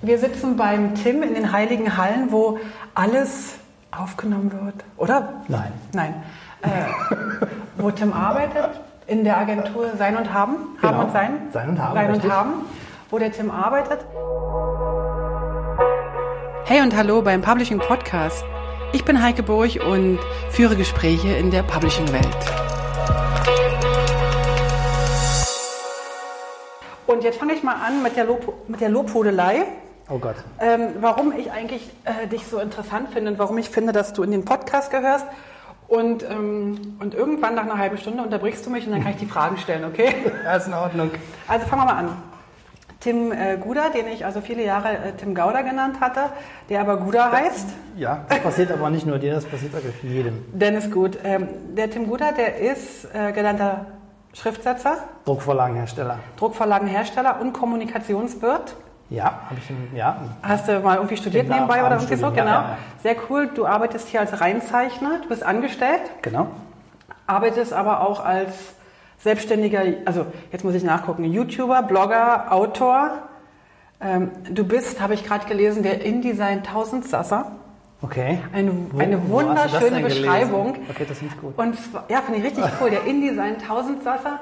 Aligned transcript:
Wir 0.00 0.18
sitzen 0.18 0.56
beim 0.56 0.94
Tim 0.94 1.22
in 1.24 1.34
den 1.34 1.50
Heiligen 1.50 1.96
Hallen, 1.96 2.30
wo 2.30 2.58
alles 2.94 3.54
aufgenommen 3.90 4.52
wird, 4.52 4.76
oder? 4.96 5.42
Nein. 5.48 5.72
Nein. 5.92 6.14
Äh, 6.62 6.68
wo 7.78 7.90
Tim 7.90 8.12
arbeitet, 8.12 8.80
in 9.08 9.24
der 9.24 9.38
Agentur 9.38 9.86
Sein 9.98 10.16
und 10.16 10.32
Haben. 10.32 10.56
Haben 10.80 10.88
Genau. 10.92 11.04
und 11.04 11.12
Sein. 11.12 11.30
Sein 11.52 11.68
und 11.70 11.82
Haben, 11.82 11.94
Sein 11.94 12.12
und. 12.14 12.30
Haben, 12.30 12.52
wo 13.10 13.18
der 13.18 13.32
Tim 13.32 13.50
arbeitet. 13.50 14.04
Hey 16.64 16.80
und 16.82 16.94
hallo 16.96 17.22
beim 17.22 17.40
Publishing 17.42 17.78
Podcast. 17.78 18.44
Ich 18.92 19.04
bin 19.04 19.20
Heike 19.20 19.42
Burg 19.42 19.80
und 19.84 20.18
führe 20.50 20.76
Gespräche 20.76 21.28
in 21.36 21.50
der 21.50 21.62
Publishing-Welt. 21.62 22.36
Und 27.06 27.24
jetzt 27.24 27.38
fange 27.38 27.54
ich 27.54 27.62
mal 27.64 27.74
an 27.84 28.02
mit 28.02 28.16
der, 28.16 28.24
Lob, 28.26 28.68
mit 28.68 28.80
der 28.80 28.90
Lobhudelei. 28.90 29.64
Oh 30.10 30.18
Gott. 30.18 30.36
Ähm, 30.58 30.88
warum 31.00 31.32
ich 31.32 31.52
eigentlich 31.52 31.90
äh, 32.04 32.26
dich 32.26 32.46
so 32.46 32.58
interessant 32.58 33.10
finde 33.10 33.32
und 33.32 33.38
warum 33.38 33.58
ich 33.58 33.68
finde, 33.68 33.92
dass 33.92 34.12
du 34.14 34.22
in 34.22 34.30
den 34.30 34.44
Podcast 34.44 34.90
gehörst. 34.90 35.26
Und, 35.86 36.22
ähm, 36.22 36.96
und 37.00 37.14
irgendwann 37.14 37.54
nach 37.54 37.64
einer 37.64 37.78
halben 37.78 37.96
Stunde 37.96 38.22
unterbrichst 38.22 38.64
du 38.66 38.70
mich 38.70 38.86
und 38.86 38.92
dann 38.92 39.02
kann 39.02 39.12
ich 39.12 39.18
die 39.18 39.26
Fragen 39.26 39.56
stellen, 39.56 39.84
okay? 39.84 40.14
Ja, 40.44 40.56
ist 40.56 40.66
in 40.66 40.74
Ordnung. 40.74 41.10
Also 41.46 41.66
fangen 41.66 41.82
wir 41.82 41.86
mal 41.86 41.98
an. 41.98 42.16
Tim 43.00 43.32
äh, 43.32 43.56
Guder, 43.56 43.90
den 43.90 44.06
ich 44.08 44.24
also 44.26 44.40
viele 44.40 44.64
Jahre 44.64 44.88
äh, 44.88 45.12
Tim 45.16 45.34
Gauder 45.34 45.62
genannt 45.62 46.00
hatte, 46.00 46.20
der 46.68 46.80
aber 46.80 46.96
Guder 46.98 47.30
heißt. 47.30 47.68
Ja, 47.96 48.24
das 48.28 48.40
passiert 48.40 48.72
aber 48.72 48.90
nicht 48.90 49.06
nur 49.06 49.18
dir, 49.18 49.34
das 49.34 49.44
passiert 49.44 49.72
wirklich 49.72 49.94
jedem. 50.02 50.44
Dennis 50.52 50.90
Gut. 50.90 51.18
Ähm, 51.22 51.48
der 51.74 51.90
Tim 51.90 52.08
Guder, 52.08 52.32
der 52.32 52.58
ist 52.58 53.06
äh, 53.14 53.32
genannter 53.32 53.86
Schriftsetzer, 54.34 54.98
Druckvorlagenhersteller. 55.24 56.18
Druckvorlagenhersteller 56.36 57.40
und 57.40 57.52
Kommunikationswirt. 57.52 58.74
Ja, 59.10 59.24
habe 59.48 59.56
ich 59.58 59.70
ein, 59.70 59.88
ja. 59.96 60.16
Hast 60.42 60.68
du 60.68 60.80
mal 60.80 60.96
irgendwie 60.96 61.16
studiert 61.16 61.44
Genau, 61.44 61.56
nebenbei 61.56 61.80
oder 61.84 61.96
irgendwie 61.96 62.16
so? 62.16 62.30
Genau. 62.30 62.44
ja, 62.44 62.52
ja. 62.52 62.78
Sehr 63.02 63.16
cool. 63.30 63.48
Du 63.54 63.66
arbeitest 63.66 64.08
hier 64.08 64.20
als 64.20 64.40
Reinzeichner, 64.40 65.20
du 65.22 65.28
bist 65.28 65.42
angestellt, 65.42 66.02
Genau. 66.22 66.48
arbeitest 67.26 67.72
aber 67.72 68.06
auch 68.06 68.22
als 68.24 68.74
selbstständiger, 69.18 69.82
also 70.04 70.26
jetzt 70.52 70.64
muss 70.64 70.74
ich 70.74 70.84
nachgucken, 70.84 71.24
YouTuber, 71.24 71.82
Blogger, 71.84 72.52
Autor. 72.52 73.10
Ähm, 74.00 74.30
du 74.50 74.62
bist, 74.64 75.00
habe 75.00 75.14
ich 75.14 75.24
gerade 75.24 75.46
gelesen, 75.46 75.82
der 75.82 76.04
InDesign 76.04 76.58
1000 76.58 77.08
Sasser. 77.08 77.52
Okay. 78.00 78.38
Eine, 78.52 78.70
Wo- 78.92 78.98
eine 79.00 79.28
wunderschöne 79.28 79.90
denn 79.90 80.02
gelesen? 80.02 80.22
Beschreibung. 80.22 80.76
Okay, 80.88 81.04
das 81.08 81.18
finde 81.18 81.34
ich 81.34 81.40
gut. 81.40 81.58
Und 81.58 81.76
ja, 82.08 82.20
finde 82.20 82.38
ich 82.40 82.44
richtig 82.44 82.64
cool. 82.80 82.90
Der 82.90 83.04
InDesign 83.06 83.56
1000 83.56 84.04
Sasser. 84.04 84.38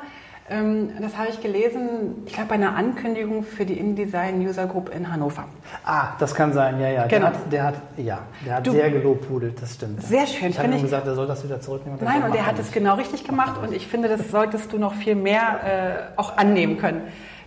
Ähm, 0.49 0.91
das 1.01 1.17
habe 1.17 1.29
ich 1.29 1.41
gelesen, 1.41 2.23
ich 2.25 2.33
glaube, 2.33 2.51
bei 2.51 2.55
einer 2.55 2.77
Ankündigung 2.77 3.43
für 3.43 3.67
die 3.67 3.79
InDesign 3.81 4.47
User 4.47 4.67
Group 4.67 4.95
in 4.95 5.13
Hannover. 5.13 5.45
Ah, 5.85 6.11
das 6.21 6.35
kann 6.37 6.53
sein, 6.53 6.79
ja, 6.81 6.89
ja. 6.89 7.07
Genau. 7.09 7.31
Der 7.31 7.33
hat, 7.33 7.53
der 7.53 7.63
hat, 7.65 7.75
ja, 7.97 8.19
der 8.47 8.55
hat 8.57 8.67
Du- 8.67 8.71
sehr 8.71 8.91
gelobhudelt, 8.91 9.61
das 9.61 9.75
stimmt. 9.75 10.03
Sehr 10.05 10.25
schön, 10.27 10.51
Ich 10.51 10.59
habe 10.59 10.63
finde 10.69 10.77
ich. 10.77 10.83
gesagt, 10.85 11.05
er 11.07 11.17
soll 11.17 11.27
das 11.27 11.43
wieder 11.43 11.61
zurücknehmen. 11.61 11.99
Nein, 12.03 12.23
und 12.23 12.31
er 12.31 12.37
er 12.41 12.47
hat 12.47 12.59
es 12.61 12.71
genau 12.71 12.95
richtig 12.95 13.25
gemacht 13.25 13.61
und 13.61 13.73
ich 13.73 13.89
finde, 13.89 14.09
das 14.09 14.31
solltest 14.31 14.73
du 14.73 14.79
noch 14.79 14.95
viel 14.95 15.17
mehr 15.17 16.11
äh, 16.15 16.19
auch 16.21 16.37
annehmen 16.37 16.79
können. 16.79 17.01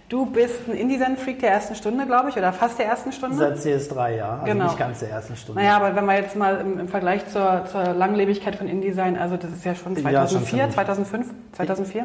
Du 0.09 0.25
bist 0.25 0.67
ein 0.67 0.75
InDesign-Freak 0.75 1.39
der 1.39 1.51
ersten 1.51 1.75
Stunde, 1.75 2.03
glaube 2.07 2.29
ich, 2.29 2.35
oder 2.35 2.51
fast 2.51 2.79
der 2.79 2.87
ersten 2.87 3.11
Stunde. 3.11 3.37
Seit 3.37 3.57
CS3, 3.57 4.17
ja. 4.17 4.29
Also 4.39 4.45
Genau. 4.45 4.63
nicht 4.65 4.77
ganz 4.79 4.99
der 5.01 5.11
ersten 5.11 5.35
Stunde. 5.35 5.61
Naja, 5.61 5.75
aber 5.77 5.95
wenn 5.95 6.03
man 6.05 6.15
jetzt 6.15 6.35
mal 6.35 6.59
im, 6.61 6.79
im 6.79 6.87
Vergleich 6.87 7.27
zur, 7.27 7.65
zur 7.71 7.93
Langlebigkeit 7.93 8.55
von 8.55 8.67
InDesign, 8.67 9.17
also 9.19 9.37
das 9.37 9.51
ist 9.51 9.63
ja 9.65 9.75
schon 9.75 9.93
Ja, 9.97 10.27
schon 10.27 10.39
2004, 10.41 10.49
ziemlich. 10.49 10.73
2005, 10.73 11.27
2004? 11.51 12.01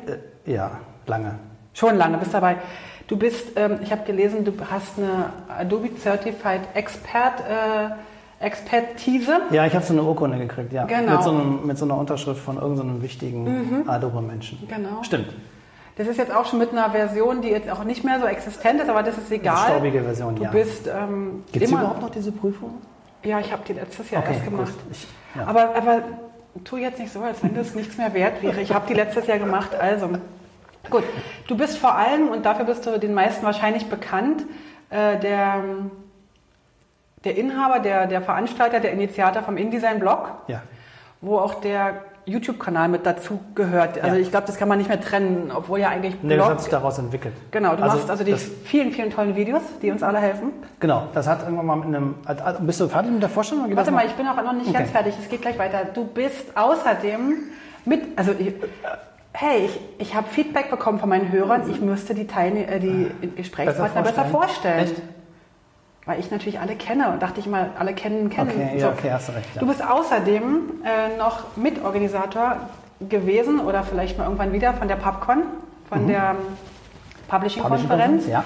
Äh, 0.47 0.53
ja, 0.53 0.73
lange. 1.07 1.37
Schon 1.73 1.97
lange, 1.97 2.19
bist 2.19 2.35
dabei. 2.35 2.57
Du 3.07 3.17
bist, 3.17 3.53
ähm, 3.57 3.79
ich 3.83 3.91
habe 3.91 4.05
gelesen, 4.05 4.45
du 4.45 4.53
hast 4.71 4.99
eine 4.99 5.31
Adobe 5.59 5.89
Certified 5.99 6.61
Expert, 6.75 7.41
äh, 7.41 8.45
Expertise. 8.45 9.41
Ja, 9.51 9.65
ich 9.65 9.75
habe 9.75 9.85
so 9.85 9.95
eine 9.95 10.03
Urkunde 10.03 10.37
gekriegt, 10.37 10.75
ja. 10.75 10.85
Genau. 10.85 11.01
Mhm. 11.03 11.11
Mit 11.15 11.23
so, 11.23 11.31
einem, 11.31 11.67
mit 11.67 11.79
so 11.79 11.85
einer 11.87 11.97
Unterschrift 11.97 12.41
von 12.41 12.57
irgendeinem 12.59 13.01
wichtigen 13.01 13.85
Adobe-Menschen. 13.89 14.59
Genau. 14.69 15.03
Stimmt. 15.03 15.29
Das 15.97 16.09
ist 16.09 16.17
jetzt 16.19 16.35
auch 16.35 16.45
schon 16.47 16.59
mit 16.59 16.73
einer 16.73 16.91
Version, 16.91 17.41
die 17.41 17.49
jetzt 17.51 17.71
auch 17.71 17.85
nicht 17.85 18.03
mehr 18.05 18.19
so 18.19 18.27
existent 18.27 18.81
ist, 18.81 18.89
aber 18.89 19.03
das 19.05 19.17
ist 19.17 19.31
egal. 19.31 19.57
Eine 19.57 19.75
staubige 19.75 20.03
Version, 20.03 20.35
du 20.35 20.43
ja. 20.43 20.51
bist 20.51 20.89
ähm, 20.89 21.45
Gibt 21.53 21.65
es 21.65 21.71
immer. 21.71 21.83
überhaupt 21.83 22.01
noch 22.03 22.11
diese 22.11 22.33
Prüfung? 22.33 22.79
Ja, 23.23 23.39
ich 23.39 23.53
habe 23.53 23.63
die 23.67 23.75
letztes 23.75 24.11
Jahr 24.11 24.23
Okay, 24.23 24.33
erst 24.35 24.45
gemacht. 24.45 24.75
Ich- 24.91 25.07
ja. 25.37 25.47
aber, 25.47 25.75
aber 25.77 26.03
tu 26.65 26.77
jetzt 26.77 26.99
nicht 26.99 27.13
so, 27.13 27.21
als 27.23 27.43
wenn 27.43 27.55
das 27.55 27.75
nichts 27.75 27.97
mehr 27.97 28.13
wert 28.13 28.43
wäre. 28.43 28.61
Ich 28.61 28.73
habe 28.75 28.87
die 28.89 28.95
letztes 28.95 29.27
Jahr 29.27 29.39
gemacht, 29.39 29.75
also. 29.75 30.11
Gut, 30.91 31.05
du 31.47 31.57
bist 31.57 31.79
vor 31.79 31.95
allem, 31.95 32.29
und 32.29 32.45
dafür 32.45 32.65
bist 32.67 32.85
du 32.87 32.99
den 32.99 33.15
meisten 33.15 33.45
wahrscheinlich 33.47 33.87
bekannt, 33.89 34.45
äh, 34.91 35.19
der, 35.19 35.65
der 37.25 37.37
Inhaber, 37.37 37.79
der, 37.79 38.07
der 38.07 38.21
Veranstalter, 38.21 38.81
der 38.81 38.93
Initiator 38.93 39.43
vom 39.43 39.57
InDesign-Blog, 39.57 40.31
Ja. 40.49 40.63
Wo 41.25 41.39
auch 41.39 41.55
der 41.55 41.95
YouTube-Kanal 42.27 42.89
mit 42.89 43.05
dazu 43.05 43.39
gehört. 43.55 44.03
Also 44.03 44.17
Ja. 44.17 44.23
ich 44.23 44.31
glaube, 44.31 44.47
das 44.47 44.57
kann 44.57 44.67
man 44.67 44.79
nicht 44.79 44.89
mehr 44.89 45.01
trennen, 45.01 45.53
obwohl 45.55 45.79
ja 45.81 45.91
eigentlich 45.91 46.15
Nee, 46.23 46.37
das 46.37 46.47
Blog... 46.47 46.51
hat 46.57 46.61
sich 46.63 46.71
daraus 46.71 46.99
entwickelt. 46.99 47.35
Genau, 47.51 47.77
du 47.77 47.83
machst 47.83 48.09
also 48.09 48.25
die 48.25 48.35
vielen, 48.35 48.93
vielen 48.93 49.11
tollen 49.11 49.37
Videos, 49.37 49.61
die 49.83 49.91
uns 49.91 50.03
alle 50.03 50.19
helfen. 50.21 50.53
Genau, 50.81 51.03
das 51.13 51.27
hat 51.27 51.43
irgendwann 51.43 51.67
mal 51.67 51.77
mit 51.77 51.87
einem. 51.89 52.15
also, 52.25 52.61
Bist 52.61 52.81
du 52.81 52.89
fertig 52.89 53.11
mit 53.13 53.21
der 53.23 53.29
Vorstellung? 53.29 53.75
Warte 53.77 53.91
mal, 53.91 54.07
ich 54.07 54.13
bin 54.13 54.27
auch 54.27 54.43
noch 54.43 54.55
nicht 54.55 54.69
Okay. 54.69 54.79
ganz 54.79 54.91
fertig. 54.91 55.15
Es 55.21 55.29
geht 55.29 55.43
gleich 55.43 55.59
weiter. 55.59 55.85
Du 55.93 56.07
bist 56.07 56.57
außerdem 56.57 57.35
mit, 57.85 58.01
also 58.17 58.33
ich, 58.39 58.55
hey, 59.33 59.67
ich, 59.67 59.81
ich 59.99 60.15
habe 60.15 60.27
Feedback 60.29 60.71
bekommen 60.71 60.99
von 60.99 61.11
meinen 61.11 61.31
Hörern. 61.31 61.69
Ich 61.71 61.81
müsste 61.83 62.15
die, 62.15 62.27
Teilne 62.27 62.67
äh, 62.69 62.81
die 62.81 63.11
Gesprächspartner 63.37 64.01
besser 64.01 64.25
vorstellen. 64.25 64.79
Echt? 64.85 65.03
Weil 66.07 66.21
ich 66.21 66.31
natürlich 66.31 66.61
alle 66.61 66.77
kenne 66.77 67.11
und 67.11 67.23
dachte 67.23 67.41
ich 67.41 67.47
mal, 67.47 67.71
alle 67.79 67.95
kennen, 67.95 68.29
kennen. 68.29 68.51
Okay, 68.51 68.79
ja, 68.79 68.91
okay, 68.91 69.11
hast 69.11 69.29
du 69.29 69.33
recht. 69.33 69.49
Ja. 69.55 69.61
Du 69.61 69.67
bist 69.67 69.83
außerdem 69.83 70.83
äh, 70.85 71.17
noch 71.17 71.57
Mitorganisator 71.57 72.57
gewesen 73.09 73.59
oder 73.61 73.85
vielleicht 73.85 74.19
mal 74.19 74.25
irgendwann 74.25 74.53
wieder 74.53 74.75
von 74.75 74.89
der 74.89 74.97
PubCon, 74.97 75.45
von 75.89 76.07
der 76.07 76.31
ähm, 76.31 76.37
Publishing-Konferenz. 77.29 78.27
Mhm. 78.27 78.33
Ja. 78.33 78.45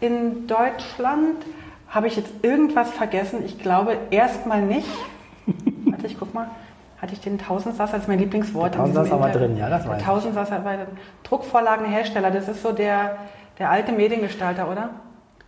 In 0.00 0.46
Deutschland 0.46 1.44
habe 1.90 2.06
ich 2.06 2.16
jetzt 2.16 2.30
irgendwas 2.42 2.90
vergessen. 2.90 3.44
Ich 3.44 3.58
glaube 3.58 3.96
erstmal 4.10 4.62
nicht. 4.62 4.88
Warte, 5.86 6.06
ich 6.06 6.18
guck 6.18 6.32
mal. 6.32 6.48
Hatte 7.00 7.12
ich 7.12 7.20
den 7.20 7.38
Tausendsasser, 7.38 7.92
das 7.92 8.02
ist 8.02 8.08
mein 8.08 8.18
Lieblingswort. 8.18 8.74
in 8.74 8.80
Tausendsasser 8.80 9.20
war 9.20 9.30
drin, 9.30 9.56
ja, 9.56 9.68
das 9.70 9.82
Der 9.82 9.92
weiß 9.92 10.00
ich. 10.00 10.06
Tausendsasser 10.06 10.64
war 10.64 10.76
drin. 10.76 10.86
Druckvorlagenhersteller, 11.22 12.32
das 12.32 12.48
ist 12.48 12.60
so 12.60 12.72
der, 12.72 13.18
der 13.58 13.70
alte 13.70 13.92
Mediengestalter, 13.92 14.68
oder? 14.68 14.90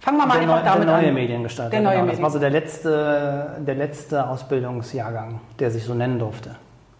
Fangen 0.00 0.16
wir 0.18 0.26
mal 0.26 0.34
Der, 0.40 0.42
einfach 0.42 0.56
neu, 0.56 0.62
der 0.62 0.72
damit 0.72 0.88
neue 0.88 1.08
an. 1.08 1.14
Mediengestalter. 1.14 1.70
Der 1.70 1.80
neue 1.80 1.96
genau. 2.00 2.10
Das 2.10 2.22
war 2.22 2.30
so 2.30 2.38
der 2.38 2.50
letzte, 2.50 3.56
der 3.66 3.74
letzte 3.74 4.26
Ausbildungsjahrgang, 4.28 5.40
der 5.58 5.70
sich 5.70 5.84
so 5.84 5.94
nennen 5.94 6.18
durfte. 6.18 6.50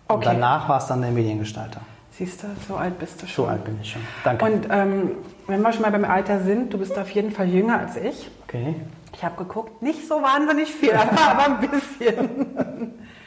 Und 0.09 0.17
Okay. 0.17 0.29
danach 0.33 0.69
war 0.69 0.79
es 0.79 0.87
dann 0.87 1.01
der 1.03 1.11
Mediengestalter. 1.11 1.81
Siehst 2.13 2.43
du, 2.43 2.49
so 2.69 2.77
alt 2.77 2.99
bist 2.99 3.23
du 3.23 3.27
So 3.27 3.33
schon. 3.33 3.49
alt 3.49 3.65
bin 3.65 3.79
ich 3.81 3.93
schon. 3.93 4.03
Danke. 4.25 4.45
Und 4.45 4.67
ähm, 4.71 5.13
wenn 5.47 5.63
wir 5.63 5.73
schon 5.73 5.83
mal 5.83 5.91
beim 5.93 6.05
Alter 6.05 6.41
sind, 6.41 6.73
du 6.75 6.79
bist 6.79 6.99
auf 6.99 7.09
jeden 7.11 7.31
Fall 7.31 7.49
jünger 7.49 7.79
als 7.79 7.97
ich. 7.97 8.31
okay, 8.47 8.75
Ich 9.15 9.25
habe 9.25 9.37
geguckt, 9.37 9.81
nicht 9.83 10.07
so 10.07 10.17
wahnsinnig 10.17 10.71
viel, 10.71 10.93
aber 10.95 11.47
ein 11.47 11.61
bisschen. 11.71 12.29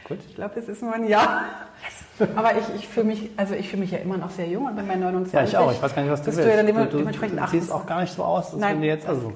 gut. 0.06 0.18
Ich 0.28 0.34
glaube, 0.36 0.60
es 0.60 0.68
ist 0.68 0.82
nur 0.82 0.94
ein 0.94 1.08
Jahr. 1.08 1.42
Aber 2.36 2.50
ich, 2.56 2.64
ich 2.82 2.86
fühle 2.86 3.06
mich, 3.06 3.30
also 3.36 3.54
ich 3.54 3.68
fühle 3.68 3.82
mich 3.82 3.90
ja 3.90 3.98
immer 3.98 4.16
noch 4.18 4.30
sehr 4.30 4.46
jung 4.46 4.66
und 4.66 4.76
bin 4.76 4.86
bei 4.86 4.94
29. 4.94 5.32
Ja, 5.34 5.42
ich 5.42 5.56
auch. 5.56 5.72
Ich 5.72 5.82
weiß 5.82 5.94
gar 5.96 6.02
nicht, 6.02 6.12
was 6.12 6.20
du 6.20 6.26
bist 6.26 6.38
willst. 6.38 6.48
du 6.48 6.56
ja 6.56 6.62
dann 6.62 6.66
du, 6.66 6.72
dem- 6.82 6.90
du, 6.90 6.98
dementsprechend 6.98 7.38
du 7.40 7.46
siehst 7.48 7.72
28. 7.72 7.72
auch 7.72 7.86
gar 7.86 8.00
nicht 8.02 8.14
so 8.14 8.22
aus, 8.22 8.52
als 8.52 8.60
Nein. 8.60 8.74
wenn 8.76 8.82
du 8.82 8.86
jetzt... 8.86 9.08
Also, 9.08 9.32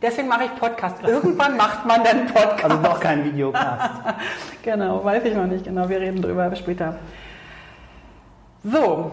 Deswegen 0.00 0.28
mache 0.28 0.44
ich 0.44 0.54
Podcast. 0.56 0.96
Irgendwann 1.04 1.56
macht 1.56 1.84
man 1.84 2.04
dann 2.04 2.26
Podcast. 2.26 2.64
also 2.64 2.76
doch 2.82 3.00
kein 3.00 3.24
Videocast. 3.24 3.90
Genau, 4.62 5.02
weiß 5.04 5.24
ich 5.24 5.34
noch 5.34 5.46
nicht 5.46 5.64
genau. 5.64 5.88
Wir 5.88 5.98
reden 6.00 6.20
drüber 6.20 6.54
später. 6.54 6.96
So, 8.64 9.10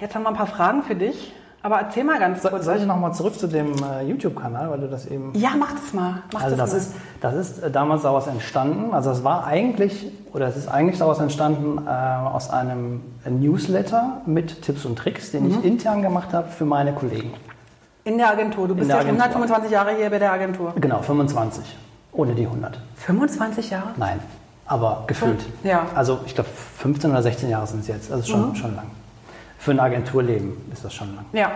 jetzt 0.00 0.14
haben 0.14 0.22
wir 0.22 0.30
ein 0.30 0.34
paar 0.36 0.46
Fragen 0.46 0.82
für 0.82 0.94
dich. 0.94 1.34
Aber 1.62 1.78
erzähl 1.78 2.04
mal 2.04 2.18
ganz 2.18 2.40
So, 2.42 2.48
kurz. 2.48 2.64
soll 2.64 2.78
ich 2.78 2.86
nochmal 2.86 3.12
zurück 3.12 3.38
zu 3.38 3.46
dem 3.46 3.74
äh, 3.84 4.02
YouTube-Kanal, 4.08 4.70
weil 4.70 4.80
du 4.80 4.88
das 4.88 5.04
eben... 5.04 5.32
Ja, 5.34 5.50
mach 5.58 5.72
das 5.72 5.92
mal. 5.92 6.22
Mach 6.32 6.42
Also 6.42 6.56
das 6.56 6.70
mal. 6.72 6.78
ist, 6.78 6.94
das 7.20 7.34
ist 7.34 7.58
äh, 7.62 7.70
damals 7.70 8.00
daraus 8.00 8.26
entstanden, 8.28 8.94
also 8.94 9.10
es 9.10 9.24
war 9.24 9.44
eigentlich, 9.46 10.10
oder 10.32 10.46
es 10.46 10.56
ist 10.56 10.68
eigentlich 10.68 10.98
daraus 10.98 11.18
entstanden 11.18 11.86
äh, 11.86 11.90
aus 11.90 12.48
einem 12.48 13.02
Newsletter 13.28 14.22
mit 14.24 14.62
Tipps 14.62 14.86
und 14.86 14.96
Tricks, 14.98 15.32
den 15.32 15.44
Mhm. 15.44 15.50
ich 15.58 15.64
intern 15.66 16.00
gemacht 16.00 16.32
habe 16.32 16.48
für 16.48 16.64
meine 16.64 16.94
Kollegen. 16.94 17.34
In 18.04 18.18
der 18.18 18.30
Agentur. 18.30 18.68
Du 18.68 18.74
bist 18.74 18.88
ja 18.90 18.96
schon 19.00 19.06
Agentur. 19.20 19.24
125 19.26 19.70
Jahre 19.70 19.90
hier 19.96 20.10
bei 20.10 20.18
der 20.18 20.32
Agentur. 20.32 20.72
Genau, 20.80 21.00
25. 21.02 21.64
Ohne 22.12 22.34
die 22.34 22.46
100. 22.46 22.78
25 22.96 23.70
Jahre? 23.70 23.88
Nein, 23.96 24.18
aber 24.66 25.04
gefühlt. 25.06 25.40
Ja. 25.62 25.86
Also 25.94 26.20
ich 26.26 26.34
glaube 26.34 26.50
15 26.78 27.10
oder 27.10 27.22
16 27.22 27.48
Jahre 27.50 27.66
sind 27.66 27.80
es 27.80 27.88
jetzt, 27.88 28.10
also 28.12 28.24
schon, 28.30 28.54
schon 28.56 28.74
lang. 28.74 28.86
Für 29.58 29.72
ein 29.72 29.80
Agenturleben 29.80 30.56
ist 30.72 30.84
das 30.84 30.92
schon 30.94 31.14
lang. 31.14 31.24
Ja. 31.32 31.50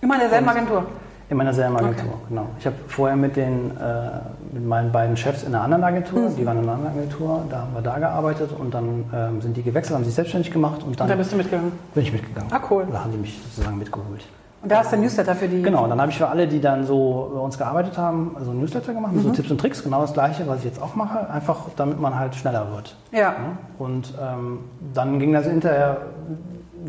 Immer 0.00 0.14
in 0.14 0.20
derselben 0.20 0.48
Agentur. 0.48 0.84
In 1.28 1.36
meiner 1.36 1.52
selben 1.54 1.76
Agentur, 1.76 2.14
genau. 2.28 2.46
Ich 2.58 2.66
habe 2.66 2.74
vorher 2.88 3.16
mit, 3.16 3.36
den, 3.36 3.70
äh, 3.76 4.10
mit 4.52 4.66
meinen 4.66 4.90
beiden 4.90 5.16
Chefs 5.16 5.44
in 5.44 5.54
einer 5.54 5.62
anderen 5.62 5.84
Agentur, 5.84 6.28
Mhm. 6.30 6.36
die 6.36 6.44
waren 6.44 6.56
in 6.58 6.64
einer 6.64 6.72
anderen 6.72 6.98
Agentur, 6.98 7.44
da 7.48 7.58
haben 7.58 7.72
wir 7.74 7.82
da 7.82 7.98
gearbeitet 8.00 8.50
und 8.58 8.74
dann 8.74 9.04
ähm, 9.14 9.40
sind 9.40 9.56
die 9.56 9.62
gewechselt, 9.62 9.94
haben 9.96 10.04
sich 10.04 10.14
selbstständig 10.14 10.50
gemacht 10.52 10.82
und 10.84 10.98
dann 10.98 11.04
Und 11.04 11.10
da 11.10 11.14
bist 11.14 11.30
du 11.30 11.36
mitgegangen. 11.36 11.70
bin 11.94 12.02
ich 12.02 12.12
mitgegangen. 12.12 12.52
Ah, 12.52 12.60
cool. 12.68 12.84
Da 12.90 13.04
haben 13.04 13.12
die 13.12 13.18
mich 13.18 13.40
sozusagen 13.44 13.78
mitgeholt. 13.78 14.24
Und 14.62 14.70
da 14.70 14.78
hast 14.78 14.92
du 14.92 14.96
ein 14.96 15.02
Newsletter 15.02 15.34
für 15.34 15.48
die. 15.48 15.62
Genau, 15.62 15.86
dann 15.86 15.98
habe 16.00 16.10
ich 16.10 16.18
für 16.18 16.28
alle, 16.28 16.46
die 16.46 16.60
dann 16.60 16.84
so 16.84 17.30
bei 17.34 17.40
uns 17.40 17.56
gearbeitet 17.56 17.96
haben, 17.96 18.36
also 18.38 18.50
ein 18.50 18.60
Newsletter 18.60 18.92
gemacht 18.92 19.12
mit 19.12 19.24
so 19.24 19.30
Tipps 19.30 19.50
und 19.50 19.58
Tricks, 19.58 19.82
genau 19.82 20.02
das 20.02 20.12
gleiche, 20.12 20.46
was 20.46 20.58
ich 20.58 20.66
jetzt 20.66 20.82
auch 20.82 20.94
mache, 20.94 21.30
einfach 21.30 21.56
damit 21.76 21.98
man 21.98 22.18
halt 22.18 22.34
schneller 22.34 22.70
wird. 22.72 22.94
Ja. 23.10 23.34
Und 23.78 24.12
ähm, 24.20 24.58
dann 24.92 25.18
ging 25.18 25.32
das 25.32 25.46
hinterher 25.46 25.98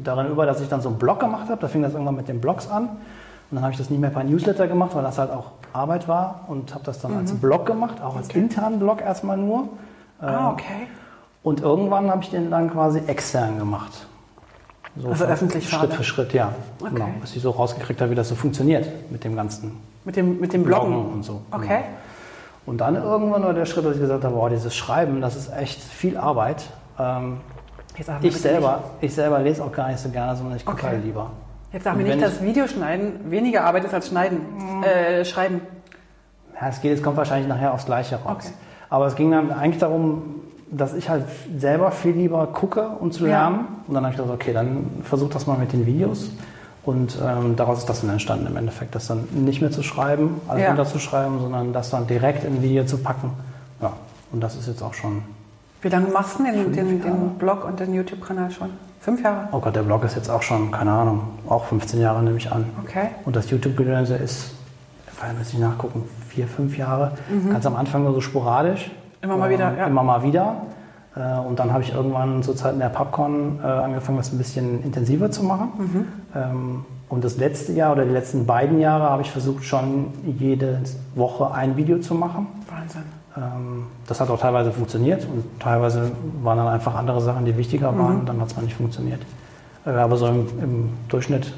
darin 0.03 0.27
über, 0.27 0.45
dass 0.45 0.59
ich 0.59 0.67
dann 0.67 0.81
so 0.81 0.89
einen 0.89 0.97
Blog 0.97 1.21
gemacht 1.21 1.49
habe. 1.49 1.61
Da 1.61 1.67
fing 1.69 1.81
das 1.81 1.93
irgendwann 1.93 2.15
mit 2.15 2.27
den 2.27 2.41
Blogs 2.41 2.69
an. 2.69 2.83
Und 2.83 3.55
dann 3.55 3.63
habe 3.63 3.71
ich 3.71 3.77
das 3.77 3.89
nicht 3.89 3.99
mehr 3.99 4.09
per 4.09 4.23
Newsletter 4.23 4.67
gemacht, 4.67 4.91
weil 4.93 5.03
das 5.03 5.17
halt 5.17 5.31
auch 5.31 5.51
Arbeit 5.73 6.07
war 6.07 6.41
und 6.47 6.73
habe 6.73 6.83
das 6.83 6.99
dann 6.99 7.17
als 7.17 7.33
Blog 7.33 7.65
gemacht, 7.65 8.01
auch 8.01 8.17
als 8.17 8.29
internen 8.29 8.79
Blog 8.79 9.01
erstmal 9.01 9.37
nur. 9.37 9.69
Ah, 10.21 10.51
okay. 10.51 10.87
Und 11.43 11.61
irgendwann 11.61 12.09
habe 12.11 12.21
ich 12.23 12.29
den 12.29 12.51
dann 12.51 12.69
quasi 12.71 13.01
extern 13.07 13.57
gemacht. 13.57 14.07
So 14.97 15.07
Also 15.09 15.25
öffentlich 15.25 15.69
Schritt 15.69 15.79
Phase. 15.81 15.93
für 15.93 16.03
Schritt, 16.03 16.33
ja. 16.33 16.53
Okay. 16.81 16.91
Genau, 16.93 17.07
bis 17.21 17.35
ich 17.35 17.41
so 17.41 17.51
rausgekriegt 17.51 18.01
habe, 18.01 18.11
wie 18.11 18.15
das 18.15 18.27
so 18.29 18.35
funktioniert 18.35 18.87
mit 19.11 19.23
dem 19.23 19.35
ganzen 19.35 19.77
Mit 20.03 20.15
dem, 20.17 20.39
mit 20.39 20.51
dem 20.53 20.63
Bloggen. 20.63 20.89
Bloggen 20.91 21.13
und 21.13 21.23
so. 21.23 21.41
Okay. 21.51 21.67
Genau. 21.67 21.79
Und 22.65 22.77
dann 22.79 22.95
irgendwann 22.95 23.43
war 23.43 23.53
der 23.53 23.65
Schritt, 23.65 23.85
dass 23.85 23.95
ich 23.95 24.01
gesagt 24.01 24.23
habe, 24.23 24.35
boah, 24.35 24.49
dieses 24.49 24.75
Schreiben, 24.75 25.21
das 25.21 25.35
ist 25.35 25.51
echt 25.51 25.81
viel 25.81 26.17
Arbeit. 26.17 26.65
Ähm, 26.99 27.37
ich, 28.21 28.37
selber, 28.37 28.83
ich 29.01 29.13
selber 29.13 29.39
lese 29.39 29.63
auch 29.63 29.71
gar 29.71 29.87
nicht 29.89 29.99
so 29.99 30.09
gerne, 30.09 30.35
sondern 30.35 30.57
ich 30.57 30.65
gucke 30.65 30.77
Okay. 30.79 30.87
halt 30.95 31.03
lieber. 31.05 31.31
Jetzt 31.73 31.83
sag 31.85 31.95
mir 31.95 32.03
nicht, 32.03 32.21
dass 32.21 32.41
Videoschneiden 32.43 33.31
weniger 33.31 33.63
Arbeit 33.63 33.85
ist 33.85 33.93
als 33.93 34.07
Schneiden, 34.09 34.41
äh, 34.83 35.23
Schreiben. 35.25 35.61
Ja, 36.59 36.67
es 36.69 36.81
geht, 36.81 36.93
es 36.93 37.01
kommt 37.01 37.17
wahrscheinlich 37.17 37.47
nachher 37.47 37.73
aufs 37.73 37.85
Gleiche 37.85 38.17
raus. 38.17 38.35
Okay. 38.45 38.49
Aber 38.89 39.07
es 39.07 39.15
ging 39.15 39.31
dann 39.31 39.51
eigentlich 39.51 39.79
darum, 39.79 40.41
dass 40.71 40.93
ich 40.93 41.09
halt 41.09 41.25
selber 41.57 41.91
viel 41.91 42.13
lieber 42.13 42.47
gucke, 42.47 42.87
um 42.99 43.11
zu 43.11 43.25
Ja. 43.25 43.29
lernen. 43.49 43.65
Und 43.87 43.93
dann 43.93 44.03
habe 44.03 44.13
ich 44.13 44.19
gesagt, 44.19 44.33
okay, 44.33 44.53
dann 44.53 44.85
versuch 45.03 45.29
das 45.29 45.45
mal 45.47 45.57
mit 45.57 45.73
den 45.73 45.85
Videos. 45.85 46.29
Und 46.83 47.17
ähm, 47.23 47.55
daraus 47.55 47.79
ist 47.79 47.89
das 47.89 48.01
dann 48.01 48.09
entstanden 48.09 48.47
im 48.47 48.57
Endeffekt, 48.57 48.95
das 48.95 49.05
dann 49.07 49.27
nicht 49.33 49.61
mehr 49.61 49.69
zu 49.71 49.83
schreiben, 49.83 50.41
alles 50.47 50.63
Ja. 50.63 50.69
runterzuschreiben, 50.69 51.39
sondern 51.39 51.73
das 51.73 51.89
dann 51.91 52.07
direkt 52.07 52.43
in 52.43 52.55
ein 52.55 52.61
Video 52.63 52.85
zu 52.85 52.97
packen. 52.97 53.31
Ja, 53.81 53.93
und 54.31 54.41
das 54.41 54.55
ist 54.55 54.67
jetzt 54.67 54.81
auch 54.81 54.93
schon, 54.95 55.21
Wie 55.83 55.89
lange 55.89 56.07
machst 56.07 56.39
du 56.39 56.43
den, 56.43 56.71
den, 56.73 57.01
den 57.01 57.29
Blog 57.37 57.65
und 57.65 57.79
den 57.79 57.93
YouTube-Kanal 57.93 58.49
schon? 58.51 58.69
Fünf 58.99 59.23
Jahre? 59.23 59.47
oh 59.51 59.59
Gott, 59.59 59.75
der 59.75 59.81
Blog 59.83 60.03
ist 60.05 60.15
jetzt 60.15 60.29
auch 60.29 60.41
schon, 60.43 60.71
keine 60.71 60.91
Ahnung, 60.91 61.21
auch 61.49 61.65
15 61.65 61.99
Jahre 61.99 62.21
nehme 62.23 62.37
ich 62.37 62.51
an. 62.51 62.65
Okay. 62.83 63.07
Und 63.25 63.35
das 63.35 63.49
YouTube-Gedönse 63.49 64.15
ist, 64.15 64.51
vorher 65.11 65.35
müsste 65.35 65.55
ich 65.55 65.59
nachgucken, 65.59 66.03
vier, 66.29 66.47
fünf 66.47 66.77
Jahre. 66.77 67.11
Ganz 67.51 67.65
am 67.65 67.75
Anfang 67.75 68.03
nur 68.03 68.13
so 68.13 68.21
sporadisch. 68.21 68.91
Mhm. 69.21 69.25
Immer 69.29 69.37
mal 69.37 69.49
wieder, 69.49 69.71
Ähm, 69.71 69.77
ja. 69.77 69.87
Immer 69.87 70.03
mal 70.03 70.23
wieder. 70.23 70.55
Äh, 71.15 71.39
Und 71.47 71.59
dann 71.59 71.71
habe 71.73 71.83
ich 71.83 71.93
irgendwann 71.93 72.41
zur 72.43 72.55
Zeit 72.55 72.73
in 72.73 72.79
der 72.79 72.89
Popcorn 72.89 73.59
äh, 73.63 73.67
angefangen, 73.67 74.17
das 74.17 74.31
ein 74.31 74.37
bisschen 74.37 74.83
intensiver 74.83 75.29
zu 75.31 75.43
machen. 75.43 75.69
Mhm. 75.77 76.07
Ähm, 76.35 76.85
Und 77.09 77.23
das 77.25 77.35
letzte 77.37 77.73
Jahr 77.73 77.91
oder 77.91 78.05
die 78.05 78.11
letzten 78.11 78.45
beiden 78.45 78.79
Jahre 78.79 79.09
habe 79.09 79.21
ich 79.21 79.29
versucht, 79.31 79.65
schon 79.65 80.05
jede 80.39 80.79
Woche 81.15 81.51
ein 81.53 81.75
Video 81.75 81.99
zu 81.99 82.15
machen. 82.15 82.47
Wahnsinn. 82.69 83.01
Ähm, 83.35 83.87
Das 84.07 84.21
hat 84.21 84.29
auch 84.29 84.39
teilweise 84.39 84.71
funktioniert 84.71 85.25
und 85.25 85.43
teilweise 85.59 86.11
waren 86.41 86.57
dann 86.57 86.67
einfach 86.69 86.95
andere 86.95 87.19
Sachen, 87.21 87.43
die 87.45 87.57
wichtiger 87.57 87.91
Mhm. 87.91 87.99
waren. 87.99 88.25
Dann 88.25 88.39
hat 88.39 88.47
es 88.47 88.55
mal 88.55 88.61
nicht 88.63 88.75
funktioniert. 88.77 89.21
Äh, 89.85 89.89
Aber 89.89 90.15
so 90.15 90.27
im, 90.27 90.47
im 90.61 90.89
Durchschnitt 91.09 91.53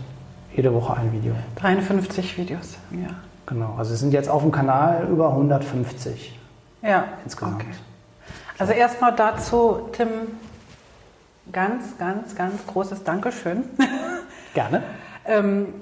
jede 0.55 0.73
Woche 0.73 0.95
ein 0.97 1.11
Video. 1.11 1.33
53 1.57 2.35
Videos 2.37 2.77
Jahr. 2.91 3.11
Genau, 3.45 3.75
also 3.77 3.93
es 3.93 3.99
sind 3.99 4.13
jetzt 4.13 4.29
auf 4.29 4.41
dem 4.41 4.51
Kanal 4.51 5.07
über 5.11 5.29
150 5.29 6.39
Ja. 6.83 7.05
insgesamt. 7.23 7.61
Okay. 7.61 7.71
Also 8.59 8.73
erstmal 8.73 9.13
dazu, 9.15 9.89
Tim, 9.93 10.09
ganz, 11.51 11.97
ganz, 11.97 12.35
ganz 12.35 12.65
großes 12.67 13.03
Dankeschön. 13.03 13.63
Gerne. 14.53 14.83
Ähm, 15.25 15.73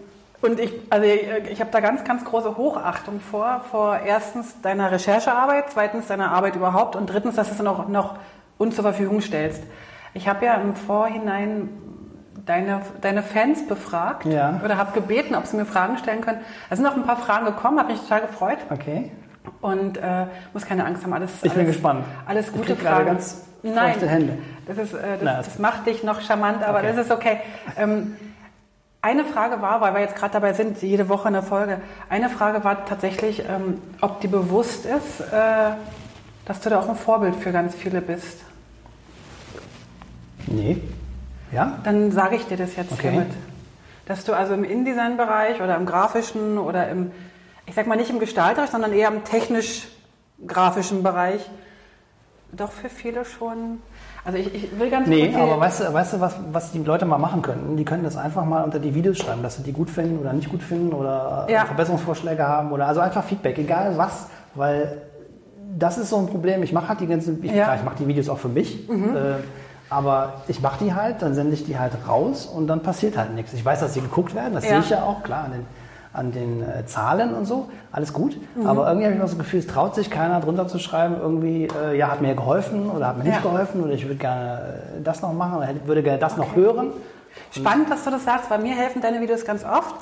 und 0.41 0.59
ich, 0.59 0.73
also 0.89 1.05
ich, 1.05 1.27
ich 1.51 1.59
habe 1.59 1.69
da 1.71 1.79
ganz, 1.81 2.03
ganz 2.03 2.23
große 2.23 2.57
Hochachtung 2.57 3.19
vor, 3.19 3.61
vor 3.69 3.99
erstens 3.99 4.59
deiner 4.61 4.91
Recherchearbeit, 4.91 5.65
zweitens 5.71 6.07
deiner 6.07 6.31
Arbeit 6.31 6.55
überhaupt 6.55 6.95
und 6.95 7.07
drittens, 7.07 7.35
dass 7.35 7.49
du 7.49 7.53
es 7.55 7.61
auch 7.67 7.87
noch 7.87 8.15
uns 8.57 8.75
zur 8.75 8.83
Verfügung 8.83 9.21
stellst. 9.21 9.63
Ich 10.13 10.27
habe 10.27 10.45
ja 10.45 10.55
im 10.55 10.75
Vorhinein 10.75 11.69
deine, 12.45 12.81
deine 13.01 13.21
Fans 13.23 13.67
befragt 13.67 14.25
Ja. 14.25 14.59
oder 14.63 14.77
habe 14.77 14.93
gebeten, 14.93 15.35
ob 15.35 15.45
sie 15.45 15.57
mir 15.57 15.65
Fragen 15.65 15.97
stellen 15.97 16.21
können. 16.21 16.41
Es 16.69 16.77
sind 16.77 16.85
noch 16.85 16.95
ein 16.95 17.03
paar 17.03 17.17
Fragen 17.17 17.45
gekommen, 17.45 17.79
habe 17.79 17.91
mich 17.91 18.01
total 18.01 18.21
gefreut 18.21 18.57
Okay. 18.69 19.11
Und 19.61 19.97
äh, 19.97 20.25
muss 20.53 20.65
keine 20.65 20.85
Angst 20.85 21.03
haben, 21.03 21.13
alles. 21.13 21.31
Ich 21.37 21.41
bin 21.41 21.51
alles, 21.53 21.67
gespannt. 21.67 22.05
Alles 22.25 22.47
Ich 22.47 22.53
gute 22.53 22.75
gerade 22.75 22.95
Fragen. 22.95 23.05
ganz 23.07 23.45
Nein, 23.63 23.99
Hände. 23.99 24.37
das, 24.67 24.77
ist, 24.77 24.93
äh, 24.93 24.97
das, 25.01 25.19
Na, 25.23 25.39
ist 25.39 25.47
das 25.47 25.59
macht 25.59 25.85
dich 25.85 26.03
noch 26.03 26.21
charmant, 26.21 26.63
aber 26.63 26.79
Okay. 26.79 26.93
das 26.95 27.05
ist 27.05 27.11
okay. 27.11 27.37
Ähm, 27.77 28.15
eine 29.03 29.23
Frage 29.25 29.61
war, 29.61 29.81
weil 29.81 29.93
wir 29.95 30.01
jetzt 30.01 30.15
gerade 30.15 30.33
dabei 30.33 30.53
sind, 30.53 30.81
jede 30.81 31.09
Woche 31.09 31.27
eine 31.27 31.41
Folge, 31.43 31.79
eine 32.09 32.29
Frage 32.29 32.63
war 32.63 32.85
tatsächlich, 32.85 33.43
ähm, 33.47 33.81
ob 34.01 34.21
dir 34.21 34.29
bewusst 34.29 34.85
ist, 34.85 35.21
äh, 35.21 35.71
dass 36.45 36.59
du 36.61 36.69
da 36.69 36.79
auch 36.79 36.89
ein 36.89 36.95
Vorbild 36.95 37.35
für 37.35 37.51
ganz 37.51 37.73
viele 37.75 38.01
bist. 38.01 38.39
Nee. 40.47 40.81
Ja? 41.51 41.79
Dann 41.83 42.11
sage 42.11 42.35
ich 42.35 42.45
dir 42.47 42.57
das 42.57 42.75
jetzt 42.75 42.91
Okay. 42.93 43.09
hiermit. 43.11 43.31
Dass 44.05 44.23
du 44.25 44.33
also 44.33 44.53
im 44.53 44.63
InDesign-Bereich 44.63 45.61
oder 45.61 45.75
im 45.77 45.85
grafischen 45.85 46.57
oder 46.57 46.89
im, 46.89 47.11
ich 47.71 47.75
sag 47.75 47.87
mal 47.87 47.95
nicht 47.95 48.09
im 48.09 48.19
gestalterischen, 48.19 48.73
sondern 48.73 48.91
eher 48.91 49.07
im 49.07 49.23
technisch-grafischen 49.23 51.03
Bereich 51.03 51.49
doch 52.51 52.69
für 52.69 52.89
viele 52.89 53.23
schon. 53.23 53.79
Also 54.25 54.37
ich, 54.37 54.53
ich 54.53 54.77
will 54.77 54.89
ganz 54.89 55.07
Nee, 55.07 55.33
aber 55.33 55.57
weißt 55.57 55.79
du, 55.79 55.93
weißt 55.93 56.13
du 56.13 56.19
was, 56.19 56.35
was 56.51 56.73
die 56.73 56.79
Leute 56.79 57.05
mal 57.05 57.17
machen 57.17 57.41
könnten? 57.41 57.77
Die 57.77 57.85
können 57.85 58.03
das 58.03 58.17
einfach 58.17 58.43
mal 58.43 58.65
unter 58.65 58.77
die 58.79 58.93
Videos 58.93 59.19
schreiben, 59.19 59.41
dass 59.41 59.55
sie 59.55 59.63
die 59.63 59.71
gut 59.71 59.89
finden 59.89 60.19
oder 60.19 60.33
nicht 60.33 60.49
gut 60.49 60.61
finden 60.61 60.91
oder 60.91 61.47
Ja. 61.49 61.63
Verbesserungsvorschläge 61.65 62.45
haben 62.45 62.73
oder 62.73 62.87
also 62.87 62.99
einfach 62.99 63.23
Feedback, 63.23 63.57
egal 63.57 63.97
was, 63.97 64.27
weil 64.53 65.01
das 65.79 65.97
ist 65.97 66.09
so 66.09 66.17
ein 66.17 66.27
Problem. 66.27 66.61
Ich 66.63 66.73
mache 66.73 66.89
halt 66.89 66.99
die 66.99 67.07
ganzen, 67.07 67.41
ich, 67.41 67.51
Ja. 67.51 67.61
Mhm. 67.61 67.63
klar, 67.63 67.75
ich 67.77 67.83
mache 67.83 67.95
die 67.99 68.07
Videos 68.07 68.27
auch 68.27 68.37
für 68.37 68.49
mich, 68.49 68.89
äh, 68.89 69.35
aber 69.89 70.33
ich 70.49 70.59
mache 70.61 70.83
die 70.83 70.93
halt, 70.93 71.21
dann 71.21 71.33
sende 71.35 71.53
ich 71.53 71.63
die 71.63 71.79
halt 71.79 71.93
raus 72.05 72.47
und 72.47 72.67
dann 72.67 72.83
passiert 72.83 73.15
halt 73.17 73.33
nichts. 73.33 73.53
Ich 73.53 73.63
weiß, 73.63 73.79
dass 73.79 73.93
sie 73.93 74.01
geguckt 74.01 74.35
werden, 74.35 74.55
das 74.55 74.65
Ja. 74.65 74.71
sehe 74.71 74.79
ich 74.79 74.89
ja 74.89 75.03
auch, 75.03 75.23
klar, 75.23 75.45
an 75.45 75.51
den, 75.53 75.65
an 76.13 76.31
den 76.31 76.61
äh, 76.61 76.85
Zahlen 76.85 77.33
und 77.33 77.45
so, 77.45 77.69
alles 77.91 78.11
gut. 78.13 78.35
Mhm. 78.55 78.67
Aber 78.67 78.87
irgendwie 78.87 79.05
habe 79.05 79.13
ich 79.15 79.19
immer 79.19 79.27
so 79.27 79.35
das 79.37 79.45
Gefühl, 79.45 79.59
es 79.59 79.67
traut 79.67 79.95
sich 79.95 80.09
keiner 80.09 80.39
drunter 80.41 80.67
zu 80.67 80.77
schreiben, 80.79 81.15
irgendwie, 81.21 81.67
äh, 81.67 81.97
ja, 81.97 82.09
hat 82.11 82.21
mir 82.21 82.35
geholfen 82.35 82.89
oder 82.89 83.07
hat 83.07 83.17
mir 83.17 83.23
nicht 83.23 83.35
Ja. 83.35 83.41
geholfen 83.41 83.81
oder 83.83 83.93
ich 83.93 84.03
würde 84.05 84.15
gerne 84.15 84.75
äh, 84.97 85.01
das 85.01 85.21
noch 85.21 85.33
machen 85.33 85.57
oder 85.57 85.67
hätte- 85.67 85.87
würde 85.87 86.03
gerne 86.03 86.19
das 86.19 86.35
noch 86.37 86.55
hören. 86.55 86.91
Spannend, 87.51 87.89
dass 87.89 88.03
du 88.03 88.11
das 88.11 88.25
sagst, 88.25 88.49
weil 88.49 88.59
mir 88.59 88.75
helfen 88.75 89.01
deine 89.01 89.21
Videos 89.21 89.45
ganz 89.45 89.63
oft. 89.63 89.95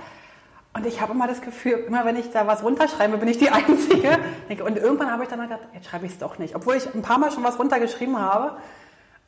Und 0.74 0.86
ich 0.86 1.02
habe 1.02 1.14
immer 1.14 1.28
das 1.28 1.42
Gefühl, 1.42 1.84
immer 1.88 2.06
wenn 2.06 2.16
ich 2.16 2.32
da 2.32 2.46
was 2.48 2.64
runterschreibe, 2.64 3.18
bin 3.18 3.28
ich 3.28 3.38
die 3.38 3.50
Einzige. 3.52 4.18
Und 4.64 4.78
irgendwann 4.78 5.12
habe 5.12 5.24
ich 5.24 5.30
dann 5.30 5.42
gedacht, 5.42 5.60
jetzt 5.74 5.88
schreibe 5.88 6.06
ich 6.06 6.14
es 6.14 6.18
doch 6.20 6.38
nicht. 6.40 6.56
Obwohl 6.56 6.76
ich 6.76 6.94
ein 6.94 7.02
paar 7.02 7.18
Mal 7.20 7.32
schon 7.32 7.44
was 7.44 7.58
runtergeschrieben 7.60 8.20
habe. 8.20 8.52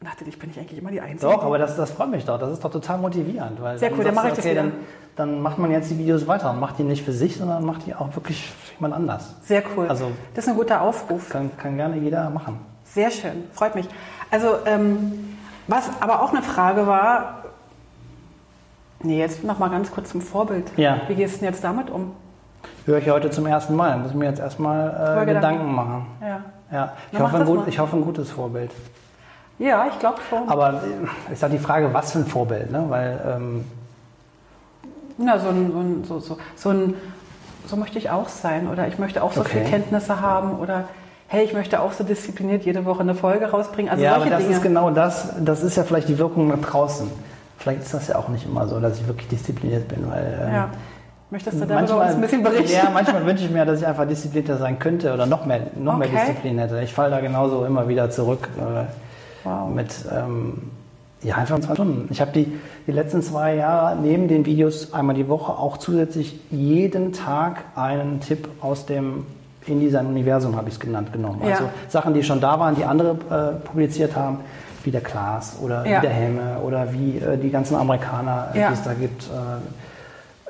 Und 0.02 0.08
dachte, 0.08 0.24
ich 0.26 0.40
bin 0.40 0.50
ich 0.50 0.58
eigentlich 0.60 0.80
immer 0.80 0.90
die 0.90 1.00
Einzige. 1.00 1.32
Doch, 1.32 1.44
aber 1.44 1.60
das, 1.60 1.78
das 1.78 1.92
freut 1.92 2.10
mich 2.10 2.26
doch. 2.26 2.40
Das 2.40 2.52
ist 2.52 2.64
doch 2.64 2.72
total 2.72 2.98
motivierend. 2.98 3.62
Weil 3.62 3.78
Sehr 3.78 3.92
cool, 3.96 4.04
dann 4.04 4.16
mache 4.16 4.30
ich 4.30 4.34
das 4.34 4.40
okay, 4.44 4.52
wieder. 4.54 4.64
dann, 4.64 4.74
dann 5.16 5.42
macht 5.42 5.60
man 5.60 5.70
jetzt 5.70 5.92
die 5.92 5.98
Videos 6.00 6.28
weiter 6.28 6.50
und 6.50 6.60
macht 6.60 6.80
die 6.80 6.84
nicht 6.84 7.06
für 7.06 7.12
sich, 7.12 7.38
sondern 7.38 7.64
macht 7.64 7.86
die 7.86 7.94
auch 7.94 8.14
wirklich 8.16 8.50
für 8.50 8.74
jemand 8.80 8.96
anders. 8.96 9.36
Sehr 9.44 9.62
cool. 9.76 9.88
Also- 9.88 10.12
das 10.34 10.46
ist 10.46 10.50
ein 10.50 10.58
guter 10.58 10.82
Aufruf. 10.82 11.30
Kann, 11.30 11.52
kann 11.56 11.78
gerne 11.78 11.98
jeder 11.98 12.30
machen. 12.32 12.60
Sehr 12.84 13.12
schön, 13.12 13.44
freut 13.54 13.76
mich. 13.76 13.88
Also, 14.32 14.56
ähm, 14.66 15.38
was 15.68 15.88
aber 16.00 16.22
auch 16.24 16.34
eine 16.34 16.42
Frage 16.42 16.88
war, 16.88 17.44
nee, 19.04 19.20
jetzt 19.20 19.44
noch 19.44 19.60
mal 19.60 19.70
ganz 19.70 19.92
kurz 19.92 20.10
zum 20.10 20.22
Vorbild. 20.22 20.72
Ja. 20.78 21.02
Wie 21.08 21.14
gehst 21.16 21.36
du 21.36 21.40
denn 21.42 21.50
jetzt 21.54 21.64
damit 21.64 21.90
um? 21.92 22.14
Höre 22.86 22.98
ich 22.98 23.10
heute 23.10 23.30
zum 23.30 23.46
ersten 23.46 23.76
Mal. 23.76 23.98
Muss 24.00 24.10
ich 24.10 24.16
mir 24.16 24.26
jetzt 24.26 24.40
erstmal 24.40 24.90
äh, 24.90 25.26
Gedanken. 25.26 25.28
Gedanken 25.36 25.76
machen. 25.76 26.06
Ja, 26.22 26.42
Ja, 26.72 26.94
ich, 27.12 27.20
Na, 27.20 27.26
hoffe, 27.26 27.38
das 27.38 27.48
gut, 27.48 27.68
ich 27.68 27.78
hoffe, 27.80 27.96
ein 27.98 28.04
gutes 28.04 28.32
Vorbild. 28.32 28.72
Ja 29.62 29.86
ich 29.92 30.00
glaube 30.00 30.18
schon. 30.30 30.48
Aber 30.50 30.82
äh, 31.30 31.34
ist 31.34 31.42
halt 31.44 31.54
die 31.54 31.60
Frage, 31.60 31.94
was 31.94 32.12
für 32.12 32.20
ein 32.20 32.26
Vorbild, 32.26 32.72
ne? 32.72 32.86
Weil 32.90 33.20
ähm, 33.28 33.66
Na, 35.18 35.38
so 35.40 35.50
ein, 35.50 35.72
so 35.72 35.80
ein, 35.80 36.04
so, 36.04 36.20
so, 36.20 36.38
so 36.56 36.70
ein, 36.70 36.94
so 37.68 37.76
möchte 37.78 37.98
ich 37.98 38.10
auch 38.10 38.28
sein. 38.30 38.68
Oder 38.70 38.88
ich 38.88 38.98
möchte 39.00 39.24
auch 39.24 39.32
so 39.34 39.42
Okay. 39.42 39.60
viel 39.62 39.64
Kenntnisse 39.70 40.20
haben. 40.22 40.60
Oder 40.60 40.86
hey, 41.28 41.46
ich 41.46 41.54
möchte 41.54 41.80
auch 41.80 41.94
so 41.94 42.04
diszipliniert 42.04 42.64
jede 42.64 42.86
Woche 42.86 43.02
eine 43.02 43.16
Folge 43.16 43.46
rausbringen. 43.52 43.90
Also 43.92 44.04
ja, 44.04 44.16
aber 44.16 44.26
das 44.26 44.40
Dinge. 44.44 44.56
ist 44.56 44.62
genau 44.64 44.90
das. 44.90 45.30
Das 45.40 45.64
ist 45.64 45.78
ja 45.78 45.84
vielleicht 45.84 46.10
die 46.10 46.18
Wirkung 46.18 46.48
nach 46.50 46.60
draußen. 46.60 47.08
Vielleicht 47.58 47.82
ist 47.84 47.94
das 47.94 48.08
ja 48.08 48.16
auch 48.16 48.28
nicht 48.30 48.46
immer 48.48 48.68
so, 48.68 48.80
dass 48.80 49.00
ich 49.00 49.08
wirklich 49.08 49.28
diszipliniert 49.30 49.88
bin, 49.88 50.10
weil 50.10 50.40
ähm, 50.48 50.54
ja. 50.54 50.70
Möchtest 51.30 51.62
du 51.62 51.66
darüber 51.66 52.02
uns 52.02 52.16
ein 52.16 52.20
bisschen 52.22 52.44
berichten? 52.50 52.76
Ja, 52.76 52.90
manchmal 52.94 53.26
wünsche 53.26 53.46
ich 53.46 53.52
mir, 53.52 53.64
dass 53.64 53.80
ich 53.80 53.88
einfach 53.88 54.06
disziplinierter 54.06 54.58
sein 54.58 54.80
könnte 54.80 55.14
oder 55.14 55.26
noch 55.28 55.46
mehr, 55.46 55.62
noch 55.78 55.96
mehr 55.98 56.10
Okay. 56.10 56.18
Disziplin 56.28 56.60
hätte. 56.60 56.82
Ich 56.82 56.94
falle 56.94 57.12
da 57.12 57.22
genauso 57.22 57.64
immer 57.64 57.88
wieder 57.88 58.10
zurück 58.10 58.50
äh, 58.58 58.86
Wow. 59.44 59.70
mit 59.70 59.94
ähm, 60.12 60.72
ja, 61.24 61.36
einfach 61.36 61.56
20 61.60 61.74
Stunden. 61.74 62.08
Ich 62.12 62.20
habe 62.22 62.32
die, 62.32 62.52
die 62.88 62.92
letzten 62.92 63.22
zwei 63.22 63.56
Jahre 63.56 63.96
neben 63.96 64.28
den 64.28 64.46
Videos 64.46 64.94
einmal 64.94 65.16
die 65.16 65.28
Woche 65.30 65.52
auch 65.54 65.78
zusätzlich 65.78 66.40
jeden 66.50 67.14
Tag 67.14 67.64
einen 67.76 68.20
Tipp 68.22 68.48
aus 68.62 68.86
dem 68.88 69.26
in 69.68 69.80
diesem 69.80 70.08
Universum, 70.08 70.56
habe 70.56 70.70
ich 70.70 70.74
es 70.76 70.80
genannt, 70.80 71.14
genommen. 71.14 71.42
Ja. 71.46 71.52
Also 71.52 71.66
Sachen, 71.90 72.16
die 72.16 72.24
schon 72.24 72.42
da 72.42 72.60
waren, 72.60 72.74
die 72.76 72.84
andere 72.86 73.12
äh, 73.30 73.64
publiziert 73.68 74.16
haben, 74.16 74.40
wie 74.84 74.90
der 74.90 75.02
Klaas 75.02 75.58
oder 75.62 75.86
Ja. 75.86 75.98
wie 75.98 76.02
der 76.08 76.10
Helme 76.16 76.58
oder 76.66 76.92
wie 76.94 77.20
äh, 77.20 77.38
die 77.38 77.52
ganzen 77.52 77.76
Amerikaner, 77.76 78.48
äh, 78.56 78.60
Ja. 78.60 78.68
die 78.70 78.74
es 78.74 78.82
da 78.84 78.94
gibt. 78.96 79.30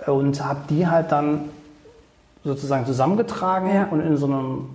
Äh, 0.06 0.10
und 0.10 0.42
habe 0.44 0.60
die 0.70 0.88
halt 0.88 1.12
dann 1.12 1.42
sozusagen 2.46 2.86
zusammengetragen 2.86 3.70
und 3.92 4.00
in 4.00 4.16
so 4.16 4.26
einem, 4.28 4.70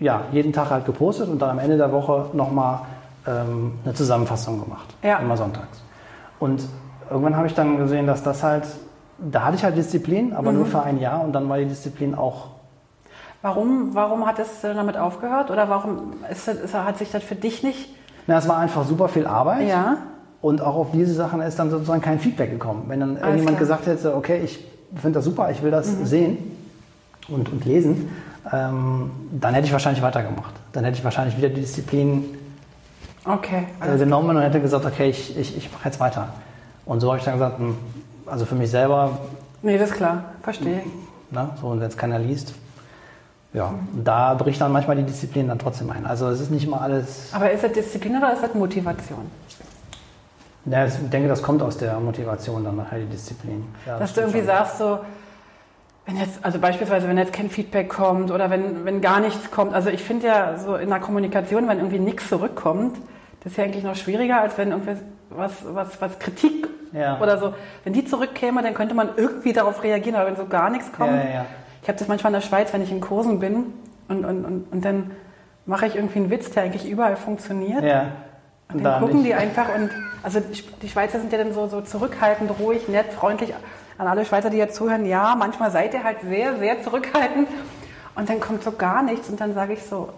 ja, 0.00 0.22
jeden 0.32 0.52
Tag 0.52 0.70
halt 0.70 0.84
gepostet 0.84 1.28
und 1.28 1.40
dann 1.40 1.50
am 1.50 1.58
Ende 1.60 1.76
der 1.76 1.92
Woche 1.92 2.26
nochmal 2.32 2.80
ähm, 3.28 3.72
eine 3.84 3.94
Zusammenfassung 3.94 4.60
gemacht. 4.60 4.94
Ja. 5.02 5.18
Immer 5.18 5.36
sonntags. 5.36 5.82
Und 6.40 6.62
irgendwann 7.10 7.36
habe 7.36 7.46
ich 7.46 7.54
dann 7.54 7.76
gesehen, 7.76 8.06
dass 8.06 8.22
das 8.22 8.42
halt, 8.42 8.64
da 9.18 9.44
hatte 9.44 9.56
ich 9.56 9.64
halt 9.64 9.76
Disziplin, 9.76 10.32
aber 10.32 10.50
Mhm. 10.52 10.58
nur 10.58 10.66
für 10.66 10.82
ein 10.82 10.98
Jahr 11.00 11.22
und 11.24 11.32
dann 11.32 11.48
war 11.48 11.58
die 11.58 11.66
Disziplin 11.66 12.14
auch 12.14 12.48
Warum, 13.40 13.90
warum 13.94 14.26
hat 14.26 14.40
es 14.40 14.62
damit 14.62 14.96
aufgehört? 14.96 15.52
Oder 15.52 15.68
warum 15.68 16.14
ist, 16.28 16.48
ist, 16.48 16.74
hat 16.74 16.98
sich 16.98 17.12
das 17.12 17.22
für 17.22 17.36
dich 17.36 17.62
nicht. 17.62 17.88
Na, 18.26 18.38
es 18.38 18.48
war 18.48 18.56
einfach 18.58 18.84
super 18.84 19.08
viel 19.08 19.28
Arbeit. 19.28 19.68
Ja. 19.68 19.98
Und 20.42 20.60
auch 20.60 20.74
auf 20.74 20.88
diese 20.92 21.14
Sachen 21.14 21.40
ist 21.42 21.56
dann 21.56 21.70
sozusagen 21.70 22.00
kein 22.02 22.18
Feedback 22.18 22.50
gekommen. 22.50 22.86
Wenn 22.88 22.98
dann 22.98 23.10
Alles 23.10 23.20
irgendjemand 23.22 23.58
klar. 23.58 23.76
Mhm. 23.78 23.84
gesagt 23.84 23.86
hätte, 23.86 24.16
okay, 24.16 24.40
ich 24.44 24.64
finde 24.96 25.18
das 25.18 25.24
super, 25.24 25.52
ich 25.52 25.62
will 25.62 25.70
das 25.70 25.86
sehen 26.02 26.38
und, 27.28 27.52
und 27.52 27.64
lesen, 27.64 28.10
ähm, 28.52 29.10
dann 29.30 29.54
hätte 29.54 29.66
ich 29.68 29.72
wahrscheinlich 29.72 30.02
weitergemacht. 30.02 30.54
Dann 30.72 30.82
hätte 30.84 30.98
ich 30.98 31.04
wahrscheinlich 31.04 31.36
wieder 31.36 31.48
die 31.48 31.60
Disziplin 31.60 32.24
Okay. 33.28 33.66
äh, 33.80 33.96
genommen 33.98 34.36
und 34.36 34.42
hätte 34.42 34.60
gesagt, 34.60 34.84
okay, 34.84 35.10
ich, 35.10 35.36
ich, 35.36 35.56
ich 35.56 35.72
mache 35.72 35.84
jetzt 35.86 36.00
weiter. 36.00 36.28
Und 36.86 37.00
so 37.00 37.08
habe 37.08 37.18
ich 37.18 37.24
dann 37.24 37.34
gesagt, 37.34 37.58
hm, 37.58 37.76
also 38.26 38.44
für 38.44 38.54
mich 38.54 38.70
selber, 38.70 39.18
Nee, 39.62 39.76
das 39.76 39.90
ist 39.90 39.96
klar. 39.96 40.24
Verstehe. 40.42 40.82
ne, 41.30 41.50
so, 41.60 41.66
und 41.68 41.80
wenn 41.80 41.88
es 41.88 41.96
keiner 41.96 42.18
liest, 42.18 42.54
ja, 43.52 43.74
da 44.04 44.34
bricht 44.34 44.60
dann 44.60 44.72
manchmal 44.72 44.96
die 44.96 45.02
Disziplin 45.02 45.48
dann 45.48 45.58
trotzdem 45.58 45.90
ein. 45.90 46.06
Also 46.06 46.28
es 46.28 46.40
ist 46.40 46.50
nicht 46.50 46.64
immer 46.64 46.80
alles 46.80 47.30
Aber 47.32 47.50
ist 47.50 47.64
das 47.64 47.72
Disziplin 47.72 48.16
oder 48.16 48.32
ist 48.32 48.42
das 48.42 48.54
Motivation? 48.54 49.30
Ja, 50.66 50.86
ich 50.86 50.94
denke, 51.10 51.28
das 51.28 51.42
kommt 51.42 51.62
aus 51.62 51.78
der 51.78 51.98
Motivation 51.98 52.62
dann 52.62 52.76
nachher, 52.76 52.98
die 52.98 53.06
Disziplin. 53.06 53.64
Ja, 53.86 53.98
Dass 53.98 54.10
du 54.12 54.20
stimmt 54.20 54.34
irgendwie 54.34 54.46
sagst, 54.46 54.78
so, 54.78 54.98
wenn 56.06 56.16
jetzt, 56.18 56.38
also 56.42 56.58
beispielsweise, 56.58 57.08
wenn 57.08 57.18
jetzt 57.18 57.32
kein 57.32 57.48
Feedback 57.50 57.88
kommt 57.88 58.30
oder 58.30 58.50
wenn, 58.50 58.84
wenn 58.84 59.00
gar 59.00 59.20
nichts 59.20 59.50
kommt. 59.50 59.74
Also 59.74 59.88
ich 59.90 60.02
finde 60.02 60.26
ja 60.26 60.58
so 60.58 60.76
in 60.76 60.88
der 60.90 61.00
Kommunikation, 61.00 61.68
wenn 61.68 61.78
irgendwie 61.78 61.98
nichts 61.98 62.28
zurückkommt, 62.28 62.96
das 63.40 63.52
ist 63.52 63.58
ja 63.58 63.64
eigentlich 63.64 63.84
noch 63.84 63.96
schwieriger, 63.96 64.40
als 64.40 64.58
wenn 64.58 64.70
irgendwie 64.70 64.96
was, 65.30 65.52
was, 65.64 66.00
was 66.00 66.18
Kritik 66.18 66.68
Ja. 66.92 67.20
oder 67.20 67.38
so, 67.38 67.54
wenn 67.84 67.92
die 67.92 68.04
zurückkäme, 68.04 68.62
dann 68.62 68.74
könnte 68.74 68.94
man 68.94 69.10
irgendwie 69.16 69.52
darauf 69.52 69.82
reagieren, 69.82 70.16
aber 70.16 70.26
wenn 70.28 70.36
so 70.36 70.46
gar 70.46 70.70
nichts 70.70 70.90
kommt. 70.92 71.10
Ja, 71.12 71.16
ja, 71.16 71.30
ja. 71.30 71.46
Ich 71.82 71.88
habe 71.88 71.98
das 71.98 72.08
manchmal 72.08 72.32
in 72.32 72.40
der 72.40 72.46
Schweiz, 72.46 72.72
wenn 72.72 72.82
ich 72.82 72.90
in 72.90 73.00
Kursen 73.00 73.38
bin 73.38 73.66
und, 74.08 74.24
und, 74.24 74.44
und, 74.44 74.72
und 74.72 74.84
dann 74.84 75.12
mache 75.66 75.86
ich 75.86 75.96
irgendwie 75.96 76.18
einen 76.20 76.30
Witz, 76.30 76.50
der 76.50 76.64
eigentlich 76.64 76.88
überall 76.88 77.16
funktioniert. 77.16 77.84
Ja. 77.84 78.06
Und 78.72 78.82
da 78.84 78.92
dann 78.92 79.00
gucken 79.00 79.18
nicht. 79.18 79.28
die 79.28 79.34
einfach 79.34 79.74
und, 79.74 79.90
also 80.22 80.40
die 80.82 80.88
Schweizer 80.88 81.20
sind 81.20 81.32
ja 81.32 81.38
dann 81.38 81.52
so, 81.52 81.68
so 81.68 81.80
zurückhaltend, 81.80 82.50
ruhig, 82.58 82.88
nett, 82.88 83.12
freundlich. 83.12 83.54
An 83.98 84.06
alle 84.06 84.24
Schweizer, 84.24 84.50
die 84.50 84.58
jetzt 84.58 84.76
zuhören, 84.76 85.06
ja, 85.06 85.34
manchmal 85.36 85.70
seid 85.70 85.92
ihr 85.94 86.04
halt 86.04 86.18
sehr, 86.22 86.56
sehr 86.56 86.82
zurückhaltend. 86.82 87.48
Und 88.14 88.28
dann 88.28 88.40
kommt 88.40 88.62
so 88.62 88.72
gar 88.72 89.02
nichts 89.02 89.28
und 89.28 89.40
dann 89.40 89.54
sage 89.54 89.72
ich 89.74 89.82
so, 89.82 90.08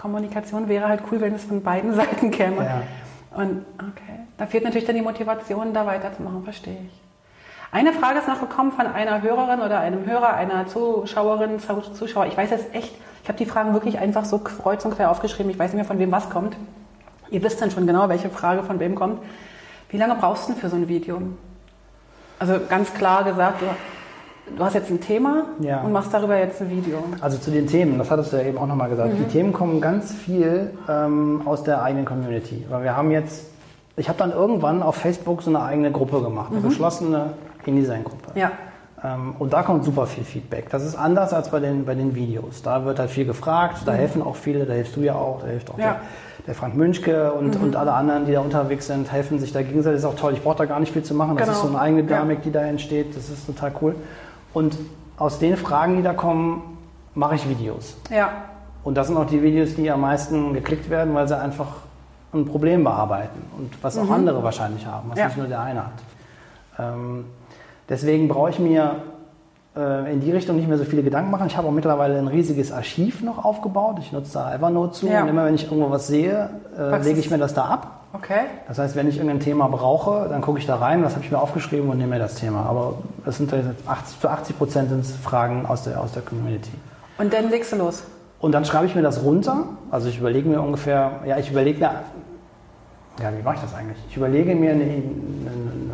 Kommunikation 0.00 0.68
wäre 0.68 0.88
halt 0.88 1.02
cool, 1.10 1.20
wenn 1.20 1.34
es 1.34 1.44
von 1.44 1.62
beiden 1.62 1.94
Seiten 2.00 2.30
käme. 2.30 2.64
Ja. 2.64 2.82
Und 3.36 3.64
okay, 3.78 4.18
da 4.38 4.46
fehlt 4.46 4.64
natürlich 4.64 4.86
dann 4.86 4.96
die 4.96 5.02
Motivation, 5.02 5.72
da 5.72 5.86
weiterzumachen, 5.86 6.42
verstehe 6.44 6.78
ich. 6.86 7.00
Eine 7.72 7.92
Frage 7.92 8.18
ist 8.18 8.26
noch 8.26 8.40
gekommen 8.40 8.72
von 8.72 8.86
einer 8.88 9.22
Hörerin 9.22 9.60
oder 9.60 9.78
einem 9.78 10.04
Hörer, 10.04 10.34
einer 10.34 10.66
Zuschauerin, 10.66 11.60
Zu- 11.60 11.92
Zuschauer. 11.92 12.26
Ich 12.26 12.36
weiß 12.36 12.50
jetzt 12.50 12.74
echt, 12.74 12.92
ich 13.22 13.28
habe 13.28 13.38
die 13.38 13.46
Fragen 13.46 13.72
wirklich 13.74 13.98
einfach 14.00 14.24
so 14.24 14.38
kreuz 14.38 14.84
und 14.84 14.96
quer 14.96 15.10
aufgeschrieben. 15.10 15.50
Ich 15.52 15.58
weiß 15.58 15.70
nicht 15.72 15.76
mehr, 15.76 15.84
von 15.84 15.98
wem 16.00 16.10
was 16.10 16.30
kommt. 16.30 16.56
Ihr 17.30 17.42
wisst 17.44 17.62
dann 17.62 17.70
schon 17.70 17.86
genau, 17.86 18.08
welche 18.08 18.28
Frage 18.28 18.64
von 18.64 18.80
wem 18.80 18.96
kommt. 18.96 19.22
Wie 19.90 19.98
lange 19.98 20.16
brauchst 20.16 20.48
du 20.48 20.52
denn 20.52 20.60
für 20.60 20.68
so 20.68 20.74
ein 20.76 20.88
Video? 20.88 21.22
Also 22.40 22.58
ganz 22.68 22.92
klar 22.92 23.22
gesagt, 23.22 23.62
du, 24.56 24.64
hast 24.64 24.74
jetzt 24.74 24.90
ein 24.90 25.00
Thema 25.00 25.44
Ja. 25.60 25.80
und 25.82 25.92
machst 25.92 26.12
darüber 26.12 26.38
jetzt 26.38 26.60
ein 26.60 26.70
Video. 26.70 26.98
Also 27.20 27.38
zu 27.38 27.50
den 27.50 27.66
Themen, 27.66 27.98
das 27.98 28.10
hattest 28.10 28.32
du 28.32 28.36
ja 28.36 28.42
eben 28.44 28.58
auch 28.58 28.66
nochmal 28.66 28.88
gesagt. 28.90 29.14
Mhm. 29.14 29.18
Die 29.18 29.24
Themen 29.24 29.52
kommen 29.52 29.80
ganz 29.80 30.12
viel 30.12 30.70
ähm, 30.88 31.42
aus 31.44 31.62
der 31.64 31.82
eigenen 31.82 32.04
Community. 32.04 32.64
Weil 32.68 32.82
wir 32.84 32.96
haben 32.96 33.10
jetzt, 33.10 33.46
ich 33.96 34.08
habe 34.08 34.18
dann 34.18 34.32
irgendwann 34.32 34.82
auf 34.82 34.96
Facebook 34.96 35.42
so 35.42 35.50
eine 35.50 35.62
eigene 35.62 35.90
Gruppe 35.90 36.20
gemacht, 36.22 36.52
eine 36.52 36.60
geschlossene 36.60 37.32
InDesign-Gruppe. 37.66 38.30
Mhm. 38.34 38.40
Ja. 38.40 38.50
Ähm, 39.02 39.34
und 39.38 39.52
da 39.54 39.62
kommt 39.62 39.84
super 39.84 40.06
viel 40.06 40.24
Feedback. 40.24 40.68
Das 40.70 40.84
ist 40.84 40.94
anders 40.94 41.32
als 41.32 41.50
bei 41.50 41.58
den, 41.60 41.86
bei 41.86 41.94
den 41.94 42.14
Videos. 42.14 42.60
Da 42.62 42.84
wird 42.84 42.98
halt 42.98 43.08
viel 43.10 43.24
gefragt, 43.24 43.78
da 43.86 43.92
helfen 43.92 44.22
auch 44.22 44.36
viele, 44.36 44.66
da 44.66 44.74
hilfst 44.74 44.94
du 44.96 45.00
ja 45.00 45.14
auch, 45.14 45.40
da 45.40 45.46
hilft 45.46 45.70
auch 45.70 45.76
Mhm. 45.76 45.82
Ja. 45.82 45.90
Mhm. 45.92 45.94
der, 46.38 46.46
der 46.48 46.54
Frank 46.54 46.74
Münchke 46.76 47.32
und, 47.32 47.56
und 47.56 47.76
alle 47.76 47.92
anderen, 47.92 48.26
die 48.26 48.32
da 48.32 48.40
unterwegs 48.40 48.86
sind, 48.88 49.10
helfen 49.10 49.38
sich 49.38 49.52
da 49.52 49.62
gegenseitig. 49.62 50.02
Das 50.02 50.10
ist 50.10 50.16
auch 50.18 50.20
toll, 50.20 50.34
ich 50.34 50.42
brauche 50.42 50.56
da 50.58 50.64
gar 50.66 50.80
nicht 50.80 50.92
viel 50.92 51.02
zu 51.02 51.14
machen. 51.14 51.36
Das 51.38 51.46
Genau. 51.46 51.56
ist 51.58 51.62
so 51.62 51.68
eine 51.68 51.78
eigene 51.80 52.00
Ja. 52.02 52.06
Dynamik, 52.08 52.42
die 52.42 52.50
da 52.50 52.60
entsteht. 52.62 53.16
Das 53.16 53.30
ist 53.30 53.46
total 53.46 53.72
cool. 53.80 53.94
Und 54.52 54.76
aus 55.18 55.38
den 55.38 55.56
Fragen, 55.56 55.96
die 55.96 56.02
da 56.02 56.12
kommen, 56.12 56.78
mache 57.14 57.34
ich 57.34 57.48
Videos. 57.48 57.96
Ja. 58.10 58.30
Und 58.82 58.94
das 58.96 59.08
sind 59.08 59.16
auch 59.16 59.26
die 59.26 59.42
Videos, 59.42 59.74
die 59.74 59.90
am 59.90 60.00
meisten 60.00 60.54
geklickt 60.54 60.88
werden, 60.90 61.14
weil 61.14 61.28
sie 61.28 61.38
einfach 61.38 61.68
ein 62.32 62.46
Problem 62.46 62.84
bearbeiten 62.84 63.40
und 63.58 63.72
was 63.82 63.98
auch 63.98 64.08
andere 64.10 64.42
wahrscheinlich 64.42 64.86
haben, 64.86 65.10
was 65.10 65.18
Ja. 65.18 65.26
nicht 65.26 65.36
nur 65.36 65.46
der 65.48 65.60
eine 65.60 65.80
hat. 65.86 65.92
Ähm, 66.78 67.24
deswegen 67.88 68.28
brauche 68.28 68.50
ich 68.50 68.58
mir 68.58 69.02
äh, 69.76 70.12
in 70.12 70.20
die 70.20 70.32
Richtung 70.32 70.56
nicht 70.56 70.68
mehr 70.68 70.78
so 70.78 70.84
viele 70.84 71.02
Gedanken 71.02 71.30
machen. 71.30 71.46
Ich 71.46 71.56
habe 71.56 71.68
auch 71.68 71.72
mittlerweile 71.72 72.18
ein 72.18 72.28
riesiges 72.28 72.72
Archiv 72.72 73.22
noch 73.22 73.44
aufgebaut. 73.44 73.96
Ich 74.00 74.12
nutze 74.12 74.34
da 74.34 74.54
Evernote 74.54 74.92
zu 74.92 75.06
Ja. 75.08 75.22
und 75.22 75.28
immer 75.28 75.44
wenn 75.44 75.54
ich 75.54 75.64
irgendwo 75.64 75.90
was 75.90 76.06
sehe, 76.06 76.50
äh, 76.78 77.02
lege 77.02 77.20
ich 77.20 77.30
mir 77.30 77.38
das 77.38 77.54
da 77.54 77.64
ab. 77.66 77.96
Okay. 78.12 78.40
Das 78.66 78.78
heißt, 78.78 78.96
wenn 78.96 79.08
ich 79.08 79.16
irgendein 79.16 79.38
Thema 79.38 79.68
brauche, 79.68 80.28
dann 80.28 80.40
gucke 80.40 80.58
ich 80.58 80.66
da 80.66 80.76
rein, 80.76 81.04
was 81.04 81.14
habe 81.14 81.24
ich 81.24 81.30
mir 81.30 81.38
aufgeschrieben 81.38 81.88
und 81.88 81.98
nehme 81.98 82.14
mir 82.14 82.18
das 82.18 82.34
Thema. 82.34 82.66
Aber 82.66 82.94
es 83.24 83.36
sind 83.36 83.52
jetzt 83.52 83.86
80, 83.86 84.20
zu 84.20 84.28
80 84.28 84.58
Prozent 84.58 84.88
sind 84.90 85.00
es 85.00 85.14
Fragen 85.14 85.64
aus 85.66 85.84
der, 85.84 86.00
aus 86.00 86.10
der 86.12 86.22
Community. 86.22 86.72
Und 87.18 87.32
dann 87.32 87.50
legst 87.50 87.70
du 87.72 87.76
los. 87.76 88.02
Und 88.40 88.52
dann 88.52 88.64
schreibe 88.64 88.86
ich 88.86 88.94
mir 88.96 89.02
das 89.02 89.22
runter. 89.22 89.64
Also 89.92 90.08
ich 90.08 90.18
überlege 90.18 90.48
mir 90.48 90.60
ungefähr, 90.60 91.20
ja, 91.24 91.38
ich 91.38 91.50
überlege 91.52 91.78
mir, 91.78 91.90
ja, 93.22 93.30
wie 93.38 93.42
mache 93.44 93.56
ich 93.56 93.60
das 93.60 93.74
eigentlich? 93.74 93.98
Ich 94.08 94.16
überlege 94.16 94.56
mir 94.56 94.70
eine, 94.72 94.82
eine, 94.82 94.90
eine 94.92 95.92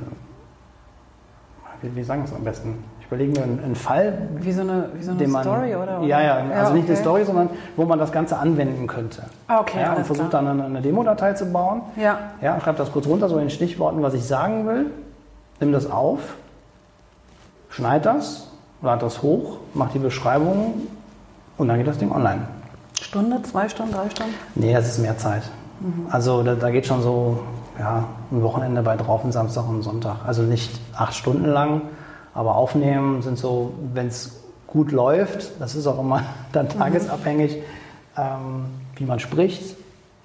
wie, 1.82 1.94
wie 1.96 2.02
sagen 2.02 2.22
wir 2.22 2.28
es 2.30 2.34
am 2.34 2.44
besten? 2.44 2.78
Ich 3.06 3.12
überlege 3.12 3.38
mir 3.38 3.44
einen, 3.44 3.62
einen 3.62 3.76
Fall, 3.76 4.18
Wie 4.40 4.50
so 4.50 4.62
eine, 4.62 4.88
wie 4.92 5.02
so 5.04 5.12
eine 5.12 5.20
den 5.20 5.30
man, 5.30 5.44
Story, 5.44 5.76
oder? 5.76 6.00
Ja, 6.00 6.20
ja, 6.20 6.34
also 6.38 6.72
nicht 6.72 6.86
eine 6.86 6.94
okay. 6.94 6.96
Story, 6.96 7.24
sondern 7.24 7.50
wo 7.76 7.84
man 7.84 8.00
das 8.00 8.10
Ganze 8.10 8.36
anwenden 8.36 8.88
könnte. 8.88 9.22
Ah, 9.46 9.60
okay, 9.60 9.80
ja, 9.80 9.92
und 9.92 10.04
versucht 10.04 10.34
dann 10.34 10.48
eine, 10.48 10.64
eine 10.64 10.82
Demo-Datei 10.82 11.34
zu 11.34 11.46
bauen. 11.46 11.82
Ja. 11.94 12.18
Ja, 12.42 12.60
schreibe 12.60 12.78
das 12.78 12.90
kurz 12.90 13.06
runter, 13.06 13.28
so 13.28 13.38
in 13.38 13.48
Stichworten, 13.48 14.02
was 14.02 14.14
ich 14.14 14.24
sagen 14.24 14.66
will. 14.66 14.86
Nimm 15.60 15.70
das 15.70 15.88
auf, 15.88 16.18
schneid 17.70 18.04
das, 18.06 18.48
lade 18.82 19.02
das 19.02 19.22
hoch, 19.22 19.58
mach 19.72 19.92
die 19.92 20.00
Beschreibung 20.00 20.74
und 21.58 21.68
dann 21.68 21.78
geht 21.78 21.86
das 21.86 21.98
Ding 21.98 22.10
online. 22.10 22.40
Stunde, 23.00 23.40
zwei 23.44 23.68
Stunden, 23.68 23.92
drei 23.92 24.10
Stunden? 24.10 24.34
Nee, 24.56 24.72
das 24.72 24.88
ist 24.88 24.98
mehr 24.98 25.16
Zeit. 25.16 25.42
Also 26.10 26.42
da, 26.42 26.56
da 26.56 26.70
geht 26.70 26.86
schon 26.86 27.02
so 27.02 27.38
ja, 27.78 28.02
ein 28.32 28.42
Wochenende 28.42 28.82
bei 28.82 28.96
drauf, 28.96 29.24
ein 29.24 29.30
Samstag 29.30 29.68
und 29.68 29.82
Sonntag. 29.82 30.16
Also 30.26 30.42
nicht 30.42 30.80
acht 30.96 31.14
Stunden 31.14 31.46
lang, 31.46 31.82
aber 32.36 32.54
aufnehmen 32.56 33.22
sind 33.22 33.38
so, 33.38 33.72
wenn 33.94 34.08
es 34.08 34.40
gut 34.66 34.92
läuft, 34.92 35.60
das 35.60 35.74
ist 35.74 35.86
auch 35.86 35.98
immer 35.98 36.22
dann 36.52 36.68
tagesabhängig, 36.68 37.56
ähm, 38.16 38.66
wie 38.96 39.04
man 39.04 39.18
spricht, 39.18 39.76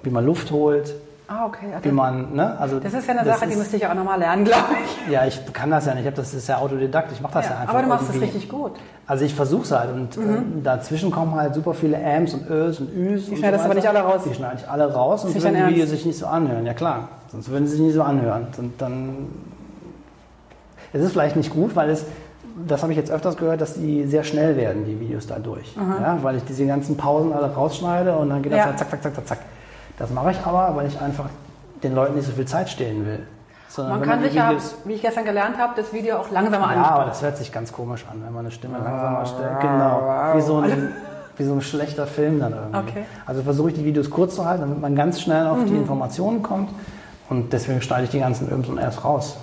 wie 0.04 0.10
man 0.10 0.26
Luft 0.26 0.52
holt, 0.52 0.94
Ah, 1.34 1.46
okay. 1.46 1.68
Ja, 1.72 1.82
wie 1.82 1.94
man, 1.94 2.34
ne? 2.36 2.60
Also 2.60 2.82
das 2.82 2.94
ist 2.94 3.08
ja 3.08 3.14
eine 3.14 3.24
das 3.24 3.36
Sache, 3.40 3.48
die 3.48 3.54
ist- 3.54 3.60
müsste 3.60 3.78
ich 3.78 3.88
auch 3.88 3.94
nochmal 3.94 4.20
lernen, 4.20 4.44
glaube 4.44 4.66
ich. 4.84 5.14
Ja, 5.14 5.26
ich 5.26 5.40
kann 5.54 5.72
das 5.72 5.86
ja 5.86 5.94
nicht, 5.94 6.02
ich 6.02 6.08
hab 6.08 6.16
das 6.16 6.34
ist 6.34 6.46
ja 6.50 6.58
Autodidakt, 6.58 7.10
ich 7.14 7.22
mache 7.22 7.36
das 7.36 7.46
ja, 7.46 7.52
Ja, 7.52 7.58
einfach. 7.60 7.74
aber 7.74 7.84
du 7.84 7.88
machst 7.88 8.10
es 8.10 8.16
irgendwie. 8.16 8.26
richtig 8.34 8.50
gut. 8.50 8.72
Also 9.08 9.24
ich 9.24 9.34
versuche 9.34 9.62
es 9.62 9.72
halt 9.72 9.94
und 9.94 10.18
äh, 10.18 10.20
dazwischen 10.62 11.10
kommen 11.10 11.34
halt 11.36 11.54
super 11.56 11.74
viele 11.74 11.98
Ams 12.04 12.34
und 12.34 12.50
Ös 12.50 12.82
und 12.82 12.94
Üs. 12.94 13.28
Die 13.28 13.38
schneidest 13.38 13.62
du 13.64 13.66
aber 13.68 13.76
nicht 13.76 13.88
alle 13.88 14.00
raus. 14.02 14.24
Die 14.30 14.34
schneide 14.34 14.58
ich 14.58 14.68
alle 14.70 14.92
raus 14.94 15.24
und 15.24 15.30
Ist 15.30 15.36
nicht 15.36 15.44
würden 15.46 15.68
die 15.70 15.74
Videos 15.76 15.90
sich 15.92 16.06
nicht 16.06 16.20
so 16.20 16.26
anhören. 16.26 16.66
Ja 16.66 16.74
klar, 16.74 17.08
sonst 17.32 17.48
würden 17.50 17.66
sie 17.66 17.78
sich 17.78 17.86
nicht 17.86 17.94
so 17.96 18.04
anhören. 18.04 18.48
Und 18.58 18.82
dann 18.82 19.28
es 20.94 21.02
ist 21.02 21.12
vielleicht 21.14 21.36
nicht 21.36 21.52
gut, 21.54 21.76
weil 21.76 21.90
es, 21.90 22.06
das 22.68 22.82
habe 22.82 22.92
ich 22.92 22.98
jetzt 22.98 23.12
öfters 23.12 23.38
gehört, 23.38 23.62
dass 23.62 23.76
die 23.76 24.06
sehr 24.06 24.24
schnell 24.24 24.58
werden, 24.58 24.86
die 24.86 25.00
Videos 25.00 25.28
dadurch. 25.28 25.76
Ja, 25.76 26.18
weil 26.22 26.36
ich 26.38 26.44
diese 26.46 26.66
ganzen 26.66 26.98
Pausen 26.98 27.32
alle 27.34 27.54
rausschneide 27.54 28.16
und 28.16 28.30
dann 28.30 28.42
geht 28.42 28.52
das 28.52 28.60
Ja. 28.60 28.66
halt 28.66 28.80
zack, 28.80 28.90
zack, 28.92 29.04
zack, 29.04 29.16
zack, 29.16 29.28
zack. 29.28 29.38
Das 29.98 30.10
mache 30.12 30.32
ich 30.32 30.38
aber, 30.46 30.76
weil 30.76 30.88
ich 30.88 31.00
einfach 31.00 31.26
den 31.84 31.96
Leuten 31.96 32.16
nicht 32.16 32.26
so 32.26 32.32
viel 32.34 32.46
Zeit 32.46 32.70
stehlen 32.70 33.06
will. 33.06 33.20
Sondern 33.70 34.00
Man 34.00 34.10
kann 34.10 34.22
sich 34.22 34.34
ja, 34.34 34.52
wie 34.84 34.94
ich 34.94 35.02
gestern 35.02 35.24
gelernt 35.24 35.58
habe, 35.58 35.74
das 35.78 35.94
Video 35.94 36.18
auch 36.18 36.30
langsamer 36.30 36.74
ja, 36.74 36.78
aber 36.82 36.90
anschauen. 36.90 37.08
das 37.08 37.22
hört 37.22 37.38
sich 37.38 37.52
ganz 37.54 37.72
komisch 37.72 38.06
an, 38.12 38.22
wenn 38.26 38.34
man 38.34 38.42
eine 38.46 38.52
Stimme 38.52 38.78
langsamer 38.80 39.26
stellt. 39.26 39.62
Genau. 39.62 40.02
Wie 40.36 40.42
so, 40.42 40.58
ein, 40.58 40.90
wie 41.38 41.44
so 41.46 41.54
ein 41.54 41.62
schlechter 41.62 42.06
Film 42.06 42.42
dann 42.42 42.52
irgendwie. 42.54 42.78
Okay. 42.80 43.04
Also 43.26 43.44
versuche 43.44 43.70
ich 43.70 43.76
die 43.76 43.86
Videos 43.86 44.10
kurz 44.10 44.36
zu 44.36 44.46
halten, 44.46 44.62
damit 44.64 44.82
man 44.82 44.94
ganz 44.96 45.22
schnell 45.22 45.48
auf 45.48 45.60
Mhm. 45.60 45.66
die 45.68 45.76
Informationen 45.78 46.44
kommt. 46.44 46.70
Und 47.30 47.54
deswegen 47.54 47.82
schneide 47.82 48.04
ich 48.04 48.10
die 48.10 48.20
ganzen 48.20 48.52
Öms 48.52 48.68
und 48.68 48.78
erst 48.78 49.06
raus. 49.06 49.38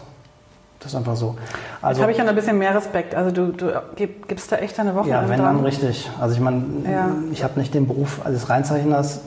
Das 0.81 0.93
ist 0.93 0.97
einfach 0.97 1.17
so. 1.17 1.37
Jetzt 1.39 1.85
Also, 1.85 2.03
habe 2.03 2.13
ich 2.13 2.19
ja 2.19 2.25
ein 2.25 2.35
bisschen 2.35 2.57
mehr 2.59 2.75
Respekt. 2.75 3.15
Also 3.15 3.31
du, 3.33 3.53
du 3.53 3.83
gib- 3.97 4.29
gibst 4.29 4.53
da 4.53 4.57
echt 4.57 4.79
deine 4.79 4.95
Woche 4.95 5.09
ja, 5.09 5.29
wenn 5.29 5.39
dann 5.41 5.61
richtig. 5.65 6.09
Also 6.21 6.35
ich 6.37 6.41
meine, 6.41 6.63
Ja. 6.91 7.09
ich 7.33 7.43
habe 7.43 7.59
nicht 7.59 7.75
den 7.75 7.87
Beruf 7.89 8.21
als 8.25 8.49
Reinzeichners, 8.49 9.21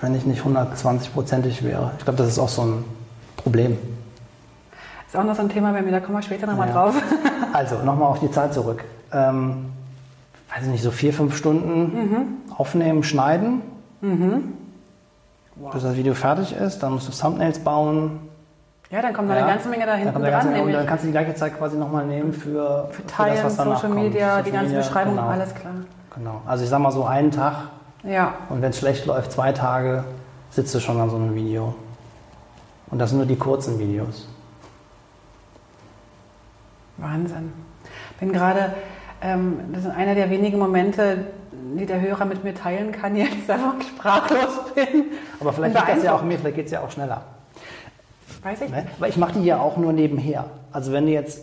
wenn 0.00 0.14
ich 0.14 0.24
nicht 0.24 0.42
120-prozentig 0.42 1.62
wäre. 1.64 1.92
Ich 1.98 2.04
glaube, 2.04 2.16
das 2.18 2.28
ist 2.28 2.38
auch 2.38 2.48
so 2.48 2.62
ein 2.62 2.84
Problem. 3.36 3.76
Ist 5.06 5.16
auch 5.16 5.24
noch 5.24 5.34
so 5.36 5.42
ein 5.42 5.48
Thema 5.50 5.72
bei 5.72 5.82
mir, 5.82 5.90
da 5.92 6.00
kommen 6.00 6.16
wir 6.18 6.22
später 6.22 6.46
nochmal 6.46 6.68
Ja. 6.68 6.74
drauf. 6.74 6.94
Also, 7.52 7.76
nochmal 7.76 8.08
auf 8.08 8.20
die 8.20 8.30
Zeit 8.30 8.52
zurück. 8.52 8.84
Ähm, 9.12 9.66
weiß 10.54 10.64
ich 10.64 10.68
nicht, 10.68 10.82
so 10.82 10.90
vier, 10.90 11.12
fünf 11.14 11.34
Stunden 11.36 12.38
aufnehmen, 12.54 13.02
schneiden, 13.02 13.62
bis 14.00 15.82
das 15.82 15.96
Video 15.96 16.12
fertig 16.14 16.54
ist. 16.54 16.80
Dann 16.82 16.92
musst 16.94 17.08
du 17.08 17.12
Thumbnails 17.12 17.58
bauen. 17.60 18.18
Ja, 18.90 19.02
dann 19.02 19.12
kommt 19.12 19.28
noch 19.28 19.34
Ja. 19.34 19.42
eine 19.44 19.52
ganze 19.52 19.68
Menge 19.68 19.84
da 19.86 19.96
Dann 19.96 20.04
ganze 20.04 20.22
dran. 20.22 20.50
Menge, 20.52 20.64
und 20.64 20.72
dann 20.72 20.86
kannst 20.86 21.02
du 21.04 21.08
die 21.08 21.12
gleiche 21.12 21.34
Zeit 21.34 21.58
quasi 21.58 21.76
nochmal 21.76 22.06
nehmen 22.06 22.32
für, 22.32 22.88
für 22.92 23.04
Teilen, 23.06 23.36
danach 23.42 23.50
Social 23.50 23.90
kommt. 23.90 23.94
Media, 24.02 24.36
die 24.42 24.50
Social 24.50 24.52
ganze 24.52 24.66
Media, 24.74 24.78
Beschreibung, 24.78 25.16
genau. 25.16 25.28
alles 25.28 25.54
klar. 25.54 25.72
Genau. 26.14 26.42
Also 26.46 26.64
ich 26.64 26.70
sag 26.70 26.78
mal 26.78 26.92
so 26.92 27.04
einen 27.04 27.30
Tag 27.30 27.54
Ja, 28.04 28.34
und 28.48 28.62
wenn 28.62 28.70
es 28.70 28.78
schlecht 28.78 29.04
läuft, 29.06 29.32
zwei 29.32 29.52
Tage, 29.52 30.04
sitzt 30.50 30.74
du 30.74 30.78
schon 30.80 31.00
an 31.00 31.10
so 31.10 31.16
einem 31.16 31.34
Video. 31.34 31.74
Und 32.90 33.00
das 33.00 33.10
sind 33.10 33.18
nur 33.18 33.26
die 33.26 33.36
kurzen 33.36 33.78
Videos. 33.80 34.28
Wahnsinn. 36.98 37.52
Bin 38.20 38.32
gerade, 38.32 38.72
ähm, 39.20 39.58
das 39.72 39.84
ist 39.84 39.90
einer 39.90 40.14
der 40.14 40.30
wenigen 40.30 40.58
Momente, 40.58 41.26
die 41.76 41.84
der 41.84 42.00
Hörer 42.00 42.24
mit 42.24 42.44
mir 42.44 42.54
teilen 42.54 42.92
kann, 42.92 43.16
jetzt 43.16 43.50
einfach 43.50 43.74
sprachlos 43.82 44.72
bin. 44.74 45.06
Aber 45.40 45.52
vielleicht 45.52 45.74
geht 45.76 45.96
das 45.96 46.04
ja 46.04 46.14
auch 46.14 46.22
mehr, 46.22 46.38
vielleicht 46.38 46.56
geht 46.56 46.66
es 46.66 46.72
ja 46.72 46.80
auch 46.80 46.90
schneller. 46.90 47.22
Weiß 48.42 48.60
ich 48.60 48.70
Ne? 48.70 48.76
nicht. 48.82 48.88
Aber 48.98 49.08
ich 49.08 49.16
mache 49.16 49.32
die 49.34 49.44
ja 49.44 49.58
auch 49.60 49.76
nur 49.76 49.92
nebenher. 49.92 50.44
Also 50.72 50.92
wenn 50.92 51.06
du 51.06 51.12
jetzt, 51.12 51.42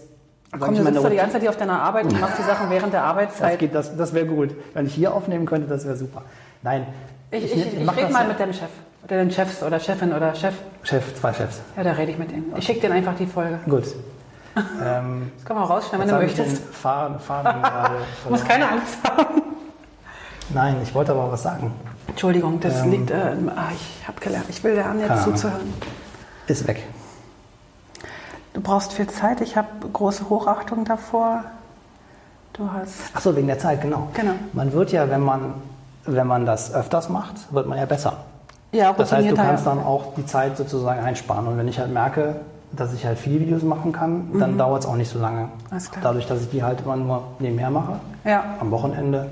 sag 0.52 0.60
Komm, 0.62 0.76
du 0.76 0.84
sitzt 0.84 0.98
doch 0.98 1.10
die 1.10 1.16
ganze 1.16 1.34
Zeit 1.34 1.42
hier 1.42 1.50
auf 1.50 1.58
deiner 1.58 1.82
Arbeit 1.82 2.06
und 2.06 2.20
machst 2.20 2.38
die 2.40 2.44
Sachen 2.44 2.70
während 2.70 2.94
der 2.94 3.02
das, 3.02 3.10
Arbeitszeit. 3.10 3.60
geht, 3.60 3.74
das, 3.76 3.96
das 3.98 4.14
wäre 4.14 4.26
gut. 4.26 4.52
Wenn 4.74 4.86
ich 4.86 4.94
hier 4.94 5.14
aufnehmen 5.14 5.46
könnte, 5.46 5.68
das 5.68 5.86
wäre 5.86 5.96
super. 5.96 6.24
Nein. 6.62 6.88
Ich, 7.32 7.46
ich, 7.46 7.52
ich, 7.56 7.58
ich 7.66 7.66
rede 7.80 8.02
das 8.04 8.12
mal 8.12 8.22
ja- 8.24 8.28
mit 8.28 8.40
dem 8.40 8.54
Chef. 8.54 8.70
Oder 9.06 9.18
den 9.18 9.32
Chefs 9.32 9.62
oder 9.64 9.80
Chefin 9.82 10.14
oder 10.14 10.34
Chef. 10.34 10.54
Chef, 10.84 11.04
zwei 11.20 11.34
Chefs. 11.34 11.60
Ja, 11.76 11.84
da 11.84 11.92
rede 11.92 12.12
ich 12.14 12.18
mit 12.18 12.32
denen. 12.32 12.54
Ich 12.56 12.66
schicke 12.66 12.80
denen 12.82 12.94
einfach 12.94 13.16
die 13.18 13.26
Folge. 13.26 13.60
Gut. 13.66 13.84
ähm, 14.82 15.32
Das 15.36 15.46
kann 15.46 15.56
man 15.58 15.66
auch 15.66 15.72
rausschneiden, 15.72 16.08
wenn 16.08 16.16
du 16.16 16.22
möchtest. 16.22 16.64
Faden, 16.74 17.20
Faden 17.20 17.62
gerade 17.62 17.96
Du 18.24 18.30
musst 18.30 18.48
keine 18.48 18.70
Angst 18.70 18.98
haben. 19.04 19.42
Nein, 20.54 20.78
ich 20.84 20.94
wollte 20.94 21.12
aber 21.12 21.32
was 21.32 21.44
sagen. 21.44 21.74
Entschuldigung, 22.08 22.60
das 22.62 22.82
Ähm, 22.84 22.92
liegt. 22.92 23.12
Äh, 23.12 23.16
ah, 23.56 23.70
ich 23.74 24.08
habe 24.08 24.20
gelernt. 24.22 24.46
Ich 24.50 24.64
will 24.64 24.74
lernen, 24.74 25.00
jetzt 25.00 25.10
Ahnung. 25.12 25.36
Ist 26.48 26.68
weg. 26.68 26.84
Du 28.54 28.62
brauchst 28.62 28.94
viel 28.94 29.08
Zeit. 29.08 29.42
Ich 29.42 29.58
habe 29.58 29.68
große 29.92 30.30
Hochachtung 30.30 30.86
davor. 30.86 31.44
Du 32.54 32.70
hast. 32.72 33.16
Achso, 33.16 33.36
wegen 33.36 33.48
der 33.48 33.58
Zeit, 33.60 33.82
genau. 33.82 34.08
Genau. 34.14 34.34
Man 34.54 34.72
wird 34.74 34.92
ja, 34.92 35.10
wenn 35.10 35.22
man, 35.22 35.56
wenn 36.06 36.28
man 36.28 36.46
das 36.46 36.74
öfters 36.74 37.10
macht, 37.10 37.52
wird 37.52 37.68
man 37.68 37.78
ja 37.80 37.86
besser. 37.86 38.18
Ja, 38.72 38.94
Das 38.94 39.12
heißt, 39.12 39.30
du 39.30 39.36
kannst 39.36 39.66
dann 39.66 39.80
auch 39.84 40.14
die 40.16 40.26
Zeit 40.26 40.58
sozusagen 40.58 41.00
einsparen. 41.04 41.48
Und 41.48 41.58
wenn 41.58 41.68
ich 41.68 41.80
halt 41.80 41.92
merke, 41.94 42.38
dass 42.72 42.94
ich 42.94 43.06
halt 43.06 43.18
viele 43.20 43.40
Videos 43.40 43.62
machen 43.64 43.92
kann, 43.92 44.40
dann 44.40 44.58
dauert 44.58 44.84
es 44.84 44.90
auch 44.90 44.96
nicht 44.96 45.10
so 45.12 45.20
lange. 45.20 45.42
Mhm. 45.44 45.50
Alles 45.72 45.90
klar. 45.92 46.04
Dadurch, 46.04 46.28
dass 46.28 46.42
ich 46.42 46.50
die 46.50 46.64
halt 46.64 46.82
immer 46.82 46.96
nur 46.96 47.24
nebenher 47.40 47.70
mache, 47.70 48.00
Ja. 48.24 48.44
am 48.60 48.72
Wochenende, 48.72 49.32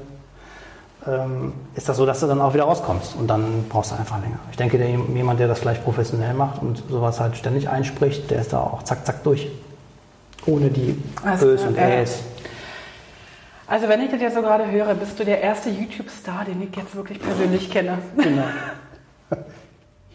ist 1.76 1.90
das 1.90 1.98
so, 1.98 2.06
dass 2.06 2.20
du 2.20 2.28
dann 2.28 2.42
auch 2.42 2.54
wieder 2.54 2.66
rauskommst. 2.66 3.16
Und 3.16 3.28
dann 3.28 3.66
brauchst 3.70 3.92
du 3.92 3.96
einfach 3.96 4.22
länger. 4.22 4.38
Ich 4.52 4.58
denke, 4.58 4.78
der, 4.78 4.88
jemand, 4.88 5.40
der 5.40 5.48
das 5.48 5.60
vielleicht 5.60 5.84
professionell 5.84 6.36
macht 6.36 6.62
und 6.62 6.84
sowas 6.90 7.20
halt 7.20 7.36
ständig 7.36 7.70
einspricht, 7.70 8.30
der 8.30 8.42
ist 8.42 8.54
da 8.54 8.60
auch 8.60 8.84
zack, 8.84 9.06
zack 9.06 9.24
durch. 9.24 9.50
Ohne 10.46 10.70
die 10.70 11.02
Alles 11.24 11.42
Ös 11.42 11.64
und 11.64 11.76
ja. 11.76 11.88
Äs. 11.88 12.20
Also, 13.68 13.88
wenn 13.88 14.02
ich 14.02 14.12
das 14.12 14.22
jetzt 14.22 14.36
so 14.36 14.42
gerade 14.42 14.70
höre, 14.70 14.94
bist 14.96 15.20
du 15.20 15.24
der 15.24 15.42
erste 15.42 15.70
YouTube-Star, 15.70 16.46
den 16.46 16.62
ich 16.62 16.76
jetzt 16.76 16.96
wirklich 16.96 17.20
persönlich 17.20 17.72
kenne. 17.72 17.98
Genau. 18.18 18.44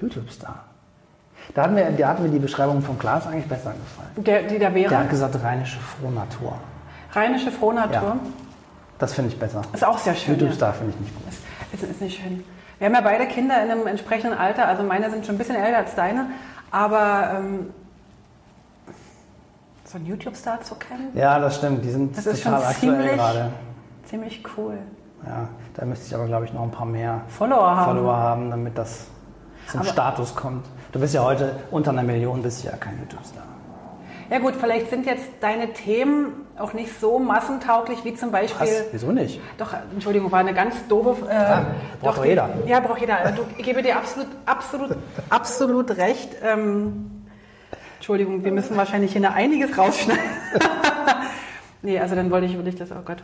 YouTube-Star. 0.01 0.65
Da 1.55 1.63
hatten, 1.63 1.77
wir, 1.77 1.91
da 1.91 2.09
hatten 2.09 2.25
wir 2.25 2.31
die 2.31 2.39
Beschreibung 2.39 2.83
von 2.83 2.99
Klaas 2.99 3.27
eigentlich 3.27 3.47
besser 3.47 3.73
gefallen. 3.73 4.25
Der, 4.25 4.43
die 4.43 4.59
da 4.59 4.75
wäre. 4.75 4.89
Der 4.89 4.99
hat 4.99 5.11
gesagt, 5.11 5.43
rheinische 5.43 5.79
Frohnatur. 5.79 6.59
Rheinische 7.13 7.51
Frohnatur. 7.51 8.03
Ja. 8.03 8.17
Das 8.99 9.13
finde 9.15 9.31
ich 9.33 9.39
besser. 9.39 9.63
Ist 9.73 9.85
auch 9.85 9.99
sehr 9.99 10.15
schön. 10.15 10.35
YouTube-Star 10.35 10.73
finde 10.73 10.95
ich 10.95 11.01
nicht 11.01 11.15
gut. 11.15 11.25
Ist, 11.73 11.83
ist, 11.83 11.91
ist 11.91 12.01
nicht 12.01 12.21
schön. 12.21 12.43
Wir 12.79 12.87
haben 12.87 12.95
ja 12.95 13.01
beide 13.01 13.27
Kinder 13.27 13.63
in 13.63 13.71
einem 13.71 13.87
entsprechenden 13.87 14.37
Alter. 14.37 14.67
Also, 14.69 14.83
meine 14.83 15.11
sind 15.11 15.25
schon 15.27 15.35
ein 15.35 15.39
bisschen 15.39 15.57
älter 15.57 15.79
als 15.79 15.95
deine. 15.95 16.27
Aber 16.71 17.31
ähm, 17.39 17.71
so 19.85 19.99
einen 19.99 20.07
YouTube-Star 20.07 20.61
zu 20.63 20.75
kennen, 20.75 21.09
Ja, 21.15 21.39
das 21.39 21.57
stimmt. 21.57 21.85
Die 21.85 21.91
sind 21.91 22.17
Das 22.17 22.27
ist 22.27 22.43
schon 22.43 22.53
total 22.53 22.69
aktuell 22.71 22.93
ziemlich- 23.01 23.13
gerade. 23.17 23.53
ziemlich 24.05 24.43
cool. 24.57 24.79
Ja, 25.27 25.49
da 25.75 25.85
müsste 25.85 26.07
ich 26.07 26.15
aber, 26.15 26.27
glaube 26.27 26.45
ich, 26.45 26.53
noch 26.53 26.63
ein 26.63 26.71
paar 26.71 26.87
mehr 26.87 27.23
Follower 27.29 27.77
haben. 27.77 27.85
Follower 27.97 28.17
haben, 28.17 28.51
damit 28.51 28.77
das 28.77 29.07
zum 29.69 29.81
Aber- 29.81 29.89
Status 29.89 30.35
kommt. 30.35 30.67
Du 30.93 31.01
bist 31.01 31.15
ja 31.15 31.23
heute 31.23 31.57
unter 31.71 31.91
einer 31.91 32.03
Million, 32.03 32.43
bist 32.43 32.65
ja 32.65 32.73
kein 32.77 32.99
YouTube-Star. 32.99 33.43
Ja 34.31 34.39
gut, 34.39 34.55
vielleicht 34.57 34.91
sind 34.91 35.07
jetzt 35.07 35.29
deine 35.41 35.73
Themen 35.73 36.47
auch 36.59 36.73
nicht 36.73 36.99
so 37.01 37.19
massentauglich 37.19 38.05
wie 38.05 38.15
zum 38.15 38.31
Beispiel. 38.31 38.67
Was? 38.67 38.85
Wieso 38.93 39.13
nicht? 39.13 39.41
Doch, 39.59 39.73
Entschuldigung, 39.93 40.33
war 40.33 40.41
eine 40.41 40.55
ganz 40.55 40.75
doofe. 40.89 41.29
Äh, 41.29 41.65
braucht 42.01 42.19
doch 42.19 42.25
jeder. 42.25 42.51
Ja, 42.67 42.81
braucht 42.81 43.01
jeder. 43.01 43.19
Also, 43.19 43.47
ich 43.57 43.65
gebe 43.65 43.83
dir 43.83 43.97
absolut, 43.97 44.29
absolut, 44.45 44.97
absolut 45.31 45.91
recht. 45.97 46.31
Ähm, 46.43 47.27
Entschuldigung, 47.97 48.45
wir 48.45 48.53
müssen 48.53 48.77
wahrscheinlich 48.77 49.13
hier 49.13 49.33
einiges 49.33 49.77
rausschneiden. 49.79 50.23
nee, 51.83 51.99
also 51.99 52.15
dann 52.15 52.31
wollte 52.31 52.47
ich, 52.47 52.57
wollte 52.57 52.71
ich 52.71 52.77
das, 52.77 52.91
oh 52.91 53.03
Gott. 53.05 53.23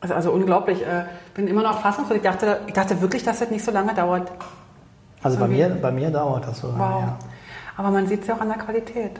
Also, 0.00 0.14
also 0.14 0.30
unglaublich. 0.32 0.82
Äh, 0.82 1.04
bin 1.34 1.48
immer 1.48 1.62
noch 1.62 1.80
fassungslos. 1.80 2.16
Ich 2.16 2.22
dachte, 2.22 2.60
ich 2.66 2.72
dachte 2.72 3.00
wirklich, 3.00 3.22
dass 3.22 3.40
das 3.40 3.50
nicht 3.50 3.64
so 3.64 3.70
lange 3.70 3.94
dauert. 3.94 4.30
Also 5.22 5.38
bei 5.38 5.48
mir, 5.48 5.68
bei 5.68 5.90
mir 5.90 6.10
dauert 6.10 6.46
das 6.46 6.60
so 6.60 6.68
lange. 6.68 6.78
Wow. 6.80 7.00
Ja. 7.02 7.18
Aber 7.76 7.90
man 7.90 8.06
sieht 8.06 8.22
es 8.22 8.26
ja 8.26 8.34
auch 8.36 8.40
an 8.40 8.48
der 8.48 8.58
Qualität. 8.58 9.12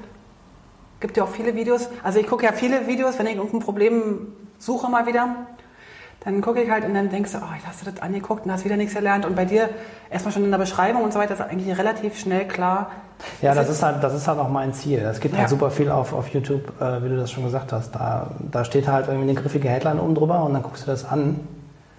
Gibt 1.00 1.16
ja 1.16 1.24
auch 1.24 1.28
viele 1.28 1.54
Videos. 1.54 1.88
Also 2.02 2.18
ich 2.20 2.26
gucke 2.26 2.44
ja 2.44 2.52
viele 2.52 2.86
Videos, 2.86 3.18
wenn 3.18 3.26
ich 3.26 3.36
irgendein 3.36 3.60
Problem 3.60 4.28
suche 4.58 4.90
mal 4.90 5.06
wieder, 5.06 5.28
dann 6.24 6.42
gucke 6.42 6.60
ich 6.62 6.70
halt 6.70 6.84
und 6.84 6.92
dann 6.92 7.08
denkst 7.08 7.32
du, 7.32 7.38
oh, 7.38 7.54
jetzt 7.56 7.66
hast 7.66 7.80
du 7.86 7.90
das 7.90 8.02
angeguckt 8.02 8.44
und 8.44 8.52
hast 8.52 8.66
wieder 8.66 8.76
nichts 8.76 8.94
gelernt. 8.94 9.24
Und 9.24 9.34
bei 9.34 9.46
dir 9.46 9.70
erstmal 10.10 10.32
schon 10.34 10.44
in 10.44 10.50
der 10.50 10.58
Beschreibung 10.58 11.02
und 11.02 11.12
so 11.14 11.18
weiter 11.18 11.32
ist 11.32 11.40
eigentlich 11.40 11.78
relativ 11.78 12.18
schnell 12.18 12.46
klar. 12.46 12.90
Ja, 13.40 13.54
das 13.54 13.70
ist 13.70 13.82
halt, 13.82 14.02
das 14.02 14.14
ist 14.14 14.28
halt 14.28 14.38
auch 14.38 14.50
mein 14.50 14.74
Ziel. 14.74 14.98
Es 14.98 15.20
gibt 15.20 15.34
Ja. 15.34 15.40
halt 15.40 15.48
super 15.50 15.70
viel 15.70 15.90
auf, 15.90 16.12
auf 16.12 16.28
YouTube, 16.28 16.78
äh, 16.80 17.02
wie 17.02 17.08
du 17.08 17.16
das 17.16 17.30
schon 17.30 17.44
gesagt 17.44 17.72
hast. 17.72 17.92
Da, 17.94 18.30
da 18.50 18.64
steht 18.64 18.86
halt 18.88 19.08
irgendwie 19.08 19.30
eine 19.30 19.40
griffige 19.40 19.68
Headline 19.70 19.98
oben 20.00 20.14
drüber 20.14 20.42
und 20.44 20.52
dann 20.52 20.62
guckst 20.62 20.82
du 20.82 20.90
das 20.90 21.06
an 21.06 21.40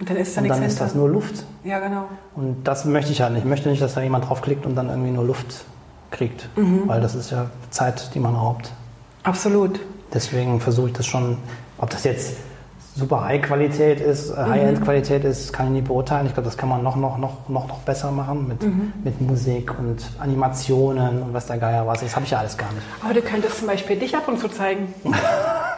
Und 0.02 0.10
dann 0.10 0.16
ist 0.16 0.36
da 0.36 0.40
und 0.40 0.48
dann 0.48 0.62
ist 0.64 0.80
das 0.80 0.96
nur 0.96 1.08
Luft. 1.08 1.44
Ja, 1.62 1.78
genau. 1.78 2.06
Und 2.34 2.64
das 2.64 2.84
möchte 2.84 3.12
ich 3.12 3.22
halt 3.22 3.34
nicht. 3.34 3.44
Ich 3.44 3.48
möchte 3.48 3.68
nicht, 3.68 3.80
dass 3.80 3.94
da 3.94 4.00
jemand 4.00 4.28
draufklickt 4.28 4.66
und 4.66 4.74
dann 4.74 4.88
irgendwie 4.88 5.12
nur 5.12 5.24
Luft 5.24 5.64
kriegt. 6.10 6.48
Mhm. 6.56 6.82
Weil 6.88 7.00
das 7.00 7.14
ist 7.14 7.30
ja 7.30 7.46
Zeit, 7.70 8.10
die 8.12 8.18
man 8.18 8.34
raubt. 8.34 8.72
Absolut. 9.22 9.78
Deswegen 10.12 10.58
versuche 10.60 10.88
ich 10.88 10.92
das 10.94 11.06
schon, 11.06 11.38
ob 11.78 11.90
das 11.90 12.02
jetzt 12.02 12.34
super 12.96 13.24
High-Qualität 13.24 14.00
ist, 14.00 14.30
äh, 14.30 14.42
Mhm. 14.42 14.50
High-End-Qualität 14.50 15.24
ist, 15.24 15.52
kann 15.52 15.66
ich 15.68 15.72
nicht 15.72 15.86
beurteilen. 15.86 16.26
Ich 16.26 16.34
glaube, 16.34 16.46
das 16.48 16.56
kann 16.58 16.68
man 16.68 16.82
noch, 16.82 16.96
noch, 16.96 17.16
noch, 17.18 17.48
noch, 17.48 17.68
noch 17.68 17.78
besser 17.78 18.10
machen 18.10 18.48
mit, 18.48 18.60
Mhm. 18.64 18.92
mit 19.04 19.20
Musik 19.20 19.78
und 19.78 20.02
Animationen 20.18 21.22
und 21.22 21.32
was 21.32 21.46
der 21.46 21.58
Geier 21.58 21.86
was. 21.86 22.00
Das 22.00 22.16
habe 22.16 22.24
ich 22.24 22.32
ja 22.32 22.38
alles 22.40 22.58
gar 22.58 22.70
nicht. 22.72 22.82
Aber 23.04 23.14
du 23.14 23.22
könntest 23.22 23.58
zum 23.58 23.68
Beispiel 23.68 23.96
dich 23.96 24.16
ab 24.16 24.26
und 24.26 24.40
zu 24.40 24.48
zeigen. 24.48 24.92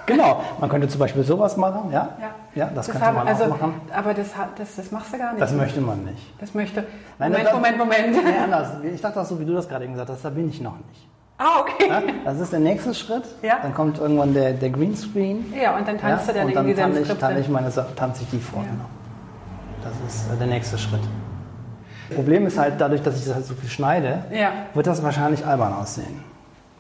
Genau, 0.07 0.43
man 0.61 0.69
könnte 0.69 0.89
zum 0.89 0.99
Beispiel 1.01 1.23
sowas 1.25 1.57
machen, 1.57 1.91
ja? 1.93 2.11
Ja, 2.55 2.71
das, 2.75 2.87
könnte 2.89 3.05
haben- 3.07 3.17
man 3.17 3.29
also, 3.29 3.45
auch 3.45 3.49
machen. 3.49 3.81
Aber 3.95 4.15
das, 4.15 4.29
das, 4.57 4.77
das 4.77 4.91
machst 4.91 5.13
du 5.13 5.19
gar 5.19 5.33
nicht. 5.33 5.43
Das 5.43 5.53
möchte 5.53 5.81
man 5.81 6.05
nicht. 6.05 6.41
Das 6.41 6.55
möchte. 6.55 6.85
Nein, 7.19 7.33
Moment, 7.33 7.47
das- 7.49 7.55
Moment, 7.55 7.79
Moment. 7.79 8.25
Nee, 8.25 8.39
anders. 8.43 8.69
Ich 8.83 9.01
dachte 9.01 9.21
auch 9.21 9.25
so, 9.25 9.41
wie 9.41 9.45
du 9.45 9.55
das 9.55 9.69
gerade 9.69 9.85
eben 9.85 9.95
gesagt 9.95 10.11
hast, 10.11 10.25
da 10.25 10.31
bin 10.31 10.49
ich 10.49 10.61
noch 10.61 10.77
nicht. 10.77 11.09
Ah, 11.39 11.61
okay. 11.61 11.89
Ja? 11.89 12.03
Das 12.25 12.39
ist 12.39 12.53
der 12.53 12.61
nächste 12.61 12.95
Schritt. 12.95 13.25
Ja. 13.43 13.59
Dann 13.63 13.75
kommt 13.75 13.99
irgendwann 13.99 14.35
der, 14.35 14.53
der 14.53 14.71
Greenscreen. 14.71 15.53
Ja, 15.61 15.77
und 15.77 15.89
dann 15.89 15.99
tanzt 15.99 16.29
ja? 16.29 16.33
du 16.33 16.39
dann 16.39 16.49
und 16.49 16.55
dann 16.55 16.65
irgendwie 16.69 16.81
tanze 16.83 17.01
ich, 17.01 17.19
tanze 17.19 17.41
ich, 17.41 17.49
meine, 17.49 17.73
tanze 17.97 18.23
ich 18.23 18.31
die 18.31 18.39
vor. 18.39 18.63
Ja. 18.63 18.69
Genau. 18.69 18.85
Das 19.83 20.15
ist 20.15 20.33
äh, 20.33 20.37
der 20.37 20.47
nächste 20.47 20.79
Schritt. 20.79 21.01
Problem 22.15 22.47
ist 22.47 22.59
halt, 22.59 22.75
dadurch, 22.79 23.03
dass 23.03 23.19
ich 23.19 23.25
das 23.25 23.35
halt 23.35 23.47
so 23.47 23.55
viel 23.55 23.69
schneide, 23.69 24.25
Ja. 24.31 24.51
wird 24.75 24.87
das 24.87 25.03
wahrscheinlich 25.03 25.45
albern 25.45 25.73
aussehen. 25.75 26.23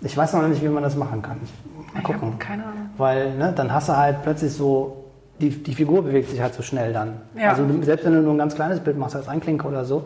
Ich 0.05 0.17
weiß 0.17 0.35
noch 0.35 0.47
nicht, 0.47 0.62
wie 0.62 0.69
man 0.69 0.83
das 0.83 0.95
machen 0.97 1.21
kann. 1.23 1.38
Mal 1.93 1.99
Ich 2.01 2.05
gucken. 2.05 2.38
keine 2.38 2.62
Ahnung. 2.64 2.90
Weil 2.99 3.35
ne, 3.35 3.53
dann 3.57 3.73
hast 3.73 3.88
du 3.88 3.97
halt 3.97 4.23
plötzlich 4.23 4.53
so, 4.53 5.05
die, 5.40 5.51
die 5.51 5.75
Figur 5.75 6.03
bewegt 6.05 6.31
sich 6.31 6.40
halt 6.40 6.55
so 6.55 6.62
schnell 6.62 6.93
dann. 6.93 7.21
Ja. 7.37 7.51
Also 7.51 7.64
du, 7.67 7.83
selbst 7.83 8.05
wenn 8.07 8.12
du 8.14 8.21
nur 8.21 8.35
ein 8.35 8.38
ganz 8.38 8.55
kleines 8.55 8.81
Bild 8.81 8.99
machst 8.99 9.17
als 9.17 9.29
Einklinker 9.29 9.69
oder 9.69 9.85
so, 9.85 10.05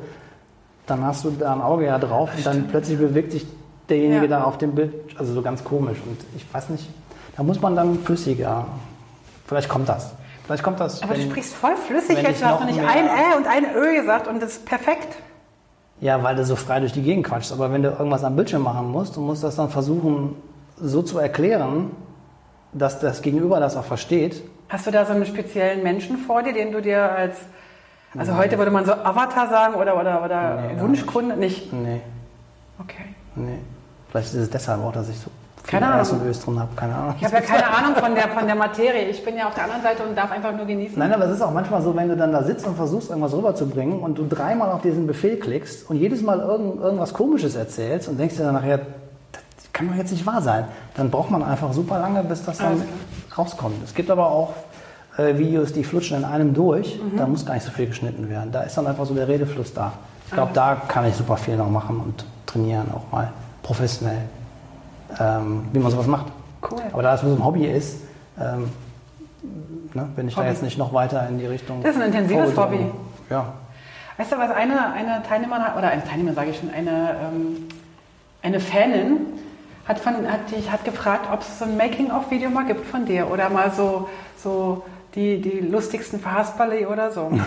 dann 0.86 1.04
hast 1.04 1.24
du 1.24 1.30
da 1.30 1.52
ein 1.52 1.60
Auge 1.60 1.84
ja 1.86 1.98
drauf 1.98 2.30
und 2.36 2.46
dann 2.46 2.68
plötzlich 2.68 2.98
bewegt 2.98 3.32
sich 3.32 3.46
derjenige 3.88 4.22
Ja. 4.22 4.38
da 4.38 4.44
auf 4.44 4.56
dem 4.58 4.74
Bild, 4.74 4.92
also 5.18 5.34
so 5.34 5.42
ganz 5.42 5.64
komisch. 5.64 5.98
Und 6.06 6.16
ich 6.36 6.46
weiß 6.52 6.68
nicht, 6.70 6.88
da 7.36 7.42
muss 7.42 7.60
man 7.60 7.74
dann 7.76 7.98
flüssiger. 7.98 8.66
Vielleicht 9.46 9.68
kommt 9.68 9.88
das. 9.88 10.14
Vielleicht 10.44 10.62
kommt 10.62 10.80
das. 10.80 11.02
Aber 11.02 11.14
du 11.14 11.20
wenn- 11.20 11.30
sprichst 11.30 11.54
voll 11.54 11.76
flüssig 11.76 12.22
jetzt. 12.22 12.40
Du 12.40 12.46
hast 12.46 12.60
noch 12.60 12.66
nicht 12.66 12.80
ein 12.80 12.86
Ä 13.06 13.36
und 13.36 13.46
ein 13.46 13.64
Ö 13.76 14.00
gesagt 14.00 14.28
und 14.28 14.40
das 14.42 14.52
ist 14.52 14.64
perfekt. 14.66 15.08
Ja, 16.00 16.22
weil 16.22 16.36
du 16.36 16.44
so 16.44 16.56
frei 16.56 16.80
durch 16.80 16.92
die 16.92 17.02
Gegend 17.02 17.26
quatschst. 17.26 17.52
Aber 17.52 17.72
wenn 17.72 17.82
du 17.82 17.90
irgendwas 17.90 18.22
am 18.24 18.36
Bildschirm 18.36 18.62
machen 18.62 18.90
musst, 18.90 19.16
du 19.16 19.20
musst 19.20 19.42
das 19.42 19.56
dann 19.56 19.68
versuchen, 19.68 20.36
so 20.76 21.02
zu 21.02 21.18
erklären, 21.18 21.90
dass 22.72 23.00
das 23.00 23.22
Gegenüber 23.22 23.58
das 23.60 23.76
auch 23.76 23.84
versteht. 23.84 24.42
Hast 24.68 24.86
du 24.86 24.90
da 24.90 25.04
so 25.04 25.12
einen 25.12 25.26
speziellen 25.26 25.82
Menschen 25.82 26.18
vor 26.18 26.42
dir, 26.42 26.52
den 26.52 26.70
du 26.72 26.80
dir 26.80 27.10
als, 27.10 27.36
also 28.16 28.36
heute 28.36 28.58
würde 28.58 28.70
man 28.70 28.84
so 28.84 28.92
Avatar 28.92 29.48
sagen 29.48 29.74
oder, 29.74 29.98
oder, 29.98 30.24
oder 30.24 30.60
Nee, 30.60 30.80
Wunschkunde, 30.80 31.36
nicht. 31.36 31.72
Nee. 31.72 32.00
Okay. 32.78 33.04
Nee. 33.34 33.58
Vielleicht 34.10 34.28
ist 34.28 34.40
es 34.40 34.50
deshalb 34.50 34.84
auch, 34.84 34.92
dass 34.92 35.08
ich 35.08 35.18
so 35.18 35.30
Keine 35.68 35.86
Ahnung. 35.86 36.20
Ös 36.26 36.40
drin 36.40 36.58
habe. 36.58 36.70
Keine 36.74 36.94
Ahnung. 36.94 37.14
Ich 37.18 37.24
habe 37.24 37.34
ja 37.36 37.40
keine 37.42 37.68
Ahnung 37.70 37.94
von 37.96 38.14
der, 38.14 38.28
von 38.28 38.46
der 38.46 38.56
Materie. 38.56 39.04
Ich 39.08 39.22
bin 39.24 39.36
ja 39.36 39.48
auf 39.48 39.54
der 39.54 39.64
anderen 39.64 39.82
Seite 39.82 40.02
und 40.02 40.16
darf 40.16 40.30
einfach 40.32 40.52
nur 40.56 40.64
genießen. 40.66 40.98
Nein, 40.98 41.12
aber 41.12 41.26
es 41.26 41.32
ist 41.32 41.42
auch 41.42 41.52
manchmal 41.52 41.82
so, 41.82 41.94
wenn 41.94 42.08
du 42.08 42.16
dann 42.16 42.32
da 42.32 42.42
sitzt 42.42 42.66
und 42.66 42.74
versuchst, 42.76 43.10
irgendwas 43.10 43.34
rüberzubringen 43.34 44.00
und 44.00 44.16
du 44.16 44.26
dreimal 44.26 44.70
auf 44.72 44.80
diesen 44.82 45.06
Befehl 45.06 45.36
klickst 45.38 45.88
und 45.90 45.96
jedes 45.96 46.22
Mal 46.22 46.40
irgend, 46.40 46.80
irgendwas 46.80 47.12
Komisches 47.12 47.54
erzählst 47.54 48.08
und 48.08 48.18
denkst 48.18 48.36
dir 48.36 48.44
dann 48.44 48.54
nachher, 48.54 48.78
das 48.78 49.72
kann 49.74 49.88
doch 49.88 49.94
jetzt 49.96 50.10
nicht 50.12 50.24
wahr 50.26 50.40
sein, 50.42 50.64
dann 50.96 51.10
braucht 51.10 51.30
man 51.30 51.42
einfach 51.42 51.72
super 51.74 51.98
lange, 51.98 52.22
bis 52.24 52.44
das 52.44 52.58
dann 52.58 52.66
Alles 52.68 52.82
rauskommt. 53.36 53.76
Es 53.84 53.94
gibt 53.94 54.10
aber 54.10 54.30
auch 54.30 54.54
äh, 55.18 55.36
Videos, 55.36 55.72
die 55.74 55.84
flutschen 55.84 56.16
in 56.16 56.24
einem 56.24 56.54
durch, 56.54 56.98
Mhm. 56.98 57.18
da 57.18 57.26
muss 57.26 57.44
gar 57.44 57.54
nicht 57.54 57.64
so 57.66 57.70
viel 57.72 57.86
geschnitten 57.88 58.28
werden. 58.30 58.50
Da 58.52 58.62
ist 58.62 58.76
dann 58.78 58.86
einfach 58.86 59.04
so 59.04 59.12
der 59.14 59.28
Redefluss 59.28 59.74
da. 59.74 59.92
Ich 60.26 60.32
glaube, 60.32 60.48
Alles 60.58 60.78
da 60.80 60.82
kann 60.88 61.06
ich 61.06 61.14
super 61.14 61.36
viel 61.36 61.56
noch 61.56 61.70
machen 61.70 62.00
und 62.00 62.24
trainieren, 62.46 62.86
auch 62.94 63.12
mal 63.12 63.30
professionell, 63.62 64.22
ähm, 65.18 65.64
wie 65.72 65.78
man 65.78 65.90
sowas 65.90 66.06
macht. 66.06 66.26
Cool. 66.70 66.80
Aber 66.92 67.02
da 67.02 67.14
es 67.14 67.20
so 67.20 67.26
ein 67.28 67.44
Hobby 67.44 67.66
ist, 67.66 68.02
ähm, 68.40 68.70
ne, 69.94 70.08
bin 70.16 70.28
ich 70.28 70.36
Hobby. 70.36 70.46
da 70.46 70.52
jetzt 70.52 70.62
nicht 70.62 70.78
noch 70.78 70.92
weiter 70.92 71.28
in 71.28 71.38
die 71.38 71.46
Richtung. 71.46 71.82
Das 71.82 71.94
ist 71.94 72.02
ein 72.02 72.08
intensives. 72.08 72.56
Hobby. 72.56 72.86
Ja. 73.30 73.52
Weißt 74.16 74.32
du, 74.32 74.38
was 74.38 74.50
eine, 74.50 74.92
eine 74.92 75.22
Teilnehmerin, 75.22 75.76
oder 75.76 75.88
eine 75.88 76.04
Teilnehmerin 76.04 76.34
sage 76.34 76.50
ich 76.50 76.58
schon, 76.58 76.70
eine, 76.70 77.14
ähm, 77.22 77.68
eine 78.42 78.58
Fanin 78.58 79.18
hat, 79.86 80.00
von, 80.00 80.14
hat, 80.30 80.40
die, 80.50 80.68
hat 80.70 80.84
gefragt, 80.84 81.28
ob 81.32 81.40
es 81.40 81.58
so 81.58 81.64
ein 81.64 81.76
Making-of-Video 81.76 82.50
mal 82.50 82.66
gibt 82.66 82.84
von 82.84 83.06
dir 83.06 83.30
oder 83.30 83.48
mal 83.48 83.70
so, 83.70 84.08
so 84.36 84.84
die, 85.14 85.40
die 85.40 85.60
lustigsten 85.60 86.20
Verhasperli 86.20 86.86
oder 86.86 87.12
so. 87.12 87.30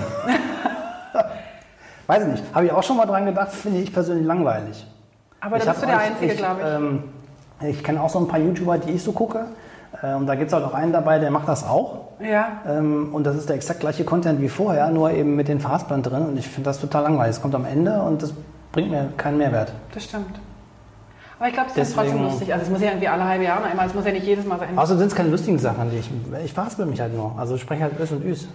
Weiß 2.08 2.24
ich 2.24 2.30
nicht. 2.30 2.44
Habe 2.54 2.66
ich 2.66 2.72
auch 2.72 2.84
schon 2.84 2.98
mal 2.98 3.06
dran 3.06 3.26
gedacht, 3.26 3.52
finde 3.52 3.80
ich 3.80 3.94
persönlich 3.94 4.26
langweilig. 4.26 4.86
Aber 5.40 5.58
da 5.60 5.72
bist 5.72 5.82
du 5.84 5.88
der 5.88 6.00
Einzige, 6.00 6.34
ich, 6.34 6.38
glaube 6.38 6.62
ich. 6.62 6.68
Ähm, 6.68 7.04
ich 7.68 7.84
kenne 7.84 8.02
auch 8.02 8.10
so 8.10 8.20
ein 8.20 8.28
paar 8.28 8.40
YouTuber, 8.40 8.78
die 8.78 8.92
ich 8.92 9.04
so 9.04 9.12
gucke. 9.12 9.46
Und 10.18 10.26
da 10.26 10.36
gibt 10.36 10.48
es 10.48 10.54
halt 10.54 10.64
auch 10.66 10.74
einen 10.74 10.94
dabei, 10.94 11.20
der 11.20 11.30
macht 11.32 11.48
das 11.50 11.64
auch. 11.66 12.08
ja, 12.20 12.62
Ähm, 12.68 13.14
und 13.14 13.24
das 13.26 13.36
ist 13.36 13.50
der 13.50 13.58
exakt 13.58 13.82
gleiche 13.82 14.04
Content 14.06 14.42
wie 14.42 14.48
vorher, 14.50 14.90
nur 14.90 15.12
eben 15.12 15.36
mit 15.36 15.48
den 15.50 15.60
Verhaspeln 15.60 16.02
drin. 16.02 16.26
Und 16.28 16.38
ich 16.38 16.48
finde 16.48 16.70
das 16.70 16.80
total 16.80 17.04
langweilig. 17.04 17.36
Es 17.36 17.42
kommt 17.42 17.54
am 17.56 17.66
Ende 17.66 18.02
und 18.02 18.24
das 18.24 18.34
bringt 18.72 18.90
mir 18.90 19.10
keinen 19.18 19.38
Mehrwert. 19.38 19.74
das 19.94 20.06
stimmt. 20.06 20.40
Aber 21.38 21.48
ich 21.50 21.54
glaube, 21.54 21.70
es 21.76 21.78
ist 21.90 21.94
trotzdem 21.94 22.14
Deswegen- 22.14 22.30
lustig. 22.30 22.54
Also 22.54 22.66
es 22.66 22.72
muss 22.72 22.82
ja 22.82 22.88
irgendwie 22.90 23.08
alle 23.10 23.26
halbe 23.26 23.44
Jahre 23.44 23.66
einmal, 23.66 23.86
es 23.88 23.94
muss 23.94 24.06
ja 24.06 24.12
nicht 24.12 24.26
jedes 24.26 24.46
Mal 24.46 24.60
sein. 24.60 24.78
Außerdem 24.78 25.00
sind 25.00 25.08
es 25.10 25.16
keine 25.16 25.30
lustigen 25.30 25.60
Sachen, 25.60 25.90
die 25.92 25.98
ich. 25.98 26.10
Ich 26.46 26.54
verhaspel 26.54 26.86
mich 26.86 27.02
halt 27.02 27.14
nur. 27.16 27.36
Also 27.38 27.56
ich 27.56 27.62
spreche 27.62 27.84
halt 27.84 28.00
Ös 28.00 28.12
und 28.12 28.24
Üs. 28.24 28.48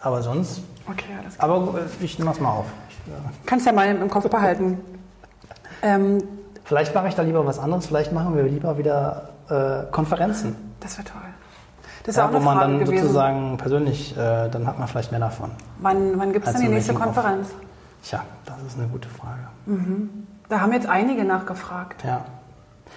Aber 0.00 0.20
sonst. 0.22 0.62
Okay, 0.90 1.04
alles 1.22 1.38
klar. 1.38 1.48
Aber 1.50 1.78
äh, 1.78 2.04
ich 2.04 2.18
nehme 2.18 2.32
es 2.32 2.40
mal 2.40 2.50
auf. 2.50 2.66
Ich, 2.88 2.96
äh, 3.12 3.16
Kannst 3.46 3.66
ja 3.66 3.72
mal 3.72 3.86
im 3.86 4.10
Kopf 4.10 4.28
behalten. 4.28 4.78
Ähm, 5.84 6.18
Vielleicht 6.64 6.94
mache 6.94 7.08
ich 7.08 7.14
da 7.14 7.22
lieber 7.22 7.44
was 7.46 7.58
anderes. 7.58 7.86
Vielleicht 7.86 8.12
machen 8.12 8.36
wir 8.36 8.44
lieber 8.44 8.78
wieder 8.78 9.28
äh, 9.48 9.90
Konferenzen. 9.90 10.56
das 10.80 10.96
wäre 10.98 11.08
toll. 11.08 11.20
Das 12.04 12.14
ist 12.14 12.16
Ja, 12.16 12.26
auch 12.26 12.32
wo 12.32 12.36
eine 12.36 12.44
man 12.44 12.58
Frage 12.58 12.70
dann 12.72 12.80
gewesen. 12.84 13.02
sozusagen 13.02 13.56
persönlich, 13.58 14.16
äh, 14.16 14.48
dann 14.48 14.66
hat 14.66 14.78
man 14.78 14.88
vielleicht 14.88 15.10
mehr 15.12 15.20
davon. 15.20 15.50
Wann, 15.80 16.18
wann 16.18 16.32
gibt 16.32 16.46
es 16.46 16.52
denn 16.52 16.62
die 16.62 16.68
nächste 16.68 16.94
Konferenz? 16.94 17.48
Tja, 18.02 18.22
das 18.44 18.56
ist 18.66 18.78
eine 18.78 18.88
gute 18.88 19.08
Frage. 19.08 19.38
Da 20.48 20.60
haben 20.60 20.72
jetzt 20.72 20.88
einige 20.88 21.24
nachgefragt. 21.24 22.02
Ja. 22.04 22.24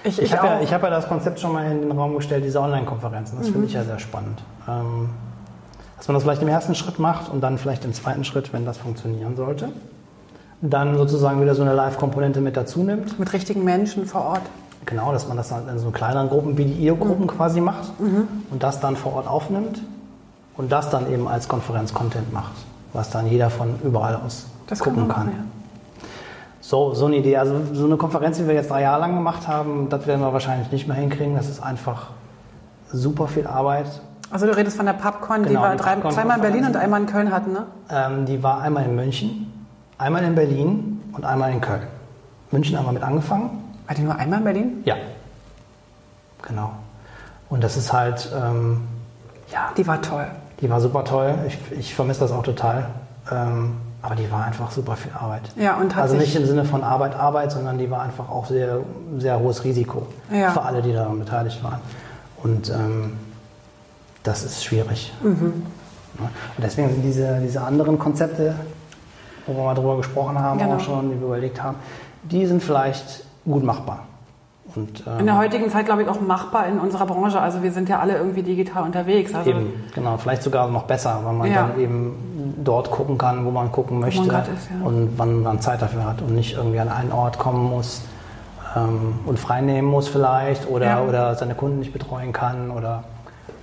Ich, 0.04 0.18
Ich, 0.20 0.26
ich 0.26 0.38
habe 0.38 0.48
ja, 0.48 0.60
ich 0.62 0.74
hab 0.74 0.82
ja 0.84 0.90
das 0.90 1.08
Konzept 1.08 1.40
schon 1.40 1.54
mal 1.54 1.72
in 1.72 1.82
den 1.82 1.92
Raum 1.92 2.16
gestellt, 2.16 2.44
diese 2.44 2.60
Online-Konferenzen. 2.60 3.38
Das 3.40 3.50
finde 3.50 3.68
ich 3.68 3.74
ja 3.74 3.84
sehr 3.84 4.00
spannend. 4.00 4.42
Ähm, 4.68 5.10
dass 5.98 6.08
man 6.08 6.16
das 6.16 6.24
vielleicht 6.24 6.42
im 6.42 6.48
ersten 6.48 6.74
Schritt 6.76 6.98
macht 7.00 7.30
und 7.32 7.42
dann 7.42 7.58
vielleicht 7.60 7.86
im 7.86 7.94
zweiten 7.94 8.24
Schritt, 8.24 8.52
wenn 8.54 8.66
das 8.66 8.78
funktionieren 8.78 9.36
sollte, 9.36 9.70
dann 10.62 10.98
sozusagen 10.98 11.42
wieder 11.42 11.56
so 11.56 11.62
eine 11.62 11.74
Live-Komponente 11.74 12.42
mit 12.42 12.58
dazu 12.58 12.84
nimmt. 12.84 13.20
Mit 13.20 13.34
richtigen 13.34 13.64
Menschen 13.64 14.06
vor 14.06 14.22
Ort. 14.26 14.42
Genau, 14.86 15.12
dass 15.12 15.28
man 15.28 15.38
das 15.38 15.50
dann 15.50 15.68
in 15.68 15.80
so 15.80 15.90
kleineren 15.92 16.30
Gruppen 16.30 16.58
wie 16.58 16.66
die 16.66 16.86
IO-Gruppen 16.88 17.28
quasi 17.28 17.60
macht 17.60 17.92
und 18.00 18.62
das 18.64 18.80
dann 18.80 18.96
vor 18.96 19.14
Ort 19.16 19.28
aufnimmt 19.28 19.82
und 20.58 20.72
das 20.72 20.90
dann 20.92 21.12
eben 21.12 21.28
als 21.28 21.48
Konferenz-Content 21.48 22.32
macht, 22.32 22.54
was 22.94 23.10
dann 23.10 23.28
jeder 23.28 23.50
von 23.50 23.76
überall 23.84 24.20
aus 24.24 24.46
Das 24.68 24.80
kann 24.80 24.94
gucken 24.94 25.10
kann. 25.10 25.26
machen, 25.28 25.52
So, 26.62 26.94
so 26.94 27.08
eine 27.08 27.16
Idee. 27.18 27.38
Also 27.38 27.56
so 27.74 27.86
eine 27.86 27.98
Konferenz, 27.98 28.40
wie 28.40 28.48
wir 28.48 28.54
jetzt 28.54 28.70
drei 28.70 28.84
Jahre 28.84 29.02
lang 29.02 29.16
gemacht 29.16 29.48
haben, 29.48 29.90
das 29.90 30.06
werden 30.06 30.22
wir 30.22 30.34
wahrscheinlich 30.34 30.72
nicht 30.72 30.88
mehr 30.88 30.98
hinkriegen. 30.98 31.36
Das 31.36 31.50
ist 31.50 31.62
einfach 31.64 32.10
super 32.92 33.28
viel 33.28 33.48
Arbeit. 33.48 33.88
Also 34.32 34.46
du 34.46 34.56
redest 34.56 34.78
von 34.78 34.86
der 34.86 34.94
PubCon, 34.94 35.44
die 35.44 35.50
Genau, 35.50 35.64
wir 35.64 35.72
die 35.72 35.78
drei, 35.78 35.94
PubCon 35.94 36.12
zweimal 36.12 36.38
in 36.38 36.42
Berlin 36.44 36.66
und 36.66 36.76
einmal 36.76 37.02
in 37.02 37.08
Köln 37.08 37.32
hatten, 37.32 37.54
ne? 37.54 37.64
Ähm, 37.90 38.26
die 38.26 38.42
war 38.44 38.62
einmal 38.62 38.84
in 38.86 38.96
München, 38.96 39.52
einmal 39.98 40.24
in 40.24 40.36
Berlin 40.36 41.02
und 41.14 41.26
einmal 41.26 41.52
in 41.52 41.62
Köln. 41.62 41.84
München 42.52 42.78
haben 42.78 42.86
wir 42.86 42.92
mit 42.94 43.04
angefangen. 43.04 43.64
War 43.88 43.96
die 43.96 44.02
nur 44.02 44.16
einmal 44.16 44.40
in 44.40 44.46
Berlin? 44.46 44.82
Ja. 44.86 44.96
Genau. 46.48 46.72
Und 47.50 47.64
das 47.64 47.78
ist 47.78 47.92
halt, 47.94 48.32
ähm, 48.36 48.82
ja, 49.52 49.72
Die 49.78 49.86
war 49.88 50.02
toll. 50.02 50.28
die 50.62 50.70
war 50.70 50.82
super 50.82 51.04
toll. 51.04 51.36
Ich, 51.48 51.58
ich 51.78 51.96
vermisse 51.96 52.22
das 52.22 52.32
auch 52.32 52.44
total. 52.44 52.88
Ähm, 53.32 53.78
aber 54.02 54.16
die 54.16 54.32
war 54.32 54.44
einfach 54.46 54.70
super 54.72 54.96
viel 54.96 55.12
Arbeit. 55.20 55.42
Ja, 55.56 55.78
und 55.78 55.96
hat 55.96 56.04
also 56.04 56.16
nicht 56.16 56.36
im 56.36 56.46
Sinne 56.46 56.64
von 56.66 56.84
Arbeit, 56.84 57.16
Arbeit, 57.16 57.52
sondern 57.52 57.80
die 57.80 57.90
war 57.90 58.02
einfach 58.04 58.30
auch 58.30 58.46
sehr, 58.46 58.80
sehr 59.18 59.40
hohes 59.40 59.64
Risiko 59.64 60.06
Ja. 60.32 60.52
für 60.52 60.62
alle, 60.62 60.84
die 60.84 60.94
daran 60.94 61.18
beteiligt 61.20 61.64
waren. 61.64 61.80
Und 62.44 62.70
ähm, 62.70 63.14
das 64.22 64.44
ist 64.44 64.64
schwierig. 64.64 65.12
Mhm. 65.24 65.64
Ja. 66.20 66.26
Und 66.26 66.64
deswegen 66.64 66.90
sind 66.92 67.02
diese, 67.02 67.40
diese 67.44 67.62
anderen 67.62 67.98
Konzepte, 67.98 68.56
wo 69.48 69.54
wir 69.56 69.64
mal 69.64 69.74
drüber 69.76 69.98
gesprochen 69.98 70.40
haben, 70.40 70.60
Genau. 70.60 70.76
auch 70.76 70.80
schon, 70.80 71.10
die 71.12 71.20
wir 71.20 71.28
überlegt 71.28 71.62
haben, 71.62 71.78
die 72.24 72.46
sind 72.46 72.62
vielleicht 72.64 73.24
gut 73.46 73.64
machbar. 73.64 74.00
Und, 74.76 75.04
ähm, 75.08 75.20
In 75.20 75.26
der 75.28 75.38
heutigen 75.38 75.70
Zeit, 75.70 75.86
glaube 75.86 76.02
ich, 76.02 76.10
auch 76.10 76.20
machbar 76.20 76.66
in 76.68 76.80
unserer 76.80 77.06
Branche. 77.06 77.40
Also 77.40 77.62
wir 77.64 77.72
sind 77.72 77.88
ja 77.88 78.00
alle 78.00 78.18
irgendwie 78.18 78.42
digital 78.44 78.84
unterwegs. 78.84 79.34
Also 79.34 79.52
Eben, 79.52 79.72
genau, 79.94 80.18
vielleicht 80.18 80.44
sogar 80.44 80.68
noch 80.68 80.84
besser, 80.84 81.20
weil 81.24 81.34
man 81.34 81.50
Ja. 81.52 81.68
dann 81.68 81.80
eben 81.80 82.56
dort 82.64 82.90
gucken 82.92 83.18
kann, 83.18 83.46
wo 83.46 83.52
man 83.52 83.72
gucken 83.72 84.00
möchte 84.00 84.28
grad 84.28 84.48
ist, 84.50 84.70
ja. 84.70 84.86
und 84.86 85.14
wann 85.18 85.44
man 85.44 85.62
Zeit 85.62 85.82
dafür 85.82 86.04
hat 86.06 86.22
und 86.22 86.34
nicht 86.34 86.56
irgendwie 86.58 86.80
an 86.80 86.90
einen 86.90 87.12
Ort 87.12 87.38
kommen 87.40 87.64
muss 87.70 88.02
ähm, 88.76 89.20
und 89.26 89.40
frei 89.40 89.62
nehmen 89.62 89.88
muss 89.88 90.08
vielleicht 90.08 90.68
oder, 90.70 90.86
Ja. 90.86 91.02
oder 91.04 91.36
seine 91.36 91.54
Kunden 91.56 91.80
nicht 91.80 91.94
betreuen 91.94 92.34
kann 92.34 92.72
oder 92.72 93.04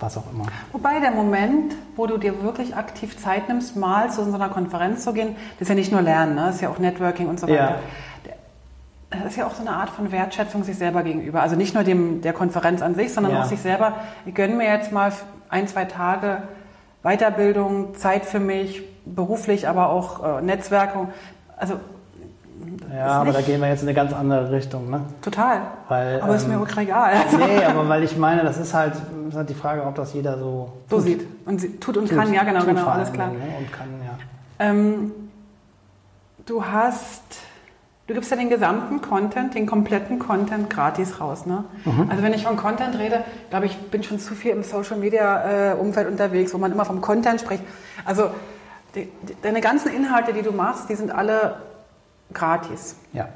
was 0.02 0.16
auch 0.18 0.30
immer. 0.32 0.44
Wobei 0.72 1.00
der 1.00 1.12
Moment, 1.12 1.74
wo 1.96 2.06
du 2.06 2.18
dir 2.18 2.42
wirklich 2.42 2.76
aktiv 2.76 3.16
Zeit 3.18 3.48
nimmst, 3.48 3.76
mal 3.76 4.10
zu 4.10 4.24
so 4.24 4.34
einer 4.34 4.48
Konferenz 4.48 5.04
zu 5.04 5.12
gehen, 5.12 5.36
das 5.58 5.62
ist 5.62 5.68
ja 5.68 5.74
nicht 5.74 5.92
nur 5.92 6.02
Lernen, 6.02 6.34
ne? 6.34 6.46
das 6.46 6.56
ist 6.56 6.60
ja 6.62 6.68
auch 6.68 6.78
Networking 6.78 7.28
und 7.28 7.38
so 7.40 7.46
Ja. 7.46 7.54
weiter. 7.54 7.78
Das 9.10 9.24
ist 9.26 9.36
ja 9.36 9.46
auch 9.46 9.54
so 9.54 9.60
eine 9.60 9.76
Art 9.76 9.90
von 9.90 10.10
Wertschätzung 10.10 10.64
sich 10.64 10.76
selber 10.78 11.02
gegenüber. 11.02 11.42
Also 11.42 11.54
nicht 11.54 11.74
nur 11.74 11.84
dem, 11.84 12.22
der 12.22 12.32
Konferenz 12.32 12.80
an 12.80 12.94
sich, 12.94 13.12
sondern 13.12 13.32
Ja. 13.34 13.40
auch 13.40 13.44
sich 13.44 13.60
selber. 13.60 13.94
Ich 14.24 14.34
gönne 14.34 14.54
mir 14.54 14.66
jetzt 14.66 14.90
mal 14.90 15.12
ein, 15.50 15.68
zwei 15.68 15.84
Tage 15.84 16.42
Weiterbildung, 17.02 17.94
Zeit 17.96 18.24
für 18.24 18.40
mich, 18.40 18.82
beruflich, 19.04 19.68
aber 19.68 19.90
auch 19.90 20.38
äh, 20.38 20.42
Netzwerkung. 20.42 21.08
Also 21.58 21.74
Ja, 22.94 23.06
aber 23.20 23.32
da 23.32 23.40
gehen 23.40 23.60
wir 23.60 23.68
jetzt 23.68 23.82
in 23.82 23.88
eine 23.88 23.94
ganz 23.94 24.12
andere 24.12 24.50
Richtung. 24.52 24.90
Ne? 24.90 25.00
total. 25.20 25.62
Weil, 25.88 26.20
aber 26.20 26.36
ist 26.36 26.44
ähm, 26.44 26.50
mir 26.50 26.60
auch 26.60 26.76
egal. 26.76 27.14
Nee, 27.38 27.64
aber 27.68 27.88
weil 27.88 28.02
ich 28.04 28.16
meine, 28.16 28.42
das 28.42 28.58
ist 28.58 28.74
halt, 28.74 28.94
ist 29.28 29.36
halt 29.36 29.48
die 29.48 29.54
Frage, 29.54 29.84
ob 29.84 29.94
das 29.94 30.12
jeder 30.12 30.38
so 30.38 30.72
so 30.88 30.96
tut. 30.96 31.04
sieht. 31.04 31.26
Und 31.46 31.60
sie 31.60 31.78
tut 31.78 31.96
und 31.96 32.08
Tut. 32.08 32.18
kann, 32.18 32.32
ja 32.32 32.44
genau, 32.44 32.60
Tut 32.60 32.68
genau, 32.68 32.86
alles 32.86 33.12
klar. 33.12 33.28
Ne? 33.28 33.38
Und 33.58 33.72
kann, 33.72 33.88
ja. 34.04 34.18
Ähm, 34.58 35.12
du 36.46 36.64
hast, 36.64 37.22
du 38.06 38.14
gibst 38.14 38.30
ja 38.30 38.36
den 38.36 38.50
gesamten 38.50 39.00
Content, 39.00 39.54
den 39.54 39.66
kompletten 39.66 40.18
Content 40.18 40.68
gratis 40.70 41.20
raus, 41.20 41.46
ne? 41.46 41.64
Mhm. 41.84 42.08
Also 42.10 42.22
wenn 42.22 42.34
ich 42.34 42.44
von 42.44 42.56
Content 42.56 42.98
rede, 42.98 43.24
glaube 43.50 43.66
ich, 43.66 43.76
bin 43.90 44.02
schon 44.02 44.18
zu 44.18 44.34
viel 44.34 44.52
im 44.52 44.62
Social 44.62 44.98
Media 44.98 45.72
äh, 45.72 45.74
Umfeld 45.74 46.08
unterwegs, 46.08 46.52
wo 46.54 46.58
man 46.58 46.72
immer 46.72 46.84
vom 46.84 47.00
Content 47.00 47.40
spricht. 47.40 47.62
Also 48.04 48.28
die, 48.94 49.08
die, 49.22 49.36
deine 49.40 49.60
ganzen 49.60 49.92
Inhalte, 49.92 50.32
die 50.32 50.42
du 50.42 50.52
machst, 50.52 50.88
die 50.88 50.94
sind 50.94 51.10
alle 51.10 51.56
gratis. 52.32 52.96
ja. 53.12 53.28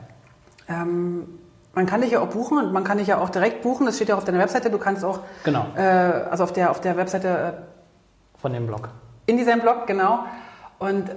Ähm, 0.68 1.38
man 1.74 1.84
kann 1.86 2.00
dich 2.00 2.10
ja 2.12 2.20
auch 2.20 2.28
buchen 2.28 2.56
und 2.58 2.72
man 2.72 2.84
kann 2.84 2.96
dich 2.98 3.06
ja 3.06 3.18
auch 3.18 3.28
direkt 3.28 3.60
buchen. 3.62 3.84
Das 3.86 3.96
steht 3.96 4.08
ja 4.08 4.16
auf 4.16 4.24
deiner 4.24 4.38
Webseite. 4.38 4.70
Du 4.70 4.78
kannst 4.78 5.04
auch, 5.04 5.20
Genau, 5.44 5.66
äh, 5.76 5.80
also 5.82 6.42
auf 6.44 6.52
der, 6.54 6.70
auf 6.70 6.80
der 6.80 6.96
Webseite 6.96 7.28
äh, 7.28 8.40
von 8.40 8.52
dem 8.54 8.66
Blog. 8.66 8.88
in 9.26 9.36
diesem 9.36 9.60
Blog, 9.60 9.86
genau. 9.86 10.20
Und 10.78 11.10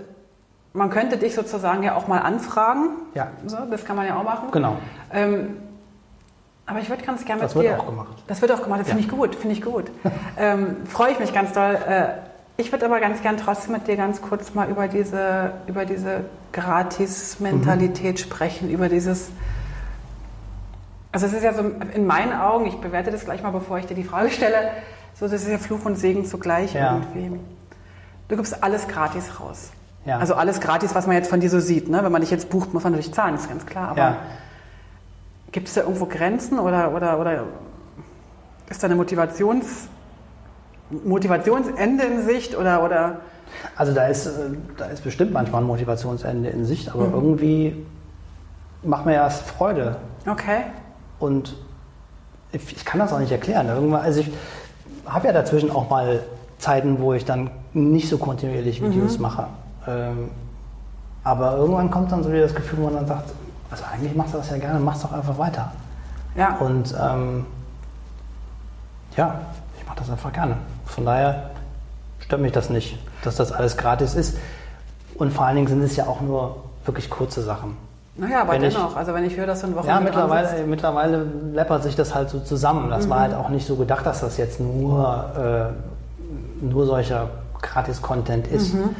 man 0.74 0.90
könnte 0.90 1.18
dich 1.18 1.34
sozusagen 1.34 1.82
ja 1.84 1.96
auch 1.96 2.08
mal 2.08 2.20
anfragen. 2.20 2.90
Ja. 3.16 3.30
So, 3.48 3.58
das 3.72 3.86
kann 3.86 3.96
man 3.96 4.06
ja 4.06 4.18
auch 4.20 4.24
machen. 4.24 4.52
Genau, 4.52 4.76
Ähm, 5.14 5.58
aber 6.66 6.80
ich 6.80 6.90
würde 6.90 7.04
ganz 7.04 7.26
gerne 7.26 7.42
mit 7.42 7.50
das 7.50 7.56
wird 7.56 7.66
dir. 7.66 7.80
auch 7.80 7.86
gemacht. 7.88 8.24
Das 8.28 8.42
wird 8.42 8.52
auch 8.52 8.62
gemacht. 8.62 8.82
Das 8.82 8.90
finde 8.90 9.02
ich 9.04 9.10
gut. 9.10 9.34
Finde 9.36 9.56
ich 9.56 9.62
gut. 9.64 9.90
ähm, 10.38 10.86
Freue 10.86 11.14
ich 11.14 11.20
mich 11.20 11.34
ganz 11.34 11.54
doll. 11.54 11.76
Äh, 11.88 12.10
ich 12.60 12.72
würde 12.72 12.86
aber 12.86 13.00
ganz 13.00 13.22
gern 13.22 13.38
trotzdem 13.38 13.74
mit 13.74 13.88
dir 13.88 13.96
ganz 13.96 14.22
kurz 14.22 14.54
mal 14.54 14.70
über 14.70 14.88
diese, 14.88 15.54
über 15.68 15.86
diese 15.86 16.26
Gratis-Mentalität 16.52 18.16
Mhm. 18.16 18.18
sprechen, 18.18 18.70
über 18.70 18.90
dieses. 18.90 19.30
Also 21.12 21.26
es 21.26 21.34
ist 21.34 21.44
ja 21.44 21.54
so 21.54 21.64
in 21.94 22.06
meinen 22.06 22.34
Augen, 22.34 22.68
ich 22.68 22.76
bewerte 22.80 23.10
das 23.12 23.26
gleich 23.26 23.42
mal, 23.42 23.52
bevor 23.52 23.80
ich 23.80 23.88
dir 23.88 23.96
die 23.96 24.04
Frage 24.04 24.30
stelle, 24.30 24.72
so 25.16 25.28
das 25.28 25.42
ist 25.42 25.48
ja 25.50 25.58
Fluch 25.58 25.84
und 25.86 25.96
Segen 25.98 26.26
zugleich 26.26 26.74
Ja. 26.74 27.02
irgendwie. 27.14 27.40
Du 28.28 28.36
gibst 28.36 28.64
alles 28.64 28.88
gratis 28.88 29.40
raus. 29.40 29.72
Ja. 30.06 30.18
Also 30.20 30.36
alles 30.36 30.60
gratis, 30.60 30.94
was 30.94 31.08
man 31.08 31.16
jetzt 31.16 31.30
von 31.30 31.40
dir 31.40 31.50
so 31.50 31.60
sieht. 31.60 31.90
Ne? 31.90 32.04
Wenn 32.04 32.12
man 32.12 32.22
dich 32.22 32.30
jetzt 32.32 32.50
bucht, 32.50 32.74
muss 32.74 32.84
man 32.84 32.94
natürlich 32.94 33.14
zahlen, 33.14 33.36
ist 33.36 33.50
ganz 33.50 33.66
klar. 33.66 33.90
Aber 33.90 34.00
Ja. 34.00 34.18
Gibt 35.52 35.68
es 35.68 35.74
da 35.74 35.82
irgendwo 35.82 36.06
Grenzen 36.06 36.60
oder, 36.60 36.94
oder, 36.94 37.20
oder 37.20 37.44
ist 38.70 38.84
da 38.84 38.86
eine 38.86 38.96
Motivations, 38.96 39.88
Motivationsende 40.90 42.04
in 42.04 42.26
Sicht 42.26 42.58
oder, 42.58 42.84
oder? 42.84 43.18
Also 43.76 43.94
da 43.94 44.08
ist, 44.08 44.28
äh, 44.28 44.32
da 44.78 44.86
ist 44.86 45.04
bestimmt 45.04 45.32
manchmal 45.32 45.62
ein 45.62 45.68
Motivationsende 45.68 46.50
in 46.50 46.66
Sicht, 46.66 46.90
aber 46.90 47.08
mhm. 47.08 47.14
irgendwie 47.14 47.86
macht 48.84 49.06
mir 49.06 49.14
ja 49.14 49.28
es 49.28 49.40
Freude. 49.40 49.98
Okay. 50.26 50.62
Und 51.20 51.56
ich 52.52 52.86
kann 52.86 53.00
das 53.00 53.14
auch 53.14 53.20
nicht 53.20 53.32
erklären. 53.32 53.68
Irgendwann, 53.68 54.02
also 54.02 54.22
ich 54.22 54.32
habe 55.06 55.28
ja 55.28 55.34
dazwischen 55.34 55.72
auch 55.72 55.90
mal 55.90 56.22
Zeiten, 56.58 57.00
wo 57.00 57.14
ich 57.14 57.26
dann 57.26 57.52
nicht 57.74 58.10
so 58.10 58.18
kontinuierlich 58.18 58.82
Videos 58.82 59.18
mhm. 59.18 59.22
mache. 59.22 59.48
Ähm, 59.88 60.30
aber 61.24 61.58
irgendwann 61.58 61.92
kommt 61.92 62.12
dann 62.12 62.24
so 62.24 62.32
wieder 62.32 62.44
das 62.44 62.56
Gefühl, 62.56 62.80
wo 62.80 62.84
man 62.86 62.96
dann 62.96 63.08
sagt, 63.08 63.32
also 63.70 63.84
eigentlich 63.92 64.16
machst 64.16 64.34
du 64.34 64.38
das 64.38 64.50
ja 64.50 64.58
gerne, 64.58 64.80
machst 64.80 65.04
doch 65.04 65.12
einfach 65.12 65.38
weiter. 65.38 65.72
Ja. 66.36 66.58
Und 66.58 66.96
ähm, 67.00 67.46
ja, 69.16 69.42
ich 69.78 69.86
mache 69.86 70.00
das 70.00 70.10
einfach 70.10 70.32
gerne. 70.34 70.58
Von 70.90 71.06
daher 71.06 71.52
stört 72.20 72.42
mich 72.42 72.52
das 72.52 72.70
nicht, 72.70 72.98
dass 73.24 73.36
das 73.36 73.52
alles 73.52 73.78
gratis 73.78 74.16
ist. 74.16 74.38
Und 75.16 75.32
vor 75.34 75.46
allen 75.46 75.56
Dingen 75.56 75.68
sind 75.68 75.84
es 75.84 75.96
ja 75.96 76.06
auch 76.06 76.22
nur 76.22 76.64
wirklich 76.86 77.10
kurze 77.10 77.42
Sachen. 77.42 77.78
Naja, 78.16 78.42
aber 78.42 78.54
wenn 78.54 78.62
dennoch, 78.62 78.92
ich, 78.92 78.98
also 78.98 79.14
wenn 79.14 79.24
ich 79.24 79.38
höre, 79.38 79.48
dass 79.48 79.62
du 79.62 79.68
ein 79.68 79.76
Wochenende 79.76 80.00
Ja, 80.00 80.00
mittlerweile, 80.02 80.64
mittlerweile 80.66 81.26
läppert 81.54 81.84
sich 81.84 81.96
das 81.96 82.14
halt 82.14 82.30
so 82.30 82.40
zusammen. 82.40 82.90
Das 82.90 83.06
mhm. 83.06 83.10
war 83.12 83.20
halt 83.22 83.34
auch 83.34 83.50
nicht 83.50 83.66
so 83.66 83.76
gedacht, 83.76 84.06
dass 84.06 84.20
das 84.22 84.38
jetzt 84.38 84.60
nur, 84.60 85.72
äh, 86.62 86.66
nur 86.66 86.86
solcher 86.86 87.30
Gratis-Content 87.62 88.48
ist. 88.48 88.74
Mhm. 88.74 88.96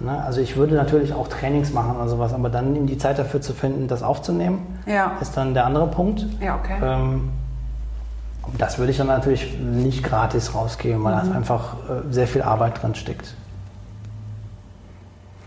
Ne? 0.00 0.22
Also 0.24 0.40
ich 0.40 0.56
würde 0.56 0.74
natürlich 0.74 1.12
auch 1.14 1.28
Trainings 1.28 1.72
machen 1.72 1.96
oder 1.96 2.08
sowas, 2.08 2.32
aber 2.32 2.50
dann 2.50 2.86
die 2.86 2.98
Zeit 2.98 3.18
dafür 3.18 3.40
zu 3.40 3.52
finden, 3.52 3.88
das 3.88 4.02
aufzunehmen, 4.02 4.78
ja. 4.86 5.12
ist 5.20 5.36
dann 5.36 5.54
der 5.54 5.66
andere 5.66 5.86
Punkt. 5.88 6.26
Ja, 6.40 6.56
okay. 6.56 6.76
Ähm, 6.82 7.30
das 8.56 8.78
würde 8.78 8.92
ich 8.92 8.98
dann 8.98 9.08
natürlich 9.08 9.58
nicht 9.58 10.02
gratis 10.02 10.54
rausgeben, 10.54 11.02
weil 11.04 11.22
mhm. 11.22 11.30
da 11.30 11.36
einfach 11.36 11.74
äh, 11.88 12.12
sehr 12.12 12.26
viel 12.26 12.42
Arbeit 12.42 12.82
drin 12.82 12.94
steckt. 12.94 13.34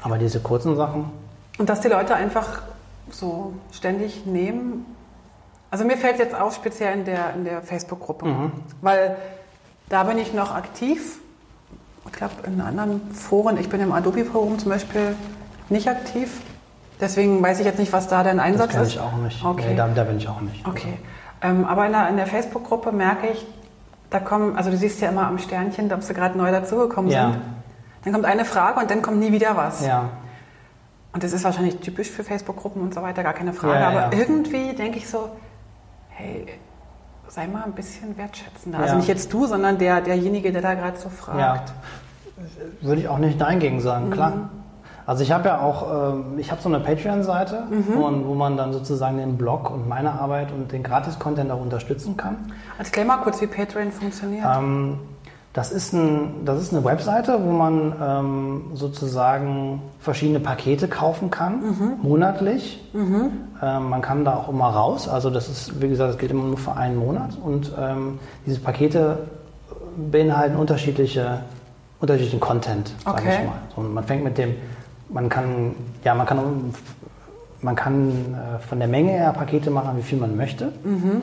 Aber 0.01 0.17
diese 0.17 0.39
kurzen 0.39 0.75
Sachen. 0.75 1.11
Und 1.57 1.69
dass 1.69 1.81
die 1.81 1.87
Leute 1.87 2.15
einfach 2.15 2.61
so 3.09 3.53
ständig 3.71 4.25
nehmen. 4.25 4.85
Also 5.69 5.85
mir 5.85 5.97
fällt 5.97 6.19
jetzt 6.19 6.35
auf, 6.35 6.55
speziell 6.55 6.97
in 6.97 7.05
der, 7.05 7.33
in 7.33 7.45
der 7.45 7.61
Facebook-Gruppe, 7.61 8.25
mhm. 8.25 8.51
weil 8.81 9.15
da 9.89 10.03
bin 10.03 10.17
ich 10.17 10.33
noch 10.33 10.53
aktiv. 10.53 11.19
Ich 12.05 12.13
glaube, 12.13 12.33
in 12.45 12.61
anderen 12.61 13.01
Foren, 13.13 13.57
ich 13.57 13.69
bin 13.69 13.79
im 13.79 13.91
Adobe-Forum 13.91 14.59
zum 14.59 14.71
Beispiel 14.71 15.15
nicht 15.69 15.87
aktiv. 15.87 16.41
Deswegen 16.99 17.41
weiß 17.41 17.59
ich 17.59 17.65
jetzt 17.65 17.79
nicht, 17.79 17.93
was 17.93 18.07
da 18.07 18.23
dein 18.23 18.39
Einsatz 18.39 18.73
das 18.73 18.87
ist. 18.87 18.95
Das 18.95 19.03
ich 19.03 19.13
auch 19.13 19.17
nicht. 19.17 19.43
Okay. 19.43 19.69
Nee, 19.69 19.75
da, 19.75 19.87
da, 19.87 20.03
bin 20.03 20.17
ich 20.17 20.27
auch 20.27 20.41
nicht. 20.41 20.67
Okay. 20.67 20.97
Ähm, 21.41 21.65
aber 21.65 21.85
in 21.87 21.91
der, 21.91 22.09
in 22.09 22.17
der 22.17 22.27
Facebook-Gruppe 22.27 22.91
merke 22.91 23.27
ich, 23.27 23.45
da 24.09 24.19
kommen, 24.19 24.55
also 24.55 24.69
du 24.69 24.77
siehst 24.77 25.01
ja 25.01 25.09
immer 25.09 25.27
am 25.27 25.39
Sternchen, 25.39 25.91
ob 25.91 26.03
sie 26.03 26.13
gerade 26.13 26.37
neu 26.37 26.51
dazugekommen 26.51 27.09
ja. 27.09 27.31
sind. 27.31 27.41
Dann 28.03 28.13
kommt 28.13 28.25
eine 28.25 28.45
Frage 28.45 28.79
und 28.79 28.91
dann 28.91 29.01
kommt 29.01 29.19
nie 29.19 29.31
wieder 29.31 29.55
was. 29.55 29.85
Ja. 29.85 30.09
Und 31.13 31.23
das 31.23 31.33
ist 31.33 31.43
wahrscheinlich 31.43 31.77
typisch 31.77 32.09
für 32.09 32.23
Facebook-Gruppen 32.23 32.81
und 32.81 32.93
so 32.93 33.01
weiter, 33.01 33.23
gar 33.23 33.33
keine 33.33 33.53
Frage. 33.53 33.79
Ja, 33.79 33.89
aber 33.89 34.15
irgendwie 34.15 34.73
denke 34.73 34.97
ich 34.97 35.09
so, 35.09 35.29
hey, 36.09 36.47
sei 37.27 37.47
mal 37.47 37.63
ein 37.63 37.73
bisschen 37.73 38.17
wertschätzender. 38.17 38.79
Also 38.79 38.95
nicht 38.95 39.07
jetzt 39.07 39.31
du, 39.33 39.45
sondern 39.45 39.77
der, 39.77 40.01
derjenige, 40.01 40.51
der 40.51 40.61
da 40.61 40.73
gerade 40.73 40.97
so 40.97 41.09
fragt. 41.09 41.39
Ja. 41.39 41.63
Würde 42.81 43.01
ich 43.01 43.07
auch 43.07 43.19
nicht 43.19 43.39
Nein 43.39 43.59
gegen 43.59 43.81
sagen, 43.81 44.07
mhm. 44.07 44.49
Also 45.05 45.23
ich 45.23 45.31
habe 45.31 45.49
ja 45.49 45.61
auch, 45.61 46.13
ähm, 46.13 46.37
ich 46.37 46.51
habe 46.51 46.61
so 46.61 46.69
eine 46.69 46.79
Patreon-Seite, 46.79 47.63
mhm. 47.69 47.85
wo, 47.93 47.99
man, 47.99 48.27
wo, 48.27 48.33
man, 48.33 48.57
dann 48.57 48.73
sozusagen 48.73 49.17
den 49.17 49.37
Blog 49.37 49.69
und 49.71 49.87
meine 49.87 50.11
Arbeit 50.11 50.51
und 50.51 50.71
den 50.71 50.83
Gratis-Content 50.83 51.51
auch 51.51 51.61
unterstützen 51.61 52.17
kann. 52.17 52.37
Erklär 52.77 53.05
mal 53.05 53.17
kurz, 53.17 53.41
wie 53.41 53.47
Patreon 53.47 53.91
funktioniert. 53.91 54.45
Ähm, 54.45 54.99
das 55.53 55.71
ist, 55.71 55.93
ein, 55.93 56.45
das 56.45 56.61
ist 56.61 56.73
eine 56.73 56.85
Webseite, 56.85 57.37
wo 57.43 57.51
man 57.51 57.93
ähm, 58.01 58.61
sozusagen 58.73 59.81
verschiedene 59.99 60.39
Pakete 60.39 60.87
kaufen 60.87 61.29
kann, 61.29 61.59
mhm. 61.59 61.93
monatlich. 62.01 62.89
Mhm. 62.93 63.31
Ähm, 63.61 63.89
man 63.89 64.01
kann 64.01 64.23
da 64.23 64.35
auch 64.35 64.47
immer 64.47 64.69
raus. 64.69 65.09
Also 65.09 65.29
das 65.29 65.49
ist, 65.49 65.81
wie 65.81 65.89
gesagt, 65.89 66.11
das 66.11 66.17
gilt 66.17 66.31
immer 66.31 66.43
nur 66.43 66.57
für 66.57 66.73
einen 66.73 66.95
Monat. 66.95 67.37
Und 67.43 67.71
diese 68.45 68.59
Pakete 68.61 69.17
beinhalten 69.97 70.55
unterschiedliche, 70.55 71.39
unterschiedlichen 71.99 72.39
Content, 72.39 72.93
sage 73.03 73.21
okay. 73.21 73.37
ich 73.41 73.47
mal. 73.47 73.55
So, 73.75 73.81
man 73.81 74.03
fängt 74.03 74.23
mit 74.23 74.37
dem, 74.37 74.55
man 75.11 75.29
kann, 75.29 75.75
ja, 76.03 76.15
man 76.15 76.25
kann, 76.25 76.73
man 77.61 77.75
kann 77.75 78.09
äh, 78.09 78.59
von 78.59 78.79
der 78.79 78.87
Menge 78.87 79.11
her 79.11 79.33
Pakete 79.33 79.69
machen, 79.69 79.97
wie 79.97 80.03
viel 80.03 80.19
man 80.19 80.35
möchte. 80.35 80.71
Mhm. 80.83 81.21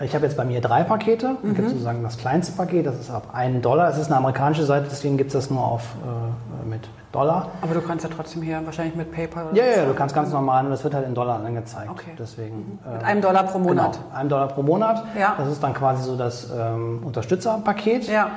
Ich 0.00 0.14
habe 0.14 0.24
jetzt 0.26 0.36
bei 0.36 0.44
mir 0.44 0.60
drei 0.60 0.84
Pakete. 0.84 1.36
Mhm. 1.42 1.54
gibt 1.54 1.70
sozusagen 1.70 2.02
das 2.02 2.18
kleinste 2.18 2.52
Paket, 2.52 2.86
das 2.86 3.00
ist 3.00 3.10
ab 3.10 3.30
1 3.32 3.62
Dollar. 3.62 3.90
Es 3.90 3.98
ist 3.98 4.06
eine 4.06 4.16
amerikanische 4.16 4.64
Seite, 4.64 4.86
deswegen 4.90 5.16
gibt 5.16 5.28
es 5.28 5.34
das 5.34 5.50
nur 5.50 5.64
auf, 5.64 5.82
äh, 6.04 6.68
mit, 6.68 6.88
Dollar. 7.12 7.48
Aber 7.62 7.72
du 7.72 7.80
kannst 7.80 8.04
ja 8.04 8.10
trotzdem 8.14 8.42
hier 8.42 8.60
wahrscheinlich 8.64 8.94
mit 8.94 9.10
PayPal. 9.10 9.46
Ja, 9.54 9.64
ja, 9.64 9.84
du 9.86 9.94
kannst 9.94 10.14
ganz 10.14 10.30
normal, 10.30 10.64
und 10.64 10.70
das 10.70 10.84
wird 10.84 10.94
halt 10.94 11.06
in 11.06 11.14
Dollar 11.14 11.42
angezeigt. 11.42 11.90
Okay. 11.90 12.10
Deswegen, 12.18 12.78
mhm. 12.84 12.92
Mit 12.92 13.02
äh, 13.02 13.04
einem 13.04 13.22
Dollar 13.22 13.44
pro 13.44 13.58
Monat. 13.58 13.92
Genau, 13.92 14.14
einem 14.14 14.28
Dollar 14.28 14.48
pro 14.48 14.62
Monat. 14.62 15.02
Ja. 15.18 15.34
Das 15.38 15.48
ist 15.48 15.62
dann 15.62 15.72
quasi 15.72 16.02
so 16.02 16.16
das 16.16 16.50
ähm, 16.50 17.02
Unterstützerpaket. 17.04 18.08
Ja. 18.08 18.30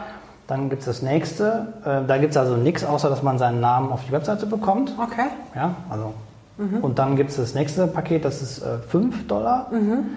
Dann 0.52 0.70
gibt 0.70 0.82
es 0.82 0.86
das 0.86 1.02
nächste. 1.02 1.68
Äh, 1.86 2.06
da 2.06 2.18
gibt 2.18 2.32
es 2.32 2.38
also 2.38 2.58
nichts, 2.58 2.84
außer 2.84 3.10
dass 3.10 3.24
man 3.24 3.38
seinen 3.38 3.62
Namen 3.62 3.90
auf 3.90 4.02
die 4.06 4.12
Webseite 4.12 4.46
bekommt. 4.46 4.94
Okay. 5.02 5.28
Ja, 5.56 5.76
also. 5.90 6.14
Mhm. 6.58 6.80
Und 6.84 7.00
dann 7.00 7.16
gibt 7.16 7.30
es 7.30 7.38
das 7.38 7.54
nächste 7.56 7.88
Paket, 7.88 8.26
das 8.26 8.42
ist 8.42 8.62
äh, 8.62 8.80
5 8.80 9.28
Dollar. 9.28 9.68
Mhm. 9.72 10.10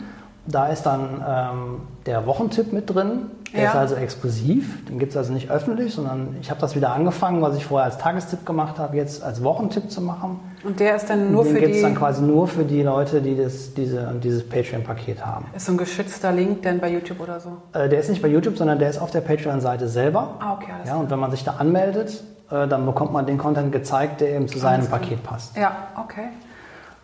Da 0.46 0.66
ist 0.66 0.82
dann 0.82 1.22
ähm, 1.24 1.82
der 2.04 2.26
Wochentipp 2.26 2.72
mit 2.72 2.92
drin. 2.92 3.30
Der 3.54 3.62
ja. 3.62 3.70
ist 3.70 3.76
also 3.76 3.94
exklusiv. 3.94 4.84
Den 4.86 4.98
gibt 4.98 5.12
es 5.12 5.16
also 5.16 5.32
nicht 5.32 5.48
öffentlich, 5.48 5.94
sondern 5.94 6.36
ich 6.40 6.50
habe 6.50 6.60
das 6.60 6.74
wieder 6.74 6.92
angefangen, 6.92 7.40
was 7.40 7.56
ich 7.56 7.64
vorher 7.64 7.84
als 7.84 7.98
Tagestipp 7.98 8.44
gemacht 8.44 8.78
habe, 8.78 8.96
jetzt 8.96 9.22
als 9.22 9.44
Wochentipp 9.44 9.90
zu 9.90 10.00
machen. 10.00 10.40
Und 10.64 10.80
der 10.80 10.96
ist 10.96 11.08
dann 11.08 11.30
nur 11.30 11.44
den 11.44 11.52
für 11.52 11.60
die... 11.60 11.60
Den 11.60 11.66
gibt 11.66 11.76
es 11.76 11.82
dann 11.82 11.94
quasi 11.94 12.22
nur 12.22 12.48
für 12.48 12.64
die 12.64 12.82
Leute, 12.82 13.20
die 13.20 13.36
das, 13.36 13.72
diese, 13.74 14.12
dieses 14.22 14.48
Patreon-Paket 14.48 15.24
haben. 15.24 15.46
Ist 15.54 15.66
so 15.66 15.72
ein 15.72 15.78
geschützter 15.78 16.32
Link 16.32 16.62
denn 16.62 16.80
bei 16.80 16.90
YouTube 16.90 17.20
oder 17.20 17.38
so? 17.38 17.58
Äh, 17.72 17.88
der 17.88 18.00
ist 18.00 18.10
nicht 18.10 18.22
bei 18.22 18.28
YouTube, 18.28 18.58
sondern 18.58 18.80
der 18.80 18.90
ist 18.90 18.98
auf 18.98 19.12
der 19.12 19.20
Patreon-Seite 19.20 19.86
selber. 19.88 20.36
Ah, 20.40 20.54
okay, 20.54 20.72
alles 20.76 20.88
ja, 20.88 20.96
Und 20.96 21.10
wenn 21.10 21.20
man 21.20 21.30
sich 21.30 21.44
da 21.44 21.52
anmeldet, 21.52 22.24
äh, 22.50 22.66
dann 22.66 22.84
bekommt 22.86 23.12
man 23.12 23.24
den 23.24 23.38
Content 23.38 23.70
gezeigt, 23.70 24.20
der 24.20 24.30
eben 24.30 24.48
zu 24.48 24.58
seinem 24.58 24.86
Paket 24.88 25.22
passt. 25.22 25.56
Ja, 25.56 25.76
okay. 25.96 26.28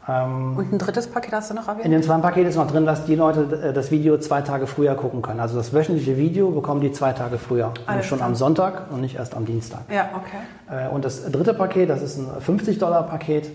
Ähm, 0.08 0.56
Und 0.56 0.72
ein 0.72 0.78
drittes 0.78 1.06
Paket 1.06 1.32
hast 1.32 1.50
du 1.50 1.54
noch 1.54 1.68
erwähnt? 1.68 1.84
In 1.84 1.92
dem 1.92 2.02
zweiten 2.02 2.22
Paket 2.22 2.46
ist 2.46 2.56
noch 2.56 2.70
drin, 2.70 2.86
dass 2.86 3.04
die 3.04 3.14
Leute 3.14 3.60
äh, 3.62 3.72
das 3.72 3.90
Video 3.90 4.18
zwei 4.18 4.40
Tage 4.40 4.66
früher 4.66 4.94
gucken 4.94 5.22
können. 5.22 5.40
Also 5.40 5.56
das 5.56 5.72
wöchentliche 5.72 6.16
Video 6.16 6.50
bekommen 6.50 6.80
die 6.80 6.92
zwei 6.92 7.12
Tage 7.12 7.38
früher. 7.38 7.72
Alles 7.86 8.06
schon 8.06 8.18
klar. 8.18 8.28
am 8.28 8.34
Sonntag 8.34 8.90
und 8.90 9.02
nicht 9.02 9.16
erst 9.16 9.34
am 9.34 9.44
Dienstag. 9.44 9.80
Ja, 9.92 10.08
okay. 10.14 10.84
Äh, 10.86 10.88
und 10.88 11.04
das 11.04 11.30
dritte 11.30 11.54
Paket, 11.54 11.90
das 11.90 12.02
ist 12.02 12.18
ein 12.18 12.28
50-Dollar-Paket. 12.40 13.50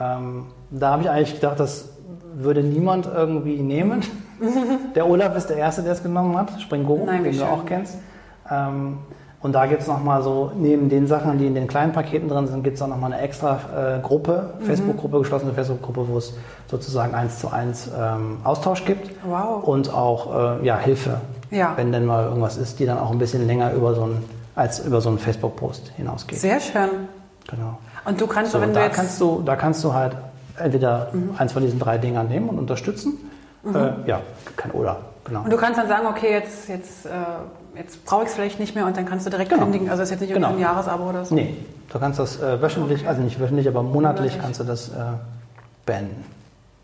Ähm, 0.00 0.46
da 0.70 0.92
habe 0.92 1.02
ich 1.02 1.10
eigentlich 1.10 1.34
gedacht, 1.34 1.60
das 1.60 1.90
würde 2.34 2.62
niemand 2.62 3.06
irgendwie 3.06 3.60
nehmen. 3.60 4.02
der 4.94 5.06
Olaf 5.06 5.36
ist 5.36 5.48
der 5.50 5.58
Erste, 5.58 5.82
der 5.82 5.92
es 5.92 6.02
genommen 6.02 6.36
hat. 6.36 6.60
Springo, 6.60 7.02
Nein, 7.04 7.24
den 7.24 7.36
du 7.36 7.44
auch 7.44 7.66
kennst. 7.66 7.98
Und 9.42 9.54
da 9.54 9.64
gibt 9.64 9.80
es 9.80 9.88
nochmal 9.88 10.22
so, 10.22 10.52
neben 10.54 10.90
den 10.90 11.06
Sachen, 11.06 11.38
die 11.38 11.46
in 11.46 11.54
den 11.54 11.66
kleinen 11.66 11.92
Paketen 11.92 12.28
drin 12.28 12.46
sind, 12.46 12.62
gibt 12.62 12.76
es 12.76 12.82
auch 12.82 12.88
nochmal 12.88 13.12
eine 13.12 13.22
extra 13.22 13.96
äh, 13.96 14.00
Gruppe, 14.00 14.50
mhm. 14.60 14.64
Facebook-Gruppe, 14.64 15.18
geschlossene 15.20 15.52
Facebook-Gruppe, 15.54 16.08
wo 16.08 16.18
es 16.18 16.34
sozusagen 16.70 17.14
eins 17.14 17.38
zu 17.38 17.48
eins 17.50 17.88
ähm, 17.98 18.38
Austausch 18.44 18.84
gibt. 18.84 19.10
Wow. 19.24 19.64
Und 19.64 19.94
auch 19.94 20.60
äh, 20.60 20.66
ja, 20.66 20.78
Hilfe, 20.78 21.22
ja. 21.50 21.72
wenn 21.76 21.90
denn 21.90 22.04
mal 22.04 22.26
irgendwas 22.26 22.58
ist, 22.58 22.80
die 22.80 22.86
dann 22.86 22.98
auch 22.98 23.10
ein 23.10 23.18
bisschen 23.18 23.46
länger 23.46 23.72
über 23.72 23.94
so 23.94 24.02
ein, 24.02 24.22
als 24.56 24.80
über 24.80 25.00
so 25.00 25.08
einen 25.08 25.18
Facebook-Post 25.18 25.92
hinausgeht. 25.96 26.38
Sehr 26.38 26.60
schön. 26.60 26.90
Genau. 27.48 27.78
Und 28.04 28.20
du 28.20 28.26
kannst, 28.26 28.52
so, 28.52 28.60
wenn 28.60 28.74
da 28.74 28.80
du 28.80 28.86
jetzt 28.86 28.96
kannst 28.96 29.20
du, 29.20 29.42
da 29.44 29.56
kannst 29.56 29.82
du 29.82 29.94
halt 29.94 30.16
entweder 30.58 31.08
mhm. 31.12 31.34
eins 31.38 31.52
von 31.52 31.62
diesen 31.62 31.78
drei 31.78 31.96
Dingern 31.96 32.28
nehmen 32.28 32.50
und 32.50 32.58
unterstützen. 32.58 33.14
Mhm. 33.62 33.74
Äh, 33.74 33.92
ja, 34.06 34.20
kein 34.56 34.70
Oder. 34.72 34.98
Genau. 35.30 35.44
Und 35.44 35.52
du 35.52 35.56
kannst 35.56 35.78
dann 35.78 35.86
sagen, 35.86 36.08
okay, 36.08 36.32
jetzt, 36.32 36.68
jetzt 36.68 37.06
äh, 37.06 37.10
jetzt 37.76 38.04
brauche 38.04 38.24
ich 38.24 38.30
es 38.30 38.34
vielleicht 38.34 38.58
nicht 38.58 38.74
mehr 38.74 38.84
und 38.84 38.96
dann 38.96 39.06
kannst 39.06 39.26
du 39.26 39.30
direkt 39.30 39.50
genau. 39.50 39.62
kündigen. 39.62 39.88
Also 39.88 40.02
ist 40.02 40.10
jetzt 40.10 40.20
nicht 40.20 40.32
genau. 40.32 40.48
ein 40.48 40.58
Jahresabo 40.58 41.08
oder 41.08 41.24
so. 41.24 41.36
Nee, 41.36 41.54
du 41.92 41.98
kannst 42.00 42.18
das 42.18 42.40
äh, 42.42 42.60
wöchentlich, 42.60 43.00
okay. 43.00 43.08
also 43.08 43.22
nicht 43.22 43.38
wöchentlich, 43.38 43.68
aber 43.68 43.84
monatlich, 43.84 44.32
monatlich. 44.32 44.42
kannst 44.42 44.60
du 44.60 44.64
das 44.64 44.88
äh, 44.88 44.92
beenden. 45.86 46.24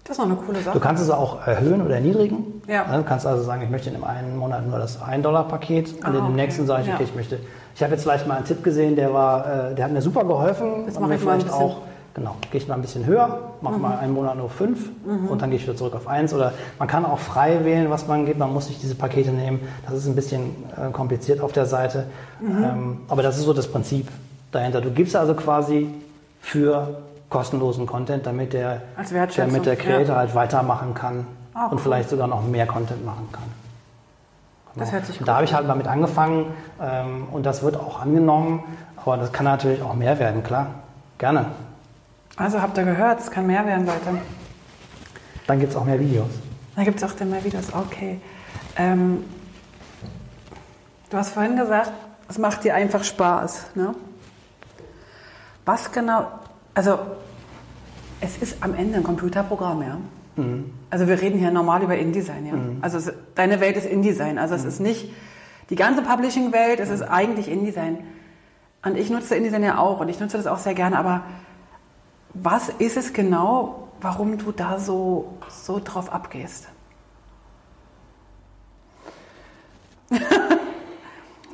Das 0.04 0.12
ist 0.12 0.18
noch 0.18 0.26
eine 0.26 0.36
coole 0.36 0.60
Sache. 0.60 0.74
Du 0.74 0.80
kannst 0.80 1.02
es 1.02 1.10
auch 1.10 1.44
erhöhen 1.44 1.82
oder 1.82 1.96
erniedrigen. 1.96 2.62
Ja. 2.68 2.84
Du 2.84 3.02
kannst 3.02 3.26
also 3.26 3.42
sagen, 3.42 3.62
ich 3.62 3.70
möchte 3.70 3.88
in 3.88 3.96
dem 3.96 4.04
einen 4.04 4.36
Monat 4.36 4.64
nur 4.64 4.78
das 4.78 5.02
1-Dollar-Paket 5.02 5.94
und 5.94 6.04
ah, 6.04 6.08
in 6.08 6.14
dem 6.14 6.24
okay. 6.26 6.34
nächsten 6.34 6.66
sage 6.66 6.82
ich, 6.82 6.88
okay, 6.88 7.02
ja. 7.02 7.08
ich 7.08 7.14
möchte. 7.16 7.40
Ich 7.74 7.82
habe 7.82 7.92
jetzt 7.92 8.04
vielleicht 8.04 8.28
mal 8.28 8.36
einen 8.36 8.44
Tipp 8.44 8.62
gesehen, 8.62 8.94
der 8.94 9.12
war, 9.12 9.70
äh, 9.70 9.74
der 9.74 9.84
hat 9.84 9.92
mir 9.92 10.00
super 10.00 10.24
geholfen. 10.24 10.86
Das 10.86 11.00
mache 11.00 11.14
ich 11.14 11.20
vielleicht 11.20 11.50
auch 11.50 11.78
Genau, 12.16 12.34
gehe 12.50 12.58
ich 12.60 12.66
mal 12.66 12.74
ein 12.74 12.80
bisschen 12.80 13.04
höher, 13.04 13.52
mache 13.60 13.74
mhm. 13.74 13.82
mal 13.82 13.98
einen 13.98 14.14
Monat 14.14 14.36
nur 14.36 14.48
fünf 14.48 14.88
mhm. 15.04 15.28
und 15.28 15.42
dann 15.42 15.50
gehe 15.50 15.58
ich 15.58 15.66
wieder 15.66 15.76
zurück 15.76 15.94
auf 15.94 16.08
eins. 16.08 16.32
Oder 16.32 16.54
man 16.78 16.88
kann 16.88 17.04
auch 17.04 17.18
frei 17.18 17.64
wählen, 17.64 17.90
was 17.90 18.08
man 18.08 18.24
gibt. 18.24 18.38
Man 18.38 18.52
muss 18.52 18.68
nicht 18.68 18.82
diese 18.82 18.94
Pakete 18.94 19.30
nehmen. 19.30 19.60
Das 19.84 19.94
ist 19.94 20.06
ein 20.06 20.14
bisschen 20.14 20.54
äh, 20.76 20.90
kompliziert 20.90 21.40
auf 21.40 21.52
der 21.52 21.66
Seite. 21.66 22.06
Mhm. 22.40 22.64
Ähm, 22.64 23.00
aber 23.08 23.22
das 23.22 23.36
ist 23.36 23.44
so 23.44 23.52
das 23.52 23.68
Prinzip 23.68 24.08
dahinter. 24.50 24.80
Du 24.80 24.90
gibst 24.90 25.14
also 25.14 25.34
quasi 25.34 25.88
für 26.40 27.02
kostenlosen 27.28 27.86
Content, 27.86 28.26
damit 28.26 28.54
der, 28.54 28.82
damit 29.36 29.66
der 29.66 29.76
Creator 29.76 30.14
ja. 30.14 30.16
halt 30.16 30.34
weitermachen 30.34 30.94
kann 30.94 31.26
Ah, 31.56 31.68
und 31.68 31.72
cool. 31.72 31.78
vielleicht 31.78 32.10
sogar 32.10 32.28
noch 32.28 32.42
mehr 32.42 32.66
Content 32.66 33.04
machen 33.04 33.28
kann. 33.32 33.44
Das 34.74 34.92
hört 34.92 35.06
sich 35.06 35.16
Und 35.16 35.20
gut 35.20 35.28
Da 35.28 35.36
habe 35.36 35.44
ich 35.46 35.54
halt 35.54 35.66
damit 35.66 35.86
angefangen 35.86 36.52
ähm, 36.82 37.28
und 37.32 37.46
das 37.46 37.62
wird 37.62 37.76
auch 37.76 38.02
angenommen, 38.02 38.62
aber 39.02 39.16
das 39.16 39.32
kann 39.32 39.46
natürlich 39.46 39.80
auch 39.80 39.94
mehr 39.94 40.18
werden, 40.18 40.44
klar. 40.44 40.66
Gerne. 41.16 41.46
Also 42.36 42.60
habt 42.60 42.76
ihr 42.76 42.84
gehört, 42.84 43.20
es 43.20 43.30
kann 43.30 43.46
mehr 43.46 43.64
werden, 43.66 43.86
Leute. 43.86 44.20
Dann 45.46 45.58
gibt 45.58 45.72
es 45.72 45.76
auch 45.76 45.84
mehr 45.84 45.98
Videos. 45.98 46.28
Da 46.74 46.84
gibt 46.84 46.98
es 46.98 47.04
auch 47.04 47.12
dann 47.16 47.30
mehr 47.30 47.42
Videos. 47.42 47.72
Okay. 47.72 48.20
Ähm, 48.76 49.24
du 51.08 51.16
hast 51.16 51.30
vorhin 51.30 51.56
gesagt, 51.56 51.92
es 52.28 52.38
macht 52.38 52.64
dir 52.64 52.74
einfach 52.74 53.04
Spaß. 53.04 53.74
Ne? 53.74 53.94
Was 55.64 55.90
genau, 55.92 56.26
also 56.74 56.98
es 58.20 58.36
ist 58.38 58.62
am 58.62 58.74
Ende 58.74 58.98
ein 58.98 59.02
Computerprogramm, 59.02 59.82
ja. 59.82 59.96
Also 60.90 61.08
wir 61.08 61.20
reden 61.20 61.38
hier 61.38 61.50
normal 61.50 61.82
über 61.82 61.96
InDesign, 61.96 62.46
ja. 62.46 62.52
Also 62.82 62.98
es, 62.98 63.12
deine 63.34 63.60
Welt 63.60 63.76
ist 63.76 63.86
InDesign. 63.86 64.38
Also 64.38 64.54
es 64.54 64.64
ist 64.64 64.80
nicht 64.80 65.10
die 65.70 65.76
ganze 65.76 66.02
Publishing-Welt, 66.02 66.80
es 66.80 66.90
ist 66.90 67.02
eigentlich 67.02 67.48
InDesign. 67.48 67.98
Und 68.84 68.98
ich 68.98 69.08
nutze 69.08 69.34
InDesign 69.34 69.62
ja 69.62 69.78
auch 69.78 70.00
und 70.00 70.10
ich 70.10 70.20
nutze 70.20 70.36
das 70.36 70.46
auch 70.46 70.58
sehr 70.58 70.74
gerne, 70.74 70.98
aber 70.98 71.22
was 72.42 72.68
ist 72.68 72.96
es 72.96 73.12
genau, 73.12 73.88
warum 74.00 74.38
du 74.38 74.52
da 74.52 74.78
so, 74.78 75.34
so 75.48 75.80
drauf 75.82 76.12
abgehst? 76.12 76.68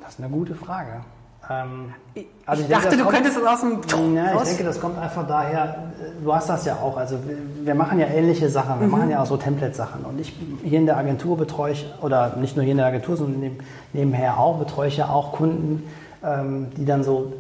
Das 0.03 0.19
ist 0.19 0.25
eine 0.25 0.29
gute 0.29 0.55
Frage. 0.55 1.01
Ähm, 1.49 1.95
Ich, 2.15 2.27
Also 2.45 2.63
ich 2.63 2.69
ich 2.69 2.75
denke, 2.75 2.85
dachte, 2.85 2.89
das 2.89 2.97
du 2.99 3.03
kommt- 3.05 3.15
könntest 3.17 3.39
es 3.39 3.47
aus 3.47 3.61
dem 3.61 4.15
Ja, 4.15 4.35
ich 4.37 4.43
denke, 4.43 4.65
das 4.65 4.79
kommt 4.81 4.99
einfach 4.99 5.27
daher, 5.27 5.91
du 6.23 6.35
hast 6.35 6.49
das 6.51 6.67
ja 6.67 6.75
auch, 6.77 6.99
also 6.99 7.19
wir, 7.65 7.75
machen 7.75 7.99
ja 7.99 8.07
ähnliche 8.09 8.51
Sachen, 8.51 8.77
Mhm. 8.77 8.81
wir 8.83 8.89
machen 8.89 9.11
ja 9.11 9.23
auch 9.23 9.27
so 9.27 9.39
Template-Sachen 9.39 10.05
und 10.05 10.21
ich 10.21 10.37
hier 10.63 10.79
in 10.79 10.85
der 10.87 10.99
Agentur 10.99 11.39
betreue 11.39 11.73
ich, 11.73 11.87
oder 12.03 12.37
nicht 12.37 12.57
nur 12.57 12.63
hier 12.63 12.73
in 12.73 12.79
der 12.79 12.87
Agentur, 12.89 13.17
sondern 13.17 13.41
neben, 13.41 13.59
nebenher 13.95 14.39
auch, 14.39 14.59
betreue 14.59 14.89
ich 14.89 14.99
ja 14.99 15.09
auch 15.09 15.33
Kunden, 15.33 15.83
ähm, 16.23 16.69
die 16.77 16.85
dann 16.85 17.03
so 17.05 17.33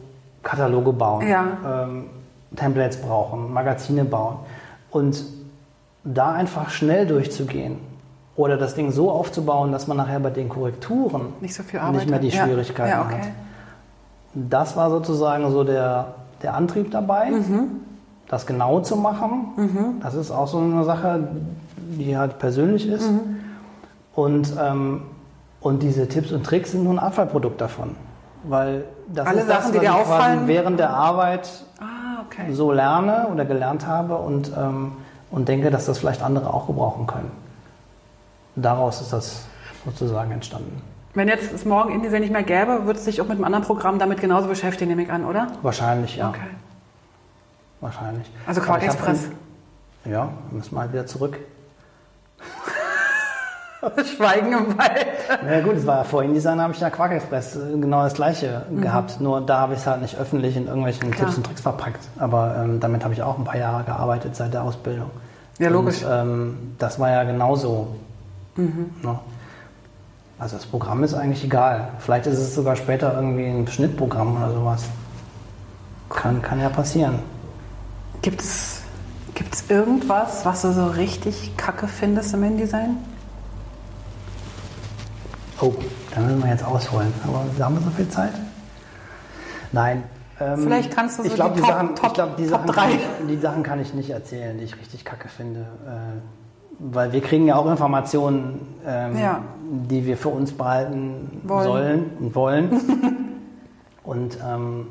Kataloge 0.42 0.94
bauen, 0.94 1.28
Ja. 1.28 1.44
ähm, 1.84 2.06
Templates 2.56 2.98
brauchen, 2.98 3.52
Magazine 3.52 4.04
bauen 4.04 4.36
und 4.90 5.24
da 6.04 6.32
einfach 6.32 6.70
schnell 6.70 7.06
durchzugehen 7.06 7.78
oder 8.36 8.56
das 8.56 8.74
Ding 8.74 8.90
so 8.90 9.10
aufzubauen, 9.10 9.72
dass 9.72 9.86
man 9.86 9.96
nachher 9.96 10.20
bei 10.20 10.30
den 10.30 10.48
Korrekturen 10.48 11.32
nicht 11.40 11.54
so 11.54 11.62
nicht 11.92 12.08
mehr 12.08 12.18
die. 12.18 12.28
Ja. 12.28 12.44
Schwierigkeiten 12.44 12.90
ja, 12.90 13.02
okay. 13.02 13.20
hat. 13.20 13.28
Das 14.34 14.76
war 14.76 14.90
sozusagen 14.90 15.50
so 15.50 15.62
der, 15.62 16.14
der 16.42 16.54
Antrieb 16.54 16.90
dabei, 16.90 17.30
das 18.28 18.46
genau 18.46 18.80
zu 18.80 18.96
machen. 18.96 19.98
Das 20.00 20.14
ist 20.14 20.30
auch 20.30 20.48
so 20.48 20.58
eine 20.58 20.84
Sache, 20.84 21.28
die 21.76 22.16
halt 22.16 22.38
persönlich 22.38 22.88
ist. 22.88 23.10
Und, 24.14 24.54
ähm, 24.58 25.02
und 25.60 25.82
diese 25.82 26.08
Tipps 26.08 26.32
und 26.32 26.44
Tricks 26.44 26.72
sind 26.72 26.84
nur 26.84 26.94
ein 26.94 26.98
Abfallprodukt 26.98 27.60
davon. 27.60 27.94
Weil 28.44 28.84
das 29.12 29.26
Alle 29.26 29.40
ist 29.40 29.48
das, 29.48 29.58
Sachen, 29.64 29.72
die 29.72 29.78
was 29.78 29.84
dir 29.84 29.94
auffallen? 29.94 30.48
während 30.48 30.78
der 30.80 30.90
Arbeit 30.90 31.48
Ah, 31.78 31.84
okay. 32.32 32.52
so 32.52 32.72
lerne 32.72 33.28
oder 33.28 33.44
gelernt 33.44 33.86
habe 33.86 34.16
und, 34.16 34.52
ähm, 34.56 34.92
und 35.30 35.48
denke, 35.48 35.70
dass 35.70 35.86
das 35.86 35.98
vielleicht 35.98 36.22
andere 36.22 36.52
auch 36.52 36.66
gebrauchen 36.66 37.06
können. 37.06 37.30
Daraus 38.56 39.00
ist 39.00 39.12
das 39.12 39.46
sozusagen 39.84 40.30
entstanden. 40.30 40.82
Wenn 41.14 41.28
jetzt 41.28 41.52
es 41.52 41.64
morgen 41.64 41.92
InDesign 41.92 42.22
nicht 42.22 42.32
mehr 42.32 42.42
gäbe, 42.42 42.86
würdest 42.86 43.06
du 43.06 43.10
dich 43.10 43.20
auch 43.20 43.26
mit 43.26 43.36
einem 43.36 43.44
anderen 43.44 43.64
Programm 43.64 43.98
damit 43.98 44.20
genauso 44.20 44.48
beschäftigen, 44.48 44.90
nehme 44.90 45.02
ich 45.02 45.10
an, 45.10 45.24
oder? 45.24 45.48
Wahrscheinlich, 45.60 46.16
ja. 46.16 46.30
Okay. 46.30 46.40
Wahrscheinlich. 47.80 48.30
Also 48.46 48.60
Quark 48.60 48.80
hab 48.80 48.94
Express. 48.94 49.28
Ja, 50.04 50.30
müssen 50.50 50.74
wir 50.74 50.80
halt 50.80 50.92
wieder 50.92 51.06
zurück. 51.06 51.38
Schweigen 54.16 54.52
im 54.52 54.78
Wald. 54.78 55.06
Na 55.44 55.60
gut, 55.60 55.74
es 55.76 55.86
war 55.86 55.98
ja 55.98 56.04
vor 56.04 56.22
InDesign, 56.22 56.60
habe 56.60 56.72
ich 56.72 56.80
ja 56.80 56.90
Quark 56.90 57.12
Express 57.12 57.58
genau 57.80 58.02
das 58.04 58.14
gleiche 58.14 58.62
gehabt. 58.80 59.20
Nur 59.20 59.40
da 59.40 59.58
habe 59.58 59.74
ich 59.74 59.80
es 59.80 59.86
halt 59.86 60.02
nicht 60.02 60.16
öffentlich 60.18 60.56
in 60.56 60.66
irgendwelchen 60.66 61.08
Mhm. 61.08 61.12
Klar. 61.12 61.26
Tipps 61.26 61.36
und 61.38 61.46
Tricks 61.46 61.60
verpackt. 61.60 62.00
Aber 62.18 62.56
ähm, 62.58 62.80
damit 62.80 63.02
habe 63.04 63.14
ich 63.14 63.22
auch 63.22 63.38
ein 63.38 63.44
paar 63.44 63.58
Jahre 63.58 63.84
gearbeitet 63.84 64.36
seit 64.36 64.54
der 64.54 64.62
Ausbildung. 64.62 65.10
Ja, 65.58 65.68
logisch. 65.68 66.02
Und, 66.04 66.10
ähm, 66.10 66.74
das 66.78 66.98
war 66.98 67.10
ja 67.10 67.24
genauso. 67.24 67.88
Mhm. 68.56 68.90
Ne? 69.02 69.18
Also 70.38 70.56
das 70.56 70.66
Programm 70.66 71.02
ist 71.04 71.14
eigentlich 71.14 71.44
egal. 71.44 71.88
Vielleicht 71.98 72.26
ist 72.26 72.38
es 72.38 72.54
sogar 72.54 72.76
später 72.76 73.14
irgendwie 73.14 73.46
ein 73.46 73.66
Schnittprogramm 73.68 74.36
oder 74.36 74.52
sowas. 74.52 74.84
Kann, 76.08 76.42
kann 76.42 76.60
ja 76.60 76.68
passieren. 76.68 77.18
Gibt 78.22 78.40
es 78.42 78.82
gibt's 79.34 79.64
irgendwas, 79.68 80.44
was 80.44 80.62
du 80.62 80.72
so 80.72 80.86
richtig 80.88 81.56
kacke 81.56 81.88
findest 81.88 82.34
im 82.34 82.44
InDesign? 82.44 82.96
Oh, 85.62 85.72
da 86.14 86.20
müssen 86.20 86.42
wir 86.42 86.50
jetzt 86.50 86.64
ausholen. 86.64 87.12
Aber 87.24 87.44
haben 87.64 87.74
wir 87.76 87.82
so 87.82 87.90
viel 87.90 88.08
Zeit? 88.08 88.32
Nein. 89.70 90.02
ähm, 90.40 90.58
Vielleicht 90.64 90.94
kannst 90.94 91.18
du 91.18 91.22
so 91.22 91.28
ich 91.28 91.34
glaub, 91.34 91.54
die 91.54 91.60
Top- 91.60 91.70
Sachen, 91.70 91.94
Top- 91.94 92.06
ich 92.08 92.12
glaub, 92.14 92.36
die 92.36 92.42
Top 92.46 92.50
Sachen 92.52 92.66
drei. 92.66 92.80
Kann 92.82 92.90
ich, 92.92 93.26
die 93.28 93.36
Sachen 93.38 93.62
kann 93.62 93.80
ich 93.80 93.94
nicht 93.94 94.10
erzählen, 94.10 94.58
die 94.58 94.64
ich 94.64 94.76
richtig 94.76 95.04
kacke 95.04 95.28
finde. 95.28 95.60
Äh, 95.60 96.20
weil 96.78 97.12
wir 97.12 97.20
kriegen 97.20 97.46
ja 97.46 97.54
auch 97.56 97.70
Informationen, 97.70 98.60
ähm, 98.84 99.16
Ja. 99.16 99.40
die 99.88 100.04
wir 100.04 100.16
für 100.16 100.30
uns 100.30 100.52
behalten 100.52 101.40
Wollen. 101.44 101.64
sollen 101.64 102.10
und 102.18 102.34
wollen. 102.34 102.70
und 104.04 104.36
ähm, 104.44 104.86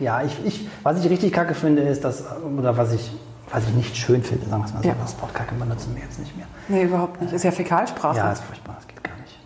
ja, 0.00 0.22
ich, 0.22 0.36
ich, 0.44 0.68
was 0.82 1.02
ich 1.04 1.08
richtig 1.08 1.32
kacke 1.32 1.54
finde, 1.54 1.82
ist, 1.82 2.02
dass, 2.04 2.24
oder 2.58 2.76
was 2.76 2.92
ich, 2.92 3.12
was 3.50 3.64
ich 3.68 3.74
nicht 3.74 3.96
schön 3.96 4.22
finde, 4.22 4.46
sagen 4.48 4.62
wir 4.62 4.66
es 4.66 4.74
mal 4.74 4.82
so, 4.82 4.88
Ja. 4.88 4.94
das 5.00 5.20
Wort 5.20 5.34
kacke 5.34 5.54
benutzen 5.54 5.94
wir 5.94 6.02
jetzt 6.02 6.18
nicht 6.18 6.36
mehr. 6.36 6.46
Nee, 6.68 6.84
überhaupt 6.84 7.20
nicht. 7.20 7.32
Ist 7.32 7.44
ja 7.44 7.50
Fäkalsprache. 7.50 8.16
Ja, 8.16 8.32
ist 8.32 8.42
furchtbar, 8.42 8.76
das 8.78 8.88
geht 8.88 9.04
gar 9.04 9.16
nicht. 9.16 9.38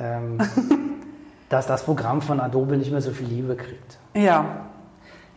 Ähm, 0.00 0.38
dass 1.48 1.66
das 1.66 1.84
Programm 1.84 2.20
von 2.20 2.40
Adobe 2.40 2.76
nicht 2.76 2.90
mehr 2.90 3.00
so 3.00 3.10
viel 3.10 3.26
Liebe 3.26 3.56
kriegt. 3.56 3.98
ja. 4.14 4.44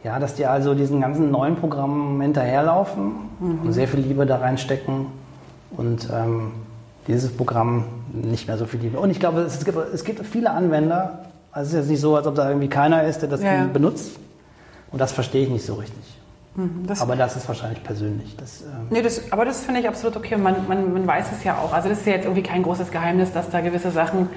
Ja, 0.04 0.18
dass 0.18 0.34
die 0.34 0.48
also 0.48 0.74
diesen 0.74 1.00
ganzen 1.00 1.30
neuen 1.30 1.58
Programmen 1.58 2.20
hinterherlaufen 2.22 3.12
und 3.40 3.72
sehr 3.72 3.88
viel 3.88 4.00
Liebe 4.00 4.26
da 4.26 4.38
reinstecken 4.38 5.06
und 5.78 6.10
ähm, 6.12 6.54
dieses 7.08 7.32
Programm 7.32 7.84
nicht 8.12 8.48
mehr 8.48 8.58
so 8.58 8.66
viel 8.66 8.80
Liebe. 8.80 9.00
Und 9.00 9.12
ich 9.12 9.20
glaube, 9.20 9.42
es 9.42 9.64
gibt, 9.64 9.78
es 9.94 10.04
gibt 10.04 10.26
viele 10.26 10.50
Anwender, 10.50 11.26
also 11.52 11.68
es 11.68 11.74
ist 11.74 11.80
jetzt 11.82 11.90
nicht 11.92 12.02
so, 12.02 12.16
als 12.16 12.26
ob 12.26 12.34
da 12.34 12.48
irgendwie 12.48 12.68
keiner 12.68 13.04
ist, 13.04 13.22
der 13.22 13.30
das 13.30 13.44
ja. 13.44 13.66
benutzt. 13.66 14.18
Und 14.92 15.00
das 15.00 15.12
verstehe 15.12 15.44
ich 15.44 15.50
nicht 15.52 15.66
so 15.66 15.76
richtig. 15.76 16.18
Mhm, 16.56 16.86
Das, 16.88 17.02
Aber 17.02 17.16
das 17.16 17.36
ist 17.36 17.48
wahrscheinlich 17.48 17.84
persönlich. 17.84 18.36
Das, 18.38 18.62
ähm, 18.62 18.88
nee, 18.90 19.02
das, 19.02 19.32
aber 19.32 19.46
das 19.46 19.62
finde 19.62 19.80
ich 19.82 19.88
absolut 19.88 20.18
okay. 20.18 20.36
Man, 20.38 20.68
man, 20.68 20.94
man 20.94 21.08
weiß 21.08 21.28
es 21.32 21.44
ja 21.44 21.56
auch. 21.58 21.74
Also 21.74 21.90
das 21.90 22.00
ist 22.00 22.08
ja 22.08 22.14
jetzt 22.14 22.26
irgendwie 22.26 22.44
kein 22.44 22.64
großes 22.64 22.92
Geheimnis, 22.92 23.32
dass 23.32 23.50
da 23.50 23.62
gewisse 23.62 23.92
Sachen 23.92 24.30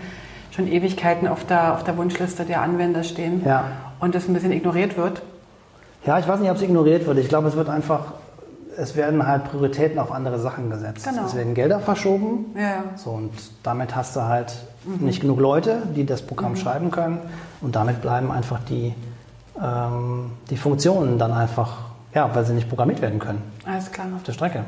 schon 0.53 0.69
Ewigkeiten 0.69 1.27
auf 1.27 1.45
der, 1.45 1.75
auf 1.75 1.83
der 1.85 1.97
Wunschliste 1.97 2.45
der 2.45 2.63
Anwender 2.63 3.03
stehen 3.03 3.43
ja. 3.45 3.65
und 3.99 4.15
das 4.15 4.29
ein 4.29 4.35
bisschen 4.35 4.53
ignoriert 4.53 4.97
wird. 4.97 5.23
Ja, 6.07 6.19
ich 6.19 6.29
weiß 6.29 6.39
nicht, 6.41 6.51
ob 6.51 6.57
es 6.57 6.63
ignoriert 6.63 7.07
wird. 7.07 7.19
Ich 7.19 7.29
glaube, 7.29 7.49
es 7.49 7.57
wird 7.57 7.69
einfach, 7.69 8.13
es 8.77 8.95
werden 8.95 9.27
halt 9.27 9.45
Prioritäten 9.51 9.99
auf 9.99 10.13
andere 10.13 10.39
Sachen 10.39 10.71
gesetzt. 10.71 11.09
Genau. 11.09 11.25
Es 11.27 11.35
werden 11.35 11.55
Gelder 11.55 11.81
verschoben. 11.81 12.55
Ja. 12.57 12.85
So, 12.97 13.11
und 13.11 13.33
damit 13.65 13.97
hast 13.97 14.15
du 14.15 14.23
halt 14.23 14.55
Mhm. 14.87 15.07
nicht 15.07 15.21
genug 15.23 15.41
Leute, 15.41 15.79
die 15.97 16.05
das 16.05 16.21
Programm 16.21 16.57
schreiben 16.57 16.91
können. 16.91 17.19
Und 17.63 17.75
damit 17.75 18.03
bleiben 18.03 18.31
einfach 18.31 18.61
die, 18.69 18.93
ähm, 19.61 20.33
die 20.51 20.59
Funktionen 20.59 21.19
dann 21.19 21.33
einfach, 21.33 21.79
ja, 22.15 22.35
weil 22.35 22.45
sie 22.45 22.53
nicht 22.53 22.69
programmiert 22.69 23.01
werden 23.03 23.19
können 23.19 23.43
Alles 23.67 23.91
klar. 23.93 24.07
auf 24.15 24.23
der 24.23 24.33
Strecke. 24.33 24.65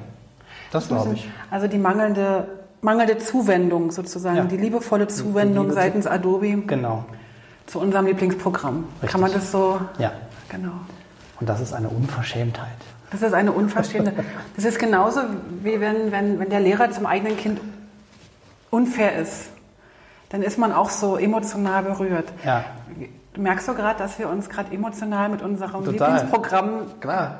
Das 0.73 0.89
glaube 0.89 1.15
ich. 1.15 1.29
Also 1.51 1.69
die 1.69 1.79
mangelnde, 1.79 2.49
mangelnde 2.83 3.19
Zuwendung 3.19 3.91
sozusagen, 3.93 4.37
Ja. 4.37 4.45
die 4.45 4.57
liebevolle 4.57 5.07
Zuwendung 5.09 5.65
Liebe 5.67 5.75
zu- 5.75 5.81
seitens 5.81 6.07
Adobe 6.07 6.57
Genau. 6.67 7.05
zu 7.67 7.81
unserem 7.81 8.07
Lieblingsprogramm. 8.07 8.85
Richtig. 8.95 9.11
Kann 9.11 9.21
man 9.21 9.33
das 9.33 9.51
so, 9.53 9.81
Ja. 9.99 10.13
genau. 10.49 10.73
Und 11.41 11.49
das 11.49 11.61
ist 11.61 11.73
eine 11.73 11.89
Unverschämtheit. 11.89 12.67
Das 13.11 13.23
ist 13.23 13.33
eine 13.35 13.53
unverschämte. 13.53 14.13
Das 14.57 14.65
ist 14.65 14.79
genauso 14.79 15.21
wie 15.63 15.81
wenn, 15.81 16.11
wenn, 16.11 16.41
wenn 16.41 16.51
der 16.51 16.61
Lehrer 16.61 16.91
zum 16.91 17.07
eigenen 17.07 17.37
Kind 17.37 17.61
unfair 18.71 19.17
ist. 19.19 19.51
Dann 20.31 20.43
ist 20.43 20.59
man 20.59 20.73
auch 20.73 20.91
so 20.91 21.17
emotional 21.17 21.85
berührt. 21.85 22.29
Ja. 22.45 22.65
Merkst 23.37 23.69
du 23.69 23.75
gerade, 23.75 23.99
dass 23.99 24.19
wir 24.19 24.29
uns 24.29 24.49
gerade 24.49 24.73
emotional 24.75 25.29
mit 25.29 25.43
unserem 25.43 25.85
Total. 25.85 25.93
Lieblingsprogramm, 26.13 27.01
Klar. 27.01 27.39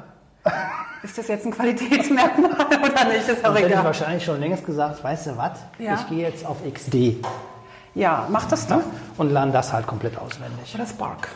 ist 1.03 1.17
das 1.17 1.29
jetzt 1.29 1.47
ein 1.47 1.53
Qualitätsmerkmal 1.53 2.51
oder 2.67 3.05
nicht? 3.07 3.29
Ist 3.29 3.41
auch 3.41 3.47
Sonst 3.47 3.59
hätte 3.59 3.59
ich 3.61 3.65
egal. 3.73 3.85
wahrscheinlich 3.85 4.25
schon 4.25 4.39
längst 4.41 4.67
gesagt, 4.67 5.03
weißt 5.03 5.27
du 5.29 5.37
was? 5.37 5.53
Ja. 5.79 5.95
Ich 5.95 6.09
gehe 6.09 6.19
jetzt 6.29 6.45
auf 6.45 6.59
XD 6.71 7.17
Ja, 7.95 8.27
mach 8.31 8.47
das 8.47 8.67
doch. 8.67 8.77
ne? 8.77 8.83
und 9.17 9.33
lerne 9.33 9.53
das 9.53 9.73
halt 9.73 9.87
komplett 9.87 10.19
auswendig. 10.19 10.75
Oder 10.75 10.87
Spark. 10.87 11.29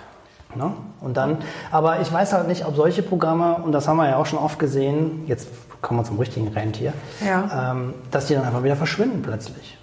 Ne? 0.55 0.73
Und 1.01 1.17
dann, 1.17 1.39
aber 1.71 2.01
ich 2.01 2.13
weiß 2.13 2.33
halt 2.33 2.49
nicht, 2.49 2.67
ob 2.67 2.75
solche 2.77 3.03
Programme, 3.03 3.55
und 3.57 3.73
das 3.73 3.87
haben 3.89 3.97
wir 3.99 4.09
ja 4.09 4.17
auch 4.17 4.27
schon 4.27 4.39
oft 4.41 4.59
gesehen, 4.59 5.25
jetzt 5.27 5.49
kommen 5.81 6.01
wir 6.01 6.05
zum 6.05 6.19
richtigen 6.19 6.49
Rentier, 6.49 6.93
Ja. 7.25 7.71
ähm, 7.73 7.95
dass 8.11 8.27
die 8.27 8.35
dann 8.35 8.45
einfach 8.45 8.63
wieder 8.65 8.77
verschwinden 8.77 9.23
plötzlich. 9.23 9.79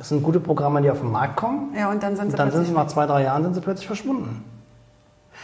Das 0.00 0.08
sind 0.08 0.22
gute 0.22 0.40
Programme, 0.40 0.80
die 0.80 0.90
auf 0.90 1.00
den 1.00 1.12
Markt 1.12 1.36
kommen. 1.36 1.74
Ja, 1.76 1.90
und 1.90 2.02
dann 2.02 2.16
sind 2.16 2.30
sie 2.30 2.36
dann 2.38 2.50
sind 2.50 2.64
sie 2.64 2.72
nach 2.72 2.86
zwei, 2.86 3.04
drei 3.04 3.22
Jahren 3.22 3.42
sind 3.42 3.52
sie 3.52 3.60
plötzlich 3.60 3.86
verschwunden. 3.86 4.42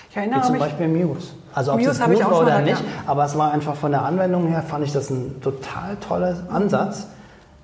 Ich 0.08 0.16
erinnere 0.16 0.38
Wie 0.38 0.44
zum 0.44 0.52
mich- 0.52 0.62
Beispiel 0.62 0.88
Muse. 0.88 1.28
Also 1.52 1.72
ob 1.72 1.76
Muse 1.76 1.90
das 1.90 2.00
habe 2.00 2.14
ich 2.14 2.20
gut 2.20 2.26
auch 2.26 2.30
war 2.30 2.38
schon 2.38 2.46
oder 2.46 2.60
nicht, 2.62 2.80
ja. 2.80 2.86
aber 3.06 3.26
es 3.26 3.36
war 3.36 3.52
einfach 3.52 3.74
von 3.74 3.90
der 3.90 4.00
Anwendung 4.02 4.46
her, 4.46 4.62
fand 4.62 4.86
ich 4.86 4.94
das 4.94 5.10
ein 5.10 5.42
total 5.42 5.96
toller 5.96 6.38
Ansatz, 6.48 7.06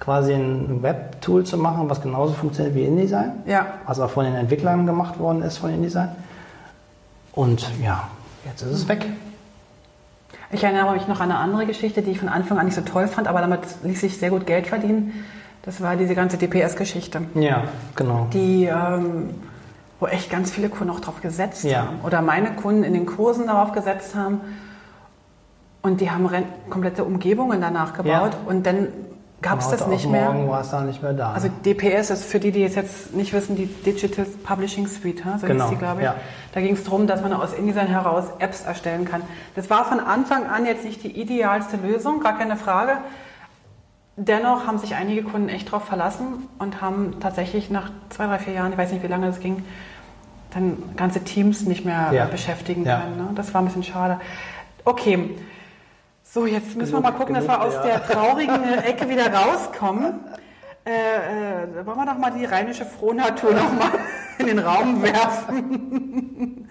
quasi 0.00 0.34
ein 0.34 0.82
Web-Tool 0.82 1.44
zu 1.44 1.56
machen, 1.56 1.88
was 1.88 2.02
genauso 2.02 2.34
funktioniert 2.34 2.74
wie 2.74 2.84
InDesign. 2.84 3.42
Ja. 3.46 3.68
Was 3.86 3.98
auch 3.98 4.10
von 4.10 4.26
den 4.26 4.34
Entwicklern 4.34 4.84
gemacht 4.84 5.18
worden 5.18 5.40
ist 5.40 5.56
von 5.56 5.72
InDesign. 5.72 6.10
Und 7.32 7.66
ja, 7.82 8.04
jetzt 8.44 8.60
ist 8.60 8.70
es 8.70 8.88
weg. 8.88 9.06
Ich 10.50 10.62
erinnere 10.62 10.92
mich 10.92 11.08
noch 11.08 11.20
an 11.20 11.30
eine 11.30 11.38
andere 11.38 11.64
Geschichte, 11.64 12.02
die 12.02 12.10
ich 12.10 12.18
von 12.18 12.28
Anfang 12.28 12.58
an 12.58 12.66
nicht 12.66 12.74
so 12.74 12.82
toll 12.82 13.08
fand, 13.08 13.28
aber 13.28 13.40
damit 13.40 13.60
ließ 13.82 13.98
sich 13.98 14.18
sehr 14.18 14.28
gut 14.28 14.46
Geld 14.46 14.66
verdienen. 14.66 15.24
Das 15.62 15.80
war 15.80 15.96
diese 15.96 16.14
ganze 16.14 16.36
DPS-Geschichte, 16.38 17.22
Ja, 17.34 17.64
genau. 17.94 18.26
die, 18.32 18.64
ähm, 18.66 19.30
wo 20.00 20.06
echt 20.06 20.28
ganz 20.30 20.50
viele 20.50 20.68
Kunden 20.68 20.90
auch 20.92 21.00
drauf 21.00 21.20
gesetzt 21.20 21.62
Ja. 21.64 21.82
haben. 21.86 22.00
Oder 22.04 22.20
meine 22.22 22.52
Kunden 22.54 22.82
in 22.82 22.94
den 22.94 23.06
Kursen 23.06 23.46
darauf 23.46 23.72
gesetzt 23.72 24.14
haben. 24.16 24.40
Und 25.82 26.00
die 26.00 26.10
haben 26.10 26.28
komplette 26.70 27.04
Umgebungen 27.04 27.60
danach 27.60 27.92
gebaut. 27.92 28.32
Ja. 28.32 28.38
Und 28.46 28.66
dann 28.66 28.88
gab 29.40 29.60
es 29.60 29.68
das 29.68 29.86
nicht 29.88 30.08
mehr. 30.08 30.30
Morgen 30.32 30.48
war 30.48 30.60
es 30.60 30.70
dann 30.70 30.86
nicht 30.86 31.02
mehr 31.02 31.12
da. 31.12 31.32
Also 31.32 31.48
DPS 31.64 32.10
ist 32.10 32.24
für 32.24 32.38
die, 32.38 32.52
die 32.52 32.62
es 32.64 32.76
jetzt 32.76 33.14
nicht 33.14 33.32
wissen, 33.32 33.56
die 33.56 33.66
Digital 33.66 34.24
Publishing 34.44 34.86
Suite, 34.86 35.22
so 35.40 35.46
Genau, 35.46 35.64
hieß 35.64 35.70
die, 35.72 35.76
glaube 35.78 36.00
ich. 36.00 36.04
ja. 36.04 36.14
Da 36.52 36.60
ging 36.60 36.74
es 36.74 36.84
darum, 36.84 37.06
dass 37.08 37.20
man 37.22 37.32
aus 37.32 37.52
InDesign 37.52 37.88
heraus 37.88 38.24
Apps 38.38 38.62
erstellen 38.64 39.04
kann. 39.04 39.22
Das 39.56 39.70
war 39.70 39.84
von 39.84 39.98
Anfang 40.00 40.46
an 40.46 40.66
jetzt 40.66 40.84
nicht 40.84 41.02
die 41.02 41.20
idealste 41.20 41.76
Lösung, 41.76 42.20
gar 42.20 42.38
keine 42.38 42.56
Frage. 42.56 42.92
Dennoch 44.16 44.66
haben 44.66 44.78
sich 44.78 44.94
einige 44.94 45.22
Kunden 45.22 45.48
echt 45.48 45.68
darauf 45.68 45.84
verlassen 45.84 46.46
und 46.58 46.82
haben 46.82 47.18
tatsächlich 47.20 47.70
nach 47.70 47.90
zwei, 48.10 48.26
drei, 48.26 48.38
vier 48.38 48.52
Jahren, 48.52 48.72
ich 48.72 48.78
weiß 48.78 48.92
nicht, 48.92 49.02
wie 49.02 49.06
lange 49.08 49.26
das 49.26 49.40
ging, 49.40 49.64
dann 50.52 50.76
ganze 50.96 51.24
Teams 51.24 51.62
nicht 51.62 51.84
mehr 51.86 52.10
Ja. 52.12 52.24
beschäftigen 52.26 52.84
Ja. 52.84 53.00
können. 53.00 53.16
Ne? 53.16 53.28
Das 53.34 53.54
war 53.54 53.62
ein 53.62 53.64
bisschen 53.64 53.84
schade. 53.84 54.20
Okay, 54.84 55.30
so 56.22 56.44
jetzt 56.44 56.76
müssen 56.76 56.92
Genug- 56.92 57.04
wir 57.04 57.10
mal 57.10 57.16
gucken, 57.16 57.34
dass 57.34 57.44
wir 57.48 57.54
genug 57.56 57.66
aus 57.68 57.72
der- 57.82 58.00
der 58.00 58.06
traurigen 58.06 58.78
Ecke 58.84 59.08
wieder 59.08 59.32
rauskommen. 59.32 60.20
Äh, 60.84 60.90
äh, 61.80 61.86
wollen 61.86 61.96
wir 61.96 62.06
doch 62.06 62.18
mal 62.18 62.32
die 62.32 62.44
rheinische 62.44 62.84
Frohnatur 62.84 63.52
noch 63.54 63.72
mal 63.72 63.90
in 64.38 64.46
den 64.46 64.58
Raum 64.58 65.00
werfen. 65.02 66.68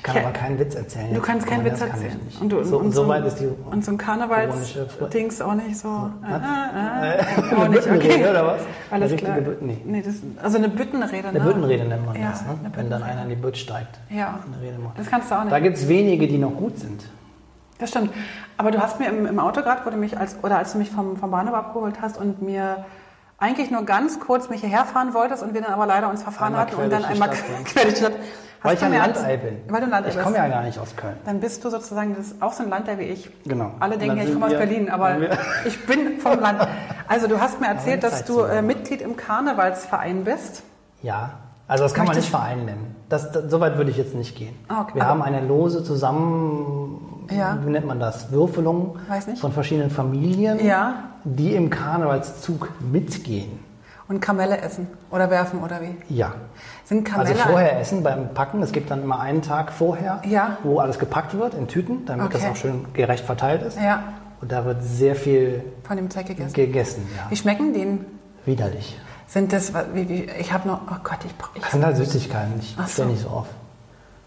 Ich 0.00 0.04
kann 0.04 0.16
aber 0.24 0.32
keinen 0.32 0.58
Witz 0.58 0.74
erzählen. 0.74 1.12
Du 1.12 1.20
kannst 1.20 1.46
keinen 1.46 1.62
Witz 1.64 1.74
ich 1.80 1.86
erzählen. 1.88 2.20
Und, 2.40 2.48
du, 2.50 2.64
so, 2.64 2.78
und 2.78 2.92
so 2.92 3.06
weit 3.06 3.24
ist 3.26 3.36
die 3.36 3.48
Und 3.70 3.84
so 3.84 3.90
ein 3.92 3.98
Karnevals-Dings 3.98 5.42
auch 5.42 5.54
nicht 5.54 5.76
so. 5.78 6.10
Äh, 6.26 7.18
Äh, 7.18 7.54
auch 7.54 7.68
nicht, 7.68 7.86
okay. 7.86 8.24
oder 8.28 8.46
was? 8.46 8.60
Alles 8.90 9.10
Eine 9.12 9.20
klar. 9.20 9.36
richtige 9.36 9.50
Bütten- 9.56 9.82
nee. 9.84 10.02
das, 10.02 10.14
also 10.42 10.56
eine 10.58 10.68
Büttenrede, 10.70 11.28
Eine 11.28 11.38
ne? 11.38 11.44
Büttenrede 11.44 11.84
nennt 11.84 12.06
man 12.06 12.16
Ja, 12.20 12.30
das, 12.30 12.42
ne? 12.42 12.58
wenn 12.74 12.88
dann 12.90 13.02
einer 13.02 13.22
in 13.24 13.28
die 13.28 13.34
Bütt 13.34 13.56
steigt. 13.58 13.98
Ja, 14.08 14.38
das 14.96 15.06
kannst 15.08 15.30
du 15.30 15.34
auch 15.34 15.40
nicht. 15.44 15.52
Da 15.52 15.60
gibt 15.60 15.76
es 15.76 15.86
wenige, 15.88 16.26
die 16.28 16.38
noch 16.38 16.54
gut 16.54 16.78
sind. 16.78 17.04
Das 17.78 17.90
stimmt. 17.90 18.10
Aber 18.56 18.70
du 18.70 18.80
hast 18.80 19.00
mir 19.00 19.06
im, 19.08 19.26
im 19.26 19.38
Auto 19.38 19.60
gerade, 19.62 19.82
wo 19.84 19.90
du 19.90 19.96
mich 19.96 20.16
als, 20.18 20.36
oder 20.42 20.58
als 20.58 20.72
du 20.72 20.78
mich 20.78 20.90
vom, 20.90 21.16
vom 21.16 21.30
Bahnhof 21.30 21.54
abgeholt 21.54 21.96
hast 22.00 22.18
und 22.18 22.42
mir 22.42 22.84
eigentlich 23.38 23.70
nur 23.70 23.84
ganz 23.84 24.20
kurz 24.20 24.50
mich 24.50 24.60
hierher 24.60 24.84
fahren 24.84 25.14
wolltest 25.14 25.42
und 25.42 25.54
wir 25.54 25.62
dann 25.62 25.72
aber 25.72 25.86
leider 25.86 26.10
uns 26.10 26.22
verfahren 26.22 26.54
Einmal 26.54 26.66
hatten 26.66 26.76
und 26.76 26.90
dann 26.90 27.04
einmal 27.06 27.30
quer 27.64 27.84
die 27.90 27.96
Stadt. 27.96 28.12
Weil 28.62 28.74
ich 28.76 28.82
ein 28.84 28.92
Landei 28.92 29.36
bin. 29.38 29.56
Weil 29.68 29.80
du 29.80 29.86
ein 29.86 29.90
Landei 29.90 30.10
Ich 30.10 30.20
komme 30.20 30.36
ja 30.36 30.48
gar 30.48 30.62
nicht 30.62 30.78
aus 30.78 30.94
Köln. 30.94 31.16
Dann 31.24 31.40
bist 31.40 31.64
du 31.64 31.70
sozusagen 31.70 32.14
das 32.14 32.34
auch 32.42 32.52
so 32.52 32.62
ein 32.62 32.68
Landei 32.68 32.98
wie 32.98 33.04
ich. 33.04 33.30
Genau. 33.44 33.72
Alle 33.80 33.96
denken, 33.96 34.18
ja, 34.18 34.24
ich 34.24 34.32
komme 34.32 34.46
aus 34.46 34.52
Berlin, 34.52 34.90
aber 34.90 35.16
ich 35.64 35.86
bin 35.86 36.18
vom 36.20 36.38
Land. 36.40 36.66
Also 37.08 37.26
du 37.26 37.40
hast 37.40 37.60
mir 37.60 37.68
erzählt, 37.68 38.02
dass 38.02 38.24
du 38.24 38.40
äh. 38.42 38.60
Mitglied 38.62 39.00
im 39.00 39.16
Karnevalsverein 39.16 40.24
bist. 40.24 40.62
Ja, 41.02 41.30
also 41.68 41.84
das 41.84 41.94
kann 41.94 42.06
man 42.06 42.16
nicht 42.16 42.28
Verein 42.28 42.64
nennen. 42.66 42.96
Das, 43.08 43.32
das, 43.32 43.50
so 43.50 43.60
weit 43.60 43.76
würde 43.78 43.90
ich 43.90 43.96
jetzt 43.96 44.14
nicht 44.14 44.36
gehen. 44.36 44.54
Ah, 44.68 44.82
okay. 44.82 44.94
Wir 44.96 45.02
Aber- 45.02 45.10
haben 45.10 45.22
eine 45.22 45.40
lose 45.40 45.82
zusammen, 45.82 47.26
Ja. 47.30 47.58
wie 47.64 47.70
nennt 47.70 47.86
man 47.86 47.98
das, 47.98 48.30
Würfelung 48.30 48.98
Weiß 49.08 49.26
nicht. 49.26 49.40
von 49.40 49.52
verschiedenen 49.52 49.90
Familien, 49.90 50.64
Ja. 50.64 51.04
die 51.24 51.54
im 51.54 51.70
Karnevalszug 51.70 52.68
mitgehen. 52.80 53.58
Und 54.08 54.20
Kamelle 54.20 54.58
essen 54.60 54.88
oder 55.12 55.30
werfen 55.30 55.62
oder 55.62 55.80
wie? 55.80 55.94
Ja. 56.12 56.32
Sind 56.90 57.04
Kamelle 57.04 57.30
Also 57.30 57.40
vorher 57.42 57.78
essen 57.78 58.02
beim 58.02 58.34
Packen. 58.34 58.60
Es 58.64 58.72
gibt 58.72 58.90
dann 58.90 59.04
immer 59.04 59.20
einen 59.20 59.42
Tag 59.42 59.70
vorher, 59.70 60.20
Ja. 60.26 60.58
wo 60.64 60.80
alles 60.80 60.98
gepackt 60.98 61.38
wird 61.38 61.54
in 61.54 61.68
Tüten, 61.68 62.04
damit 62.04 62.26
Okay. 62.26 62.38
das 62.42 62.50
auch 62.50 62.56
schön 62.56 62.84
gerecht 62.94 63.24
verteilt 63.24 63.62
ist. 63.62 63.78
Ja, 63.80 64.02
Und 64.40 64.50
da 64.50 64.64
wird 64.64 64.82
sehr 64.82 65.14
viel 65.14 65.62
von 65.84 65.96
dem 65.96 66.10
Zeug 66.10 66.26
gegessen. 66.26 66.52
gegessen. 66.52 67.06
Ja. 67.16 67.30
Wie 67.30 67.36
schmecken 67.36 67.72
die? 67.72 67.98
Widerlich. 68.44 68.98
Sind 69.28 69.52
das, 69.52 69.72
wie, 69.94 70.08
wie, 70.08 70.22
ich 70.40 70.52
habe 70.52 70.66
noch, 70.66 70.80
oh 70.90 70.96
Gott, 71.04 71.18
ich, 71.24 71.30
ich 71.54 71.62
Das 71.62 71.70
sind 71.70 71.84
halt 71.84 71.96
Süßigkeiten. 71.96 72.54
Ich 72.58 72.74
so. 72.76 72.82
stelle 72.88 73.10
nicht 73.10 73.22
so 73.22 73.28
auf. 73.28 73.46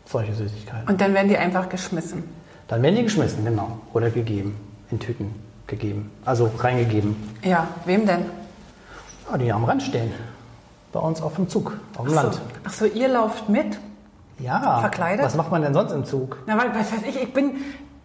Solche 0.06 0.34
Süßigkeiten. 0.34 0.88
Und 0.88 1.02
dann 1.02 1.14
werden 1.14 1.28
die 1.28 1.38
einfach 1.38 1.68
geschmissen. 1.68 2.24
Dann 2.70 2.82
werden 2.82 2.96
die 2.96 3.04
geschmissen, 3.04 3.44
genau. 3.44 3.80
Oder 3.92 4.10
gegeben. 4.10 4.56
In 4.90 5.00
Tüten 5.00 5.36
gegeben. 5.68 6.12
Also 6.24 6.50
reingegeben. 6.60 7.18
Ja, 7.44 7.68
wem 7.84 8.06
denn? 8.06 8.24
Ja, 9.30 9.38
die 9.38 9.52
am 9.52 9.66
Rand 9.66 9.84
stehen. 9.84 10.14
Bei 10.94 11.00
uns 11.00 11.22
auf 11.22 11.36
dem 11.36 11.50
Zug, 11.50 11.74
auf 11.98 12.06
dem 12.06 12.14
Land. 12.14 12.36
So. 12.36 12.42
Ach 12.66 12.72
so, 12.74 12.86
ihr 12.86 13.08
lauft 13.08 13.50
mit? 13.50 13.80
Ja. 14.40 14.80
Verkleidet? 14.80 15.26
Was 15.26 15.36
macht 15.36 15.52
man 15.52 15.64
denn 15.64 15.74
sonst 15.74 15.92
im 15.92 16.06
Zug? 16.06 16.38
Na, 16.46 16.58
weil, 16.58 16.70
was 16.76 16.92
weiß 16.94 17.02
ich, 17.08 17.22
ich 17.22 17.34
bin, 17.34 17.56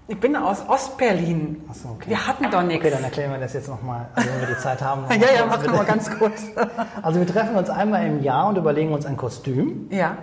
ich 0.08 0.18
bin 0.18 0.34
aus 0.34 0.66
Ostberlin. 0.66 1.62
Ach 1.70 1.74
so, 1.74 1.88
okay. 1.90 2.08
Wir 2.08 2.26
hatten 2.26 2.50
doch 2.50 2.62
nichts. 2.62 2.82
Okay, 2.84 2.90
dann 2.94 3.04
erklären 3.04 3.30
wir 3.30 3.38
das 3.38 3.52
jetzt 3.52 3.68
nochmal, 3.68 4.06
also 4.14 4.30
wenn 4.30 4.40
wir 4.40 4.54
die 4.54 4.60
Zeit 4.60 4.80
haben. 4.82 5.04
Ja, 5.10 5.16
ja, 5.16 5.42
kurz, 5.42 5.50
mach 5.50 5.58
bitte. 5.58 5.72
mal 5.74 5.84
ganz 5.84 6.18
kurz. 6.18 6.42
Also 7.02 7.20
wir 7.20 7.26
treffen 7.26 7.56
uns 7.56 7.68
einmal 7.70 8.06
im 8.06 8.22
Jahr 8.22 8.48
und 8.48 8.56
überlegen 8.56 8.92
uns 8.92 9.06
ein 9.06 9.16
Kostüm. 9.16 9.86
ja. 9.90 10.16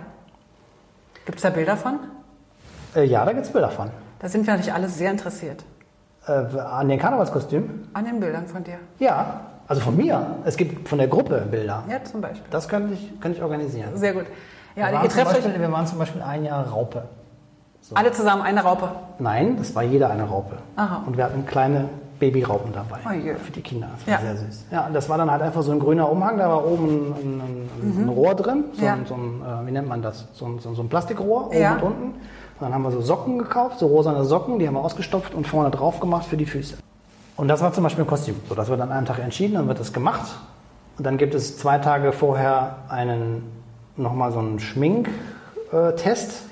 Gibt 1.24 1.38
es 1.38 1.42
da 1.42 1.50
Bilder 1.50 1.76
von? 1.76 1.98
Äh, 2.94 3.02
ja, 3.04 3.24
da 3.24 3.32
gibt 3.32 3.46
es 3.46 3.52
Bilder 3.52 3.70
von. 3.70 3.90
Da 4.20 4.28
sind 4.28 4.46
wir 4.46 4.52
natürlich 4.52 4.72
alle 4.72 4.88
sehr 4.88 5.10
interessiert. 5.10 5.64
Äh, 6.26 6.32
an 6.60 6.88
den 6.88 7.00
Karnevalskostümen? 7.00 7.88
An 7.94 8.04
den 8.04 8.20
Bildern 8.20 8.46
von 8.46 8.62
dir. 8.62 8.78
Ja, 9.00 9.40
also 9.68 9.80
von 9.80 9.96
mir. 9.96 10.36
Es 10.44 10.56
gibt 10.56 10.88
von 10.88 10.98
der 10.98 11.08
Gruppe 11.08 11.46
Bilder. 11.50 11.82
Ja, 11.90 12.02
zum 12.04 12.20
Beispiel. 12.20 12.42
Das 12.50 12.68
könnte 12.68 12.94
ich, 12.94 13.20
könnte 13.20 13.38
ich 13.38 13.42
organisieren. 13.42 13.90
Sehr 13.96 14.12
gut. 14.12 14.24
Ja, 14.76 14.86
wir, 14.86 14.88
ihr 14.88 14.94
waren 14.98 15.06
euch 15.06 15.24
Beispiel, 15.24 15.60
wir 15.60 15.72
waren 15.72 15.86
zum 15.86 15.98
Beispiel 15.98 16.22
ein 16.22 16.44
Jahr 16.44 16.66
Raupe. 16.68 17.02
alle 17.94 18.12
zusammen, 18.12 18.42
eine 18.42 18.62
Raupe. 18.62 18.88
Nein, 19.18 19.56
das 19.56 19.74
war 19.74 19.82
jeder 19.82 20.10
eine 20.10 20.24
Raupe. 20.24 20.56
Aha. 20.76 21.02
Und 21.06 21.16
wir 21.16 21.24
hatten 21.24 21.46
kleine 21.46 21.88
Babyraupen 22.18 22.72
dabei. 22.72 22.98
Oh 23.08 23.12
je. 23.12 23.34
Für 23.34 23.52
die 23.52 23.60
Kinder. 23.60 23.88
Das 23.96 24.06
war 24.06 24.14
Ja. 24.14 24.20
sehr 24.34 24.36
süß. 24.46 24.64
Ja, 24.70 24.86
und 24.86 24.94
das 24.94 25.08
war 25.08 25.18
dann 25.18 25.30
halt 25.30 25.42
einfach 25.42 25.62
so 25.62 25.72
ein 25.72 25.78
grüner 25.78 26.10
Umhang. 26.10 26.38
Da 26.38 26.48
war 26.48 26.66
oben 26.66 27.14
ein, 27.14 27.40
ein, 27.82 28.02
ein 28.04 28.08
Rohr 28.08 28.34
drin. 28.34 28.64
So, 28.72 28.80
Mhm. 28.80 28.86
Ja. 28.86 28.92
ein, 28.94 29.06
so 29.06 29.14
ein, 29.14 29.42
äh, 29.42 29.66
wie 29.66 29.70
nennt 29.72 29.88
man 29.88 30.02
das? 30.02 30.26
So 30.32 30.46
ein, 30.46 30.58
so 30.58 30.74
so 30.74 30.82
ein 30.82 30.88
Plastikrohr 30.88 31.46
oben 31.48 31.58
Ja. 31.58 31.74
und 31.74 31.82
unten. 31.82 32.04
Und 32.04 32.14
dann 32.60 32.72
haben 32.72 32.82
wir 32.84 32.90
so 32.90 33.02
Socken 33.02 33.38
gekauft, 33.38 33.78
so 33.78 33.86
rosane 33.86 34.24
Socken. 34.24 34.58
Die 34.58 34.66
haben 34.66 34.74
wir 34.74 34.80
ausgestopft 34.84 35.34
und 35.34 35.46
vorne 35.46 35.70
drauf 35.70 36.00
gemacht 36.00 36.24
für 36.26 36.38
die 36.38 36.46
Füße. 36.46 36.76
Und 37.36 37.48
das 37.48 37.60
war 37.60 37.72
zum 37.72 37.84
Beispiel 37.84 38.04
ein 38.04 38.06
Kostüm. 38.06 38.36
So, 38.48 38.54
das 38.54 38.68
wird 38.68 38.80
an 38.80 38.90
einem 38.90 39.06
Tag 39.06 39.18
entschieden, 39.18 39.54
dann 39.54 39.68
wird 39.68 39.78
das 39.80 39.92
gemacht. 39.92 40.26
Und 40.98 41.04
dann 41.06 41.18
gibt 41.18 41.34
es 41.34 41.58
zwei 41.58 41.78
Tage 41.78 42.12
vorher 42.12 42.76
einen, 42.88 43.42
nochmal 43.96 44.32
so 44.32 44.38
einen 44.38 44.58
Schminktest 44.58 45.12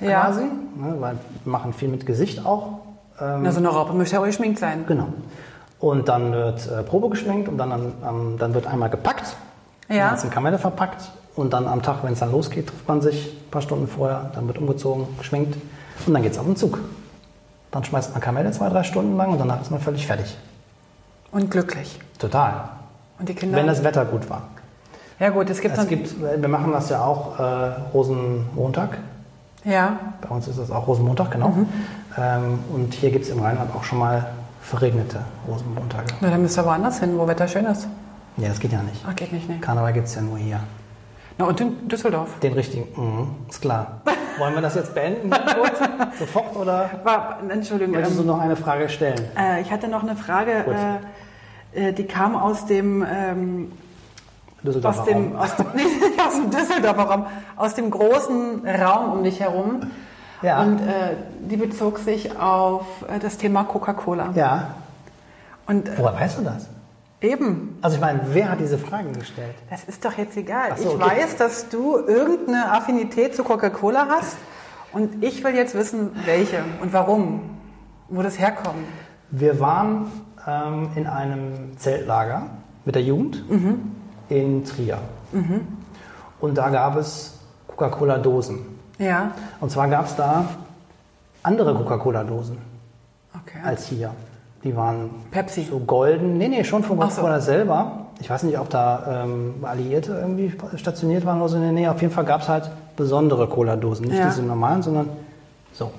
Ja. 0.00 0.22
quasi. 0.24 0.42
Ne, 0.42 0.96
weil 0.98 1.16
wir 1.44 1.50
machen 1.52 1.72
viel 1.72 1.88
mit 1.88 2.04
Gesicht 2.04 2.44
auch. 2.44 2.80
Ähm, 3.20 3.40
Na, 3.42 3.52
so 3.52 3.58
eine 3.58 3.68
Raupe 3.68 3.92
müsste 3.94 4.16
ja 4.16 4.20
auch 4.22 4.26
geschminkt 4.26 4.58
sein. 4.58 4.84
Genau. 4.86 5.06
Und 5.78 6.08
dann 6.08 6.32
wird 6.32 6.66
äh, 6.70 6.82
Probe 6.82 7.08
geschminkt 7.10 7.48
und 7.48 7.56
dann, 7.58 7.70
ähm, 8.06 8.36
dann 8.38 8.54
wird 8.54 8.66
einmal 8.66 8.90
gepackt. 8.90 9.36
Ja. 9.88 10.06
Dann 10.08 10.14
ist 10.16 10.24
in 10.24 10.30
Kamelle 10.30 10.58
verpackt. 10.58 11.10
Und 11.36 11.52
dann 11.52 11.66
am 11.66 11.82
Tag, 11.82 11.98
wenn 12.02 12.12
es 12.12 12.20
dann 12.20 12.30
losgeht, 12.30 12.68
trifft 12.68 12.86
man 12.86 13.00
sich 13.00 13.36
ein 13.46 13.50
paar 13.50 13.62
Stunden 13.62 13.88
vorher. 13.88 14.30
Dann 14.34 14.46
wird 14.46 14.58
umgezogen, 14.58 15.06
geschminkt. 15.18 15.56
Und 16.06 16.12
dann 16.14 16.22
geht 16.22 16.32
es 16.32 16.38
auf 16.38 16.44
den 16.46 16.56
Zug. 16.56 16.78
Dann 17.70 17.82
schmeißt 17.84 18.12
man 18.12 18.20
Kamelle 18.20 18.50
zwei, 18.52 18.68
drei 18.68 18.82
Stunden 18.84 19.16
lang 19.16 19.30
und 19.32 19.38
danach 19.38 19.60
ist 19.60 19.70
man 19.70 19.80
völlig 19.80 20.06
fertig. 20.06 20.36
Und 21.34 21.50
glücklich. 21.50 21.98
Total. 22.18 22.68
Und 23.18 23.28
die 23.28 23.34
Kinder. 23.34 23.58
Wenn 23.58 23.66
das 23.66 23.82
Wetter 23.84 24.04
gut 24.04 24.30
war. 24.30 24.44
ja 25.18 25.30
gut, 25.30 25.50
es 25.50 25.60
gibt 25.60 25.76
Es 25.76 25.86
gibt, 25.88 26.14
wir 26.20 26.48
machen 26.48 26.72
das 26.72 26.88
ja 26.90 27.04
auch 27.04 27.38
äh, 27.38 27.42
Rosenmontag. 27.92 28.98
ja. 29.64 29.98
Bei 30.22 30.28
uns 30.34 30.48
ist 30.48 30.58
das 30.58 30.70
auch 30.70 30.86
Rosenmontag, 30.86 31.32
genau. 31.32 31.48
Mhm. 31.48 31.68
Ähm, 32.16 32.58
und 32.72 32.94
hier 32.94 33.10
gibt 33.10 33.24
es 33.24 33.30
im 33.30 33.40
Rheinland 33.40 33.74
auch 33.74 33.82
schon 33.84 33.98
mal 33.98 34.28
verregnete 34.62 35.18
Rosenmontage. 35.48 36.14
Na, 36.20 36.30
dann 36.30 36.40
müsst 36.40 36.56
ihr 36.56 36.64
woanders 36.64 37.00
hin, 37.00 37.18
wo 37.18 37.26
Wetter 37.26 37.48
schön 37.48 37.66
ist. 37.66 37.88
Ja, 38.36 38.48
das 38.48 38.58
geht 38.60 38.72
ja 38.72 38.82
nicht. 38.82 39.04
Ach, 39.06 39.14
geht 39.14 39.32
nicht, 39.32 39.48
ne? 39.48 39.58
Karneval 39.60 39.92
gibt 39.92 40.06
es 40.06 40.14
ja 40.14 40.22
nur 40.22 40.38
hier. 40.38 40.60
Na, 41.36 41.46
und 41.46 41.60
in 41.60 41.88
Düsseldorf. 41.88 42.38
Den 42.40 42.52
richtigen, 42.52 42.86
mhm, 42.96 43.28
ist 43.50 43.60
klar. 43.60 44.00
Wollen 44.38 44.54
wir 44.54 44.62
das 44.62 44.74
jetzt 44.76 44.94
beenden? 44.94 45.30
Sofort 46.18 46.56
oder 46.56 46.90
War, 47.04 47.38
Entschuldigung, 47.48 47.94
möchtest 47.94 48.18
du 48.18 48.22
ähm, 48.22 48.28
noch 48.28 48.40
eine 48.40 48.56
Frage 48.56 48.88
stellen? 48.88 49.20
äh, 49.38 49.60
ich 49.60 49.70
hatte 49.70 49.86
noch 49.88 50.02
eine 50.02 50.16
Frage, 50.16 50.62
Gut. 50.64 50.74
äh, 50.74 50.98
die 51.74 52.06
kam 52.06 52.36
aus 52.36 52.66
dem, 52.66 53.04
ähm, 53.08 53.72
Düsseldorfer 54.62 55.00
aus 55.00 55.06
dem, 55.06 55.32
Raum. 55.32 55.36
aus 55.36 55.56
dem, 55.56 55.66
nee, 55.74 55.82
aus 56.26 56.34
dem 56.34 56.50
Düsseldorfer 56.50 57.02
Raum, 57.02 57.26
aus 57.56 57.74
dem 57.74 57.90
großen 57.90 58.66
Raum 58.66 59.12
um 59.12 59.24
dich 59.24 59.40
herum. 59.40 59.80
Ja. 60.42 60.62
Und 60.62 60.80
äh, 60.80 61.16
die 61.40 61.56
bezog 61.56 61.98
sich 61.98 62.38
auf 62.38 62.84
äh, 63.08 63.18
das 63.18 63.38
Thema 63.38 63.64
Coca-Cola. 63.64 64.30
Ja. 64.34 64.74
Und 65.66 65.88
äh, 65.88 65.92
Woher 65.96 66.14
weißt 66.14 66.38
du 66.38 66.42
das? 66.42 66.68
eben, 67.20 67.78
Also 67.80 67.96
ich 67.96 68.02
meine, 68.02 68.20
wer 68.32 68.50
hat 68.50 68.60
diese 68.60 68.76
Fragen 68.76 69.14
gestellt? 69.14 69.54
das 69.70 69.84
ist 69.84 70.04
doch 70.04 70.12
jetzt 70.18 70.36
egal. 70.36 70.76
So, 70.76 70.82
ich 70.82 70.94
okay. 71.02 71.20
weiß, 71.22 71.36
dass 71.36 71.70
du 71.70 71.96
irgendeine 71.96 72.70
Affinität 72.72 73.34
zu 73.34 73.44
Coca-Cola 73.44 74.08
hast 74.10 74.36
Und 74.92 75.24
ich 75.24 75.42
will 75.42 75.54
jetzt 75.54 75.74
wissen, 75.74 76.10
welche 76.24 76.62
und 76.80 76.92
warum, 76.92 77.40
wo 78.08 78.22
das 78.22 78.38
herkommt. 78.38 78.86
Wir 79.30 79.58
waren 79.58 80.12
ähm, 80.46 80.88
in 80.94 81.06
einem 81.06 81.76
Zeltlager 81.78 82.42
mit 82.84 82.94
der 82.94 83.02
Jugend 83.02 83.48
Mhm. 83.50 83.92
in 84.28 84.64
Trier. 84.64 84.98
Und 86.40 86.56
da 86.58 86.68
gab 86.70 86.96
es 86.96 87.38
Coca-Cola-Dosen. 87.68 88.58
Ja, 88.98 89.32
Und 89.60 89.70
zwar 89.70 89.88
gab 89.88 90.06
es 90.06 90.14
da 90.16 90.44
andere 91.42 91.74
Coca-Cola-Dosen 91.74 92.58
okay. 93.34 93.58
als 93.64 93.86
hier. 93.86 94.10
Die 94.62 94.74
waren 94.76 95.10
Pepsi. 95.30 95.64
so 95.68 95.78
golden. 95.80 96.38
Nee, 96.38 96.48
nee, 96.48 96.64
schon 96.64 96.82
von 96.84 96.98
Ach 97.02 97.10
so. 97.10 97.16
Coca-Cola 97.22 97.40
selber. 97.40 97.92
Ich 98.20 98.30
weiß 98.30 98.44
nicht, 98.44 98.58
ob 98.58 98.70
da 98.70 99.24
ähm, 99.24 99.54
Alliierte 99.62 100.12
irgendwie 100.12 100.54
stationiert 100.76 101.26
waren 101.26 101.40
oder 101.40 101.48
so 101.48 101.56
in 101.56 101.62
der 101.62 101.72
Nähe. 101.72 101.90
Auf 101.90 102.00
jeden 102.00 102.14
Fall 102.14 102.24
gab 102.24 102.42
es 102.42 102.48
halt 102.48 102.70
besondere 102.96 103.48
Cola-Dosen. 103.48 104.06
Nicht 104.06 104.18
Ja. 104.18 104.26
diese 104.26 104.42
normalen, 104.42 104.82
sondern 104.82 105.08
so. 105.72 105.90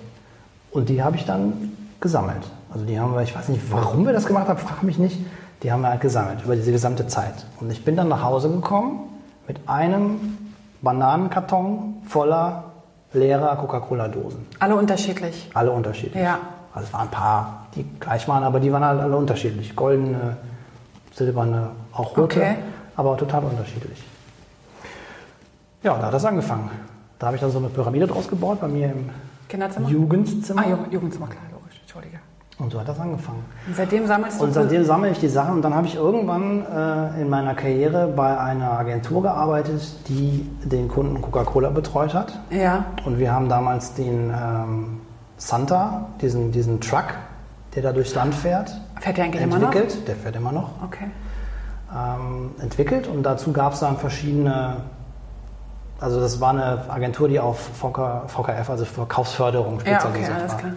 Und 0.71 0.87
die 0.89 1.03
habe 1.03 1.17
ich 1.17 1.25
dann 1.25 1.73
gesammelt. 1.99 2.47
Also 2.75 2.85
die 2.85 2.99
haben 2.99 3.13
wir, 3.15 3.21
ich 3.21 3.33
weiß 3.33 3.47
nicht, 3.47 3.61
warum 3.71 4.05
wir 4.05 4.11
das 4.11 4.25
gemacht 4.25 4.49
haben, 4.49 4.59
frag 4.59 4.83
mich 4.83 4.99
nicht. 4.99 5.17
Die 5.63 5.71
haben 5.71 5.81
wir 5.81 5.89
halt 5.91 6.01
gesammelt 6.01 6.43
über 6.43 6.57
diese 6.57 6.73
gesamte 6.73 7.07
Zeit. 7.07 7.45
Und 7.61 7.71
ich 7.71 7.85
bin 7.85 7.95
dann 7.95 8.09
nach 8.09 8.21
Hause 8.21 8.49
gekommen 8.49 8.99
mit 9.47 9.61
einem 9.69 10.37
Bananenkarton 10.81 12.01
voller 12.05 12.65
leerer 13.13 13.55
Coca-Cola-Dosen. 13.55 14.45
Alle 14.59 14.75
unterschiedlich. 14.75 15.49
Alle 15.53 15.71
unterschiedlich. 15.71 16.21
Ja. 16.21 16.39
Also 16.73 16.87
es 16.87 16.93
waren 16.93 17.03
ein 17.07 17.11
paar, 17.11 17.67
die 17.75 17.85
gleich 18.01 18.27
waren, 18.27 18.43
aber 18.43 18.59
die 18.59 18.73
waren 18.73 18.83
halt 18.83 18.99
alle 18.99 19.15
unterschiedlich. 19.15 19.73
Goldene, 19.73 20.35
silberne, 21.13 21.69
auch 21.93 22.09
rote, 22.17 22.23
Okay. 22.41 22.55
aber 22.97 23.15
total 23.15 23.45
unterschiedlich. 23.45 24.03
Ja, 25.81 25.97
da 25.97 26.07
hat 26.07 26.13
das 26.13 26.25
angefangen. 26.25 26.69
Da 27.19 27.27
habe 27.27 27.37
ich 27.37 27.41
dann 27.41 27.51
so 27.51 27.59
eine 27.59 27.69
Pyramide 27.69 28.05
draus 28.07 28.27
gebaut 28.27 28.59
bei 28.59 28.67
mir 28.67 28.87
im 28.87 29.09
Kinderzimmer? 29.47 29.87
Jugendzimmer. 29.87 30.61
Ah, 30.61 30.69
Jugend- 30.69 30.91
Jugendzimmer, 30.91 31.27
klar. 31.27 31.41
Und 32.57 32.71
so 32.71 32.79
hat 32.79 32.87
das 32.87 32.97
angefangen. 32.99 33.43
Und 33.67 33.75
seitdem 33.75 34.07
sammelst 34.07 34.39
du 34.39 34.43
Und 34.45 34.53
seitdem 34.53 34.85
sammle 34.85 35.09
ich 35.09 35.19
die 35.19 35.27
Sachen 35.27 35.55
und 35.55 35.61
dann 35.61 35.73
habe 35.75 35.87
ich 35.87 35.95
irgendwann 35.95 36.65
äh, 36.65 37.21
in 37.21 37.29
meiner 37.29 37.53
Karriere 37.53 38.07
bei 38.07 38.37
einer 38.39 38.71
Agentur 38.79 39.21
gearbeitet, 39.23 39.81
die 40.07 40.49
den 40.63 40.87
Kunden 40.87 41.21
Coca-Cola 41.21 41.69
betreut 41.69 42.13
hat. 42.13 42.39
Ja, 42.51 42.85
Und 43.05 43.19
wir 43.19 43.33
haben 43.33 43.49
damals 43.49 43.93
den 43.95 44.29
ähm, 44.33 45.01
Santa, 45.37 46.05
diesen, 46.21 46.53
diesen 46.53 46.79
Truck, 46.79 47.15
der 47.75 47.83
da 47.83 47.91
durchs 47.91 48.15
Land 48.15 48.33
fährt, 48.33 48.71
fährt 49.01 49.17
der 49.17 49.25
eigentlich 49.25 49.43
immer 49.43 49.59
noch? 49.59 49.73
entwickelt. 49.75 50.07
Der 50.07 50.15
fährt 50.15 50.35
immer 50.37 50.53
noch. 50.53 50.69
Okay. 50.85 51.07
Ähm, 51.93 52.51
entwickelt 52.61 53.07
und 53.07 53.23
dazu 53.23 53.51
gab 53.51 53.73
es 53.73 53.81
dann 53.81 53.97
verschiedene, 53.97 54.77
also 55.99 56.21
das 56.21 56.39
war 56.39 56.51
eine 56.51 56.89
Agentur, 56.89 57.27
die 57.27 57.39
auf 57.39 57.59
VK, 57.59 58.29
VKF, 58.29 58.69
also 58.69 58.85
Verkaufsförderung 58.85 59.79
Ja, 59.85 59.99
spezialisiert 59.99 60.29
okay, 60.29 60.39
alles 60.39 60.51
war. 60.53 60.59
klar. 60.59 60.71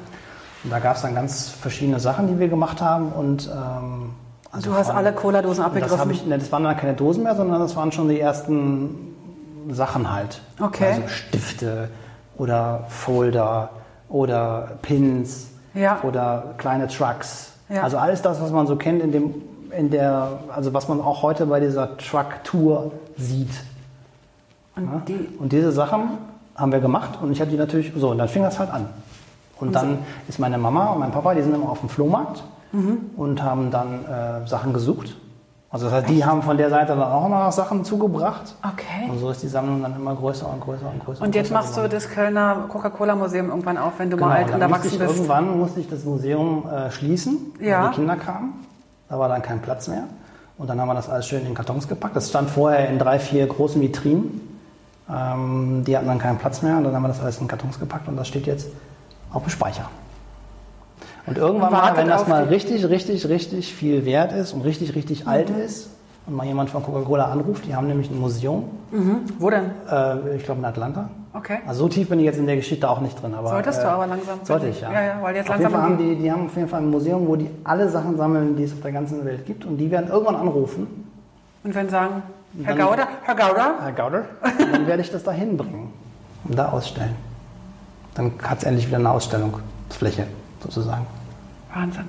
Und 0.64 0.70
da 0.70 0.78
gab 0.80 0.96
es 0.96 1.02
dann 1.02 1.14
ganz 1.14 1.48
verschiedene 1.48 2.00
Sachen, 2.00 2.26
die 2.28 2.38
wir 2.38 2.48
gemacht 2.48 2.80
haben 2.82 3.12
und 3.12 3.48
ähm, 3.52 4.10
also 4.50 4.70
du 4.70 4.76
hast 4.76 4.88
von- 4.88 4.96
alle 4.96 5.12
Cola-Dosen 5.12 5.58
das, 5.58 5.66
abgegriffen. 5.66 5.98
hab 6.00 6.10
ich, 6.10 6.26
ne, 6.26 6.38
das 6.38 6.50
waren 6.50 6.64
dann 6.64 6.76
keine 6.76 6.94
Dosen 6.94 7.22
mehr, 7.22 7.36
sondern 7.36 7.60
das 7.60 7.76
waren 7.76 7.92
schon 7.92 8.08
die 8.08 8.18
ersten 8.18 9.14
Sachen 9.70 10.12
halt. 10.12 10.40
Okay. 10.60 10.86
Also 10.94 11.08
Stifte 11.08 11.88
oder 12.38 12.84
Folder 12.88 13.70
oder 14.08 14.70
Pins 14.82 15.48
Ja. 15.74 15.98
oder 16.02 16.54
kleine 16.56 16.88
Trucks. 16.88 17.52
Ja. 17.68 17.82
Also 17.82 17.98
alles 17.98 18.22
das, 18.22 18.40
was 18.40 18.50
man 18.50 18.66
so 18.66 18.76
kennt 18.76 19.02
in 19.02 19.12
dem, 19.12 19.34
in 19.76 19.90
der, 19.90 20.40
also 20.54 20.72
was 20.72 20.88
man 20.88 21.00
auch 21.02 21.22
heute 21.22 21.44
bei 21.46 21.60
dieser 21.60 21.96
Truck-Tour 21.98 22.92
sieht. 23.18 23.50
Und 24.76 24.84
Ja? 24.86 25.02
die, 25.06 25.28
Und 25.38 25.52
diese 25.52 25.70
Sachen 25.72 26.08
haben 26.56 26.72
wir 26.72 26.80
gemacht 26.80 27.18
und 27.20 27.30
ich 27.32 27.40
habe 27.40 27.50
die 27.50 27.56
natürlich, 27.58 27.92
so, 27.96 28.10
und 28.10 28.18
dann 28.18 28.28
fing 28.28 28.42
das 28.42 28.58
halt 28.58 28.70
an. 28.70 28.86
Und 29.60 29.74
dann 29.74 29.98
ist 30.28 30.38
meine 30.38 30.58
Mama 30.58 30.86
und 30.92 31.00
mein 31.00 31.10
Papa, 31.10 31.34
die 31.34 31.42
sind 31.42 31.54
immer 31.54 31.68
auf 31.70 31.80
dem 31.80 31.88
Flohmarkt 31.88 32.42
Mhm. 32.70 32.98
und 33.16 33.42
haben 33.42 33.70
dann 33.70 34.04
äh, 34.04 34.46
Sachen 34.46 34.74
gesucht. 34.74 35.16
Also 35.70 35.86
das 35.86 35.94
heißt, 35.94 36.08
die 36.10 36.22
haben 36.24 36.42
von 36.42 36.56
der 36.58 36.68
Seite 36.70 36.88
dann 36.96 37.02
auch 37.02 37.24
immer 37.26 37.44
noch 37.44 37.52
Sachen 37.52 37.82
zugebracht. 37.84 38.54
okay. 38.62 39.10
Und 39.10 39.18
so 39.18 39.30
ist 39.30 39.42
die 39.42 39.48
Sammlung 39.48 39.80
dann 39.82 39.96
immer 39.96 40.14
größer 40.14 40.46
und 40.50 40.60
größer 40.60 40.86
und 40.90 41.02
größer. 41.04 41.22
Und 41.24 41.34
jetzt 41.34 41.48
größer 41.48 41.54
machst 41.54 41.70
du 41.72 41.76
geworden. 41.76 41.92
das 41.92 42.08
Kölner 42.10 42.64
Coca-Cola-Museum 42.68 43.48
irgendwann 43.48 43.78
auf, 43.78 43.92
wenn 43.98 44.10
du 44.10 44.16
Genau, 44.16 44.28
mal 44.28 44.36
alt 44.44 44.52
und 44.54 44.60
erwachsen 44.60 44.98
bist. 44.98 45.16
Irgendwann 45.16 45.58
musste 45.58 45.80
ich 45.80 45.88
das 45.88 46.04
Museum 46.04 46.64
äh, 46.68 46.90
schließen, 46.90 47.38
Ja. 47.60 47.84
weil 47.84 47.88
die 47.90 47.94
Kinder 47.96 48.16
kamen. 48.16 48.52
Da 49.08 49.18
war 49.18 49.28
dann 49.30 49.40
kein 49.42 49.60
Platz 49.62 49.88
mehr. 49.88 50.04
Und 50.58 50.68
dann 50.68 50.78
haben 50.80 50.88
wir 50.88 50.94
das 50.94 51.08
alles 51.08 51.26
schön 51.26 51.46
in 51.46 51.54
Kartons 51.54 51.88
gepackt. 51.88 52.16
Das 52.16 52.28
stand 52.28 52.50
vorher 52.50 52.88
in 52.90 52.98
drei, 52.98 53.18
vier 53.18 53.46
großen 53.46 53.80
Vitrinen. 53.80 54.40
Ähm, 55.10 55.84
die 55.86 55.96
hatten 55.96 56.06
dann 56.06 56.18
keinen 56.18 56.36
Platz 56.38 56.60
mehr. 56.62 56.76
Und 56.76 56.84
dann 56.84 56.94
haben 56.94 57.02
wir 57.02 57.08
das 57.08 57.20
alles 57.20 57.40
in 57.40 57.48
Kartons 57.48 57.78
gepackt. 57.80 58.08
Und 58.08 58.16
das 58.16 58.28
steht 58.28 58.46
jetzt 58.46 58.68
auf 59.32 59.42
dem 59.44 59.50
Speicher. 59.50 59.88
Und 61.26 61.36
irgendwann 61.36 61.72
mal, 61.72 61.96
wenn 61.96 62.08
das 62.08 62.26
mal 62.26 62.44
richtig, 62.44 62.88
richtig, 62.88 63.28
richtig 63.28 63.74
viel 63.74 64.04
wert 64.06 64.32
ist 64.32 64.52
und 64.54 64.62
richtig, 64.62 64.94
richtig 64.94 65.26
alt 65.28 65.50
Mhm. 65.50 65.60
ist 65.60 65.90
und 66.26 66.34
mal 66.34 66.46
jemand 66.46 66.70
von 66.70 66.82
Coca-Cola 66.82 67.26
anruft, 67.26 67.66
die 67.66 67.74
haben 67.74 67.86
nämlich 67.86 68.10
ein 68.10 68.18
Museum, 68.18 68.64
Mhm. 68.90 69.20
Wo 69.38 69.50
denn? 69.50 69.64
äh, 69.90 70.36
ich 70.36 70.44
glaube 70.44 70.60
in 70.60 70.64
Atlanta. 70.64 71.10
Okay. 71.34 71.58
Also 71.66 71.80
so 71.80 71.88
tief 71.90 72.08
bin 72.08 72.18
ich 72.18 72.24
jetzt 72.24 72.38
in 72.38 72.46
der 72.46 72.56
Geschichte 72.56 72.88
auch 72.88 73.00
nicht 73.00 73.20
drin. 73.22 73.34
Aber, 73.34 73.50
Solltest 73.50 73.82
du 73.82 73.86
äh, 73.86 73.90
aber 73.90 74.06
langsam. 74.06 74.38
Sollte 74.42 74.68
ich, 74.68 74.80
ja. 74.80 74.90
Ja, 74.90 75.02
ja, 75.02 75.18
weil 75.22 75.36
jetzt 75.36 75.50
auf 75.50 75.56
jeden 75.58 75.62
langsam 75.64 75.80
Fall 75.82 75.90
haben 75.90 75.98
die- 75.98 76.16
die, 76.16 76.32
haben 76.32 76.46
auf 76.46 76.56
jeden 76.56 76.68
Fall 76.68 76.80
ein 76.80 76.90
Museum, 76.90 77.28
wo 77.28 77.36
die 77.36 77.50
alle 77.64 77.88
Sachen 77.90 78.16
sammeln, 78.16 78.56
die 78.56 78.64
es 78.64 78.72
auf 78.72 78.80
der 78.80 78.92
ganzen 78.92 79.24
Welt 79.26 79.44
gibt. 79.44 79.66
Und 79.66 79.76
die 79.76 79.90
werden 79.90 80.08
irgendwann 80.08 80.36
anrufen, 80.36 80.86
Und 81.62 81.74
wenn 81.74 81.88
sagen, 81.90 82.22
Herr 82.62 82.74
Gauder, 82.74 83.06
Herr 83.22 83.34
Gauder, 83.34 83.74
Herr 83.82 83.92
Gauder, 83.92 84.24
dann 84.72 84.86
werde 84.86 85.02
ich 85.02 85.10
das 85.10 85.22
da 85.22 85.32
hinbringen 85.32 85.88
und 86.44 86.58
da 86.58 86.70
ausstellen. 86.70 87.14
Dann 88.18 88.32
hat 88.42 88.58
es 88.58 88.64
endlich 88.64 88.88
wieder 88.88 88.98
eine 88.98 89.10
Ausstellungsfläche, 89.10 90.26
sozusagen. 90.60 91.06
Wahnsinn. 91.72 92.04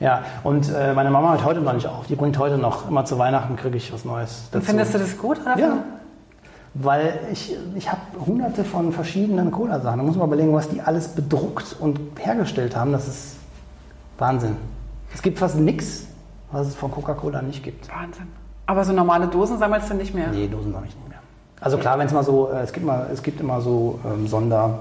Ja, 0.00 0.22
und 0.42 0.68
äh, 0.74 0.92
meine 0.92 1.10
Mama 1.10 1.30
hört 1.30 1.44
heute 1.44 1.60
noch 1.60 1.72
nicht 1.72 1.86
auf. 1.86 2.08
Die 2.08 2.16
bringt 2.16 2.36
heute 2.36 2.58
noch, 2.58 2.88
immer 2.88 3.04
zu 3.04 3.16
Weihnachten 3.16 3.54
kriege 3.54 3.76
ich 3.76 3.92
was 3.92 4.04
Neues 4.04 4.48
dazu. 4.50 4.58
Und 4.58 4.64
findest 4.64 4.94
du 4.94 4.98
das 4.98 5.16
gut? 5.16 5.40
Oder? 5.40 5.56
Ja, 5.56 5.76
weil 6.74 7.20
ich, 7.32 7.56
ich 7.76 7.90
habe 7.90 8.00
hunderte 8.26 8.64
von 8.64 8.92
verschiedenen 8.92 9.52
Cola-Sachen. 9.52 9.98
Da 9.98 10.04
muss 10.04 10.16
man 10.16 10.26
überlegen, 10.26 10.52
was 10.52 10.68
die 10.68 10.80
alles 10.80 11.08
bedruckt 11.08 11.76
und 11.78 12.00
hergestellt 12.18 12.74
haben. 12.74 12.90
Das 12.90 13.06
ist 13.06 13.36
Wahnsinn. 14.18 14.56
Es 15.14 15.22
gibt 15.22 15.38
fast 15.38 15.56
nichts, 15.56 16.06
was 16.50 16.68
es 16.68 16.74
von 16.74 16.90
Coca-Cola 16.90 17.40
nicht 17.42 17.62
gibt. 17.62 17.88
Wahnsinn. 17.88 18.26
Aber 18.66 18.84
so 18.84 18.92
normale 18.92 19.28
Dosen 19.28 19.58
sammelst 19.58 19.90
du 19.90 19.94
nicht 19.94 20.12
mehr? 20.12 20.28
Nee, 20.28 20.48
Dosen 20.48 20.74
habe 20.74 20.86
ich 20.86 20.94
nicht 20.96 21.08
mehr. 21.08 21.18
Also 21.60 21.78
klar, 21.78 21.98
wenn 21.98 22.06
es 22.06 22.12
mal 22.12 22.24
so, 22.24 22.50
äh, 22.50 22.62
es 22.62 22.72
gibt, 22.72 22.84
mal, 22.84 23.08
es 23.12 23.22
gibt 23.22 23.40
immer 23.40 23.60
so 23.60 24.00
ähm, 24.04 24.26
Sonder, 24.26 24.80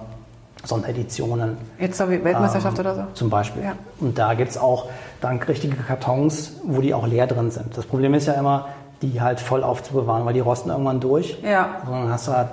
Sondereditionen. 0.66 1.58
Jetzt 1.80 1.98
zur 1.98 2.10
Weltmeisterschaft 2.10 2.78
Ähm, 2.78 2.86
oder 2.86 2.96
so? 2.96 3.02
Zum 3.14 3.30
Beispiel. 3.30 3.64
Ja. 3.64 3.74
Und 4.00 4.18
da 4.18 4.34
gibt 4.34 4.52
es 4.52 4.58
auch 4.58 4.90
dann 5.22 5.38
richtige 5.42 5.76
Kartons, 5.78 6.54
wo 6.64 6.82
die 6.82 6.94
auch 6.94 7.08
leer 7.08 7.28
drin 7.28 7.52
sind. 7.52 7.78
Das 7.78 7.86
Problem 7.86 8.14
ist 8.14 8.28
ja 8.28 8.34
immer, 8.34 8.68
die 9.02 9.22
halt 9.22 9.40
voll 9.40 9.64
aufzubewahren, 9.64 10.26
weil 10.26 10.34
die 10.34 10.40
rosten 10.42 10.70
irgendwann 10.70 11.00
durch. 11.00 11.38
Ja. 11.42 11.78
Und 11.86 11.92
dann 11.92 12.10
hast 12.12 12.28
du 12.28 12.34
halt 12.34 12.50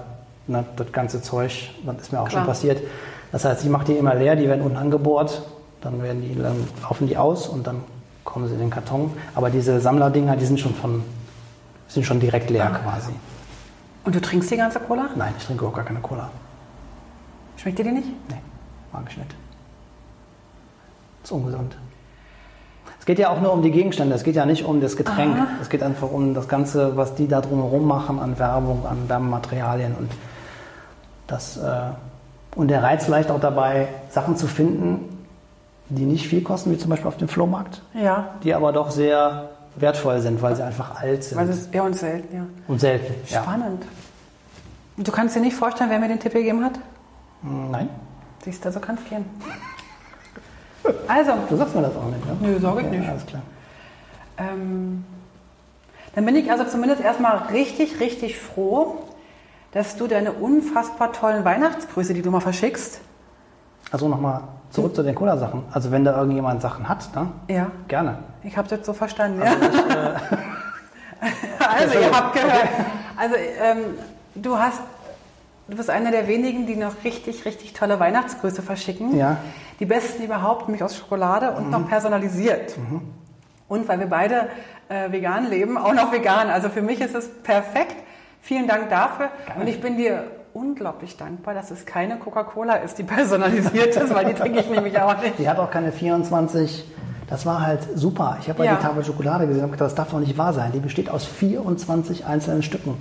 ne, 0.47 0.65
das 0.77 0.93
ganze 0.93 1.21
Zeug, 1.23 1.71
das 1.85 1.97
ist 2.03 2.13
mir 2.13 2.21
auch 2.21 2.29
Klar. 2.29 2.43
schon 2.43 2.47
passiert. 2.47 2.81
Das 3.33 3.45
heißt, 3.45 3.65
ich 3.65 3.69
mache 3.71 3.87
die 3.87 3.95
immer 3.95 4.15
leer, 4.15 4.37
die 4.37 4.49
werden 4.49 4.63
unten 4.63 4.77
angebohrt, 4.77 5.43
dann 5.81 6.01
werden 6.03 6.23
die, 6.23 6.41
dann 6.41 6.57
laufen 6.83 7.09
die 7.09 7.17
aus 7.17 7.49
und 7.49 7.67
dann 7.67 7.83
kommen 8.25 8.47
sie 8.47 8.55
in 8.55 8.61
den 8.61 8.71
Karton. 8.71 9.11
Aber 9.35 9.51
diese 9.51 9.81
Sammlerdinger, 9.81 10.37
die 10.37 10.47
sind 10.47 10.61
schon 10.61 10.75
von, 10.75 11.03
sind 11.89 12.07
schon 12.07 12.21
direkt 12.21 12.51
leer 12.51 12.71
Ah. 12.73 12.79
quasi. 12.79 13.11
Und 14.05 14.15
du 14.15 14.21
trinkst 14.21 14.49
die 14.53 14.57
ganze 14.57 14.79
Cola? 14.79 15.09
Nein, 15.17 15.35
ich 15.37 15.45
trinke 15.45 15.67
auch 15.67 15.73
gar 15.75 15.85
keine 15.85 15.99
Cola. 15.99 16.31
Schmeckt 17.67 17.81
dir 17.81 17.85
die 17.87 17.91
nicht? 17.91 18.07
Nee, 18.29 18.37
mag 18.93 19.03
ich 19.11 19.17
nicht. 19.17 19.35
Ist 21.25 21.33
ungesund. 21.33 21.77
Es 23.01 23.07
geht 23.07 23.19
ja 23.19 23.29
auch 23.31 23.41
nur 23.41 23.53
um 23.53 23.61
die 23.62 23.73
Gegenstände, 23.73 24.14
es 24.14 24.23
geht 24.23 24.37
ja 24.37 24.47
nicht 24.47 24.64
um 24.64 24.81
das 24.81 24.97
Getränk. 24.97 25.37
Es 25.61 25.69
geht 25.69 25.83
einfach 25.83 26.12
um 26.12 26.33
das 26.33 26.47
Ganze, 26.47 26.97
was 26.97 27.17
die 27.17 27.27
da 27.27 27.41
drumherum 27.41 27.85
machen 27.85 28.21
an 28.21 28.39
Werbung, 28.39 28.87
an 28.87 29.09
Werbematerialien 29.09 29.97
und 29.97 30.12
das 31.27 31.57
äh, 31.57 31.91
und 32.55 32.69
der 32.69 32.85
Reiz 32.85 33.05
vielleicht 33.05 33.33
auch 33.33 33.41
dabei, 33.41 33.89
Sachen 34.11 34.37
zu 34.37 34.47
finden, 34.47 35.27
die 35.89 36.05
nicht 36.05 36.29
viel 36.29 36.43
kosten, 36.43 36.71
wie 36.71 36.79
zum 36.79 36.91
Beispiel 36.91 37.09
auf 37.09 37.17
dem 37.17 37.27
Flohmarkt, 37.27 37.83
Ja. 38.01 38.29
die 38.45 38.55
aber 38.55 38.73
doch 38.73 38.93
sehr 38.93 39.49
wertvoll 39.75 40.21
sind, 40.21 40.41
weil 40.41 40.55
sie 40.55 40.62
einfach 40.64 41.01
alt 41.01 41.25
sind 41.25 41.37
Weil 41.37 41.49
es 41.49 41.67
eher 41.67 41.83
und 41.83 41.97
selten, 41.97 42.33
ja. 42.33 42.47
und 42.69 42.81
selten. 42.81 43.12
Ja. 43.29 43.43
Spannend. 43.43 43.85
Und 44.97 45.09
du 45.09 45.11
kannst 45.11 45.35
dir 45.35 45.41
nicht 45.41 45.57
vorstellen, 45.57 45.91
wer 45.91 45.99
mir 45.99 46.07
den 46.07 46.21
Tipp 46.21 46.33
gegeben 46.33 46.64
hat? 46.64 46.79
Hm, 47.43 47.70
Nein, 47.70 47.89
Siehst 48.45 48.64
du, 48.64 48.70
so 48.72 48.78
kann 48.80 48.97
es 49.03 49.09
gehen. 49.09 49.24
Also, 51.09 51.32
du 51.49 51.57
sagst 51.57 51.74
mir 51.74 51.82
das 51.82 51.97
auch 51.97 52.05
nicht, 52.07 52.24
ne? 52.26 52.37
Nö, 52.41 52.59
sag 52.61 52.78
ich 52.78 52.87
Okay, 52.87 52.99
nicht. 52.99 53.09
Alles 53.09 53.26
klar. 53.26 53.43
ähm, 54.39 55.05
dann 56.14 56.24
bin 56.24 56.37
ich 56.37 56.51
also 56.51 56.64
zumindest 56.64 57.03
erstmal 57.03 57.37
richtig, 57.53 57.99
richtig 58.01 58.39
froh, 58.39 58.99
dass 59.72 59.97
du 59.97 60.07
deine 60.07 60.32
unfassbar 60.32 61.12
tollen 61.12 61.45
Weihnachtsgrüße, 61.45 62.14
die 62.14 62.22
du 62.22 62.30
mal 62.30 62.41
verschickst, 62.41 63.01
Also 63.91 64.09
nochmal 64.09 64.43
zurück 64.70 64.95
zu 64.95 65.03
den 65.03 65.14
Cola-Sachen. 65.14 65.64
Also 65.72 65.91
wenn 65.91 66.05
da 66.05 66.16
irgendjemand 66.16 66.62
Sachen 66.62 66.89
hat, 66.89 67.14
ne? 67.14 67.28
ja, 67.49 67.70
Gerne. 67.89 68.18
ich 68.45 68.57
habe 68.57 68.68
das 68.68 68.87
so 68.87 68.93
verstanden, 68.93 69.43
ja. 69.43 69.53
Also, 71.59 71.99
ihr 71.99 72.11
habt 72.12 72.32
gehört. 72.34 72.68
Also, 73.16 73.34
ähm, 73.37 73.78
du 74.37 74.57
hast 74.57 74.80
Du 75.69 75.77
bist 75.77 75.91
einer 75.91 76.12
der 76.12 76.29
wenigen, 76.29 76.67
die 76.67 76.77
noch 76.77 76.93
richtig, 77.03 77.45
richtig 77.45 77.73
tolle 77.73 77.99
Weihnachtsgrüße 77.99 78.62
verschicken. 78.62 79.17
Ja. 79.17 79.39
Die 79.81 79.87
besten 79.87 80.23
überhaupt, 80.23 80.69
nämlich 80.69 80.83
aus 80.85 80.97
Schokolade 80.97 81.51
und 81.53 81.71
noch 81.71 81.89
personalisiert. 81.89 82.77
Und 83.69 83.89
weil 83.89 83.99
wir 83.99 84.07
beide 84.07 84.49
äh, 84.89 85.11
vegan 85.11 85.49
leben, 85.51 85.77
auch 85.77 85.93
noch 85.93 86.12
vegan. 86.12 86.51
Also 86.51 86.69
für 86.69 86.83
mich 86.83 87.01
ist 87.01 87.17
es 87.17 87.29
perfekt. 87.43 87.97
Vielen 88.41 88.69
Dank 88.69 88.91
dafür. 88.91 89.31
Und 89.61 89.67
ich 89.67 89.81
bin 89.81 89.97
dir 89.97 90.25
unglaublich 90.55 91.17
dankbar, 91.17 91.53
dass 91.55 91.73
es 91.73 91.85
keine 91.85 92.17
Coca-Cola 92.17 92.77
ist, 92.77 92.99
die 92.99 93.03
personalisiert 93.03 93.97
ist, 93.97 94.14
weil 94.14 94.25
die 94.27 94.35
trinke 94.35 94.61
ich 94.61 94.71
nämlich 94.71 94.99
auch 95.01 95.21
nicht. 95.21 95.37
Die 95.39 95.49
hat 95.49 95.59
auch 95.59 95.71
keine 95.71 95.91
24. 95.91 96.87
Das 97.29 97.45
war 97.45 97.67
halt 97.67 97.81
super. 97.97 98.39
Ich 98.41 98.49
habe 98.49 98.64
Ja. 98.64 98.71
ja. 98.73 98.77
die 98.77 98.83
Tafel 98.85 99.05
Schokolade 99.05 99.49
gesehen 99.49 99.64
und 99.64 99.73
gedacht, 99.73 99.89
das 99.89 99.97
darf 99.97 100.11
doch 100.12 100.21
nicht 100.21 100.39
wahr 100.39 100.53
sein. 100.53 100.71
Die 100.73 100.79
besteht 100.79 101.11
aus 101.11 101.25
24 101.27 102.25
einzelnen 102.25 102.62
Stücken. 102.62 102.97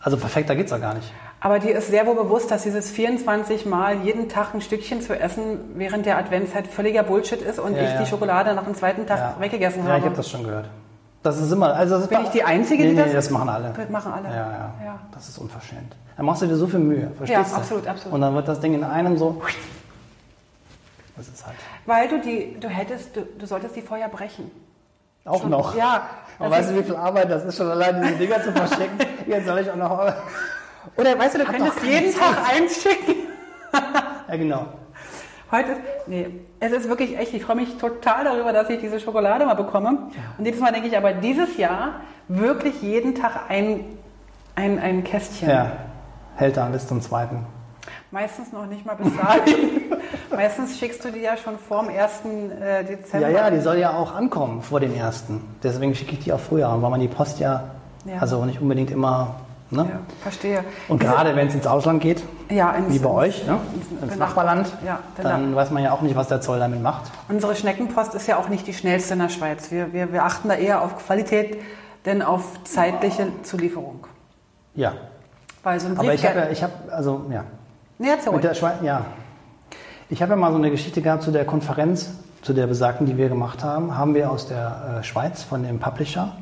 Also 0.00 0.16
perfekter 0.16 0.56
geht's 0.56 0.70
ja 0.70 0.78
gar 0.78 0.94
nicht. 0.94 1.12
Aber 1.42 1.58
dir 1.58 1.74
ist 1.74 1.88
sehr 1.88 2.06
wohl 2.06 2.16
bewusst, 2.16 2.50
dass 2.50 2.64
dieses 2.64 2.90
24 2.90 3.64
Mal 3.64 4.00
jeden 4.02 4.28
Tag 4.28 4.52
ein 4.54 4.60
Stückchen 4.60 5.00
zu 5.00 5.18
essen 5.18 5.58
während 5.74 6.04
der 6.04 6.18
Adventszeit 6.18 6.66
völliger 6.66 7.02
Bullshit 7.02 7.40
ist 7.40 7.58
und 7.58 7.74
Ja, 7.76 7.82
ich 7.82 7.90
ja. 7.94 8.00
die 8.02 8.06
Schokolade 8.06 8.54
nach 8.54 8.64
dem 8.64 8.74
zweiten 8.74 9.06
Tag 9.06 9.18
Ja. 9.18 9.36
weggegessen 9.40 9.82
Ja, 9.84 9.88
habe. 9.88 9.98
ich 10.00 10.04
habe 10.04 10.16
das 10.16 10.28
schon 10.28 10.44
gehört. 10.44 10.68
Das 11.22 11.38
ist 11.40 11.50
immer. 11.50 11.74
Also 11.74 11.94
das 11.94 12.04
ist 12.04 12.10
Bin 12.10 12.20
ich 12.24 12.28
die 12.30 12.42
Einzige, 12.44 12.82
nee, 12.82 12.90
die 12.90 12.96
nee, 12.96 13.02
das- 13.04 13.12
das 13.12 13.30
machen 13.30 13.48
alle. 13.48 13.72
Das 13.76 13.88
machen 13.88 14.12
alle. 14.12 14.28
Ja, 14.28 14.34
ja, 14.34 14.74
Ja. 14.84 14.98
Das 15.12 15.28
ist 15.28 15.38
unverschämt. 15.38 15.94
Da 16.16 16.22
machst 16.22 16.42
du 16.42 16.46
dir 16.46 16.56
so 16.56 16.66
viel 16.66 16.78
Mühe. 16.80 17.10
Verstehst 17.16 17.30
Ja, 17.42 17.42
du? 17.48 17.54
absolut, 17.56 17.86
absolut. 17.86 18.14
Und 18.14 18.20
dann 18.20 18.34
wird 18.34 18.46
das 18.48 18.60
Ding 18.60 18.74
in 18.74 18.84
einem 18.84 19.16
so. 19.16 19.40
Das 21.16 21.28
ist 21.28 21.46
halt. 21.46 21.56
Weil 21.86 22.08
du 22.08 22.20
die, 22.20 22.58
du 22.60 22.68
hättest, 22.68 23.16
du, 23.16 23.22
du 23.38 23.46
solltest 23.46 23.76
die 23.76 23.82
vorher 23.82 24.08
brechen. 24.08 24.50
Auch 25.24 25.40
Schon- 25.42 25.50
noch. 25.50 25.74
Ja. 25.76 26.02
Und 26.38 26.50
das 26.50 26.58
weißt 26.58 26.70
du, 26.70 26.78
wie 26.78 26.82
viel 26.82 26.96
Arbeit 26.96 27.30
das 27.30 27.44
ist, 27.44 27.56
schon 27.58 27.70
allein 27.70 28.00
diese 28.02 28.14
Dinger 28.16 28.42
zu 28.42 28.52
verschicken? 28.52 28.98
Jetzt 29.26 29.46
soll 29.46 29.58
ich 29.60 29.70
auch 29.70 29.76
noch. 29.76 30.12
Oder 30.96 31.18
weißt 31.18 31.34
du, 31.34 31.38
du 31.40 31.44
könntest 31.44 31.82
jeden 31.82 32.10
Zeit. 32.12 32.22
Tag 32.22 32.54
eins 32.54 32.82
schicken. 32.82 33.14
Ja, 34.28 34.36
genau. 34.36 34.66
Heute, 35.50 35.70
nee, 36.06 36.28
es 36.60 36.70
ist 36.70 36.88
wirklich 36.88 37.18
echt, 37.18 37.34
ich 37.34 37.44
freue 37.44 37.56
mich 37.56 37.76
total 37.78 38.22
darüber, 38.24 38.52
dass 38.52 38.70
ich 38.70 38.78
diese 38.80 39.00
Schokolade 39.00 39.44
mal 39.44 39.54
bekomme. 39.54 40.08
Und 40.38 40.44
jedes 40.44 40.60
Mal 40.60 40.70
denke 40.72 40.86
ich 40.86 40.96
aber 40.96 41.12
dieses 41.12 41.56
Jahr 41.56 41.94
wirklich 42.28 42.80
jeden 42.80 43.16
Tag 43.16 43.48
ein, 43.48 43.84
ein, 44.54 44.78
ein 44.78 45.02
Kästchen. 45.02 45.48
Ja. 45.50 45.72
Hält 46.36 46.56
dann 46.56 46.70
bis 46.70 46.86
zum 46.86 47.00
zweiten. 47.00 47.44
Meistens 48.12 48.52
noch 48.52 48.66
nicht 48.66 48.86
mal 48.86 48.94
bis 48.94 49.12
dahin. 49.16 49.82
Meistens 50.30 50.78
schickst 50.78 51.04
du 51.04 51.10
die 51.10 51.20
ja 51.20 51.36
schon 51.36 51.58
vorm 51.58 51.88
1. 51.88 52.22
äh, 52.60 52.84
Dezember. 52.84 53.28
Ja, 53.30 53.36
ja, 53.46 53.50
die 53.50 53.58
soll 53.60 53.78
ja 53.78 53.94
auch 53.94 54.14
ankommen 54.14 54.62
vor 54.62 54.78
dem 54.78 54.94
ersten. 54.94 55.42
Deswegen 55.64 55.94
schicke 55.96 56.12
ich 56.12 56.20
die 56.20 56.32
auch 56.32 56.38
früher 56.40 56.70
weil 56.80 56.90
man 56.90 57.00
die 57.00 57.08
Post 57.08 57.40
ja, 57.40 57.64
Ja. 58.04 58.18
also 58.20 58.44
nicht 58.44 58.60
unbedingt 58.60 58.92
immer. 58.92 59.34
Ne? 59.72 59.82
Ja, 59.88 60.00
verstehe. 60.22 60.64
Und 60.88 61.00
Diese- 61.00 61.12
gerade 61.12 61.36
wenn 61.36 61.46
es 61.46 61.54
ins 61.54 61.66
Ausland 61.66 62.02
geht, 62.02 62.22
ja, 62.50 62.72
ins, 62.72 62.92
wie 62.92 62.98
bei 62.98 63.08
euch, 63.10 63.46
ne? 63.46 63.58
ins- 63.74 64.02
ins 64.02 64.12
Benach- 64.14 64.18
Nachbarland, 64.28 64.66
Ja, 64.84 64.98
dann 65.22 65.54
weiß 65.54 65.70
man 65.70 65.82
ja 65.84 65.92
auch 65.92 66.00
nicht, 66.02 66.16
was 66.16 66.26
der 66.26 66.40
Zoll 66.40 66.58
damit 66.58 66.82
macht. 66.82 67.10
Unsere 67.28 67.54
Schneckenpost 67.54 68.14
ist 68.14 68.26
ja 68.26 68.36
auch 68.38 68.48
nicht 68.48 68.66
die 68.66 68.74
schnellste 68.74 69.12
in 69.14 69.20
der 69.20 69.28
Schweiz. 69.28 69.70
Wir, 69.70 69.92
wir, 69.92 70.12
wir 70.12 70.24
achten 70.24 70.48
da 70.48 70.54
eher 70.56 70.82
auf 70.82 70.98
Qualität, 70.98 71.60
denn 72.04 72.20
auf 72.22 72.64
zeitliche 72.64 73.28
Zulieferung. 73.44 74.06
Ja, 74.74 74.94
Weil 75.62 75.78
so 75.78 75.86
ein 75.88 75.98
aber 75.98 76.14
ich 76.14 76.26
habe 76.26 76.38
ja, 76.40 76.48
ich 76.50 76.62
habe, 76.62 76.72
also 76.90 77.22
ja, 77.30 77.44
Nee, 77.98 78.08
erzähl 78.10 78.32
mit 78.32 78.42
der 78.42 78.54
Schweiz, 78.54 78.76
ja. 78.82 79.04
Ich 80.08 80.20
habe 80.22 80.30
ja 80.32 80.36
mal 80.36 80.50
so 80.50 80.58
eine 80.58 80.70
Geschichte 80.70 81.02
gehabt 81.02 81.22
zu 81.22 81.30
der 81.30 81.44
Konferenz, 81.44 82.10
zu 82.42 82.52
der 82.54 82.66
besagten, 82.66 83.06
die 83.06 83.16
wir 83.16 83.28
gemacht 83.28 83.62
haben, 83.62 83.96
haben 83.96 84.14
wir 84.14 84.30
aus 84.30 84.48
der 84.48 84.98
äh, 85.00 85.04
Schweiz 85.04 85.42
von 85.44 85.62
dem 85.62 85.78
Publisher, 85.78 86.32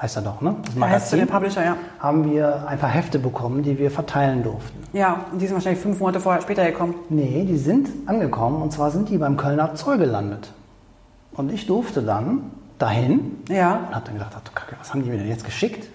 heißt 0.00 0.16
er 0.16 0.22
doch, 0.22 0.40
ne? 0.40 0.56
Das 0.78 1.10
du 1.10 1.16
den 1.16 1.26
Publisher, 1.26 1.64
ja. 1.64 1.76
haben 1.98 2.30
wir 2.30 2.66
ein 2.68 2.78
paar 2.78 2.90
Hefte 2.90 3.18
bekommen, 3.18 3.62
die 3.62 3.78
wir 3.78 3.90
verteilen 3.90 4.42
durften. 4.42 4.82
Ja, 4.92 5.24
und 5.32 5.40
die 5.40 5.46
sind 5.46 5.54
wahrscheinlich 5.54 5.82
fünf 5.82 5.98
Monate 6.00 6.20
vorher 6.20 6.42
später 6.42 6.64
gekommen. 6.66 6.94
Nee, 7.08 7.46
die 7.48 7.56
sind 7.56 7.88
angekommen 8.06 8.62
und 8.62 8.72
zwar 8.72 8.90
sind 8.90 9.08
die 9.08 9.18
beim 9.18 9.36
Kölner 9.36 9.74
Zoll 9.74 9.98
gelandet. 9.98 10.52
Und 11.32 11.52
ich 11.52 11.66
durfte 11.66 12.02
dann 12.02 12.50
dahin 12.78 13.38
Ja. 13.48 13.86
und 13.88 13.94
habe 13.94 14.04
dann 14.06 14.14
gedacht, 14.14 14.32
ach 14.36 14.42
du 14.42 14.52
Kacke, 14.54 14.76
was 14.78 14.92
haben 14.92 15.02
die 15.02 15.10
mir 15.10 15.18
denn 15.18 15.28
jetzt 15.28 15.44
geschickt? 15.44 15.88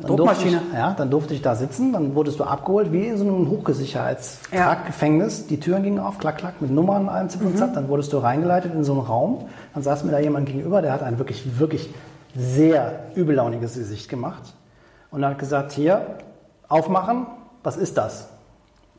Dann 0.00 0.16
Druckmaschine. 0.16 0.52
Durfte 0.52 0.66
ich, 0.72 0.78
ja, 0.78 0.94
dann 0.94 1.10
durfte 1.10 1.34
ich 1.34 1.42
da 1.42 1.54
sitzen, 1.54 1.92
dann 1.92 2.14
wurdest 2.14 2.40
du 2.40 2.44
abgeholt, 2.44 2.90
wie 2.90 3.06
in 3.06 3.18
so 3.18 3.24
einem 3.24 3.50
Hochsicherheitsgefängnis. 3.50 5.46
Die 5.46 5.60
Türen 5.60 5.82
gingen 5.82 5.98
auf, 5.98 6.18
klack, 6.18 6.38
klack, 6.38 6.62
mit 6.62 6.70
Nummern, 6.70 7.08
allem 7.08 7.28
Zip 7.28 7.42
und 7.42 7.58
Zap. 7.58 7.74
Dann 7.74 7.88
wurdest 7.88 8.12
du 8.12 8.18
reingeleitet 8.18 8.72
in 8.74 8.82
so 8.82 8.92
einen 8.92 9.02
Raum. 9.02 9.44
Dann 9.74 9.82
saß 9.82 10.04
mir 10.04 10.12
da 10.12 10.18
jemand 10.18 10.46
gegenüber, 10.46 10.80
der 10.80 10.92
hat 10.92 11.02
ein 11.02 11.18
wirklich, 11.18 11.58
wirklich 11.58 11.90
sehr 12.34 13.06
übellauniges 13.14 13.74
Gesicht 13.74 14.08
gemacht. 14.08 14.54
Und 15.10 15.24
hat 15.24 15.38
gesagt, 15.38 15.72
hier, 15.72 16.18
aufmachen, 16.68 17.26
was 17.62 17.76
ist 17.76 17.96
das? 17.96 18.28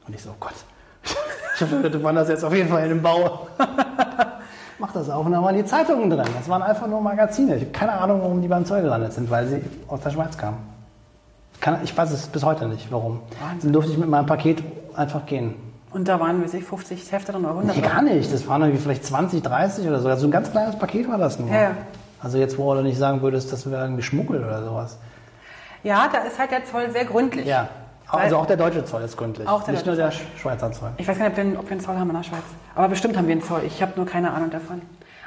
Und 0.05 0.15
ich 0.15 0.21
so, 0.21 0.31
oh 0.31 0.35
Gott, 0.39 0.53
ich 1.55 1.61
hoffe, 1.61 1.89
du 1.89 2.03
wanderst 2.03 2.29
jetzt 2.29 2.43
auf 2.43 2.53
jeden 2.53 2.69
Fall 2.69 2.83
in 2.83 2.89
den 2.89 3.01
Bau. 3.01 3.47
Mach 4.79 4.91
das 4.93 5.09
auf 5.09 5.25
und 5.25 5.31
da 5.31 5.41
waren 5.43 5.55
die 5.55 5.63
Zeitungen 5.63 6.09
drin. 6.09 6.25
Das 6.35 6.49
waren 6.49 6.63
einfach 6.63 6.87
nur 6.87 7.01
Magazine. 7.01 7.55
Ich 7.55 7.61
habe 7.61 7.71
keine 7.71 7.93
Ahnung, 7.93 8.21
warum 8.21 8.41
die 8.41 8.47
beim 8.47 8.65
Zoll 8.65 8.81
gelandet 8.81 9.13
sind, 9.13 9.29
weil 9.29 9.47
sie 9.47 9.61
aus 9.87 10.01
der 10.01 10.09
Schweiz 10.09 10.37
kamen. 10.37 10.57
Ich 11.83 11.95
weiß 11.95 12.11
es 12.11 12.25
bis 12.25 12.43
heute 12.43 12.67
nicht, 12.67 12.91
warum. 12.91 13.19
Dann 13.61 13.71
durfte 13.71 13.91
ich 13.91 13.97
mit 13.99 14.09
meinem 14.09 14.25
Paket 14.25 14.63
einfach 14.95 15.27
gehen. 15.27 15.53
Und 15.91 16.07
da 16.07 16.19
waren, 16.19 16.43
weiß 16.43 16.55
ich, 16.55 16.63
50 16.63 17.11
Hefte 17.11 17.33
drin 17.33 17.41
oder 17.41 17.53
100. 17.53 17.75
Nee, 17.75 17.81
gar 17.81 18.01
nicht. 18.01 18.33
Das 18.33 18.47
waren 18.47 18.61
irgendwie 18.61 18.81
vielleicht 18.81 19.05
20, 19.05 19.43
30 19.43 19.87
oder 19.87 19.99
so. 19.99 20.09
Also 20.09 20.25
ein 20.25 20.31
ganz 20.31 20.49
kleines 20.49 20.79
Paket 20.79 21.07
war 21.07 21.19
das 21.19 21.37
nur. 21.37 21.49
Ja, 21.49 21.61
ja. 21.61 21.71
Also 22.21 22.37
jetzt, 22.37 22.57
wo 22.57 22.73
du 22.73 22.81
nicht 22.81 22.97
sagen 22.97 23.21
würdest, 23.21 23.51
das 23.51 23.69
wäre 23.69 23.81
irgendwie 23.83 24.03
Schmuggel 24.03 24.43
oder 24.43 24.63
sowas. 24.63 24.97
Ja, 25.83 26.07
da 26.11 26.19
ist 26.19 26.37
halt 26.37 26.51
der 26.51 26.65
Zoll 26.65 26.91
sehr 26.91 27.05
gründlich. 27.05 27.45
Ja. 27.47 27.67
Also 28.07 28.37
auch 28.37 28.45
der 28.45 28.57
deutsche 28.57 28.83
Zoll 28.83 29.01
ist 29.03 29.15
gründlich. 29.17 29.47
Auch 29.47 29.63
der 29.63 29.73
nicht 29.73 29.85
nur 29.85 29.95
der 29.95 30.11
Sch- 30.11 30.19
Schweizer 30.37 30.71
Zoll. 30.73 30.89
Ich 30.97 31.07
weiß 31.07 31.17
gar 31.17 31.29
nicht, 31.29 31.37
ob 31.39 31.43
wir, 31.45 31.59
ob 31.59 31.65
wir 31.65 31.71
einen 31.71 31.79
Zoll 31.81 31.95
haben 31.97 32.09
in 32.09 32.15
der 32.17 32.23
Schweiz. 32.23 32.43
Aber 32.75 32.89
bestimmt 32.89 33.15
haben 33.17 33.25
wir 33.27 33.31
einen 33.31 33.41
Zoll. 33.43 33.61
Ich 33.65 33.81
habe 33.81 33.93
nur 33.95 34.05
keine 34.05 34.31
Ahnung 34.33 34.49
davon. 34.51 34.81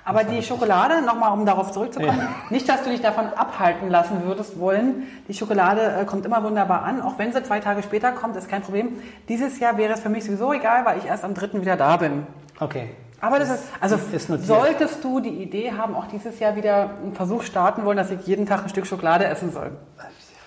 Aber 0.04 0.22
die 0.22 0.42
Schokolade, 0.42 1.00
nochmal 1.00 1.32
um 1.32 1.46
darauf 1.46 1.72
zurückzukommen, 1.72 2.20
nicht, 2.50 2.68
dass 2.68 2.82
du 2.84 2.90
dich 2.90 3.00
davon 3.00 3.24
abhalten 3.34 3.88
lassen 3.88 4.24
würdest 4.26 4.60
wollen. 4.60 5.04
Die 5.28 5.32
Schokolade 5.34 5.80
äh, 5.80 6.04
kommt 6.04 6.26
immer 6.26 6.42
wunderbar 6.44 6.82
an. 6.82 7.00
Auch 7.00 7.18
wenn 7.18 7.32
sie 7.32 7.42
zwei 7.42 7.58
Tage 7.60 7.82
später 7.82 8.12
kommt, 8.12 8.36
ist 8.36 8.50
kein 8.50 8.60
Problem. 8.60 8.90
Dieses 9.30 9.58
Jahr 9.60 9.78
wäre 9.78 9.94
es 9.94 10.00
für 10.00 10.10
mich 10.10 10.26
sowieso 10.26 10.52
egal, 10.52 10.84
weil 10.84 10.98
ich 10.98 11.06
erst 11.06 11.24
am 11.24 11.32
dritten 11.32 11.62
wieder 11.62 11.76
da 11.78 11.96
bin. 11.96 12.26
Okay. 12.60 12.90
Aber 13.24 13.38
das 13.38 13.48
ist, 13.48 13.64
also 13.80 13.96
ist 13.96 14.46
solltest 14.46 15.02
du 15.02 15.18
die 15.18 15.42
Idee 15.42 15.72
haben, 15.72 15.94
auch 15.94 16.06
dieses 16.08 16.38
Jahr 16.40 16.56
wieder 16.56 16.90
einen 17.02 17.14
Versuch 17.14 17.42
starten 17.42 17.86
wollen, 17.86 17.96
dass 17.96 18.10
ich 18.10 18.26
jeden 18.26 18.44
Tag 18.44 18.64
ein 18.64 18.68
Stück 18.68 18.86
Schokolade 18.86 19.24
essen 19.24 19.50
soll. 19.50 19.70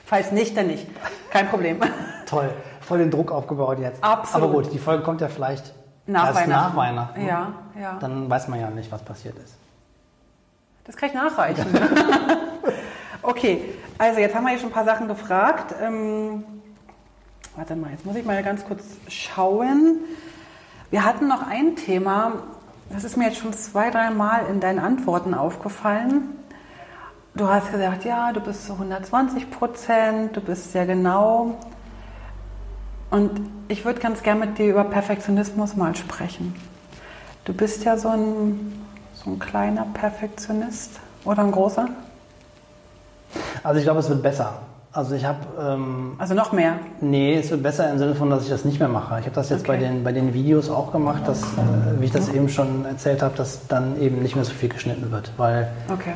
Falls 0.06 0.32
nicht, 0.32 0.56
dann 0.56 0.68
nicht. 0.68 0.88
Kein 1.32 1.50
Problem. 1.50 1.80
Toll. 2.28 2.52
Voll 2.82 3.00
den 3.00 3.10
Druck 3.10 3.32
aufgebaut 3.32 3.80
jetzt. 3.80 4.04
Absolut. 4.04 4.44
Aber 4.44 4.54
gut, 4.54 4.74
die 4.74 4.78
Folge 4.78 5.04
kommt 5.04 5.22
ja 5.22 5.28
vielleicht 5.28 5.74
Nach 6.06 6.28
erst 6.28 6.42
Weihnachten. 6.42 6.52
nach 6.52 6.76
Weihnachten. 6.76 7.26
Ja, 7.26 7.54
ja. 7.82 7.98
Dann 8.00 8.30
weiß 8.30 8.48
man 8.48 8.60
ja 8.60 8.70
nicht, 8.70 8.92
was 8.92 9.02
passiert 9.02 9.36
ist. 9.40 9.56
Das 10.84 10.96
kann 10.96 11.10
ich 11.10 11.16
nachreichen. 11.16 11.66
okay, 13.24 13.74
also 13.98 14.20
jetzt 14.20 14.36
haben 14.36 14.44
wir 14.44 14.52
hier 14.52 14.60
schon 14.60 14.70
ein 14.70 14.74
paar 14.74 14.86
Sachen 14.86 15.08
gefragt. 15.08 15.74
Ähm, 15.82 16.44
warte 17.56 17.76
mal, 17.76 17.90
jetzt 17.90 18.06
muss 18.06 18.16
ich 18.16 18.24
mal 18.24 18.42
ganz 18.44 18.64
kurz 18.66 18.84
schauen. 19.08 19.98
Wir 20.92 21.04
hatten 21.04 21.28
noch 21.28 21.46
ein 21.46 21.76
Thema, 21.76 22.34
das 22.90 23.04
ist 23.04 23.18
mir 23.18 23.26
jetzt 23.26 23.38
schon 23.38 23.54
zwei, 23.54 23.90
drei 23.90 24.10
Mal 24.10 24.46
in 24.50 24.60
deinen 24.60 24.80
Antworten 24.80 25.34
aufgefallen. 25.34 26.36
Du 27.36 27.48
hast 27.48 27.72
gesagt, 27.72 28.06
ja, 28.06 28.32
du 28.34 28.40
bist 28.40 28.66
so 28.66 28.74
120 28.74 29.52
Prozent, 29.52 30.36
du 30.36 30.42
bist 30.42 30.72
sehr 30.72 30.86
genau. 30.86 31.58
Und 33.12 33.50
ich 33.68 33.86
würde 33.86 34.00
ganz 34.00 34.24
gerne 34.24 34.46
mit 34.46 34.58
dir 34.58 34.70
über 34.70 34.84
Perfektionismus 34.84 35.76
mal 35.76 35.96
sprechen. 35.96 36.56
Du 37.46 37.54
bist 37.54 37.84
ja 37.84 37.98
so 37.98 38.10
ein, 38.10 38.86
so 39.14 39.32
ein 39.32 39.40
kleiner 39.40 39.86
Perfektionist 39.94 41.00
oder 41.24 41.44
ein 41.44 41.52
großer? 41.52 41.88
Also 43.64 43.80
ich 43.80 43.86
glaube, 43.86 44.00
es 44.00 44.10
wird 44.10 44.24
besser. 44.24 44.62
Also 44.94 45.14
ich 45.16 45.26
habe, 45.26 45.40
ähm, 45.60 46.14
Also 46.18 46.34
noch 46.34 46.52
mehr. 46.54 46.74
nee, 47.02 47.36
es 47.38 47.52
wird 47.52 47.62
besser 47.62 47.92
im 47.92 48.00
Sinne 48.00 48.16
von, 48.16 48.30
dass 48.30 48.44
ich 48.44 48.50
das 48.50 48.66
nicht 48.66 48.80
mehr 48.80 48.88
mache. 48.90 49.20
Ich 49.20 49.26
habe 49.26 49.36
das 49.36 49.50
jetzt 49.50 49.62
Okay. 49.62 49.74
bei, 49.74 49.78
den, 49.78 50.04
bei 50.04 50.12
den 50.12 50.34
Videos 50.34 50.70
auch 50.70 50.92
gemacht, 50.92 51.28
dass, 51.28 51.42
äh, 51.44 52.00
wie 52.00 52.06
ich 52.06 52.12
das 52.12 52.30
eben 52.30 52.50
schon 52.50 52.86
erzählt 52.86 53.22
habe, 53.22 53.36
dass 53.38 53.68
dann 53.68 54.00
eben 54.02 54.22
nicht 54.24 54.36
mehr 54.36 54.46
so 54.46 54.54
viel 54.54 54.70
geschnitten 54.70 55.12
wird, 55.12 55.32
weil 55.38 55.68
Okay. 55.94 56.14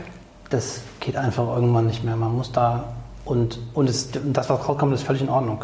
das 0.50 0.82
geht 1.00 1.16
einfach 1.18 1.48
irgendwann 1.48 1.86
nicht 1.86 2.04
mehr. 2.04 2.16
Man 2.16 2.36
muss 2.36 2.52
da 2.52 2.86
und, 3.26 3.60
und 3.76 3.88
es, 3.90 4.10
das, 4.12 4.50
was 4.50 4.68
rauskommt, 4.68 4.94
ist 4.96 5.04
völlig 5.04 5.22
in 5.22 5.30
Ordnung. 5.30 5.64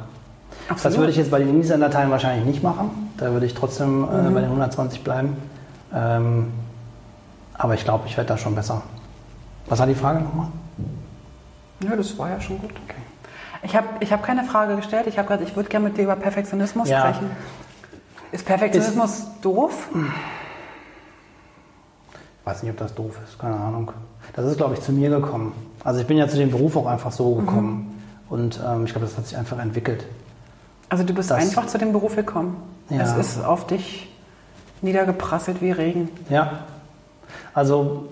Das 0.83 0.97
würde 0.97 1.09
ich 1.09 1.17
jetzt 1.17 1.31
bei 1.31 1.39
den 1.39 1.49
InDesign-Dateien 1.49 2.11
wahrscheinlich 2.11 2.45
nicht 2.45 2.61
machen. 2.61 3.09
Da 3.17 3.31
würde 3.31 3.45
ich 3.45 3.55
trotzdem 3.55 4.01
Mhm. 4.01 4.05
äh, 4.05 4.29
bei 4.31 4.41
den 4.41 4.49
120 4.49 5.03
bleiben. 5.03 5.37
Ähm, 5.95 6.51
aber 7.57 7.73
ich 7.73 7.83
glaube, 7.83 8.03
ich 8.05 8.15
werde 8.17 8.27
da 8.27 8.37
schon 8.37 8.53
besser. 8.53 8.81
Was 9.67 9.79
war 9.79 9.87
die 9.87 9.95
Frage 9.95 10.19
nochmal? 10.21 10.47
Ja, 11.83 11.95
das 11.95 12.17
war 12.17 12.29
ja 12.29 12.39
schon 12.41 12.59
gut. 12.59 12.71
Ich 13.63 13.75
habe 13.75 13.87
ich 13.99 14.11
hab 14.13 14.23
keine 14.23 14.43
Frage 14.43 14.75
gestellt. 14.75 15.07
Ich 15.07 15.17
habe 15.17 15.27
gesagt, 15.27 15.47
ich 15.49 15.55
würde 15.55 15.69
gerne 15.69 15.87
mit 15.89 15.97
dir 15.97 16.03
über 16.03 16.15
Perfektionismus 16.15 16.89
Ja. 16.89 16.99
sprechen. 17.01 17.31
Ist 18.31 18.45
Perfektionismus 18.45 19.25
doof? 19.41 19.87
Ich 22.39 22.45
weiß 22.45 22.63
nicht, 22.63 22.71
ob 22.71 22.77
das 22.77 22.93
doof 22.95 23.17
ist, 23.27 23.37
keine 23.39 23.55
Ahnung. 23.55 23.91
Das 24.35 24.45
ist, 24.45 24.57
glaube 24.57 24.73
ich, 24.75 24.81
zu 24.81 24.91
mir 24.91 25.09
gekommen. 25.09 25.53
Also 25.83 25.99
ich 26.01 26.07
bin 26.07 26.17
ja 26.17 26.27
zu 26.27 26.37
dem 26.37 26.51
Beruf 26.51 26.75
auch 26.77 26.85
einfach 26.85 27.11
so 27.11 27.35
gekommen. 27.35 28.01
Und 28.29 28.59
ähm, 28.65 28.85
ich 28.85 28.91
glaube, 28.91 29.05
das 29.07 29.17
hat 29.17 29.25
sich 29.27 29.37
einfach 29.37 29.57
entwickelt. 29.59 30.05
Also 30.89 31.03
du 31.03 31.13
bist 31.13 31.31
Das- 31.31 31.37
einfach 31.41 31.67
zu 31.67 31.77
dem 31.77 31.91
Beruf 31.93 32.15
gekommen. 32.15 32.57
Ja. 32.89 33.01
Es 33.01 33.15
ist 33.17 33.43
auf 33.43 33.67
dich 33.67 34.09
niedergeprasselt 34.81 35.61
wie 35.61 35.71
Regen. 35.71 36.09
Ja. 36.29 36.59
Also 37.53 38.07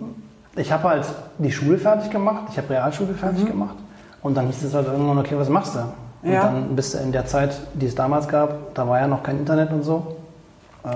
ich 0.55 0.71
habe 0.71 0.83
halt 0.89 1.05
die 1.37 1.51
Schule 1.51 1.77
fertig 1.77 2.09
gemacht, 2.11 2.43
ich 2.51 2.57
habe 2.57 2.69
Realschule 2.69 3.13
fertig 3.13 3.45
gemacht 3.45 3.75
und 4.21 4.35
dann 4.35 4.47
hieß 4.47 4.63
es 4.63 4.73
halt 4.73 4.87
irgendwann, 4.87 5.17
okay, 5.19 5.35
was 5.37 5.49
machst 5.49 5.75
du? 5.75 5.79
Und 6.27 6.33
Ja. 6.33 6.43
dann 6.43 6.75
bist 6.75 6.93
du 6.93 6.97
in 6.99 7.11
der 7.11 7.25
Zeit, 7.25 7.55
die 7.73 7.85
es 7.85 7.95
damals 7.95 8.27
gab, 8.27 8.73
da 8.73 8.87
war 8.87 8.99
ja 8.99 9.07
noch 9.07 9.21
kein 9.21 9.37
Internet 9.39 9.71
und 9.71 9.83
so. 9.83 10.15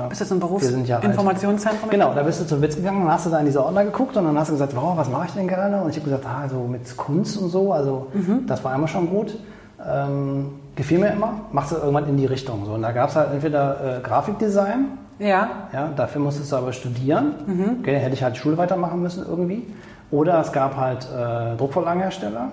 Bist 0.08 0.22
du 0.22 0.26
zum 0.26 0.40
Wir 0.42 0.60
sind 0.60 0.88
ja 0.88 0.98
alt. 0.98 1.02
Berufsinformationszentrum? 1.02 1.90
Genau, 1.90 2.14
da 2.14 2.22
bist 2.22 2.40
du 2.40 2.46
zum 2.46 2.62
Witz 2.62 2.76
gegangen, 2.76 3.02
dann 3.06 3.12
hast 3.12 3.26
du 3.26 3.32
da 3.32 3.40
in 3.40 3.46
diese 3.48 3.64
Ordner 3.66 3.84
geguckt 3.86 4.16
und 4.18 4.26
dann 4.26 4.38
hast 4.38 4.50
du 4.50 4.54
gesagt, 4.54 4.76
wow, 4.76 4.96
was 4.96 5.10
mache 5.10 5.26
ich 5.28 5.34
denn 5.34 5.48
gerne? 5.48 5.82
Und 5.82 5.90
ich 5.90 5.96
habe 5.96 6.06
gesagt, 6.06 6.26
ah, 6.28 6.48
so 6.48 6.60
mit 6.68 6.96
Kunst 6.96 7.38
und 7.42 7.50
so, 7.50 7.74
also 7.74 8.08
das 8.46 8.64
war 8.64 8.76
immer 8.76 8.88
schon 8.88 9.10
gut. 9.10 9.36
Ähm, 9.84 10.59
gefiel 10.80 10.98
mir 11.00 11.12
immer, 11.12 11.34
machst 11.52 11.72
du 11.72 11.76
irgendwann 11.76 12.08
in 12.08 12.18
die 12.18 12.26
Richtung. 12.26 12.66
So. 12.66 12.72
Und 12.74 12.82
da 12.82 12.92
gab 12.92 13.10
es 13.10 13.16
halt 13.16 13.32
entweder 13.32 13.98
äh, 13.98 14.02
Grafikdesign, 14.02 14.86
Ja. 15.20 15.50
ja, 15.72 15.90
dafür 15.96 16.22
musstest 16.22 16.52
du 16.52 16.56
aber 16.56 16.74
studieren. 16.74 17.34
Okay, 17.82 17.98
hätte 17.98 18.14
ich 18.16 18.24
halt 18.24 18.36
Schule 18.38 18.58
weitermachen 18.58 19.02
müssen 19.02 19.24
irgendwie. 19.28 19.68
Oder 20.12 20.40
es 20.42 20.52
gab 20.52 20.76
halt 20.78 21.08
äh, 21.16 21.56
Druckvorlagenhersteller, 21.58 22.52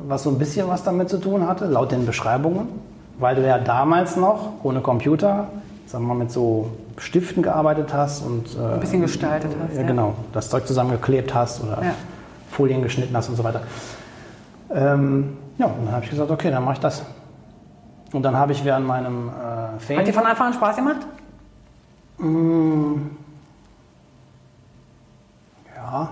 was 0.00 0.22
so 0.24 0.30
ein 0.30 0.38
bisschen 0.38 0.68
was 0.68 0.82
damit 0.82 1.08
zu 1.08 1.16
tun 1.18 1.46
hatte, 1.48 1.64
laut 1.66 1.92
den 1.92 2.04
Beschreibungen. 2.04 2.68
Weil 3.18 3.36
du 3.36 3.46
ja 3.46 3.58
damals 3.58 4.16
noch 4.16 4.52
ohne 4.62 4.80
Computer, 4.80 5.46
sagen 5.86 6.04
wir 6.04 6.14
mal, 6.14 6.20
mit 6.24 6.30
so 6.32 6.70
Stiften 6.98 7.42
gearbeitet 7.42 7.94
hast 7.94 8.22
und 8.26 8.46
äh, 8.58 8.74
Ein 8.74 8.80
bisschen 8.80 9.00
gestaltet 9.02 9.50
hast. 9.62 9.76
ja, 9.76 9.82
genau, 9.84 10.14
das 10.32 10.50
Zeug 10.50 10.66
zusammengeklebt 10.66 11.34
hast 11.34 11.62
oder 11.62 11.82
Ja. 11.82 11.92
Folien 12.50 12.82
geschnitten 12.82 13.16
hast 13.16 13.28
und 13.28 13.36
so 13.36 13.44
weiter. 13.44 13.60
Ähm, 14.74 15.36
ja, 15.58 15.66
und 15.66 15.84
dann 15.86 15.92
habe 15.94 16.04
ich 16.04 16.10
gesagt, 16.10 16.30
okay, 16.30 16.50
dann 16.50 16.64
mache 16.64 16.74
ich 16.74 16.80
das. 16.80 17.02
Und 18.12 18.22
dann 18.22 18.36
habe 18.36 18.52
ich 18.52 18.64
während 18.64 18.86
meinem 18.86 19.28
äh, 19.28 19.32
Hat 19.74 19.82
Ferien... 19.82 20.04
dir 20.04 20.12
von 20.12 20.26
Anfang 20.26 20.48
an 20.48 20.52
Spaß 20.54 20.76
gemacht? 20.76 21.06
Ja. 25.76 26.10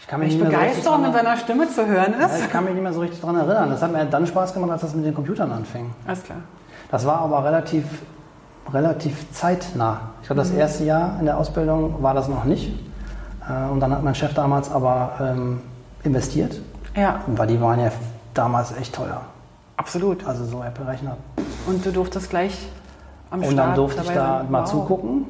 Ich 0.00 0.06
kann 0.06 0.20
mich 0.20 0.30
Welche 0.38 0.44
nicht 0.44 0.50
mehr 0.50 0.50
so 0.50 0.64
richtig 0.64 0.76
Begeisterung 0.84 1.04
in 1.04 1.12
dran- 1.12 1.24
seiner 1.24 1.36
Stimme 1.38 1.68
zu 1.70 1.86
hören 1.86 2.14
Ja, 2.18 2.26
ist. 2.26 2.40
ich 2.44 2.50
kann 2.50 2.64
mich 2.64 2.74
nicht 2.74 2.82
mehr 2.82 2.92
so 2.92 3.00
richtig 3.00 3.20
daran 3.20 3.36
erinnern. 3.36 3.70
Das 3.70 3.82
hat 3.82 3.92
mir 3.92 4.04
dann 4.04 4.26
Spaß 4.26 4.52
gemacht, 4.54 4.70
als 4.72 4.82
das 4.82 4.94
mit 4.94 5.04
den 5.06 5.14
Computern 5.14 5.50
anfing. 5.52 5.90
Alles 6.06 6.22
klar. 6.22 6.38
Das 6.90 7.06
war 7.06 7.20
aber 7.20 7.44
relativ, 7.44 7.84
relativ 8.72 9.30
zeitnah. 9.32 10.00
Ich 10.20 10.26
glaube, 10.28 10.40
das 10.42 10.50
erste 10.50 10.84
Jahr 10.84 11.16
in 11.18 11.24
der 11.24 11.38
Ausbildung 11.38 12.02
war 12.02 12.12
das 12.14 12.28
noch 12.28 12.44
nicht. 12.44 12.70
Äh, 13.48 13.70
Und 13.70 13.80
dann 13.80 13.92
hat 13.92 14.02
mein 14.04 14.14
Chef 14.14 14.34
damals 14.34 14.70
aber 14.70 15.12
ähm, 15.20 15.60
investiert, 16.04 16.60
Ja, 16.94 17.20
weil 17.26 17.46
die 17.46 17.60
waren 17.60 17.80
ja 17.80 17.90
damals 18.34 18.76
echt 18.76 18.94
teuer. 18.94 19.22
Absolut. 19.82 20.26
Also 20.26 20.44
so 20.44 20.62
Apple-Rechner. 20.62 21.16
Und 21.66 21.84
du 21.84 21.90
durftest 21.92 22.30
gleich 22.30 22.68
am 23.30 23.40
Und 23.40 23.52
Start 23.52 23.68
dann 23.68 23.74
durfte 23.74 24.02
ich 24.02 24.08
da 24.10 24.38
sein. 24.38 24.50
mal 24.50 24.62
Wow. 24.62 24.70
zugucken. 24.70 25.24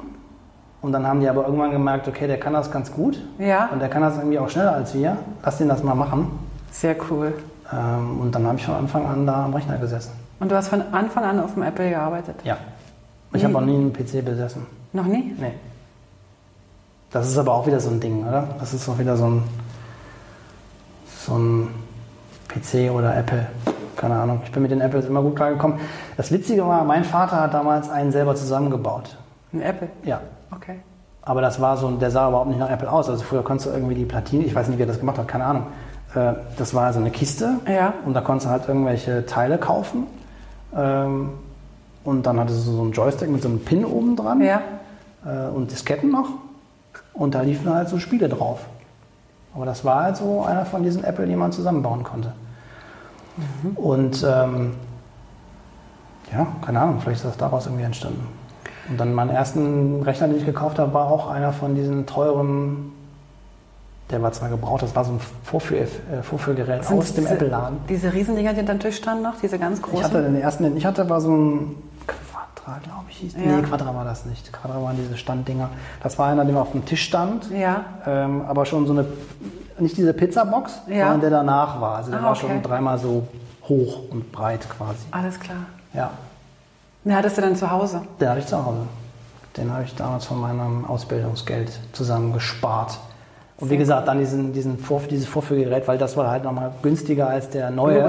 Und 0.81 0.91
dann 0.91 1.07
haben 1.07 1.21
die 1.21 1.29
aber 1.29 1.45
irgendwann 1.45 1.71
gemerkt, 1.71 2.07
okay, 2.07 2.27
der 2.27 2.39
kann 2.39 2.53
das 2.53 2.69
ganz 2.71 2.91
gut. 2.91 3.17
Ja, 3.39 3.69
Und 3.71 3.79
der 3.79 3.87
kann 3.89 4.01
das 4.01 4.17
irgendwie 4.17 4.37
auch 4.39 4.49
schneller 4.49 4.73
als 4.73 4.93
wir. 4.93 5.17
Lass 5.43 5.57
den 5.57 5.69
das 5.69 5.81
mal 5.83 5.95
machen. 5.95 6.27
sehr 6.71 6.95
cool. 7.09 7.33
Ähm, 7.71 8.19
und 8.19 8.35
dann 8.35 8.45
habe 8.45 8.57
ich 8.57 8.65
von 8.65 8.75
Anfang 8.75 9.05
an 9.05 9.25
da 9.25 9.45
am 9.45 9.53
Rechner 9.53 9.77
gesessen. 9.77 10.11
Und 10.39 10.51
du 10.51 10.55
hast 10.57 10.67
von 10.67 10.81
Anfang 10.91 11.23
an 11.23 11.39
auf 11.39 11.53
dem 11.53 11.63
Apple 11.63 11.89
gearbeitet? 11.89 12.35
Ja. 12.43 12.57
Ich 13.33 13.43
habe 13.45 13.57
auch 13.57 13.61
nie 13.61 13.75
einen 13.75 13.93
PC 13.93 14.23
besessen. 14.25 14.65
Noch 14.91 15.05
nie? 15.05 15.33
Nee. 15.39 15.53
Das 17.11 17.27
ist 17.29 17.37
aber 17.37 17.53
auch 17.53 17.65
wieder 17.65 17.79
so 17.79 17.89
ein 17.89 17.99
Ding, 17.99 18.27
oder? 18.27 18.47
Das 18.59 18.73
ist 18.73 18.87
auch 18.89 18.99
wieder 18.99 19.15
so 19.15 19.25
ein, 19.25 19.43
so 21.25 21.37
ein 21.37 21.67
PC 22.49 22.91
oder 22.91 23.15
Apple. 23.15 23.45
Keine 23.97 24.15
Ahnung. 24.15 24.41
Ich 24.45 24.51
bin 24.51 24.61
mit 24.63 24.71
den 24.71 24.81
Apples 24.81 25.05
immer 25.05 25.21
gut 25.21 25.35
klargekommen. 25.35 25.79
Das 26.17 26.31
Witzige 26.31 26.65
war, 26.67 26.83
mein 26.83 27.03
Vater 27.03 27.41
hat 27.41 27.53
damals 27.53 27.89
einen 27.89 28.11
selber 28.11 28.35
zusammengebaut. 28.35 29.17
Ein 29.53 29.61
Apple? 29.61 29.89
Ja. 30.03 30.21
Okay. 30.55 30.75
Aber 31.21 31.41
das 31.41 31.61
war 31.61 31.77
so, 31.77 31.89
der 31.91 32.11
sah 32.11 32.27
überhaupt 32.27 32.49
nicht 32.49 32.59
nach 32.59 32.69
Apple 32.69 32.91
aus. 32.91 33.09
Also 33.09 33.23
früher 33.23 33.43
konntest 33.43 33.69
du 33.69 33.73
irgendwie 33.73 33.95
die 33.95 34.05
Platine, 34.05 34.43
ich 34.43 34.53
weiß 34.55 34.67
nicht, 34.67 34.77
wie 34.77 34.83
er 34.83 34.87
das 34.87 34.99
gemacht 34.99 35.17
hat, 35.17 35.27
keine 35.27 35.45
Ahnung. 35.45 35.67
Äh, 36.15 36.33
Das 36.57 36.73
war 36.73 36.91
so 36.93 36.99
eine 36.99 37.11
Kiste 37.11 37.55
Ja. 37.67 37.93
und 38.05 38.13
da 38.13 38.21
konntest 38.21 38.47
du 38.47 38.51
halt 38.51 38.67
irgendwelche 38.67 39.25
Teile 39.25 39.57
kaufen. 39.57 40.07
Ähm, 40.75 41.29
Und 42.05 42.25
dann 42.25 42.37
hattest 42.39 42.67
du 42.67 42.71
so 42.71 42.81
einen 42.81 42.91
Joystick 42.91 43.29
mit 43.29 43.41
so 43.41 43.47
einem 43.47 43.59
Pin 43.63 43.85
oben 43.85 44.17
dran 44.17 44.41
Ja. 44.41 44.59
äh, 45.25 45.47
und 45.55 45.71
Disketten 45.71 46.11
noch. 46.11 46.27
Und 47.13 47.33
da 47.35 47.41
liefen 47.41 47.73
halt 47.73 47.87
so 47.87 47.97
Spiele 47.99 48.27
drauf. 48.27 48.59
Aber 49.55 49.65
das 49.65 49.85
war 49.85 50.03
halt 50.03 50.17
so 50.17 50.43
einer 50.43 50.65
von 50.65 50.83
diesen 50.83 51.03
Apple, 51.05 51.25
die 51.27 51.35
man 51.37 51.51
zusammenbauen 51.53 52.03
konnte. 52.03 52.33
Und 53.75 54.23
ähm, 54.27 54.73
ja, 56.31 56.47
keine 56.65 56.79
Ahnung, 56.79 56.99
vielleicht 57.01 57.21
ist 57.23 57.25
das 57.29 57.37
daraus 57.37 57.65
irgendwie 57.65 57.83
entstanden. 57.85 58.27
Und 58.89 58.99
dann 58.99 59.13
meinen 59.13 59.29
ersten 59.29 60.01
Rechner, 60.03 60.27
den 60.27 60.37
ich 60.37 60.45
gekauft 60.45 60.77
habe, 60.79 60.93
war 60.93 61.07
auch 61.07 61.29
einer 61.29 61.53
von 61.53 61.73
diesen 61.75 62.05
teuren, 62.05 62.91
der 64.09 64.21
war 64.21 64.31
zwar 64.33 64.49
gebraucht, 64.49 64.81
das 64.83 64.95
war 64.95 65.05
so 65.05 65.13
ein 65.13 65.19
Vorführ, 65.43 65.79
äh, 65.81 65.87
Vorführgerät 66.21 66.81
aus 66.81 67.13
dem 67.13 67.23
diese- 67.23 67.33
Apple-Laden. 67.33 67.77
Diese 67.87 68.13
Riesendinger, 68.13 68.53
die 68.53 68.59
unter 68.59 68.73
dem 68.75 68.79
Tisch 68.79 68.97
standen 68.97 69.23
noch, 69.23 69.35
diese 69.41 69.57
ganz 69.57 69.81
großen? 69.81 69.97
Ich 69.99 70.03
hatte 70.03 70.21
den 70.21 70.35
ersten, 70.35 70.63
den 70.63 70.77
ich 70.77 70.85
hatte, 70.85 71.09
war 71.09 71.21
so 71.21 71.31
ein 71.35 71.75
Quadra, 72.05 72.79
glaube 72.83 73.05
ich, 73.09 73.17
hieß 73.17 73.33
Ja. 73.35 73.57
Nee, 73.57 73.61
Quadra 73.63 73.95
war 73.95 74.03
das 74.03 74.25
nicht. 74.25 74.51
Quadra 74.51 74.81
waren 74.83 74.97
diese 74.97 75.17
Standdinger. 75.17 75.69
Das 76.01 76.19
war 76.19 76.27
einer, 76.27 76.43
der 76.45 76.57
auf 76.57 76.71
dem 76.71 76.85
Tisch 76.85 77.03
stand, 77.03 77.49
ja. 77.51 77.85
ähm, 78.05 78.41
aber 78.47 78.65
schon 78.65 78.85
so 78.85 78.93
eine, 78.93 79.05
nicht 79.79 79.97
diese 79.97 80.13
Pizzabox, 80.13 80.81
Ja. 80.87 81.05
sondern 81.05 81.21
der 81.21 81.29
danach 81.29 81.79
war. 81.81 81.97
Also 81.97 82.11
der 82.11 82.19
Ah, 82.19 82.23
war 82.23 82.31
okay. 82.31 82.41
schon 82.41 82.61
dreimal 82.61 82.97
so 82.97 83.27
hoch 83.67 84.01
und 84.11 84.31
breit 84.31 84.67
quasi. 84.69 84.99
Alles 85.11 85.39
klar. 85.39 85.57
Ja, 85.93 86.11
Den 87.03 87.15
hattest 87.15 87.37
du 87.37 87.41
dann 87.41 87.55
zu 87.55 87.69
Hause? 87.69 88.01
den 88.19 88.29
hatte 88.29 88.39
ich 88.39 88.47
zu 88.47 88.63
Hause. 88.65 88.79
Den 89.57 89.71
habe 89.71 89.83
ich 89.83 89.93
damals 89.95 90.25
von 90.25 90.39
meinem 90.41 90.85
Ausbildungsgeld 90.85 91.71
zusammen 91.91 92.33
gespart. 92.33 92.97
Und 93.57 93.69
wie 93.69 93.77
gesagt, 93.77 94.07
dann 94.07 94.17
diesen, 94.19 94.51
diesen 94.51 94.79
Vor, 94.79 95.01
dieses 95.09 95.27
Vorführgerät, 95.27 95.87
weil 95.87 95.97
das 95.97 96.17
war 96.17 96.29
halt 96.31 96.43
nochmal 96.43 96.71
günstiger 96.81 97.27
als 97.29 97.49
der 97.49 97.69
neue. 97.69 97.99
Ja. 97.99 98.07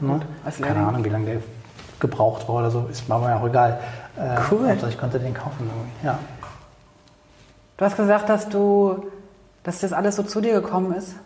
Ne? 0.00 0.20
Keine. 0.60 0.86
Ahnung, 0.86 1.04
wie 1.04 1.10
lange 1.10 1.26
der 1.26 1.36
gebraucht 2.00 2.48
war 2.48 2.56
oder 2.56 2.70
so. 2.70 2.86
Ist 2.90 3.08
mir 3.08 3.20
ja 3.20 3.38
auch 3.38 3.46
egal. 3.46 3.78
Äh, 4.18 4.36
Cool. 4.50 4.68
Hauptsache 4.70 4.90
ich 4.90 4.98
konnte 4.98 5.18
den 5.20 5.34
kaufen. 5.34 5.68
Irgendwie. 5.70 6.06
Ja. 6.06 6.18
Du 7.76 7.84
hast 7.84 7.96
gesagt, 7.96 8.28
dass 8.30 8.48
du, 8.48 9.04
dass 9.66 9.80
das 9.80 9.92
alles 9.92 10.14
so 10.16 10.22
zu 10.22 10.40
dir 10.40 10.54
gekommen 10.54 10.94
ist. 10.94 11.16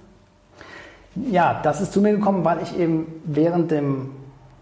ja, 1.15 1.61
das 1.63 1.81
ist 1.81 1.93
zu 1.93 2.01
mir 2.01 2.13
gekommen, 2.13 2.45
weil 2.45 2.63
ich 2.63 2.79
eben 2.79 3.07
während 3.25 3.71
dem, 3.71 4.11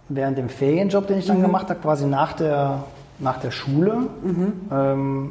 während 0.08 0.36
dem 0.36 0.48
Ferienjob, 0.48 1.06
den 1.06 1.18
ich 1.20 1.26
dann 1.26 1.40
gemacht 1.40 1.70
habe, 1.70 1.78
quasi 1.80 2.06
nach 2.06 2.32
der, 2.32 2.82
nach 3.20 3.38
der 3.38 3.52
Schule, 3.52 4.08
ähm, 4.70 5.30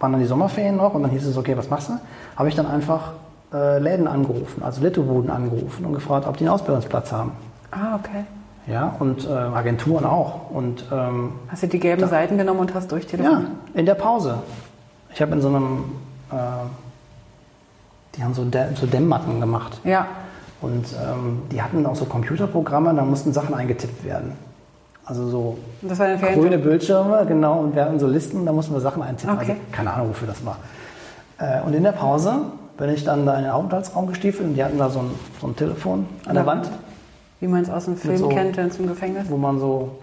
waren 0.00 0.12
dann 0.12 0.20
die 0.20 0.26
Sommerferien 0.26 0.76
noch 0.76 0.94
und 0.94 1.02
dann 1.02 1.10
hieß 1.12 1.24
es, 1.26 1.36
okay, 1.36 1.56
was 1.56 1.70
machst 1.70 1.88
du? 1.88 1.92
Habe 2.36 2.48
ich 2.48 2.56
dann 2.56 2.66
einfach 2.66 3.12
äh, 3.52 3.78
Läden 3.78 4.08
angerufen, 4.08 4.62
also 4.64 4.82
Littobuden 4.82 5.30
angerufen 5.30 5.86
und 5.86 5.92
gefragt, 5.94 6.26
ob 6.26 6.36
die 6.36 6.44
einen 6.44 6.54
Ausbildungsplatz 6.54 7.12
haben. 7.12 7.32
Ah, 7.70 7.94
okay. 7.94 8.24
Ja, 8.66 8.96
und 8.98 9.26
äh, 9.28 9.30
Agenturen 9.32 10.04
auch. 10.04 10.50
Und 10.50 10.84
ähm, 10.92 11.32
Hast 11.48 11.62
du 11.62 11.68
die 11.68 11.78
gelben 11.78 12.08
Seiten 12.08 12.36
genommen 12.36 12.60
und 12.60 12.74
hast 12.74 12.84
ja, 12.84 12.88
durchtelefoniert? 12.90 13.46
in 13.74 13.86
der 13.86 13.94
Pause. 13.94 14.38
Ich 15.14 15.22
habe 15.22 15.32
in 15.34 15.40
so 15.40 15.48
einem, 15.48 15.84
äh, 16.32 16.34
die 18.16 18.22
haben 18.24 18.34
so, 18.34 18.44
Dä 18.44 18.66
so 18.74 18.86
Dämmmatten 18.86 19.40
gemacht. 19.40 19.80
Ja. 19.84 20.06
Und 20.60 20.86
ähm, 20.94 21.42
die 21.52 21.60
hatten 21.60 21.84
auch 21.86 21.96
so 21.96 22.06
Computerprogramme, 22.06 22.94
da 22.94 23.02
mussten 23.04 23.32
Sachen 23.32 23.54
eingetippt 23.54 24.04
werden. 24.04 24.32
Also 25.04 25.28
so 25.28 25.58
grüne? 26.34 26.58
Bildschirme, 26.58 27.24
genau, 27.28 27.60
und 27.60 27.74
wir 27.76 27.84
hatten 27.84 27.98
so 28.00 28.06
Listen, 28.08 28.44
da 28.46 28.52
mussten 28.52 28.72
wir 28.74 28.80
Sachen 28.80 29.02
eintippen. 29.02 29.36
Okay. 29.36 29.50
Also 29.52 29.62
keine 29.70 29.92
Ahnung, 29.92 30.08
wofür 30.08 30.26
das 30.26 30.44
war. 30.44 30.56
Äh, 31.38 31.60
und 31.64 31.74
in 31.74 31.82
der 31.84 31.92
Pause 31.92 32.32
bin 32.78 32.90
ich 32.90 33.04
dann 33.04 33.24
da 33.26 33.36
in 33.36 33.42
den 33.44 33.52
Aufenthaltsraum 33.52 34.06
gestiefelt 34.08 34.48
und 34.48 34.54
die 34.54 34.64
hatten 34.64 34.78
da 34.78 34.88
so 34.90 35.00
ein, 35.00 35.10
so 35.40 35.46
ein 35.46 35.54
Telefon 35.56 36.06
an 36.26 36.34
der 36.34 36.42
Ja. 36.42 36.46
Wand, 36.46 36.70
Wie 37.40 37.46
man 37.46 37.62
es 37.62 37.70
aus 37.70 37.84
dem 37.84 37.96
Film 37.96 38.16
so- 38.16 38.28
kennt, 38.28 38.56
wenn 38.56 38.66
es 38.68 38.78
im 38.78 38.88
Gefängnis. 38.88 39.30
wo 39.30 39.36
man 39.36 39.60
so 39.60 39.98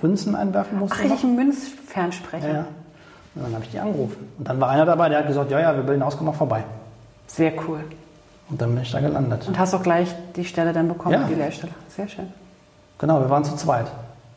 Münzen 0.00 0.36
einwerfen 0.36 0.78
musste. 0.78 0.96
Ach, 0.98 1.04
richtig 1.04 1.24
ein 1.24 1.34
Münzfernsprecher. 1.34 2.46
Ja, 2.48 2.54
ja. 2.54 2.64
Und 3.34 3.44
dann 3.46 3.54
habe 3.54 3.64
ich 3.64 3.70
die 3.70 3.78
angerufen. 3.80 4.16
Und 4.38 4.48
dann 4.48 4.60
war 4.60 4.68
einer 4.68 4.84
dabei, 4.86 5.08
der 5.08 5.18
hat 5.20 5.26
gesagt, 5.26 5.50
ja, 5.50 5.58
ja, 5.58 5.74
wir 5.74 5.82
bilden 5.82 6.02
aus, 6.02 6.16
komm 6.16 6.26
mal 6.26 6.32
vorbei. 6.32 6.62
Sehr 7.26 7.52
cool. 7.68 7.80
Und 8.50 8.60
dann 8.60 8.74
bin 8.74 8.82
ich 8.82 8.92
da 8.92 9.00
gelandet. 9.00 9.46
Und 9.48 9.58
hast 9.58 9.74
auch 9.74 9.82
gleich 9.82 10.14
die 10.36 10.44
Stelle 10.44 10.72
dann 10.72 10.88
bekommen, 10.88 11.14
Ja. 11.14 11.24
die 11.26 11.34
Lehrstelle. 11.34 11.72
Sehr 11.88 12.08
schön. 12.08 12.26
Genau, 12.98 13.20
wir 13.20 13.30
waren 13.30 13.44
zu 13.44 13.56
zweit. 13.56 13.86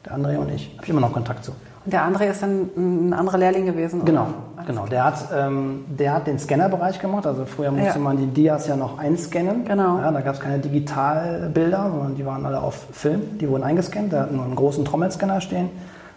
Der 0.06 0.16
André 0.18 0.38
und 0.38 0.50
ich. 0.50 0.72
Habe 0.76 0.84
ich 0.84 0.90
immer 0.90 1.02
noch 1.02 1.14
Kontakt 1.14 1.44
zu. 1.44 1.52
Und 1.86 1.94
der 1.94 2.04
andere 2.04 2.26
ist 2.26 2.42
dann 2.42 2.70
ein 2.76 3.14
anderer 3.14 3.38
Lehrling 3.38 3.66
gewesen? 3.66 4.04
Genau, 4.04 4.28
genau. 4.66 4.86
Der 4.88 5.04
hat, 5.06 5.26
ähm, 5.34 5.86
der 5.88 6.14
hat 6.14 6.28
den 6.28 6.38
Scannerbereich 6.40 7.00
gemacht. 7.00 7.26
Also 7.26 7.46
früher 7.46 7.72
musste 7.72 7.94
Ja. 7.94 7.98
man 8.00 8.18
die 8.18 8.28
Dias 8.28 8.68
ja 8.68 8.76
noch 8.76 8.98
einscannen. 8.98 9.64
Genau. 9.66 10.00
Ja, 10.00 10.12
da 10.12 10.20
gab 10.22 10.36
es 10.36 10.40
keine 10.42 10.60
Digitalbilder, 10.60 11.90
sondern 11.92 12.16
die 12.16 12.26
waren 12.26 12.46
alle 12.46 12.60
auf 12.62 12.88
Film. 12.92 13.38
Die 13.40 13.48
wurden 13.50 13.64
eingescannt. 13.64 14.12
Der 14.12 14.22
hat 14.22 14.32
nur 14.32 14.44
einen 14.44 14.56
großen 14.56 14.84
Trommelscanner 14.86 15.40
stehen. 15.42 15.70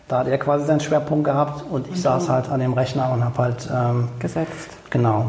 Da 0.09 0.21
hat 0.21 0.29
er 0.29 0.39
quasi 0.39 0.67
seinen 0.67 0.81
Schwerpunkt 0.81 1.25
gehabt 1.25 1.65
und 1.71 1.87
ich 1.89 2.03
saß 2.03 2.29
halt 2.29 2.51
an 2.51 2.59
dem 2.59 2.73
Rechner 2.73 3.13
und 3.13 3.25
habe 3.25 3.39
halt 3.39 3.69
ähm, 3.73 4.09
Gesetzt. 4.19 4.71
genau 4.91 5.27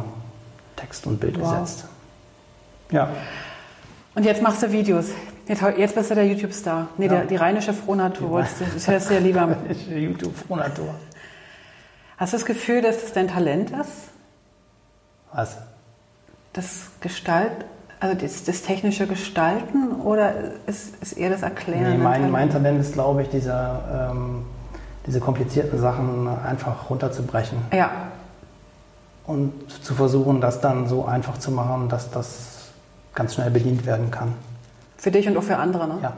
Text 0.82 1.06
und 1.08 1.20
Bild 1.20 1.40
Wow. 1.40 1.52
gesetzt. 1.62 1.86
Ja, 2.92 3.08
Und 4.16 4.26
jetzt 4.26 4.42
machst 4.42 4.62
du 4.62 4.72
Videos. 4.72 5.08
Jetzt, 5.48 5.62
jetzt 5.78 5.96
bist 5.96 6.12
du 6.12 6.16
der 6.16 6.28
YouTube-Star. 6.28 6.88
Nee, 6.98 7.06
Ja. 7.06 7.12
der, 7.14 7.26
die 7.26 7.36
rheinische 7.38 7.74
Frohnatur. 7.74 8.42
Das, 8.42 8.50
das 8.74 8.88
hörst 8.88 9.10
du 9.10 9.14
ja 9.14 9.20
lieber. 9.22 9.56
YouTube 9.90 10.36
Frohnatur. 10.36 10.94
Hast 12.18 12.34
du 12.34 12.38
das 12.38 12.46
Gefühl, 12.46 12.82
dass 12.82 13.02
das 13.02 13.14
dein 13.14 13.28
Talent 13.30 13.72
ist? 13.72 14.10
Was? 15.34 15.58
Das 16.54 16.88
Gestalt, 17.00 17.52
also 18.02 18.16
das, 18.16 18.44
das 18.44 18.62
technische 18.64 19.08
Gestalten 19.08 19.94
oder 20.04 20.34
ist, 20.68 20.96
ist 21.02 21.14
eher 21.14 21.30
das 21.30 21.42
Erklären? 21.44 21.84
Nee, 21.84 21.90
ein 21.94 22.04
mein, 22.04 22.14
Talent? 22.16 22.32
mein 22.32 22.50
Talent 22.50 22.82
ist, 22.82 22.94
glaube 22.94 23.22
ich, 23.22 23.30
diese, 23.30 23.54
ähm, 24.12 24.46
diese 25.08 25.20
komplizierten 25.22 25.80
Sachen 25.80 26.28
einfach 26.28 26.90
runterzubrechen 26.90 27.58
Ja, 27.74 27.90
und 29.28 29.54
zu 29.84 29.94
versuchen, 29.94 30.42
das 30.42 30.62
dann 30.62 30.88
so 30.88 31.06
einfach 31.06 31.38
zu 31.38 31.52
machen, 31.52 31.90
dass 31.90 32.10
das 32.12 32.72
ganz 33.14 33.36
schnell 33.36 33.52
bedient 33.52 33.86
werden 33.86 34.10
kann. 34.12 34.34
für 34.98 35.12
dich 35.12 35.28
und 35.28 35.38
auch 35.38 35.44
für 35.44 35.58
andere. 35.58 35.88
Ne? 35.88 35.98
Ja. 36.02 36.14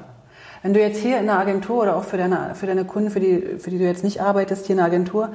Wenn 0.61 0.73
du 0.73 0.79
jetzt 0.79 0.99
hier 0.99 1.19
in 1.19 1.25
der 1.25 1.37
Agentur 1.39 1.83
oder 1.83 1.95
auch 1.97 2.03
für 2.03 2.17
deine, 2.17 2.55
für 2.55 2.65
deine 2.67 2.85
Kunden, 2.85 3.09
für 3.09 3.19
die, 3.19 3.57
für 3.59 3.69
die 3.69 3.77
du 3.77 3.83
jetzt 3.85 4.03
nicht 4.03 4.21
arbeitest, 4.21 4.65
hier 4.67 4.73
in 4.75 4.77
der 4.77 4.85
Agentur, 4.85 5.29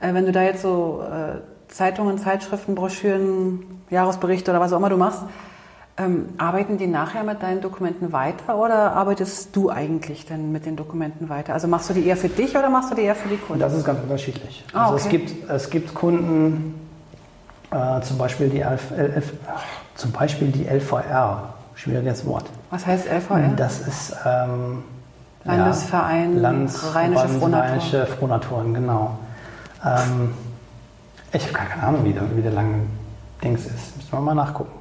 äh, 0.00 0.12
wenn 0.14 0.26
du 0.26 0.32
da 0.32 0.42
jetzt 0.42 0.62
so 0.62 1.02
äh, 1.10 1.38
Zeitungen, 1.72 2.18
Zeitschriften, 2.18 2.74
Broschüren, 2.74 3.60
Jahresberichte 3.90 4.50
oder 4.50 4.60
was 4.60 4.72
auch 4.72 4.78
immer 4.78 4.90
du 4.90 4.96
machst, 4.96 5.22
ähm, 5.96 6.28
arbeiten 6.38 6.78
die 6.78 6.86
nachher 6.86 7.24
mit 7.24 7.42
deinen 7.42 7.60
Dokumenten 7.60 8.12
weiter 8.12 8.56
oder 8.58 8.92
arbeitest 8.92 9.54
du 9.56 9.68
eigentlich 9.70 10.26
denn 10.26 10.52
mit 10.52 10.64
den 10.66 10.76
Dokumenten 10.76 11.28
weiter? 11.28 11.54
Also 11.54 11.66
machst 11.68 11.90
du 11.90 11.94
die 11.94 12.06
eher 12.06 12.16
für 12.16 12.28
dich 12.28 12.56
oder 12.56 12.70
machst 12.70 12.90
du 12.90 12.94
die 12.94 13.02
eher 13.02 13.14
für 13.16 13.28
die 13.28 13.34
Und 13.34 13.46
Kunden? 13.46 13.60
das 13.60 13.74
ist 13.74 13.84
ganz 13.84 14.00
unterschiedlich. 14.02 14.64
Ah, 14.72 14.84
Also 14.84 14.96
es, 14.96 15.06
okay. 15.06 15.18
gibt, 15.18 15.50
es 15.50 15.70
gibt 15.70 15.94
Kunden, 15.94 16.74
äh, 17.70 18.00
zum, 18.02 18.18
Beispiel 18.18 18.48
die 18.48 18.60
LF, 18.60 18.90
LF, 18.90 19.32
zum 19.94 20.12
Beispiel 20.12 20.48
die 20.48 20.64
LVR, 20.66 21.54
schwieriges 21.74 22.24
Wort. 22.26 22.44
Was 22.70 22.86
heißt 22.86 23.06
LVR? 23.06 23.48
Das 23.56 23.80
ist 23.80 24.14
ähm, 24.26 24.82
Landesverein 25.44 26.34
ja, 26.36 26.40
Landes- 26.40 26.94
Rheinische 26.94 27.20
Verband 27.28 27.40
Frohnatur. 27.42 27.70
Rheinische 27.70 28.06
Frohnaturen, 28.06 28.74
genau. 28.74 29.18
Ähm, 29.84 30.34
ich 31.32 31.42
habe 31.44 31.52
gar 31.52 31.66
keine 31.66 31.82
Ahnung, 31.84 32.04
wie 32.04 32.12
der, 32.12 32.22
wie 32.36 32.42
der 32.42 32.52
lange 32.52 32.80
Dings 33.42 33.66
ist. 33.66 33.96
Müssen 33.96 34.12
wir 34.12 34.20
mal 34.20 34.34
nachgucken. 34.34 34.72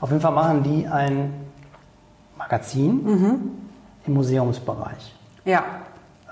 Auf 0.00 0.10
jeden 0.10 0.20
Fall 0.22 0.32
machen 0.32 0.62
die 0.62 0.86
ein 0.86 1.32
Magazin 2.38 3.02
Mhm. 3.04 3.34
im 4.06 4.14
Museumsbereich. 4.14 5.14
Ja, 5.44 5.62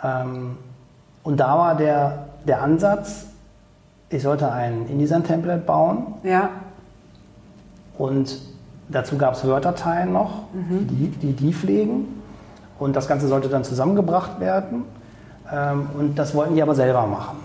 Ähm, 0.03 0.57
und 1.23 1.37
da 1.39 1.59
war 1.59 1.75
der, 1.75 2.27
der 2.47 2.63
Ansatz, 2.63 3.27
ich 4.11 4.23
sollte 4.23 4.51
ein 4.51 4.87
InDesign-Template 4.89 5.63
bauen 5.63 6.15
ja, 6.25 6.51
und 8.01 8.39
dazu 8.89 9.17
gab 9.19 9.35
es 9.35 9.47
Word-Dateien 9.47 10.13
noch, 10.13 10.45
die, 10.55 11.09
die 11.09 11.33
die 11.33 11.53
pflegen. 11.53 12.21
Und 12.79 12.97
das 12.97 13.07
Ganze 13.07 13.29
sollte 13.29 13.49
dann 13.49 13.63
zusammengebracht 13.63 14.41
werden. 14.41 14.85
Ähm, 15.53 15.89
und 15.99 16.19
das 16.19 16.35
wollten 16.35 16.55
die 16.55 16.63
aber 16.63 16.75
selber 16.75 17.07
machen. 17.07 17.37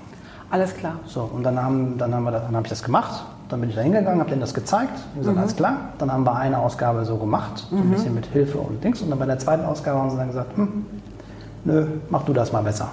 alles 0.49 0.73
klar. 0.73 0.93
So, 1.05 1.29
und 1.33 1.43
dann, 1.43 1.61
haben, 1.61 1.97
dann, 1.97 2.15
haben 2.15 2.23
wir 2.23 2.31
das, 2.31 2.43
dann 2.43 2.55
habe 2.55 2.65
ich 2.65 2.69
das 2.69 2.81
gemacht. 2.81 3.25
Dann 3.49 3.59
bin 3.59 3.69
ich 3.69 3.75
da 3.75 3.81
hingegangen, 3.81 4.19
habe 4.21 4.29
denen 4.29 4.39
das 4.39 4.53
gezeigt. 4.53 4.97
Und 5.13 5.21
gesagt, 5.21 5.37
alles 5.37 5.55
klar. 5.57 5.77
Dann 5.97 6.09
haben 6.11 6.23
wir 6.23 6.35
eine 6.35 6.57
Ausgabe 6.57 7.03
so 7.03 7.17
gemacht, 7.17 7.67
so 7.69 7.75
ein 7.75 7.91
bisschen 7.91 8.15
mit 8.15 8.25
Hilfe 8.27 8.57
und 8.59 8.81
Dings. 8.81 9.01
Und 9.01 9.09
dann 9.09 9.19
bei 9.19 9.25
der 9.25 9.37
zweiten 9.39 9.65
Ausgabe 9.65 9.99
haben 9.99 10.09
sie 10.09 10.17
dann 10.17 10.27
gesagt, 10.27 10.55
hm, 10.55 10.85
nö, 11.65 11.85
mach 12.09 12.23
du 12.23 12.31
das 12.31 12.53
mal 12.53 12.63
besser. 12.63 12.87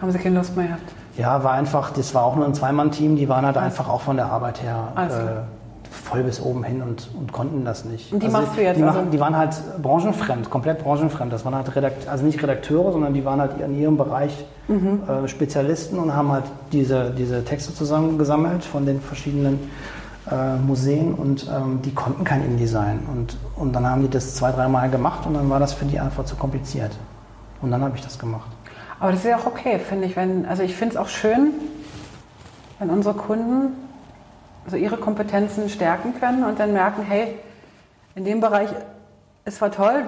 Haben 0.00 0.10
sie 0.10 0.18
keine 0.18 0.38
Lust 0.38 0.56
mehr 0.56 0.68
gehabt? 0.68 0.90
Ja, 1.16 1.44
war 1.44 1.52
einfach, 1.52 1.90
das 1.90 2.14
war 2.14 2.24
auch 2.24 2.36
nur 2.36 2.46
ein 2.46 2.54
Zweimann-Team, 2.54 3.16
die 3.16 3.28
waren 3.28 3.44
halt 3.44 3.56
einfach 3.58 3.88
auch 3.88 4.00
von 4.00 4.16
der 4.16 4.26
Arbeit 4.26 4.62
her 4.62 4.88
Alles 4.94 5.14
äh, 5.14 5.18
voll 5.90 6.22
bis 6.22 6.40
oben 6.40 6.64
hin 6.64 6.80
und, 6.80 7.10
und 7.18 7.32
konnten 7.32 7.64
das 7.66 7.84
nicht. 7.84 8.12
Und 8.12 8.22
die 8.22 8.28
machst 8.28 8.56
du 8.56 8.62
jetzt 8.62 8.78
Die, 8.78 8.82
also? 8.82 8.98
machen, 8.98 9.10
die 9.10 9.20
waren 9.20 9.36
halt 9.36 9.54
branchenfremd, 9.82 10.48
komplett 10.48 10.82
branchenfremd. 10.82 11.30
Das 11.32 11.44
waren 11.44 11.54
halt 11.54 11.74
Redakt 11.76 12.08
also 12.08 12.24
nicht 12.24 12.42
Redakteure, 12.42 12.92
sondern 12.92 13.12
die 13.12 13.24
waren 13.26 13.40
halt 13.40 13.60
in 13.60 13.78
ihrem 13.78 13.96
Bereich 13.96 14.46
Mhm. 14.68 15.02
äh, 15.08 15.28
Spezialisten 15.28 15.98
und 15.98 16.14
haben 16.14 16.30
halt 16.30 16.44
diese, 16.70 17.10
diese 17.10 17.44
Texte 17.44 17.74
zusammengesammelt 17.74 18.64
von 18.64 18.86
den 18.86 19.00
verschiedenen 19.00 19.58
äh, 20.30 20.56
Museen 20.56 21.14
und 21.14 21.48
ähm, 21.52 21.80
die 21.84 21.92
konnten 21.92 22.22
kein 22.24 22.44
InDesign. 22.44 23.00
Und, 23.12 23.36
und 23.56 23.74
dann 23.74 23.86
haben 23.86 24.02
die 24.02 24.08
das 24.08 24.36
zwei, 24.36 24.52
dreimal 24.52 24.88
gemacht 24.88 25.26
und 25.26 25.34
dann 25.34 25.50
war 25.50 25.58
das 25.58 25.72
für 25.72 25.84
die 25.84 25.98
einfach 25.98 26.24
zu 26.24 26.36
kompliziert. 26.36 26.92
Und 27.60 27.70
dann 27.72 27.82
habe 27.82 27.96
ich 27.96 28.02
das 28.02 28.18
gemacht. 28.18 28.46
Aber 29.02 29.10
das 29.10 29.24
ist 29.24 29.30
ja 29.30 29.36
auch 29.36 29.46
okay, 29.46 29.80
finde 29.80 30.06
ich. 30.06 30.14
Wenn, 30.14 30.46
also 30.46 30.62
ich 30.62 30.76
finde 30.76 30.94
es 30.94 30.96
auch 30.96 31.08
schön, 31.08 31.50
wenn 32.78 32.88
unsere 32.88 33.16
Kunden 33.16 33.72
so 34.68 34.76
ihre 34.76 34.96
Kompetenzen 34.96 35.68
stärken 35.68 36.14
können 36.20 36.44
und 36.44 36.60
dann 36.60 36.72
merken, 36.72 37.02
hey, 37.02 37.34
in 38.14 38.24
dem 38.24 38.40
Bereich 38.40 38.68
ist 39.44 39.56
zwar 39.56 39.72
toll, 39.72 40.04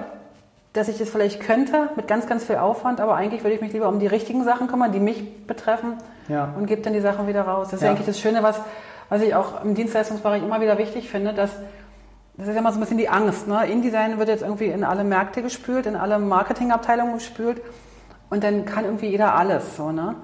dass 0.71 0.87
ich 0.87 0.97
das 0.97 1.09
vielleicht 1.09 1.41
könnte, 1.41 1.89
mit 1.97 2.07
ganz, 2.07 2.25
ganz 2.25 2.45
viel 2.45 2.55
Aufwand, 2.55 3.01
aber 3.01 3.15
eigentlich 3.15 3.43
würde 3.43 3.55
ich 3.55 3.59
mich 3.61 3.73
lieber 3.73 3.89
um 3.89 3.99
die 3.99 4.07
richtigen 4.07 4.45
Sachen 4.45 4.67
kümmern, 4.67 4.93
die 4.93 5.01
mich 5.01 5.45
betreffen 5.45 5.95
Ja. 6.29 6.53
und 6.57 6.65
gebe 6.65 6.81
dann 6.81 6.93
die 6.93 7.01
Sachen 7.01 7.27
wieder 7.27 7.41
raus. 7.41 7.67
Das 7.71 7.81
ist 7.81 7.83
Ja. 7.83 7.89
eigentlich 7.89 8.07
das 8.07 8.17
Schöne, 8.17 8.43
was, 8.43 8.61
was 9.09 9.21
ich 9.21 9.35
auch 9.35 9.61
im 9.61 9.75
Dienstleistungsbereich 9.75 10.41
immer 10.41 10.61
wieder 10.61 10.77
wichtig 10.77 11.09
finde, 11.09 11.33
dass 11.33 11.51
das 12.37 12.47
ist 12.47 12.53
ja 12.53 12.59
immer 12.61 12.71
so 12.71 12.77
ein 12.77 12.81
bisschen 12.81 12.97
die 12.97 13.09
Angst. 13.09 13.45
Ne? 13.49 13.65
InDesign 13.65 14.19
wird 14.19 14.29
jetzt 14.29 14.41
irgendwie 14.43 14.67
in 14.67 14.85
alle 14.85 15.03
Märkte 15.03 15.41
gespült, 15.41 15.85
in 15.85 15.97
alle 15.97 16.17
Marketingabteilungen 16.17 17.15
gespült 17.15 17.61
und 18.29 18.43
dann 18.43 18.65
kann 18.65 18.85
irgendwie 18.85 19.07
jeder 19.09 19.35
alles. 19.35 19.75
So, 19.77 19.91
ne? 19.91 20.15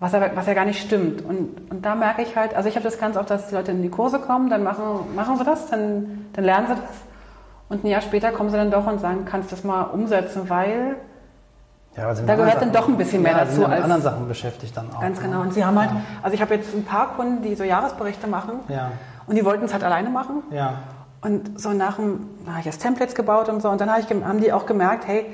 was, 0.00 0.14
aber, 0.14 0.30
was 0.36 0.46
ja 0.46 0.54
gar 0.54 0.64
nicht 0.64 0.80
stimmt. 0.80 1.22
Und, 1.24 1.70
und 1.70 1.84
da 1.84 1.94
merke 1.96 2.22
ich 2.22 2.36
halt, 2.36 2.54
also 2.54 2.68
ich 2.68 2.76
habe 2.76 2.84
das 2.84 2.98
ganz 2.98 3.16
oft, 3.16 3.30
dass 3.30 3.48
die 3.48 3.54
Leute 3.56 3.72
in 3.72 3.82
die 3.82 3.88
Kurse 3.90 4.18
kommen, 4.20 4.48
dann 4.48 4.62
machen, 4.62 5.14
machen 5.16 5.36
sie 5.38 5.44
das, 5.44 5.68
dann, 5.68 6.26
dann 6.34 6.44
lernen 6.44 6.66
sie 6.68 6.74
das. 6.74 6.84
Und 7.68 7.84
ein 7.84 7.88
Jahr 7.88 8.00
später 8.00 8.30
kommen 8.30 8.48
sie 8.50 8.56
dann 8.56 8.70
doch 8.70 8.86
und 8.86 9.00
sagen, 9.00 9.24
kannst 9.24 9.50
du 9.50 9.56
das 9.56 9.64
mal 9.64 9.82
umsetzen, 9.82 10.48
weil 10.48 10.96
Ja, 11.96 12.14
sind 12.14 12.28
Da 12.28 12.36
gehört 12.36 12.62
dann 12.62 12.72
doch 12.72 12.86
ein 12.88 12.96
bisschen 12.96 13.22
mehr 13.22 13.32
ja, 13.32 13.38
dazu 13.40 13.52
Sind 13.54 13.62
ja 13.62 13.68
mit 13.68 13.74
als- 13.76 13.84
anderen 13.84 14.02
Sachen 14.02 14.28
beschäftigt 14.28 14.76
dann 14.76 14.88
auch. 14.94 15.00
Ganz 15.00 15.18
ne? 15.20 15.26
genau. 15.26 15.40
Und 15.42 15.52
sie 15.52 15.64
haben 15.64 15.78
halt, 15.78 15.90
also 16.22 16.34
ich 16.34 16.40
habe 16.40 16.54
jetzt 16.54 16.72
ein 16.74 16.84
paar 16.84 17.14
Kunden, 17.16 17.42
die 17.42 17.54
so 17.56 17.64
Jahresberichte 17.64 18.26
machen 18.28 18.60
Ja, 18.68 18.92
und 19.26 19.34
die 19.34 19.44
wollten 19.44 19.64
es 19.64 19.72
halt 19.72 19.82
alleine 19.84 20.08
machen. 20.10 20.44
ja, 20.50 20.74
Und 21.22 21.60
so 21.60 21.70
nach 21.72 21.96
dem, 21.96 22.20
da 22.46 22.52
habe 22.52 22.60
ich 22.60 22.66
jetzt 22.66 22.80
Templates 22.80 23.14
gebaut 23.16 23.48
und 23.48 23.60
so. 23.60 23.68
Und 23.68 23.80
dann 23.80 23.90
habe 23.90 24.00
ich, 24.00 24.08
haben 24.24 24.40
die 24.40 24.52
auch 24.52 24.64
gemerkt, 24.64 25.06
hey, 25.08 25.26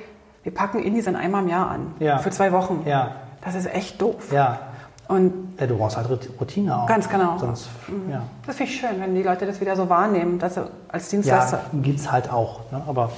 wir 0.44 0.54
packen 0.54 0.78
InDesign 0.80 1.16
einmal 1.16 1.42
im 1.42 1.48
Jahr 1.48 1.70
an. 1.70 1.94
Ja. 1.98 2.18
Für 2.18 2.30
zwei 2.30 2.52
Wochen. 2.52 2.82
ja, 2.86 3.10
Das 3.44 3.54
ist 3.56 3.66
echt 3.74 4.00
doof. 4.00 4.32
ja. 4.32 4.58
Und 5.06 5.34
Ja, 5.60 5.66
du 5.66 5.76
brauchst 5.76 5.98
halt 5.98 6.08
Routine 6.40 6.74
auch. 6.78 6.86
Ganz 6.86 7.10
genau. 7.10 7.36
Sonst, 7.36 7.68
ja. 8.10 8.22
das 8.46 8.56
finde 8.56 8.72
ich 8.72 8.80
schön, 8.80 8.98
wenn 9.00 9.14
die 9.14 9.22
Leute 9.22 9.44
das 9.44 9.60
wieder 9.60 9.76
so 9.76 9.90
wahrnehmen, 9.90 10.38
dass 10.38 10.54
sie 10.54 10.62
als 10.88 11.10
Ja, 11.12 11.16
Dienstleister. 11.18 11.60
gibt 11.82 12.00
es 12.00 12.10
halt 12.10 12.32
auch. 12.32 12.60
Ne? 12.72 12.80
Aber, 12.86 13.10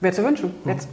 Wäre 0.00 0.14
zu 0.14 0.24
wünschen. 0.24 0.54
Jetzt. 0.64 0.88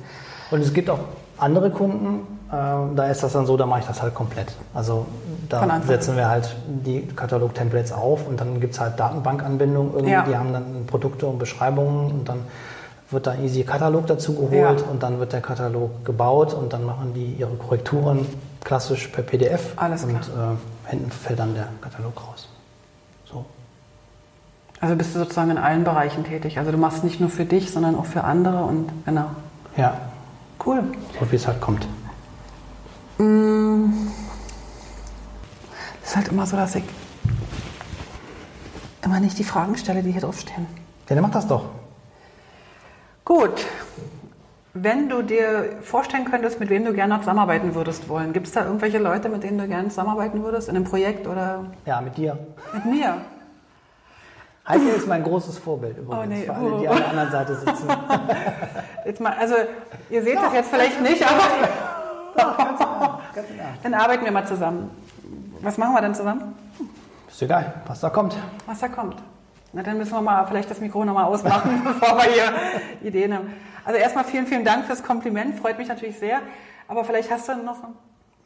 und 0.52 0.60
es 0.60 0.74
gibt 0.74 0.90
auch 0.90 1.00
andere 1.38 1.70
Kunden, 1.72 2.28
ähm, 2.52 2.96
da 2.98 3.06
ist 3.08 3.24
das 3.24 3.32
dann 3.34 3.46
so, 3.46 3.56
da 3.56 3.66
mache 3.66 3.80
ich 3.80 3.86
das 3.86 4.02
halt 4.02 4.14
komplett. 4.16 4.52
Also 4.74 5.06
da 5.48 5.80
setzen 5.88 6.18
wir 6.18 6.28
halt 6.28 6.54
die 6.68 7.08
Katalog-Templates 7.08 7.94
auf 7.94 8.28
und 8.28 8.42
dann 8.42 8.60
gibt 8.60 8.74
es 8.74 8.82
halt 8.82 9.00
Datenbankanbindungen 9.00 9.94
irgendwie, 9.94 10.12
Ja. 10.12 10.24
die 10.24 10.36
haben 10.36 10.52
dann 10.52 10.86
Produkte 10.88 11.26
und 11.28 11.40
Beschreibungen 11.40 12.12
und 12.12 12.28
dann 12.28 12.40
wird 13.10 13.26
da 13.28 13.36
easy 13.36 13.64
Katalog 13.64 14.08
dazu 14.08 14.34
geholt 14.36 14.52
Ja. 14.82 14.86
und 14.92 15.02
dann 15.04 15.20
wird 15.20 15.32
der 15.34 15.42
Katalog 15.42 16.04
gebaut 16.06 16.54
und 16.54 16.74
dann 16.74 16.84
machen 16.86 17.14
die 17.14 17.36
ihre 17.40 17.56
Korrekturen 17.56 18.26
klassisch 18.64 19.08
per 19.08 19.24
PDF 19.24 19.74
Alles 19.78 20.04
und 20.04 20.20
klar. 20.22 20.58
äh, 20.86 20.90
hinten 20.90 21.12
fällt 21.12 21.40
dann 21.40 21.54
der 21.56 21.68
Katalog 21.82 22.22
raus. 22.28 22.50
So. 23.26 23.46
Also 24.82 24.96
bist 24.96 25.16
du 25.16 25.20
sozusagen 25.20 25.52
in 25.52 25.58
allen 25.58 25.84
Bereichen 25.86 26.24
tätig. 26.26 26.60
Also 26.60 26.72
du 26.72 26.78
machst 26.78 27.04
nicht 27.04 27.20
nur 27.22 27.30
für 27.30 27.46
dich, 27.46 27.72
sondern 27.72 27.96
auch 27.96 28.06
für 28.06 28.24
andere 28.26 28.64
und 28.64 28.90
genau. 29.06 29.32
Ja, 29.78 29.98
Cool. 30.66 30.84
so 31.20 31.32
wie 31.32 31.36
es 31.38 31.48
halt 31.48 31.62
kommt. 31.62 31.88
Es 36.04 36.10
ist 36.10 36.16
halt 36.16 36.28
immer 36.28 36.46
so, 36.46 36.58
dass 36.58 36.76
ich 36.76 36.84
immer 39.04 39.20
nicht 39.20 39.38
die 39.40 39.44
Fragen 39.44 39.78
stelle, 39.78 40.04
die 40.04 40.12
hier 40.12 40.22
draufstehen. 40.22 40.68
Ja, 41.10 41.16
dann 41.16 41.22
mach 41.24 41.32
das 41.32 41.48
doch. 41.48 41.66
Gut. 43.28 43.66
Wenn 44.74 45.10
du 45.10 45.22
dir 45.22 45.80
vorstellen 45.82 46.24
könntest, 46.24 46.62
mit 46.62 46.70
wem 46.70 46.86
du 46.86 46.94
gerne 46.94 47.20
zusammenarbeiten 47.20 47.76
würdest 47.76 48.08
wollen, 48.08 48.32
gibt 48.32 48.48
es 48.48 48.54
da 48.54 48.64
irgendwelche 48.64 49.00
Leute, 49.00 49.28
mit 49.28 49.44
denen 49.44 49.58
du 49.58 49.68
gerne 49.68 49.90
zusammenarbeiten 49.90 50.42
würdest 50.46 50.70
in 50.70 50.78
einem 50.78 50.86
Projekt 50.86 51.28
oder 51.28 51.66
Ja, 51.86 52.00
mit 52.00 52.16
dir. 52.16 52.38
mit 52.74 52.86
mir? 52.86 53.18
Heike 54.66 54.90
ist 54.96 55.08
mein 55.08 55.24
großes 55.24 55.58
Vorbild 55.58 55.98
übrigens, 55.98 56.24
Oh, 56.24 56.30
nee. 56.30 56.44
für 56.44 56.54
alle, 56.54 56.80
die 56.80 56.88
an 56.88 56.98
der 56.98 57.10
anderen 57.10 57.32
Seite 57.32 57.56
sitzen. 57.56 57.88
Jetzt 59.06 59.20
mal, 59.20 59.34
also 59.38 59.56
ihr 60.10 60.24
seht 60.24 60.38
das 60.38 60.54
jetzt 60.54 60.70
vielleicht 60.70 61.02
nicht, 61.02 61.24
aber 61.26 61.44
dann 63.84 63.94
arbeiten 63.94 64.24
wir 64.24 64.32
mal 64.32 64.46
zusammen. 64.48 64.90
Was 65.62 65.78
machen 65.78 65.96
wir 65.96 66.02
dann 66.02 66.16
zusammen? 66.16 66.56
Ist 67.28 67.42
egal, 67.42 67.74
was 67.88 68.00
da 68.00 68.10
kommt. 68.10 68.38
Was 68.68 68.80
da 68.80 68.88
kommt. 68.88 69.18
Na, 69.78 69.84
dann 69.84 70.00
müssen 70.00 70.12
wir 70.14 70.22
mal 70.24 70.44
vielleicht 70.48 70.72
das 70.72 70.82
Mikro 70.82 71.06
nochmal 71.06 71.26
ausmachen, 71.26 71.84
bevor 71.86 72.18
wir 72.18 72.24
hier 72.24 73.08
Ideen 73.08 73.32
haben. 73.32 73.54
Also 73.86 74.00
erstmal 74.00 74.24
vielen, 74.24 74.48
vielen 74.48 74.66
Dank 74.66 74.86
fürs 74.86 75.04
Kompliment, 75.04 75.60
freut 75.60 75.78
mich 75.78 75.88
natürlich 75.88 76.18
sehr. 76.18 76.40
Aber 76.88 77.06
vielleicht 77.06 77.30
hast 77.30 77.48
du 77.48 77.54
noch 77.58 77.76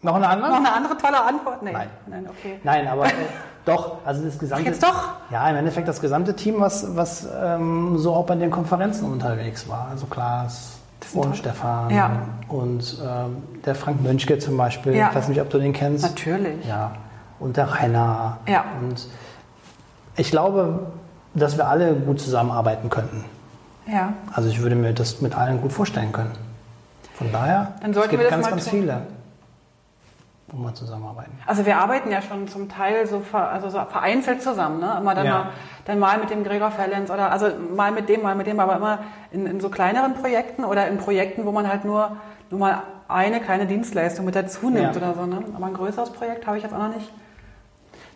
Noch 0.01 0.15
eine 0.15 0.27
andere? 0.27 0.49
Noch 0.49 0.57
eine 0.57 0.73
andere 0.73 0.97
tolle 0.97 1.23
Antwort? 1.23 1.63
Nee. 1.63 1.71
Nein. 1.71 1.87
Nein, 2.07 2.27
okay. 2.29 2.59
Nein, 2.65 2.85
aber 2.85 3.05
äh, 3.07 3.11
doch, 3.63 3.99
also 4.03 4.25
das 4.25 4.37
gesamte. 4.37 4.65
Jetzt 4.65 4.83
doch? 4.83 5.07
Ja, 5.29 5.49
im 5.49 5.55
Endeffekt 5.55 5.87
das 5.87 6.01
gesamte 6.01 6.35
Team, 6.35 6.55
was, 6.59 6.97
was 6.97 7.25
ähm, 7.41 7.97
so 7.97 8.13
auch 8.13 8.25
bei 8.25 8.35
den 8.35 8.51
Konferenzen 8.51 9.09
unterwegs 9.09 9.69
war. 9.69 9.87
Also 9.89 10.07
Klaas 10.07 10.79
und 11.13 11.23
toll. 11.23 11.35
Stefan 11.35 11.89
Ja. 11.91 12.11
und 12.49 12.97
ähm, 13.01 13.37
der 13.63 13.75
Frank 13.75 14.01
Mönchke 14.03 14.37
zum 14.37 14.57
Beispiel. 14.57 14.95
Ja. 14.95 15.07
Ich 15.09 15.15
weiß 15.15 15.29
nicht, 15.29 15.39
ob 15.39 15.49
du 15.49 15.59
den 15.59 15.71
kennst. 15.71 16.03
Natürlich. 16.03 16.65
Ja. 16.67 16.91
Und 17.39 17.55
der 17.55 17.71
Rainer. 17.71 18.37
Ja. 18.47 18.65
Und 18.81 19.07
ich 20.17 20.29
glaube, 20.29 20.91
dass 21.33 21.57
wir 21.57 21.67
alle 21.67 21.93
gut 21.93 22.19
zusammenarbeiten 22.19 22.89
könnten. 22.89 23.25
Ja. 23.87 24.13
Also 24.33 24.49
ich 24.49 24.61
würde 24.61 24.75
mir 24.75 24.93
das 24.93 25.21
mit 25.21 25.35
allen 25.35 25.61
gut 25.61 25.71
vorstellen 25.73 26.11
können. 26.11 26.31
Von 27.15 27.31
daher, 27.31 27.73
Dann 27.81 27.93
sollten 27.93 28.07
es 28.07 28.11
gibt 28.11 28.23
wir 28.23 28.29
das 28.29 28.31
ganz, 28.31 28.45
mal 28.45 28.49
ganz 28.51 28.69
viele, 28.69 29.01
wo 30.47 30.63
wir 30.63 30.73
zusammenarbeiten. 30.73 31.31
Also 31.45 31.65
wir 31.65 31.77
arbeiten 31.77 32.11
ja 32.11 32.21
schon 32.21 32.47
zum 32.47 32.67
Teil 32.67 33.05
so, 33.07 33.19
ver, 33.19 33.49
also 33.49 33.69
so 33.69 33.79
vereinzelt 33.89 34.41
zusammen, 34.41 34.79
ne? 34.79 34.97
Immer 34.99 35.15
dann, 35.15 35.25
Ja. 35.25 35.31
mal, 35.33 35.49
dann 35.85 35.99
mal 35.99 36.17
mit 36.17 36.29
dem 36.29 36.43
Gregor 36.43 36.71
Fallens 36.71 37.09
oder 37.09 37.31
also 37.31 37.47
mal 37.75 37.91
mit 37.91 38.09
dem, 38.09 38.21
mal 38.21 38.35
mit 38.35 38.47
dem, 38.47 38.59
aber 38.59 38.75
immer 38.75 38.99
in, 39.31 39.45
in 39.45 39.59
so 39.61 39.69
kleineren 39.69 40.13
Projekten 40.15 40.65
oder 40.65 40.87
in 40.87 40.97
Projekten, 40.97 41.45
wo 41.45 41.51
man 41.51 41.67
halt 41.67 41.85
nur, 41.85 42.17
nur 42.49 42.59
mal 42.59 42.81
eine 43.07 43.39
kleine 43.39 43.65
Dienstleistung 43.65 44.25
mit 44.25 44.35
dazu 44.35 44.69
nimmt 44.69 44.95
Ja. 44.95 45.01
oder 45.01 45.13
so. 45.13 45.25
Ne? 45.25 45.43
Aber 45.55 45.65
ein 45.67 45.73
größeres 45.73 46.11
Projekt 46.11 46.47
habe 46.47 46.57
ich 46.57 46.63
jetzt 46.63 46.73
auch 46.73 46.79
noch 46.79 46.95
nicht. 46.95 47.11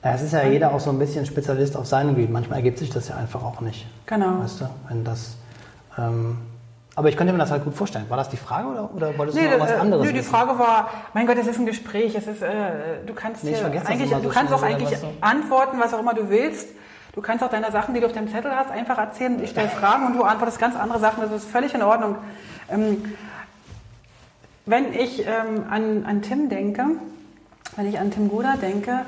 Ja, 0.04 0.14
es 0.14 0.22
ist 0.22 0.34
ja 0.34 0.44
jeder 0.44 0.72
auch 0.74 0.80
so 0.80 0.92
ein 0.92 1.00
bisschen 1.00 1.26
Spezialist 1.26 1.76
auf 1.76 1.88
seinem 1.88 2.16
Gebiet. 2.16 2.30
Manchmal 2.30 2.60
ergibt 2.60 2.78
sich 2.78 2.90
das 2.92 3.08
ja 3.08 3.16
einfach 3.16 3.44
auch 3.44 3.62
nicht. 3.62 3.88
Genau. 4.06 4.40
Weißt 4.42 4.62
du, 4.62 4.70
wenn 4.88 5.04
das. 5.04 5.36
Ähm, 5.98 6.38
aber 6.98 7.10
ich 7.10 7.18
könnte 7.18 7.34
mir 7.34 7.40
das 7.40 7.52
halt 7.52 7.64
gut 7.66 7.74
vorstellen. 7.74 8.06
War 8.10 8.18
das 8.18 8.30
die 8.30 8.38
Frage 8.38 8.68
oder, 8.70 8.90
oder 8.94 9.18
wolltest 9.18 9.38
du 9.38 9.42
Nee, 9.42 9.50
noch 9.50 9.60
was 9.60 9.72
äh, 9.72 9.76
anderes 9.76 10.06
nö, 10.06 10.14
die 10.14 10.20
wissen? 10.20 10.30
Frage 10.30 10.58
war, 10.58 10.90
mein 11.14 11.28
Gott, 11.28 11.38
es 11.38 11.48
ist 11.48 11.60
ein 11.60 11.66
Gespräch, 11.66 12.16
es 12.16 12.28
ist, 12.28 12.42
äh, 12.42 12.50
du 13.06 13.14
kannst 13.14 13.44
Nee, 13.44 13.52
das 13.52 13.86
eigentlich, 13.86 14.10
so 14.10 14.20
du 14.20 14.30
kannst 14.30 14.54
auch 14.54 14.62
eigentlich 14.64 14.90
du? 14.92 15.08
antworten, 15.22 15.78
was 15.80 15.94
auch 15.94 16.00
immer 16.00 16.14
du 16.14 16.30
willst. 16.30 16.70
Du 17.14 17.22
kannst 17.22 17.44
auch 17.44 17.50
deine 17.50 17.72
Sachen, 17.72 17.94
die 17.94 18.00
du 18.00 18.06
auf 18.06 18.12
deinem 18.14 18.30
Zettel 18.30 18.52
hast, 18.56 18.70
einfach 18.72 18.98
erzählen. 18.98 19.42
Ich 19.44 19.50
stelle 19.52 19.70
Fragen 19.70 20.06
und 20.06 20.16
du 20.16 20.24
antwortest 20.24 20.60
ganz 20.60 20.76
andere 20.76 21.00
Sachen. 21.00 21.22
Das 21.22 21.32
ist 21.32 21.50
völlig 21.50 21.74
in 21.74 21.82
Ordnung. 21.82 22.16
Ähm, 22.70 23.04
wenn 24.66 24.94
ich 24.94 25.26
ähm, 25.26 25.64
an, 25.70 26.06
an 26.06 26.22
Tim 26.22 26.50
denke, 26.50 26.84
wenn 27.76 27.88
ich 27.88 28.00
an 28.00 28.12
Tim 28.12 28.30
Guder 28.30 28.56
denke 28.62 29.02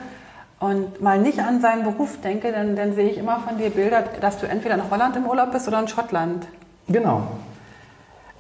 und 0.60 1.02
mal 1.02 1.20
nicht 1.20 1.40
an 1.40 1.62
seinen 1.62 1.84
Beruf 1.84 2.20
denke, 2.22 2.52
dann, 2.52 2.76
dann 2.76 2.94
sehe 2.96 3.10
ich 3.10 3.18
immer 3.18 3.40
von 3.40 3.58
dir 3.58 3.70
Bilder, 3.70 4.04
dass 4.22 4.40
du 4.40 4.48
entweder 4.48 4.76
in 4.76 4.90
Holland 4.90 5.16
im 5.16 5.26
Urlaub 5.26 5.52
bist 5.52 5.68
oder 5.68 5.80
in 5.80 5.88
Schottland. 5.88 6.48
Genau. 6.88 7.24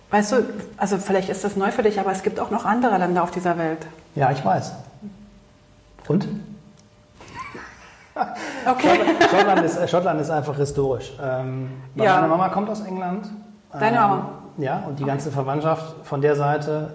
Weißt 0.09 0.31
du, 0.31 0.37
also 0.77 0.97
vielleicht 0.97 1.29
ist 1.29 1.43
das 1.43 1.55
neu 1.57 1.69
für 1.71 1.83
dich, 1.83 1.99
aber 1.99 2.11
es 2.11 2.23
gibt 2.23 2.39
auch 2.39 2.49
noch 2.49 2.65
andere 2.65 2.97
Länder 2.97 3.23
auf 3.23 3.31
dieser 3.31 3.57
Welt. 3.57 3.85
Ja, 4.15 4.31
ich 4.31 4.43
weiß. 4.43 4.73
Und? 6.07 6.27
Okay. 8.65 8.99
Schottland 9.29 9.61
ist, 9.63 9.77
äh, 9.77 9.87
Schottland 9.87 10.19
ist 10.21 10.29
einfach 10.31 10.55
historisch. 10.57 11.13
Ähm, 11.21 11.69
Ja. 11.95 12.15
Meine 12.15 12.27
Mama 12.29 12.49
kommt 12.49 12.69
aus 12.69 12.81
England. 12.81 13.29
Deine 13.71 13.97
Ähm, 13.97 14.01
Mama? 14.01 14.29
Ja, 14.57 14.83
und 14.87 14.97
die 14.97 15.03
ganze 15.05 15.29
Verwandtschaft 15.31 15.93
von 16.03 16.21
der 16.21 16.35
Seite 16.35 16.93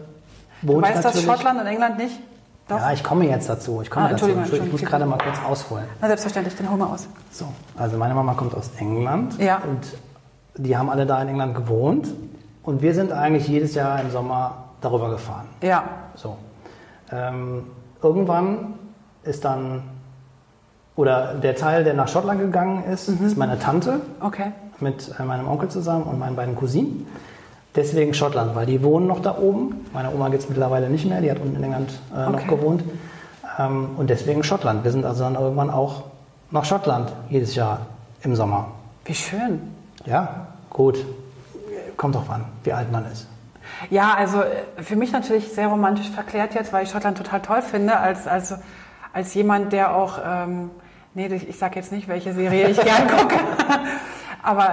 Du 0.62 0.68
wohnt 0.74 0.82
weißt, 0.84 0.96
dass 0.96 1.04
natürlich. 1.14 1.26
Schottland 1.26 1.60
und 1.60 1.66
England 1.66 1.98
nicht? 1.98 2.18
Doch. 2.68 2.78
Ja, 2.78 2.92
ich 2.92 3.02
komme 3.04 3.26
jetzt 3.28 3.48
dazu. 3.48 3.80
Ich 3.82 3.90
komme 3.90 4.06
Ah, 4.06 4.08
dazu. 4.10 4.26
Entschuldigung, 4.26 4.66
ich 4.66 4.72
muss 4.72 4.82
gerade 4.88 5.04
mal 5.04 5.18
kurz 5.18 5.38
ausholen. 5.44 5.84
Na, 6.00 6.06
selbstverständlich, 6.06 6.56
den 6.56 6.70
hol 6.70 6.78
mal 6.78 6.86
aus. 6.94 7.08
So, 7.30 7.46
also 7.76 7.96
meine 7.98 8.14
Mama 8.14 8.34
kommt 8.34 8.54
aus 8.54 8.70
England 8.78 9.38
Ja. 9.38 9.58
und 9.68 9.80
die 10.56 10.76
haben 10.76 10.88
alle 10.88 11.04
da 11.06 11.20
in 11.22 11.28
England 11.28 11.54
gewohnt 11.54 12.08
und 12.62 12.80
wir 12.82 12.94
sind 12.94 13.12
eigentlich 13.12 13.48
jedes 13.48 13.74
Jahr 13.74 14.00
im 14.00 14.10
Sommer 14.10 14.64
darüber 14.80 15.10
gefahren. 15.10 15.46
Ja. 15.62 15.84
So. 16.14 16.36
Ähm, 17.10 17.64
irgendwann 18.02 18.74
ist 19.24 19.44
dann, 19.44 19.82
oder 20.96 21.34
der 21.34 21.56
Teil, 21.56 21.84
der 21.84 21.94
nach 21.94 22.08
Schottland 22.08 22.40
gegangen 22.40 22.84
ist, 22.84 23.08
Mhm. 23.08 23.26
ist 23.26 23.36
meine 23.36 23.58
Tante 23.58 24.00
Okay. 24.20 24.52
mit 24.80 25.10
äh, 25.18 25.22
meinem 25.24 25.48
Onkel 25.48 25.68
zusammen 25.68 26.04
und 26.04 26.18
meinen 26.18 26.36
beiden 26.36 26.54
Cousinen. 26.56 27.06
Deswegen 27.74 28.12
Schottland, 28.12 28.54
weil 28.54 28.66
die 28.66 28.82
wohnen 28.82 29.06
noch 29.06 29.20
da 29.20 29.36
oben. 29.38 29.86
Meine 29.94 30.10
Oma 30.10 30.28
gibt 30.28 30.42
es 30.42 30.48
mittlerweile 30.48 30.90
nicht 30.90 31.06
mehr, 31.06 31.20
die 31.22 31.30
hat 31.30 31.38
unten 31.40 31.56
in 31.56 31.62
England 31.64 31.90
äh, 32.14 32.26
noch 32.26 32.34
Okay. 32.34 32.48
gewohnt. 32.48 32.84
Ähm, 33.58 33.90
und 33.96 34.10
deswegen 34.10 34.42
Schottland. 34.44 34.84
Wir 34.84 34.92
sind 34.92 35.04
also 35.06 35.24
dann 35.24 35.34
irgendwann 35.36 35.70
auch 35.70 36.04
nach 36.50 36.64
Schottland 36.66 37.12
jedes 37.30 37.54
Jahr 37.54 37.86
im 38.22 38.34
Sommer. 38.36 38.68
Wie 39.06 39.14
schön. 39.14 39.60
Ja, 40.04 40.48
gut. 40.70 41.04
Kommt 41.96 42.14
drauf 42.14 42.28
an, 42.30 42.44
wie 42.64 42.72
alt 42.72 42.92
man 42.92 43.06
ist. 43.10 43.26
Ja, 43.90 44.14
also 44.14 44.42
äh, 44.42 44.82
für 44.82 44.96
mich 44.96 45.12
natürlich 45.12 45.48
sehr 45.52 45.68
romantisch 45.68 46.10
verklärt 46.10 46.54
jetzt, 46.54 46.72
weil 46.74 46.84
ich 46.84 46.90
Schottland 46.90 47.16
total 47.16 47.40
toll 47.40 47.62
finde, 47.62 47.96
als, 47.96 48.26
als, 48.26 48.54
als 49.14 49.32
jemand, 49.34 49.72
der 49.72 49.94
auch, 49.96 50.18
ähm, 50.24 50.70
nee, 51.14 51.26
ich, 51.26 51.48
ich 51.48 51.58
sage 51.58 51.76
jetzt 51.76 51.90
nicht, 51.92 52.06
welche 52.08 52.34
Serie 52.34 52.68
ich 52.68 52.76
gern 52.80 53.08
gucke, 53.16 53.36
aber 54.42 54.64
äh, 54.64 54.68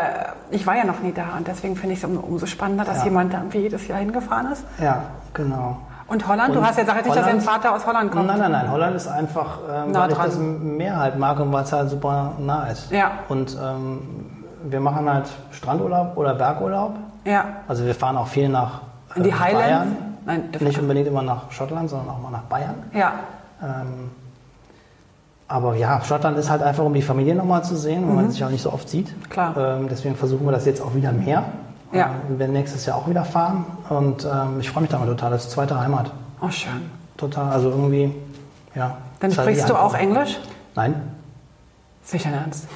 ich 0.51 0.65
war 0.67 0.75
ja 0.75 0.83
noch 0.85 0.99
nie 0.99 1.11
da 1.13 1.37
und 1.37 1.47
deswegen 1.47 1.75
finde 1.75 1.93
ich 1.93 1.99
es 2.03 2.05
um, 2.09 2.17
umso 2.17 2.45
spannender, 2.45 2.83
dass 2.83 2.99
Ja. 2.99 3.03
jemand 3.05 3.33
da 3.33 3.37
irgendwie 3.39 3.59
jedes 3.59 3.87
Jahr 3.87 3.99
hingefahren 3.99 4.51
ist. 4.51 4.63
Ja, 4.81 5.03
genau. 5.33 5.77
Und 6.07 6.27
Holland, 6.27 6.55
du 6.55 6.59
Und 6.59 6.65
hast 6.65 6.77
ja 6.77 6.83
gesagt, 6.83 7.05
nicht, 7.05 7.15
dass 7.15 7.25
dein 7.25 7.39
Vater 7.41 7.75
aus 7.75 7.85
Holland 7.85 8.11
kommt. 8.11 8.25
Nein, 8.25 8.39
nein, 8.39 8.51
nein. 8.51 8.71
Holland 8.71 8.95
ist 8.95 9.07
einfach, 9.07 9.59
ähm, 9.71 9.91
Nah 9.91 10.01
weil 10.01 10.09
ich 10.09 10.15
dran. 10.17 10.25
das 10.25 10.37
Meer 10.39 10.97
halt 10.97 11.19
mag 11.19 11.39
und 11.39 11.53
weil 11.53 11.63
es 11.63 11.71
halt 11.71 11.89
super 11.91 12.31
nah 12.39 12.65
ist. 12.65 12.91
Ja. 12.91 13.11
Und 13.29 13.55
ähm, 13.61 14.01
wir 14.63 14.79
machen 14.79 15.07
halt 15.07 15.29
Strandurlaub 15.51 16.17
oder 16.17 16.33
Bergurlaub. 16.33 16.95
Ja, 17.25 17.45
Also 17.67 17.85
wir 17.85 17.93
fahren 17.93 18.17
auch 18.17 18.25
viel 18.27 18.49
nach 18.49 18.81
äh, 19.13 19.17
in 19.17 19.23
die 19.23 19.33
Highlands. 19.35 19.67
Bayern. 19.67 19.97
Nein, 20.25 20.43
Nicht 20.59 20.79
unbedingt 20.79 21.07
immer 21.07 21.21
nach 21.21 21.51
Schottland, 21.51 21.89
sondern 21.91 22.09
auch 22.09 22.19
mal 22.19 22.31
nach 22.31 22.41
Bayern. 22.43 22.75
ja, 22.91 23.11
Ähm, 23.61 24.09
aber 25.49 25.75
ja, 25.75 26.01
Schottland 26.03 26.37
ist 26.37 26.49
halt 26.51 26.61
einfach, 26.61 26.85
um 26.85 26.93
die 26.93 27.01
Familie 27.01 27.33
nochmal 27.33 27.63
zu 27.63 27.75
sehen, 27.75 28.07
weil 28.07 28.15
man 28.15 28.31
sich 28.31 28.45
auch 28.45 28.51
nicht 28.51 28.61
so 28.61 28.71
oft 28.71 28.87
sieht. 28.87 29.07
Mhm. 29.09 29.29
Klar. 29.29 29.57
Ähm, 29.57 29.87
deswegen 29.89 30.15
versuchen 30.15 30.45
wir 30.45 30.51
das 30.51 30.65
jetzt 30.65 30.79
auch 30.79 30.93
wieder 30.93 31.11
mehr. 31.11 31.43
Ja. 31.91 32.05
Ähm, 32.05 32.11
wir 32.29 32.39
werden 32.39 32.53
nächstes 32.53 32.85
Jahr 32.85 32.97
auch 32.97 33.09
wieder 33.09 33.25
fahren. 33.25 33.65
Und 33.89 34.25
ähm, 34.25 34.59
ich 34.59 34.69
freue 34.69 34.83
mich 34.83 34.91
damit 34.91 35.07
total. 35.07 35.31
Das 35.31 35.45
ist 35.45 35.51
zweite 35.51 35.79
Heimat. 35.79 36.11
oh 36.39 36.51
schön. 36.51 36.91
Total. 37.17 37.51
Also 37.51 37.69
irgendwie, 37.69 38.13
ja. 38.75 38.97
Dann 39.19 39.31
halt 39.31 39.41
sprichst 39.41 39.63
die 39.63 39.71
du 39.73 39.79
auch. 39.79 39.95
Englisch? 39.95 40.39
Nein. 40.75 41.01
Sicher 42.03 42.29
ernst. 42.29 42.67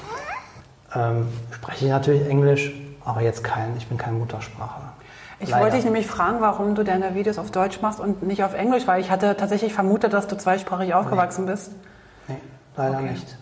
Ähm, 0.96 1.28
spreche 1.52 1.86
ich 1.86 1.90
natürlich 1.92 2.28
Englisch, 2.28 2.72
aber 3.04 3.20
jetzt 3.20 3.44
kein, 3.44 3.76
ich 3.78 3.86
bin 3.86 3.98
kein 3.98 4.18
Muttersprachler. 4.18 4.92
Ich 5.38 5.48
Leider. 5.48 5.62
wollte 5.62 5.76
dich 5.76 5.84
nämlich 5.84 6.06
fragen, 6.06 6.40
warum 6.40 6.74
du 6.74 6.82
deine 6.82 7.14
Videos 7.14 7.38
auf 7.38 7.50
Deutsch 7.52 7.80
machst 7.82 8.00
und 8.00 8.24
nicht 8.24 8.42
auf 8.42 8.54
Englisch, 8.54 8.86
weil 8.86 9.00
ich 9.00 9.10
hatte 9.10 9.36
tatsächlich 9.36 9.72
vermutet, 9.72 10.12
dass 10.12 10.26
du 10.26 10.36
zweisprachig 10.36 10.94
aufgewachsen 10.94 11.46
bist. 11.46 11.70
Leider 12.76 12.98
Okay. 12.98 13.10
nicht. 13.12 13.36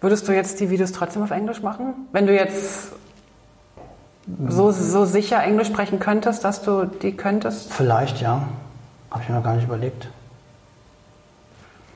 Würdest 0.00 0.26
du 0.28 0.32
jetzt 0.32 0.60
die 0.60 0.70
Videos 0.70 0.92
trotzdem 0.92 1.22
auf 1.22 1.30
Englisch 1.30 1.62
machen? 1.62 1.94
Wenn 2.12 2.26
du 2.26 2.34
jetzt 2.34 2.92
so, 4.48 4.70
so 4.70 5.04
sicher 5.04 5.42
Englisch 5.42 5.68
sprechen 5.68 5.98
könntest, 5.98 6.44
dass 6.44 6.62
du 6.62 6.84
die 6.86 7.16
könntest? 7.16 7.72
Vielleicht, 7.72 8.20
ja. 8.20 8.42
Habe 9.10 9.22
ich 9.22 9.28
mir 9.28 9.34
noch 9.36 9.44
gar 9.44 9.54
nicht 9.54 9.64
überlegt. 9.64 10.08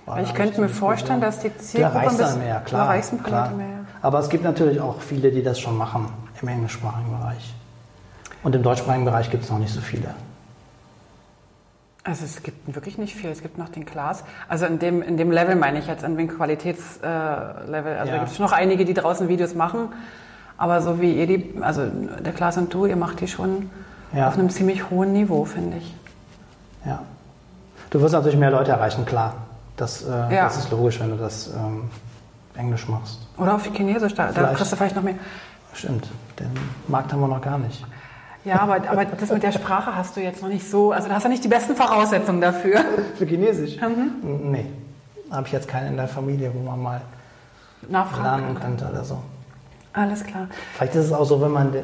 War 0.05 0.21
ich 0.21 0.35
könnte 0.35 0.61
mir 0.61 0.69
vorstellen, 0.69 1.21
dass 1.21 1.41
die 1.41 1.57
Zielgruppe 1.57 1.99
ein 1.99 2.17
bisschen- 2.17 2.39
mehr, 2.39 2.61
klar. 2.61 2.87
paar 2.87 3.19
klar. 3.25 3.51
Mehr. 3.51 3.67
Aber 4.03 4.21
es 4.21 4.29
gibt 4.29 4.45
natürlich 4.45 4.81
auch 4.81 5.01
viele, 5.01 5.33
die 5.33 5.43
das 5.43 5.59
schon 5.59 5.77
machen 5.77 6.09
im 6.41 6.49
englischsprachigen 6.49 7.11
Bereich. 7.19 7.55
Und 8.45 8.55
im 8.55 8.63
deutschsprachigen 8.63 9.05
Bereich 9.05 9.31
gibt 9.31 9.43
es 9.45 9.51
noch 9.51 9.59
nicht 9.59 9.73
so 9.75 9.81
viele. 9.81 10.15
Also 12.07 12.25
es 12.25 12.43
gibt 12.43 12.73
wirklich 12.75 12.99
nicht 12.99 13.17
viel. 13.17 13.31
Es 13.31 13.43
gibt 13.43 13.59
noch 13.59 13.69
den 13.69 13.85
Klaas. 13.85 14.23
Also 14.49 14.67
in 14.67 14.79
dem, 14.79 15.03
in 15.03 15.17
dem 15.17 15.33
Level 15.33 15.57
meine 15.57 15.79
ich 15.81 15.89
jetzt, 15.89 16.05
in 16.05 16.17
dem 16.17 16.29
Qualitätslevel. 16.29 17.03
Äh, 17.93 17.97
also 17.99 18.13
Ja. 18.13 18.13
da 18.13 18.19
gibt 18.19 18.31
es 18.33 18.39
noch 18.39 18.53
einige, 18.53 18.85
die 18.85 18.95
draußen 18.95 19.29
Videos 19.29 19.55
machen. 19.55 19.89
Aber 20.57 20.81
so 20.81 21.01
wie 21.01 21.13
ihr 21.15 21.27
die, 21.27 21.55
also 21.61 21.85
der 21.87 22.33
Klaas 22.33 22.57
und 22.59 22.73
du, 22.73 22.87
ihr 22.87 22.97
macht 22.97 23.21
die 23.21 23.29
schon 23.29 23.71
Ja. 24.15 24.29
auf 24.29 24.35
einem 24.39 24.51
ziemlich 24.51 24.89
hohen 24.89 25.13
Niveau, 25.13 25.45
finde 25.45 25.79
ich. 25.79 25.95
Ja. 26.87 27.03
Du 27.91 28.01
wirst 28.01 28.15
natürlich 28.15 28.39
mehr 28.39 28.51
Leute 28.53 28.71
erreichen, 28.71 29.05
klar. 29.05 29.35
Das, 29.77 30.03
äh, 30.05 30.09
Ja. 30.35 30.45
das 30.45 30.59
ist 30.59 30.71
logisch, 30.71 31.01
wenn 31.01 31.11
du 31.11 31.17
das 31.17 31.49
ähm, 31.55 31.91
Englisch 32.57 32.87
machst. 32.89 33.27
Oder 33.37 33.55
auf 33.57 33.65
Chinesisch, 33.65 34.15
da, 34.15 34.31
da 34.33 34.53
kriegst 34.55 34.71
du 34.73 34.77
vielleicht 34.77 34.95
noch 34.97 35.03
mehr. 35.03 35.15
Stimmt. 35.75 36.09
Den 36.39 36.51
Markt 36.89 37.13
haben 37.13 37.21
wir 37.21 37.29
noch 37.29 37.43
gar 37.43 37.59
nicht. 37.59 37.85
Ja, 38.47 38.61
aber, 38.61 38.89
aber 38.89 39.05
das 39.05 39.31
mit 39.31 39.43
der 39.43 39.51
Sprache 39.51 39.97
hast 39.97 40.17
du 40.17 40.21
jetzt 40.21 40.41
noch 40.41 40.49
nicht 40.49 40.71
so, 40.71 40.93
also 40.93 41.09
da 41.09 41.17
hast 41.17 41.25
du 41.25 41.29
nicht 41.29 41.43
die 41.43 41.49
besten 41.49 41.75
Voraussetzungen 41.75 42.41
dafür. 42.41 42.81
Für 43.19 43.27
Chinesisch? 43.27 43.77
Mhm. 43.81 44.53
Nee. 44.53 44.67
Habe 45.33 45.49
ich 45.49 45.53
jetzt 45.53 45.67
keinen 45.67 45.89
in 45.89 45.97
der 45.97 46.07
Familie, 46.07 46.53
wo 46.55 46.61
man 46.61 46.81
mal 46.81 47.01
Nachfragen. 47.89 48.55
könnte 48.55 48.89
oder 48.89 49.03
so. 49.03 49.19
Alles 49.93 50.23
klar. 50.23 50.47
Vielleicht 50.77 50.95
ist 50.95 51.07
es 51.07 51.13
auch 51.13 51.25
so, 51.25 51.41
wenn 51.41 51.51
man, 51.51 51.75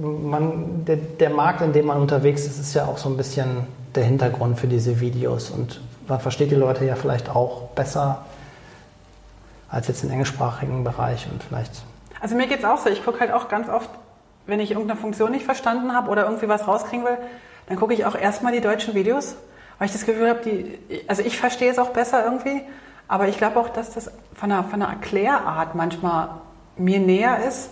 man 0.00 0.84
der, 0.84 0.96
der 0.96 1.30
Markt, 1.30 1.60
in 1.60 1.72
dem 1.72 1.86
man 1.86 2.00
unterwegs 2.00 2.46
ist, 2.46 2.58
ist 2.58 2.74
ja 2.74 2.86
auch 2.86 2.98
so 2.98 3.08
ein 3.08 3.16
bisschen 3.16 3.68
der 3.94 4.02
Hintergrund 4.02 4.58
für 4.58 4.66
diese 4.66 4.98
Videos 4.98 5.50
und 5.50 5.80
man 6.08 6.18
versteht 6.18 6.50
die 6.50 6.56
Leute 6.56 6.84
ja 6.84 6.96
vielleicht 6.96 7.30
auch 7.30 7.68
besser 7.76 8.24
als 9.68 9.86
jetzt 9.86 10.02
im 10.02 10.10
englischsprachigen 10.10 10.82
Bereich 10.82 11.28
und 11.30 11.44
vielleicht 11.44 11.82
Also 12.20 12.34
mir 12.34 12.48
geht's 12.48 12.64
auch 12.64 12.78
so. 12.78 12.90
Ich 12.90 13.04
gucke 13.04 13.20
halt 13.20 13.32
auch 13.32 13.48
ganz 13.48 13.68
oft, 13.68 13.88
wenn 14.46 14.60
ich 14.60 14.70
irgendeine 14.70 14.98
Funktion 15.00 15.30
nicht 15.30 15.44
verstanden 15.44 15.92
habe 15.92 16.10
oder 16.10 16.24
irgendwie 16.24 16.48
was 16.48 16.66
rauskriegen 16.66 17.04
will, 17.04 17.18
dann 17.68 17.76
gucke 17.76 17.94
ich 17.94 18.04
auch 18.04 18.16
erstmal 18.16 18.52
die 18.52 18.60
deutschen 18.60 18.94
Videos 18.94 19.36
weil 19.78 19.86
ich 19.86 19.92
das 19.92 20.06
Gefühl 20.06 20.28
habe, 20.28 20.40
die, 20.44 20.78
also 21.06 21.22
ich 21.22 21.38
verstehe 21.38 21.70
es 21.70 21.78
auch 21.78 21.90
besser 21.90 22.24
irgendwie, 22.24 22.62
aber 23.08 23.28
ich 23.28 23.38
glaube 23.38 23.60
auch, 23.60 23.68
dass 23.68 23.92
das 23.92 24.10
von 24.34 24.48
der, 24.48 24.64
von 24.64 24.80
der 24.80 24.88
Erklärart 24.88 25.74
manchmal 25.74 26.30
mir 26.76 26.98
näher 26.98 27.46
ist, 27.46 27.70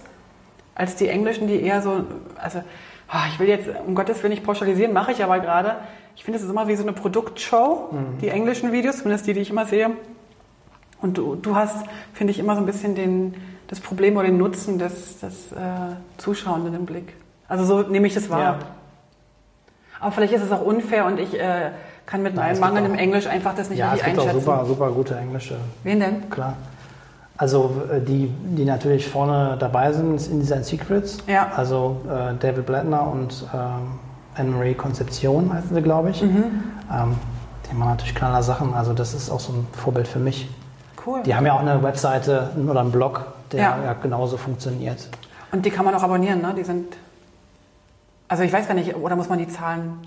als 0.74 0.96
die 0.96 1.08
Englischen, 1.08 1.46
die 1.48 1.60
eher 1.62 1.82
so, 1.82 2.04
also 2.36 2.62
ah, 3.08 3.24
ich 3.28 3.38
will 3.38 3.48
jetzt 3.48 3.68
um 3.86 3.94
Gottes 3.94 4.22
Willen 4.22 4.32
nicht 4.32 4.44
pauschalisieren, 4.44 4.92
mache 4.92 5.12
ich 5.12 5.22
aber 5.22 5.38
gerade. 5.38 5.76
Ich 6.16 6.24
finde, 6.24 6.38
es 6.38 6.44
ist 6.44 6.50
immer 6.50 6.68
wie 6.68 6.76
so 6.76 6.82
eine 6.82 6.92
Produktshow, 6.92 7.88
Mhm. 7.92 8.18
die 8.20 8.28
englischen 8.28 8.72
Videos, 8.72 8.98
zumindest 8.98 9.26
die, 9.26 9.34
die 9.34 9.40
ich 9.40 9.50
immer 9.50 9.66
sehe. 9.66 9.90
Und 11.00 11.18
du, 11.18 11.34
du 11.36 11.54
hast, 11.54 11.86
finde 12.12 12.32
ich, 12.32 12.38
immer 12.38 12.54
so 12.54 12.60
ein 12.62 12.66
bisschen 12.66 12.94
den, 12.94 13.34
das 13.68 13.80
Problem 13.80 14.16
oder 14.16 14.26
den 14.26 14.38
Nutzen 14.38 14.78
des, 14.78 15.20
des 15.20 15.52
äh, 15.52 15.56
Zuschauenden 16.18 16.74
im 16.74 16.86
Blick. 16.86 17.14
Also 17.48 17.64
so 17.64 17.82
nehme 17.88 18.06
ich 18.06 18.14
das 18.14 18.30
wahr. 18.30 18.40
Ja. 18.40 18.58
Aber 20.00 20.12
vielleicht 20.12 20.32
ist 20.34 20.42
es 20.42 20.52
auch 20.52 20.62
unfair 20.62 21.06
und 21.06 21.18
ich 21.18 21.38
äh, 21.38 21.70
kann 22.06 22.22
mit 22.22 22.34
Nein, 22.34 22.44
meinem 22.44 22.54
es 22.54 22.60
Mangel 22.60 22.82
gibt 22.82 22.88
im 22.88 22.94
auch- 22.98 23.02
Englisch 23.02 23.26
einfach 23.26 23.54
das 23.54 23.70
nicht 23.70 23.78
Ja, 23.78 23.88
es 23.88 23.92
richtig 23.94 24.06
gibt 24.08 24.18
auch 24.18 24.22
einschätzen. 24.26 24.44
super, 24.44 24.66
super 24.66 24.90
gute 24.90 25.16
englische, 25.16 25.56
Wen 25.82 26.00
denn? 26.00 26.28
klar. 26.30 26.54
Also 27.36 27.82
äh, 27.92 28.00
die, 28.00 28.28
die 28.28 28.64
natürlich 28.64 29.08
vorne 29.08 29.56
dabei 29.58 29.92
sind, 29.92 30.14
ist 30.14 30.28
Inside 30.28 30.62
Secrets. 30.64 31.18
Ja. 31.26 31.50
Also 31.56 32.00
äh, 32.06 32.34
David 32.38 32.66
Blattner 32.66 33.06
und 33.10 33.44
ähm, 33.52 33.98
Anne-Marie 34.36 34.74
Concepcion 34.74 35.52
heißen 35.52 35.74
sie, 35.74 35.82
glaube 35.82 36.10
ich. 36.10 36.22
Mhm. 36.22 36.44
Ähm, 36.92 37.14
die 37.70 37.74
machen 37.74 37.90
natürlich 37.90 38.14
knaller 38.14 38.42
Sachen. 38.42 38.74
Also 38.74 38.92
das 38.92 39.14
ist 39.14 39.30
auch 39.30 39.40
so 39.40 39.52
ein 39.52 39.66
Vorbild 39.72 40.06
für 40.06 40.18
mich. 40.20 40.48
Cool. 41.06 41.22
Die 41.24 41.34
haben 41.34 41.46
ja 41.46 41.54
auch 41.54 41.60
eine 41.60 41.82
Webseite 41.82 42.50
oder 42.68 42.80
einen 42.80 42.92
Blog, 42.92 43.26
der 43.52 43.60
Ja. 43.60 43.78
ja, 43.84 43.92
genauso 43.94 44.36
funktioniert. 44.36 45.08
Und 45.52 45.64
die 45.64 45.70
kann 45.70 45.84
man 45.84 45.94
auch 45.94 46.02
abonnieren, 46.02 46.40
ne? 46.40 46.54
Die 46.56 46.64
sind. 46.64 46.96
Also 48.28 48.42
ich 48.42 48.52
weiß 48.52 48.66
gar 48.66 48.74
nicht, 48.74 48.96
oder 48.96 49.16
muss 49.16 49.28
man 49.28 49.38
die 49.38 49.48
Zahlen. 49.48 49.98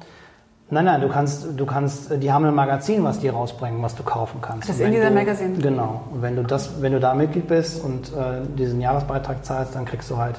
Nein, 0.70 0.84
nein, 0.84 1.00
du 1.00 1.08
kannst, 1.08 1.48
du 1.56 1.66
kannst, 1.66 2.12
die 2.22 2.30
haben 2.32 2.44
ein 2.44 2.54
Magazin, 2.54 3.02
was 3.04 3.20
die 3.20 3.30
rausbringen, 3.30 3.82
was 3.82 3.96
du 3.96 4.04
kaufen 4.04 4.42
kannst. 4.42 4.68
Das 4.68 4.76
Und 4.76 4.82
wenn 4.82 4.94
Indie 4.94 5.08
du, 5.08 5.12
Magazine? 5.14 5.58
Genau. 5.60 6.02
Und 6.12 6.22
wenn 6.22 6.36
du 6.36 6.44
das, 6.44 6.82
wenn 6.82 6.92
du 6.92 7.00
da 7.00 7.14
Mitglied 7.14 7.48
bist 7.48 7.82
und 7.82 8.12
äh, 8.12 8.42
diesen 8.58 8.82
Jahresbeitrag 8.82 9.46
zahlst, 9.46 9.76
dann 9.76 9.86
kriegst 9.86 10.10
du 10.12 10.18
halt 10.18 10.36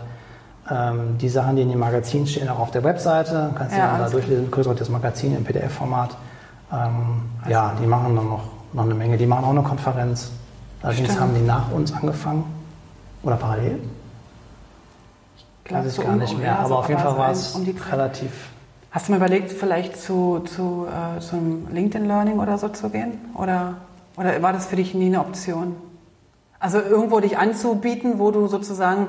ähm, 0.70 1.16
die 1.16 1.30
Sachen, 1.30 1.56
die 1.56 1.62
in 1.62 1.70
dem 1.70 1.78
Magazin 1.78 2.26
stehen, 2.26 2.48
auch 2.50 2.58
auf 2.58 2.70
der 2.72 2.84
Webseite. 2.84 3.50
Kannst 3.56 3.74
Ja, 3.74 3.86
du 3.86 3.90
dann 3.92 4.00
da 4.02 4.08
durchlesen, 4.10 4.50
kriegst 4.50 4.68
auch 4.68 4.74
das 4.76 4.90
Magazin 4.90 5.34
im 5.34 5.44
PDF-Format. 5.44 6.10
Ähm, 6.70 7.22
ja, 7.48 7.72
die 7.80 7.86
machen 7.86 8.14
dann 8.14 8.26
noch, 8.28 8.42
noch 8.74 8.84
eine 8.84 8.94
Menge. 8.94 9.16
Die 9.16 9.24
machen 9.26 9.44
auch 9.46 9.50
eine 9.50 9.62
Konferenz. 9.62 10.30
Allerdings 10.82 11.08
Stimmt. 11.08 11.20
haben 11.20 11.34
die 11.34 11.40
nach 11.42 11.70
uns 11.72 11.92
angefangen. 11.92 12.44
Oder 13.22 13.36
parallel? 13.36 13.80
glaub, 15.64 15.80
Weiß 15.80 15.86
ich 15.88 15.94
so 15.94 16.02
gar 16.02 16.12
um- 16.12 16.18
nicht 16.18 16.36
mehr. 16.38 16.46
ja, 16.46 16.58
aber 16.60 16.68
so 16.68 16.76
auf 16.76 16.88
jeden 16.88 17.00
Fall 17.00 17.18
war 17.18 17.30
es 17.30 17.54
um 17.54 17.66
relativ. 17.90 18.30
Hast 18.90 19.08
du 19.08 19.12
mal 19.12 19.18
überlegt, 19.18 19.52
vielleicht 19.52 20.00
zu, 20.00 20.40
zu 20.40 20.86
äh, 20.88 21.20
zum 21.20 21.68
LinkedIn 21.70 22.06
Learning 22.06 22.38
oder 22.38 22.56
so 22.56 22.68
zu 22.68 22.88
gehen? 22.88 23.18
Oder, 23.34 23.74
oder 24.16 24.40
war 24.40 24.52
das 24.52 24.66
für 24.66 24.76
dich 24.76 24.94
nie 24.94 25.06
eine 25.06 25.20
Option? 25.20 25.76
Also 26.58 26.80
irgendwo 26.80 27.20
dich 27.20 27.36
anzubieten, 27.38 28.18
wo 28.18 28.30
du 28.30 28.46
sozusagen, 28.46 29.08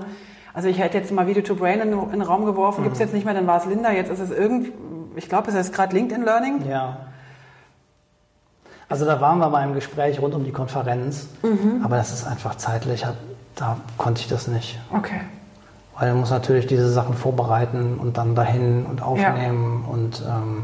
also 0.53 0.67
ich 0.67 0.79
hätte 0.79 0.97
jetzt 0.97 1.11
mal 1.11 1.27
Video 1.27 1.41
to 1.41 1.55
Brain 1.55 1.79
in, 1.79 1.93
in 1.93 2.09
den 2.11 2.21
Raum 2.21 2.45
geworfen, 2.45 2.83
gibt 2.83 2.93
es 2.95 2.99
jetzt 2.99 3.13
nicht 3.13 3.25
mehr, 3.25 3.33
dann 3.33 3.47
war 3.47 3.57
es 3.57 3.65
Linda, 3.65 3.91
jetzt 3.91 4.11
ist 4.11 4.19
es 4.19 4.31
irgendwie, 4.31 4.73
ich 5.15 5.29
glaube, 5.29 5.49
es 5.49 5.55
ist 5.55 5.73
gerade 5.73 5.95
LinkedIn 5.95 6.25
Learning. 6.25 6.67
Ja. 6.69 6.97
Also 8.89 9.05
da 9.05 9.21
waren 9.21 9.37
wir 9.37 9.49
bei 9.49 9.59
einem 9.59 9.75
Gespräch 9.75 10.19
rund 10.19 10.33
um 10.33 10.43
die 10.43 10.51
Konferenz, 10.51 11.27
Mhm. 11.43 11.81
aber 11.83 11.97
das 11.97 12.11
ist 12.11 12.25
einfach 12.25 12.55
zeitlich, 12.55 13.05
da 13.55 13.77
konnte 13.97 14.21
ich 14.21 14.27
das 14.27 14.47
nicht. 14.47 14.79
Okay. 14.91 15.21
Weil 15.97 16.09
man 16.11 16.21
muss 16.21 16.31
natürlich 16.31 16.65
diese 16.65 16.89
Sachen 16.91 17.13
vorbereiten 17.13 17.97
und 17.99 18.17
dann 18.17 18.33
dahin 18.33 18.85
und 18.85 19.01
aufnehmen 19.01 19.85
und 19.85 20.23
ähm, 20.27 20.63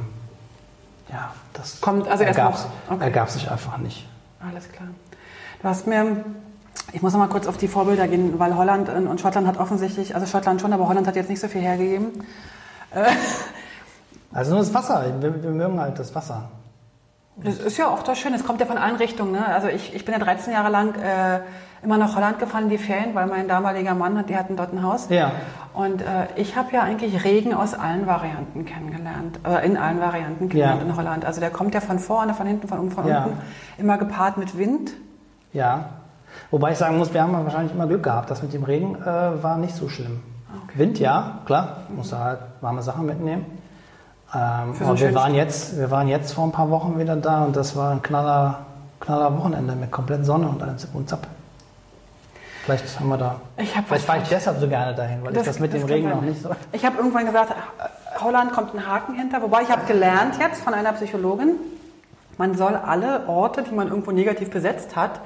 ja, 1.12 1.32
das 1.54 1.80
Kommt 1.82 2.08
also 2.08 2.24
ergab, 2.24 2.58
okay. 2.90 3.04
ergab 3.04 3.30
sich 3.30 3.50
einfach 3.52 3.78
nicht. 3.78 4.08
Alles 4.50 4.70
klar. 4.72 4.88
Du 5.62 5.68
hast 5.68 5.86
mir, 5.88 6.24
ich 6.94 7.02
muss 7.02 7.14
noch 7.14 7.20
mal 7.20 7.28
kurz 7.30 7.46
auf 7.48 7.58
die 7.58 7.68
Vorbilder 7.68 8.08
gehen, 8.08 8.40
weil 8.40 8.56
Holland 8.56 8.90
und 8.90 9.22
Schottland 9.22 9.46
hat 9.46 9.58
offensichtlich, 9.60 10.16
also 10.16 10.26
Schottland 10.26 10.62
schon, 10.62 10.74
aber 10.74 10.88
Holland 10.88 11.06
hat 11.06 11.16
jetzt 11.16 11.30
nicht 11.30 11.40
so 11.42 11.48
viel 11.48 11.62
hergegeben. 11.62 12.24
Also 14.34 14.52
nur 14.52 14.60
das 14.62 14.74
Wasser, 14.74 15.06
wir, 15.22 15.44
wir 15.44 15.50
mögen 15.52 15.80
halt 15.80 16.00
das 16.00 16.14
Wasser. 16.16 16.50
Das 17.38 17.58
ist 17.60 17.78
ja 17.78 17.88
auch 17.88 18.02
das 18.04 18.18
Schöne, 18.18 18.36
es 18.38 18.46
kommt 18.46 18.62
ja 18.62 18.66
von 18.66 18.78
allen 18.78 18.96
Richtungen. 18.96 19.34
Ne? 19.34 19.46
Also 19.46 19.68
ich, 19.68 19.94
ich 19.94 20.06
bin 20.06 20.14
ja 20.14 20.20
13 20.20 20.54
Jahre 20.54 20.70
lang 20.70 20.96
äh, 20.96 21.42
immer 21.84 21.98
nach 21.98 22.16
Holland 22.16 22.40
gefahren 22.40 22.64
in 22.64 22.70
die 22.70 22.78
Ferien, 22.78 23.14
weil 23.14 23.28
mein 23.28 23.48
damaliger 23.48 23.94
Mann, 23.94 24.18
hat- 24.18 24.30
die 24.30 24.38
hatten 24.38 24.56
dort 24.56 24.72
ein 24.74 24.82
Haus. 24.82 25.10
Ja. 25.10 25.32
Und 25.74 26.02
äh, 26.02 26.28
ich 26.38 26.56
habe 26.56 26.72
ja 26.72 26.82
eigentlich 26.84 27.26
Regen 27.26 27.54
aus 27.54 27.74
allen 27.74 28.08
Varianten 28.08 28.64
kennengelernt, 28.66 29.40
äh, 29.46 29.66
in 29.66 29.76
allen 29.78 30.00
Varianten 30.00 30.48
kennengelernt 30.50 30.82
Ja. 30.82 30.88
in 30.88 30.96
Holland. 30.96 31.26
Also 31.26 31.42
der 31.42 31.50
kommt 31.52 31.74
ja 31.74 31.82
von 31.82 32.00
vorne, 32.00 32.34
von 32.34 32.48
hinten, 32.48 32.68
von 32.70 32.80
oben, 32.80 32.92
von 32.92 33.06
Ja. 33.06 33.26
unten, 33.26 33.38
immer 33.78 33.98
gepaart 33.98 34.38
mit 34.38 34.58
Wind. 34.58 34.92
Ja. 35.52 35.90
Wobei 36.52 36.72
ich 36.72 36.78
sagen 36.78 36.98
muss, 36.98 37.14
wir 37.14 37.22
haben 37.22 37.34
wahrscheinlich 37.34 37.74
immer 37.74 37.88
Glück 37.88 38.04
gehabt. 38.04 38.32
Das 38.32 38.42
mit 38.42 38.54
dem 38.54 38.64
Regen 38.64 38.96
äh, 39.02 39.44
war 39.44 39.58
nicht 39.58 39.76
so 39.76 39.90
schlimm. 39.90 40.22
Wind, 40.74 41.00
ja, 41.00 41.40
klar. 41.46 41.80
Musst 41.90 42.14
du 42.14 42.18
halt 42.18 42.40
warme 42.62 42.82
Sachen 42.82 43.06
mitnehmen. 43.06 43.46
Ähm, 44.36 44.74
so 44.78 44.86
aber 44.86 45.00
wir 45.00 45.16
waren, 45.16 45.34
jetzt, 45.34 45.78
wir 45.78 45.90
waren 45.92 46.08
jetzt 46.08 46.34
vor 46.34 46.44
ein 46.44 46.52
paar 46.52 46.70
Wochen 46.70 47.00
wieder 47.00 47.16
da 47.16 47.46
und 47.46 47.56
das 47.56 47.76
war 47.76 47.92
ein 47.92 48.02
knaller, 48.02 48.66
knaller 49.00 49.38
Wochenende 49.38 49.76
mit 49.76 49.92
komplett 49.92 50.26
Sonne 50.26 50.50
und 50.50 50.62
allem 50.62 50.78
Zip 50.78 50.94
und 50.94 51.08
Zap. 51.08 51.28
Vielleicht 52.66 53.00
haben 53.00 53.10
wir 53.10 53.18
da. 53.18 53.40
Ich 53.58 53.78
hab 53.78 53.88
Vielleicht 53.88 54.06
fahre 54.06 54.22
ich 54.24 54.28
deshalb 54.28 54.60
so 54.60 54.68
gerne 54.68 54.94
dahin, 54.96 55.24
weil 55.24 55.38
ich 55.38 55.44
das 55.44 55.60
mit 55.60 55.72
dem 55.72 55.82
kann 55.82 55.90
Regen 55.90 56.10
noch 56.10 56.22
nicht 56.22 56.42
so. 56.42 56.50
Ich 56.72 56.84
habe 56.84 56.98
irgendwann 56.98 57.28
gesagt, 57.28 57.52
äh, 57.52 58.20
Holland 58.22 58.52
kommt 58.52 58.74
ein 58.74 58.86
Haken 58.86 59.14
hinter. 59.14 59.42
Wobei 59.42 59.62
ich 59.62 59.70
habe 59.70 59.86
gelernt 59.86 60.36
jetzt 60.40 60.62
von 60.62 60.74
einer 60.74 60.92
Psychologin, 60.94 61.58
man 62.38 62.56
soll 62.58 62.76
alle 62.76 63.28
Orte, 63.28 63.64
die 63.64 63.74
man 63.74 63.88
irgendwo 63.88 64.12
negativ 64.12 64.50
besetzt 64.50 64.96
hat, 64.96 65.22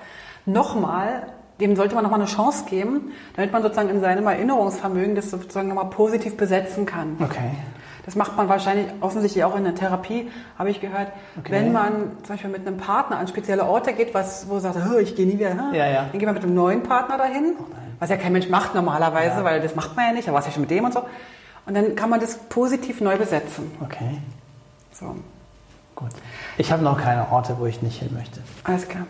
nochmal, 0.45 1.23
dem 1.59 1.75
sollte 1.75 1.95
man 1.95 2.03
nochmal 2.03 2.19
eine 2.19 2.29
Chance 2.29 2.65
geben, 2.65 3.13
damit 3.35 3.53
man 3.53 3.63
sozusagen 3.63 3.89
in 3.89 4.01
seinem 4.01 4.27
Erinnerungsvermögen 4.27 5.15
das 5.15 5.31
sozusagen 5.31 5.69
nochmal 5.69 5.89
positiv 5.89 6.37
besetzen 6.37 6.85
kann. 6.85 7.17
Okay. 7.21 7.51
Das 8.09 8.15
macht 8.15 8.35
man 8.37 8.49
wahrscheinlich 8.49 8.87
offensichtlich 9.01 9.43
auch 9.43 9.55
in 9.55 9.65
der 9.65 9.75
Therapie, 9.75 10.31
habe 10.57 10.71
ich 10.71 10.81
gehört. 10.81 11.09
Okay. 11.37 11.51
Wenn 11.51 11.71
man 11.71 11.91
zum 12.23 12.33
Beispiel 12.33 12.49
mit 12.49 12.65
einem 12.65 12.77
Partner 12.77 13.19
an 13.19 13.27
spezielle 13.27 13.65
Orte 13.65 13.93
geht, 13.93 14.15
was, 14.15 14.49
wo 14.49 14.55
er 14.55 14.61
sagt, 14.61 14.83
"Hö, 14.83 14.99
ich 14.99 15.15
gehe 15.15 15.27
nie 15.27 15.37
wieder, 15.37 15.51
hä?" 15.51 15.77
Ja, 15.77 15.85
ja. 15.85 16.01
dann 16.11 16.13
geht 16.17 16.25
man 16.25 16.33
mit 16.33 16.41
einem 16.43 16.55
neuen 16.55 16.81
Partner 16.81 17.19
dahin, 17.19 17.53
was 17.99 18.09
ja 18.09 18.17
kein 18.17 18.33
Mensch 18.33 18.49
macht 18.49 18.73
normalerweise, 18.73 19.37
Ja. 19.37 19.43
weil 19.43 19.61
das 19.61 19.75
macht 19.75 19.95
man 19.95 20.07
ja 20.07 20.13
nicht, 20.13 20.27
da 20.27 20.33
warst 20.33 20.47
du 20.47 20.49
ja 20.49 20.53
schon 20.55 20.61
mit 20.61 20.71
dem 20.71 20.85
und 20.85 20.91
so. 20.95 21.03
Und 21.67 21.75
dann 21.77 21.95
kann 21.95 22.09
man 22.09 22.19
das 22.19 22.35
positiv 22.49 22.99
neu 22.99 23.15
besetzen. 23.15 23.71
Okay. 23.83 24.19
So, 24.91 25.15
Gut. 25.95 26.09
Ich 26.57 26.71
habe 26.71 26.81
noch 26.81 26.99
keine 26.99 27.29
Orte, 27.31 27.57
wo 27.59 27.67
ich 27.67 27.83
nicht 27.83 27.99
hin 27.99 28.11
möchte. 28.17 28.39
alles 28.63 28.87
klar. 28.87 29.03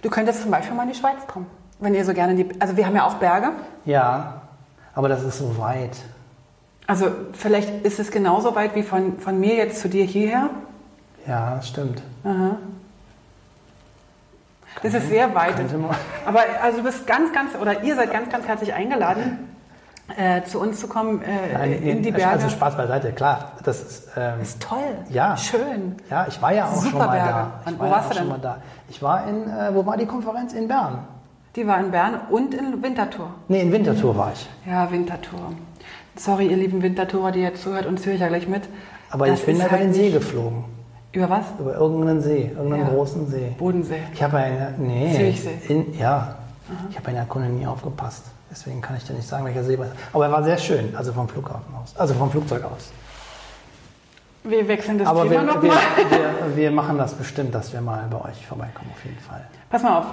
Du 0.00 0.08
könntest 0.08 0.40
zum 0.40 0.50
Beispiel 0.50 0.74
mal 0.74 0.84
in 0.84 0.88
die 0.88 0.94
Schweiz 0.98 1.26
kommen, 1.26 1.44
wenn 1.78 1.94
ihr 1.94 2.06
so 2.06 2.14
gerne 2.14 2.34
die, 2.36 2.58
also 2.58 2.74
wir 2.74 2.86
haben 2.86 2.96
ja 2.96 3.04
auch 3.06 3.16
Berge. 3.16 3.50
Ja, 3.84 4.40
aber 4.94 5.10
das 5.10 5.22
ist 5.24 5.36
so 5.36 5.58
weit. 5.58 5.94
Also 6.92 7.06
vielleicht 7.32 7.86
ist 7.86 7.98
es 7.98 8.10
genauso 8.10 8.54
weit 8.54 8.74
wie 8.74 8.82
von, 8.82 9.18
von 9.18 9.40
mir 9.40 9.54
jetzt 9.54 9.80
zu 9.80 9.88
dir 9.88 10.04
hierher. 10.04 10.50
Ja, 11.26 11.58
stimmt. 11.62 12.02
Das 14.82 14.92
ist 14.92 15.08
sehr 15.08 15.34
weit. 15.34 15.54
Aber 16.26 16.40
also 16.62 16.78
du 16.80 16.84
bist 16.84 17.06
ganz, 17.06 17.32
ganz, 17.32 17.54
oder 17.58 17.82
ihr 17.82 17.96
seid 17.96 18.12
ganz, 18.12 18.28
ganz 18.28 18.46
herzlich 18.46 18.74
eingeladen, 18.74 19.38
äh, 20.18 20.42
zu 20.42 20.60
uns 20.60 20.80
zu 20.80 20.86
kommen 20.86 21.22
äh, 21.22 21.54
Nein, 21.54 21.72
in 21.72 22.02
die 22.02 22.10
nee, 22.10 22.18
Berge. 22.18 22.28
Also 22.28 22.50
Spaß 22.50 22.76
beiseite, 22.76 23.12
klar. 23.12 23.52
Das 23.64 23.80
ist, 23.80 24.08
ähm, 24.14 24.42
ist 24.42 24.60
toll. 24.60 24.98
Ja. 25.08 25.34
Schön. 25.38 25.96
ja, 26.10 26.26
ich 26.28 26.42
war 26.42 26.52
ja 26.52 26.66
auch 26.66 26.74
Super 26.74 26.90
schon 26.90 26.98
mal 26.98 27.08
Berge. 27.08 27.30
da. 27.30 27.52
Ich 27.64 27.72
Und 27.72 27.78
war 27.78 27.86
wo 27.86 27.90
ja 27.90 27.96
warst 27.96 28.04
auch 28.04 28.10
du 28.10 28.18
schon 28.18 28.26
denn? 28.28 28.36
mal 28.36 28.42
da. 28.42 28.56
Ich 28.90 29.00
war 29.02 29.26
in, 29.26 29.48
äh, 29.48 29.74
wo 29.74 29.86
war 29.86 29.96
die 29.96 30.04
Konferenz? 30.04 30.52
In 30.52 30.68
Bern. 30.68 30.98
Die 31.56 31.66
war 31.66 31.80
in 31.80 31.90
Bern 31.90 32.20
und 32.28 32.52
in 32.52 32.82
Winterthur. 32.82 33.30
Nee, 33.48 33.62
in 33.62 33.72
Winterthur 33.72 34.14
war 34.14 34.32
ich. 34.34 34.46
Ja, 34.70 34.90
Winterthur. 34.90 35.52
Sorry, 36.16 36.46
ihr 36.48 36.56
lieben 36.56 36.82
Winterthurer, 36.82 37.32
die 37.32 37.40
jetzt 37.40 37.62
zuhört, 37.62 37.86
uns 37.86 38.04
höre 38.04 38.14
ich 38.14 38.20
ja 38.20 38.28
gleich 38.28 38.46
mit. 38.48 38.62
Aber 39.10 39.26
Das 39.26 39.40
ich 39.40 39.46
bin 39.46 39.56
über 39.56 39.70
halt 39.70 39.82
den 39.82 39.92
See 39.94 40.10
geflogen. 40.10 40.64
Über 41.12 41.28
was? 41.28 41.44
Über 41.58 41.74
irgendeinen 41.74 42.20
See, 42.22 42.50
irgendeinen 42.54 42.86
Ja. 42.86 42.88
großen 42.90 43.26
See. 43.30 43.54
Bodensee. 43.58 44.02
Ich 44.14 44.22
habe 44.22 44.36
eine, 44.38 44.74
nee, 44.78 45.12
Zürichsee. 45.14 45.58
In, 45.68 45.98
ja, 45.98 46.36
ich 46.90 46.96
habe 46.96 47.10
in 47.10 47.16
der 47.16 47.24
Kunde 47.26 47.48
nie 47.48 47.66
aufgepasst. 47.66 48.24
Deswegen 48.50 48.80
kann 48.80 48.96
ich 48.96 49.04
dir 49.04 49.14
nicht 49.14 49.26
sagen, 49.28 49.44
welcher 49.44 49.64
See 49.64 49.78
war. 49.78 49.86
Aber 50.12 50.26
er 50.26 50.32
war 50.32 50.42
sehr 50.44 50.58
schön, 50.58 50.94
also 50.96 51.12
vom 51.12 51.28
Flughafen 51.28 51.74
aus, 51.82 51.94
also 51.96 52.14
vom 52.14 52.30
Flugzeug 52.30 52.64
aus. 52.64 52.90
Wir 54.44 54.66
wechseln 54.68 54.98
das 54.98 55.06
Aber 55.08 55.22
Thema 55.22 55.30
wir, 55.32 55.38
wir, 55.40 55.54
nochmal. 55.54 55.78
wir, 56.48 56.56
wir 56.56 56.70
machen 56.70 56.98
das 56.98 57.14
bestimmt, 57.14 57.54
dass 57.54 57.72
wir 57.72 57.80
mal 57.80 58.06
bei 58.10 58.18
euch 58.30 58.46
vorbeikommen, 58.46 58.90
auf 58.94 59.04
jeden 59.04 59.18
Fall. 59.20 59.46
Pass 59.70 59.82
mal 59.82 59.98
auf. 59.98 60.06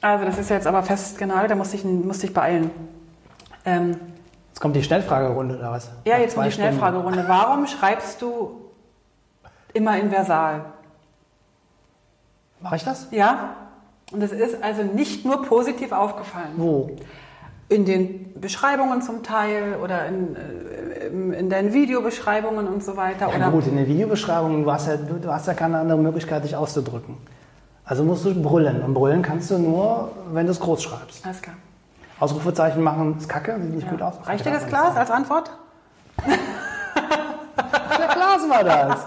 Also 0.00 0.24
das 0.24 0.38
ist 0.38 0.50
jetzt 0.50 0.66
aber 0.66 0.82
festgenagelt, 0.82 1.50
da 1.50 1.54
musste 1.54 1.76
ich, 1.76 1.84
musste 1.84 2.26
ich 2.26 2.34
beeilen. 2.34 2.70
Ähm, 3.64 3.96
Jetzt 4.52 4.60
kommt 4.60 4.76
die 4.76 4.82
Schnellfragerunde 4.82 5.58
oder 5.58 5.72
was? 5.72 5.90
ja, 6.04 6.14
Nach 6.14 6.20
jetzt 6.20 6.34
kommt 6.34 6.46
die 6.46 6.52
Schnellfragerunde. 6.52 7.24
Warum 7.26 7.66
schreibst 7.66 8.20
du 8.20 8.60
immer 9.72 9.98
in 9.98 10.10
Versal? 10.10 10.66
Mache 12.60 12.76
ich 12.76 12.84
das? 12.84 13.08
Ja? 13.12 13.56
Und 14.12 14.22
es 14.22 14.30
ist 14.30 14.62
also 14.62 14.82
nicht 14.82 15.24
nur 15.24 15.42
positiv 15.42 15.92
aufgefallen. 15.92 16.52
Wo? 16.58 16.90
In 17.70 17.86
den 17.86 18.38
Beschreibungen 18.38 19.00
zum 19.00 19.22
Teil 19.22 19.76
oder 19.82 20.04
in, 20.06 20.36
äh, 20.36 21.38
in 21.38 21.48
deinen 21.48 21.72
Videobeschreibungen 21.72 22.68
und 22.68 22.84
so 22.84 22.98
weiter? 22.98 23.30
Ja 23.30 23.36
oder? 23.36 23.50
gut, 23.50 23.66
in 23.66 23.78
den 23.78 23.86
Videobeschreibungen, 23.86 24.64
du 24.64 24.70
hast, 24.70 24.86
ja, 24.86 24.98
du, 24.98 25.14
du 25.14 25.32
hast 25.32 25.46
ja 25.46 25.54
keine 25.54 25.78
andere 25.78 25.96
Möglichkeit, 25.96 26.44
dich 26.44 26.54
auszudrücken. 26.54 27.16
Also 27.86 28.04
musst 28.04 28.26
du 28.26 28.34
brüllen. 28.34 28.82
Und 28.82 28.92
brüllen 28.92 29.22
kannst 29.22 29.50
du 29.50 29.58
nur, 29.58 30.10
wenn 30.30 30.44
du 30.44 30.52
es 30.52 30.60
groß 30.60 30.82
schreibst. 30.82 31.24
Alles 31.24 31.40
klar. 31.40 31.56
Ausrufezeichen 32.22 32.80
machen 32.84 33.16
ist 33.18 33.28
kacke, 33.28 33.58
sieht 33.60 33.74
nicht 33.74 33.90
gut 33.90 34.00
aus. 34.00 34.14
Reicht 34.24 34.46
dir 34.46 34.52
das 34.52 34.68
Glas 34.68 34.94
als 34.96 35.10
Antwort? 35.10 35.50
Ja, 36.24 38.14
Glas 38.14 38.48
war 38.48 38.62
das. 38.62 39.06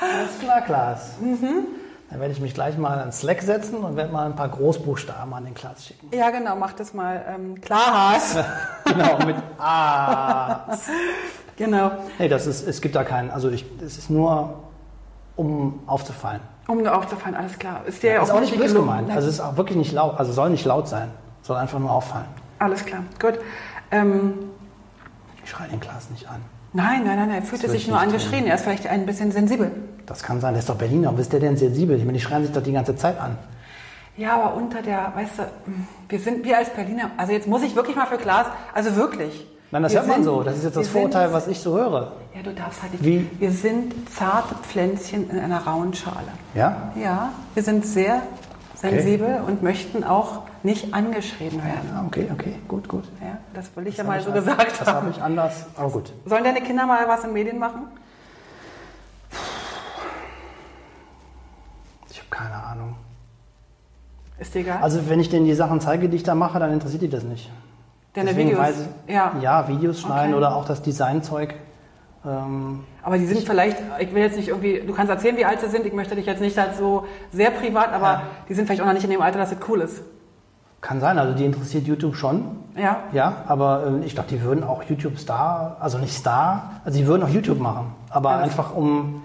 Alles 0.00 0.38
klar, 0.38 0.60
Glas. 0.60 1.12
Dann 1.18 2.20
werde 2.20 2.34
ich 2.34 2.40
mich 2.40 2.52
gleich 2.52 2.76
mal 2.76 2.98
ans 2.98 3.20
Slack 3.20 3.40
setzen 3.40 3.76
und 3.76 3.96
werde 3.96 4.12
mal 4.12 4.26
ein 4.26 4.36
paar 4.36 4.50
Großbuchstaben 4.50 5.32
an 5.32 5.46
den 5.46 5.54
Glas 5.54 5.86
schicken. 5.86 6.10
Ja, 6.14 6.28
genau, 6.28 6.54
mach 6.56 6.74
das 6.74 6.92
mal. 6.92 7.24
Ähm, 7.26 7.58
klar, 7.58 8.12
Haas. 8.12 8.36
Genau, 8.84 9.24
mit 9.24 9.36
A. 9.58 10.66
genau. 11.56 11.92
Nee, 12.18 12.28
das 12.28 12.46
ist, 12.46 12.68
es 12.68 12.82
gibt 12.82 12.94
da 12.94 13.04
keinen, 13.04 13.30
also 13.30 13.48
ich, 13.48 13.64
es 13.80 13.96
ist 13.96 14.10
nur, 14.10 14.64
um 15.36 15.80
aufzufallen. 15.86 16.42
Um 16.68 16.82
nur 16.82 16.94
aufzufallen, 16.94 17.34
alles 17.34 17.58
klar. 17.58 17.80
Ist 17.86 18.02
dir 18.02 18.20
ist 18.20 18.30
auch 18.30 18.40
nicht 18.40 18.54
böse 18.58 18.74
gemeint. 18.74 19.10
Also 19.10 19.28
es 19.28 19.34
ist 19.36 19.40
auch 19.40 19.56
wirklich 19.56 19.78
nicht 19.78 19.92
laut, 19.92 20.18
also 20.18 20.32
soll 20.32 20.50
nicht 20.50 20.66
laut 20.66 20.86
sein. 20.88 21.08
Soll 21.40 21.56
einfach 21.56 21.78
nur 21.78 21.90
auffallen. 21.90 22.26
Alles 22.62 22.84
klar, 22.84 23.02
gut. 23.20 23.38
Ähm, 23.90 24.34
Ich 25.44 25.50
schreie 25.50 25.68
den 25.68 25.80
Glas 25.80 26.08
nicht 26.10 26.28
an. 26.28 26.40
nein, 26.72 27.02
nein, 27.04 27.16
nein, 27.18 27.30
er 27.30 27.42
fühlte 27.42 27.68
sich 27.68 27.82
ich 27.82 27.88
nur 27.88 27.98
angeschrien. 27.98 28.46
Er 28.46 28.54
ist 28.54 28.62
vielleicht 28.62 28.86
ein 28.86 29.04
bisschen 29.04 29.32
sensibel. 29.32 29.70
Das 30.06 30.22
kann 30.22 30.40
sein, 30.40 30.54
der 30.54 30.60
ist 30.60 30.68
doch 30.68 30.76
Berliner. 30.76 31.06
Warum 31.08 31.18
ist 31.20 31.32
der 31.32 31.40
denn 31.40 31.56
sensibel? 31.56 31.96
Ich 31.96 32.04
meine, 32.04 32.18
die 32.18 32.24
schreien 32.24 32.44
sich 32.44 32.52
doch 32.52 32.62
die 32.62 32.72
ganze 32.72 32.94
Zeit 32.96 33.20
an. 33.20 33.36
Ja, 34.16 34.34
aber 34.34 34.54
unter 34.54 34.80
der, 34.82 35.12
weißt 35.16 35.38
du, 35.38 35.42
wir 36.08 36.18
sind, 36.20 36.44
wir 36.44 36.58
als 36.58 36.70
Berliner, 36.70 37.10
also 37.16 37.32
jetzt 37.32 37.48
muss 37.48 37.62
ich 37.62 37.74
wirklich 37.74 37.96
mal 37.96 38.06
für 38.06 38.18
Glas, 38.18 38.46
also 38.74 38.94
wirklich. 38.96 39.46
Nein, 39.70 39.82
das 39.82 39.92
Wir 39.92 40.00
hört 40.00 40.08
man 40.08 40.16
sind- 40.16 40.24
so. 40.24 40.42
Das 40.42 40.56
ist 40.58 40.64
jetzt 40.64 40.76
das 40.76 40.88
Vorurteil, 40.88 41.28
sind- 41.28 41.34
was 41.34 41.48
ich 41.48 41.58
so 41.60 41.76
höre. 41.76 42.12
Ja, 42.34 42.42
du 42.42 42.52
darfst 42.52 42.82
halt 42.82 42.92
nicht. 42.92 43.04
Wie? 43.04 43.28
Wir 43.38 43.50
sind 43.50 43.94
zarte 44.14 44.54
Pflänzchen 44.62 45.30
in 45.30 45.38
einer 45.40 45.58
rauen 45.66 45.94
Schale. 45.94 46.28
Ja? 46.54 46.92
Ja, 46.94 47.30
wir 47.54 47.62
sind 47.62 47.86
sehr 47.86 48.20
sensibel 48.82 49.40
und 49.46 49.62
möchten 49.62 50.04
auch 50.04 50.40
nicht 50.62 50.92
angeschrien 50.92 51.52
werden. 51.62 51.88
Ja, 51.94 52.04
okay, 52.06 52.28
okay, 52.32 52.54
gut, 52.68 52.88
gut. 52.88 53.04
Ja, 53.20 53.38
das 53.54 53.74
will 53.76 53.86
ich 53.86 53.96
ja 53.96 54.04
Das 54.04 54.08
mal 54.08 54.18
hab 54.18 54.24
so 54.24 54.30
ich 54.30 54.36
an- 54.36 54.40
gesagt 54.44 54.80
Das 54.80 54.88
habe 54.88 54.98
haben. 54.98 55.10
ich 55.10 55.22
anders, 55.22 55.66
aber 55.76 55.90
gut. 55.90 56.12
Sollen 56.26 56.44
deine 56.44 56.60
Kinder 56.60 56.86
mal 56.86 57.06
was 57.08 57.24
in 57.24 57.32
Medien 57.32 57.58
machen? 57.58 57.82
Ich 62.10 62.18
habe 62.18 62.28
keine 62.30 62.54
Ahnung. 62.62 62.96
Ist 64.38 64.54
dir 64.54 64.60
egal? 64.60 64.82
Also 64.82 65.08
wenn 65.08 65.20
ich 65.20 65.30
denen 65.30 65.46
die 65.46 65.54
Sachen 65.54 65.80
zeige, 65.80 66.08
die 66.08 66.16
ich 66.16 66.22
da 66.24 66.34
mache, 66.34 66.58
dann 66.58 66.72
interessiert 66.72 67.02
die 67.02 67.08
das 67.08 67.22
nicht. 67.22 67.50
Deine 68.14 68.28
Deswegen 68.30 68.50
Videos. 68.50 68.64
weiß 68.66 68.74
ich- 69.06 69.14
ja. 69.14 69.32
Ja, 69.40 69.68
Videos 69.68 70.00
schneiden 70.00 70.34
Okay. 70.34 70.38
oder 70.38 70.56
auch 70.56 70.64
das 70.66 70.82
Designzeug. 70.82 71.54
Ähm, 72.24 72.80
Aber 73.02 73.18
die 73.18 73.26
sind 73.26 73.40
vielleicht, 73.40 73.78
ich 73.98 74.14
will 74.14 74.22
jetzt 74.22 74.36
nicht 74.36 74.48
irgendwie, 74.48 74.80
du 74.86 74.92
kannst 74.94 75.10
erzählen, 75.10 75.36
wie 75.36 75.44
alt 75.44 75.60
sie 75.60 75.68
sind, 75.68 75.84
ich 75.86 75.92
möchte 75.92 76.14
dich 76.14 76.26
jetzt 76.26 76.40
nicht 76.40 76.56
halt 76.56 76.76
so 76.76 77.04
sehr 77.32 77.50
privat, 77.50 77.92
aber 77.92 78.06
Ja. 78.06 78.22
die 78.48 78.54
sind 78.54 78.66
vielleicht 78.66 78.80
auch 78.82 78.86
noch 78.86 78.92
nicht 78.92 79.04
in 79.04 79.10
dem 79.10 79.20
Alter, 79.22 79.38
dass 79.38 79.50
es 79.52 79.58
cool 79.68 79.80
ist. 79.80 80.02
kann 80.80 81.00
sein, 81.00 81.18
also 81.18 81.34
die 81.34 81.44
interessiert 81.44 81.86
YouTube 81.86 82.14
schon. 82.16 82.44
Ja? 82.76 82.96
Ja, 83.12 83.36
aber 83.46 83.84
ähm, 83.86 84.02
ich 84.04 84.14
glaube, 84.14 84.28
die 84.30 84.40
würden 84.42 84.64
auch 84.64 84.82
YouTube 84.84 85.18
Star, 85.18 85.76
also 85.80 85.98
nicht 85.98 86.12
Star, 86.16 86.80
also 86.84 86.98
die 86.98 87.06
würden 87.06 87.22
auch 87.24 87.28
YouTube 87.28 87.60
machen, 87.60 87.86
aber 88.10 88.30
Alles. 88.30 88.44
einfach 88.44 88.74
um, 88.74 89.22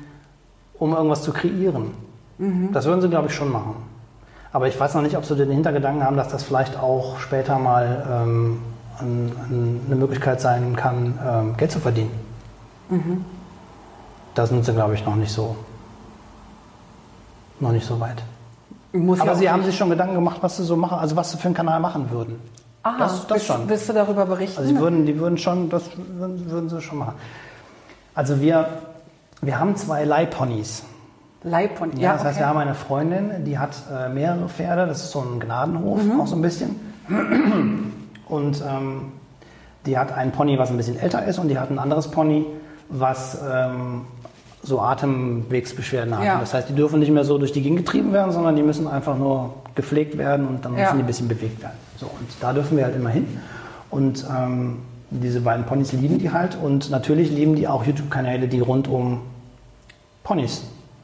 um 0.78 0.94
irgendwas 0.94 1.22
zu 1.24 1.32
kreieren. 1.34 1.92
Mhm. 2.40 2.70
Das 2.74 2.86
würden 2.86 3.02
sie, 3.02 3.10
glaube 3.10 3.28
ich, 3.28 3.34
schon 3.36 3.52
machen. 3.52 3.76
Aber 4.54 4.68
ich 4.68 4.80
weiß 4.80 4.94
noch 4.96 5.02
nicht, 5.02 5.18
ob 5.18 5.26
sie 5.26 5.36
den 5.36 5.50
Hintergedanken 5.52 6.04
haben, 6.04 6.16
dass 6.18 6.30
das 6.30 6.44
vielleicht 6.44 6.78
auch 6.80 7.20
später 7.20 7.58
mal 7.60 8.06
ähm, 8.10 8.60
ein, 9.00 9.32
ein, 9.50 9.82
eine 9.88 9.96
Möglichkeit 9.96 10.40
sein 10.42 10.76
kann, 10.76 11.18
ähm, 11.28 11.58
Geld 11.58 11.72
zu 11.72 11.80
verdienen. 11.80 12.12
Mhm. 12.90 13.26
Da 14.36 14.46
sind 14.46 14.64
sie, 14.66 14.74
glaube 14.74 14.94
ich, 14.94 15.06
noch 15.06 15.16
nicht 15.16 15.32
so, 15.32 15.56
noch 17.60 17.72
nicht 17.72 17.86
so 17.86 18.00
weit. 18.00 18.24
Muss 18.94 19.20
Aber 19.20 19.32
ja 19.32 19.36
sie 19.38 19.50
haben 19.50 19.64
sich 19.64 19.76
schon 19.78 19.90
Gedanken 19.90 20.16
gemacht, 20.16 20.38
was 20.42 20.58
sie 20.58 20.64
so 20.64 20.76
machen, 20.76 20.98
also 21.00 21.16
was 21.16 21.32
sie 21.32 21.38
für 21.38 21.46
einen 21.48 21.56
Kanal 21.56 21.80
machen 21.80 22.10
würden. 22.12 22.40
Aha, 22.84 22.98
das- 23.00 23.22
das 23.28 23.30
willst, 23.32 23.46
schon. 23.48 23.70
Willst 23.70 23.90
du 23.90 23.94
darüber 23.94 24.26
berichten? 24.26 24.60
Also 24.60 24.72
die 24.74 24.80
würden, 24.80 25.06
die 25.06 25.20
würden 25.20 25.38
schon, 25.38 25.70
das 25.70 25.84
würden, 25.98 26.50
würden 26.50 26.70
sie 26.70 26.82
schon 26.82 27.00
machen. 27.00 27.16
Also 28.16 28.40
wir, 28.42 28.68
wir 29.42 29.60
haben 29.60 29.76
zwei 29.76 30.04
Leihponys. 30.06 30.84
Und 31.44 31.52
Ja, 31.54 32.00
ja, 32.00 32.14
das 32.14 32.24
heißt, 32.24 32.38
okay. 32.38 32.40
wir 32.40 32.48
haben 32.48 32.58
eine 32.58 32.74
Freundin, 32.76 33.46
die 33.46 33.58
hat 33.60 33.72
äh, 33.92 34.10
mehrere 34.10 34.50
Pferde. 34.50 34.86
Das 34.88 35.04
ist 35.04 35.12
so 35.12 35.22
ein 35.22 35.40
Gnadenhof, 35.40 36.04
Mhm. 36.04 36.20
auch 36.20 36.28
so 36.28 36.36
ein 36.36 36.42
bisschen. 36.42 36.76
Und 38.28 38.62
ähm, 38.68 39.12
die 39.86 39.98
hat 39.98 40.12
einen 40.12 40.32
Pony, 40.32 40.58
was 40.60 40.70
ein 40.72 40.78
bisschen 40.78 41.00
älter 41.00 41.24
ist, 41.26 41.40
und 41.40 41.48
die 41.48 41.58
hat 41.58 41.70
ein 41.70 41.80
anderes 41.80 42.10
Pony, 42.10 42.46
was 42.90 43.40
ähm, 43.50 44.02
so 44.64 44.82
Atemwegsbeschwerden 44.82 46.18
hat. 46.18 46.24
Ja. 46.26 46.40
Das 46.40 46.54
heißt, 46.54 46.70
die 46.70 46.76
dürfen 46.76 47.00
nicht 47.00 47.12
mehr 47.12 47.24
so 47.24 47.38
durch 47.38 47.52
die 47.52 47.62
Gegend 47.62 47.80
getrieben 47.80 48.12
werden, 48.14 48.32
sondern 48.32 48.56
die 48.56 48.64
müssen 48.64 48.88
einfach 48.88 49.18
nur 49.18 49.54
gepflegt 49.76 50.18
werden 50.18 50.48
und 50.48 50.66
dann 50.66 50.74
Ja. 50.76 50.86
müssen 50.86 50.98
die 50.98 51.04
ein 51.04 51.08
bisschen 51.08 51.28
bewegt 51.28 51.62
werden. 51.62 51.78
So, 51.98 52.06
und 52.08 52.28
da 52.42 52.54
dürfen 52.54 52.78
wir 52.78 52.86
halt 52.86 52.96
immer 52.96 53.10
hin. 53.10 53.28
Und 53.90 54.26
ähm, 54.30 54.80
diese 55.10 55.40
beiden 55.42 55.66
Ponys 55.66 55.94
lieben 55.94 56.20
die 56.20 56.32
halt. 56.32 56.58
Und 56.62 56.90
natürlich 56.90 57.32
lieben 57.32 57.56
die 57.56 57.68
auch 57.68 57.86
YouTube-Kanäle, 57.86 58.48
die 58.48 58.60
rund 58.60 58.88
um 58.88 59.22
Ponys 60.24 60.64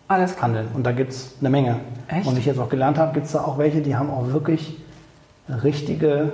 Alles 0.09 0.33
klar. 0.33 0.43
handeln. 0.49 0.67
Und 0.73 0.83
da 0.85 0.91
gibt 0.91 1.11
es 1.11 1.35
eine 1.39 1.49
Menge. 1.49 1.79
Echt? 2.09 2.27
Und 2.27 2.35
wie 2.35 2.39
ich 2.39 2.45
jetzt 2.45 2.59
auch 2.59 2.69
gelernt 2.69 2.97
habe, 2.97 3.13
gibt 3.13 3.27
es 3.27 3.31
da 3.31 3.41
auch 3.45 3.57
welche, 3.57 3.81
die 3.81 3.95
haben 3.95 4.09
auch 4.09 4.27
wirklich 4.33 4.77
richtige, 5.63 6.31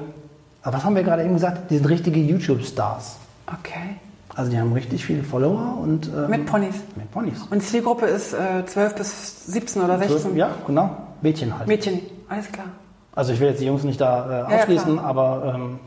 aber 0.64 0.78
was 0.78 0.84
haben 0.84 0.96
wir 0.96 1.04
gerade 1.04 1.24
eben 1.24 1.34
gesagt? 1.34 1.70
Die 1.70 1.78
sind 1.78 1.88
richtige 1.88 2.20
YouTube-Stars. 2.20 3.18
Okay. 3.48 3.98
Also 4.36 4.52
die 4.52 4.60
haben 4.60 4.72
richtig 4.74 5.06
viele 5.06 5.24
Follower 5.24 5.78
und 5.82 6.08
ähm, 6.08 6.30
Mit 6.30 6.46
Ponys. 6.46 6.76
mit 6.96 7.12
Ponys. 7.12 7.42
Und 7.50 7.62
Zielgruppe 7.62 8.06
ist 8.06 8.34
äh, 8.34 8.66
12 8.66 8.96
bis 8.96 9.46
17 9.48 9.82
oder 9.82 9.98
16? 9.98 10.36
Ja, 10.38 10.52
genau. 10.66 10.96
Mädchen 11.22 11.58
halt. 11.58 11.68
Mädchen, 11.68 12.00
alles 12.30 12.50
klar. 12.52 12.68
Also 13.16 13.34
ich 13.34 13.40
will 13.40 13.50
jetzt 13.50 13.60
die 13.60 13.66
Jungs 13.66 13.84
nicht 13.84 14.00
da 14.00 14.48
äh, 14.48 14.52
ja, 14.54 14.60
ausschließen, 14.60 14.94
klar. 14.94 15.06
aber 15.06 15.54
ähm, 15.56 15.80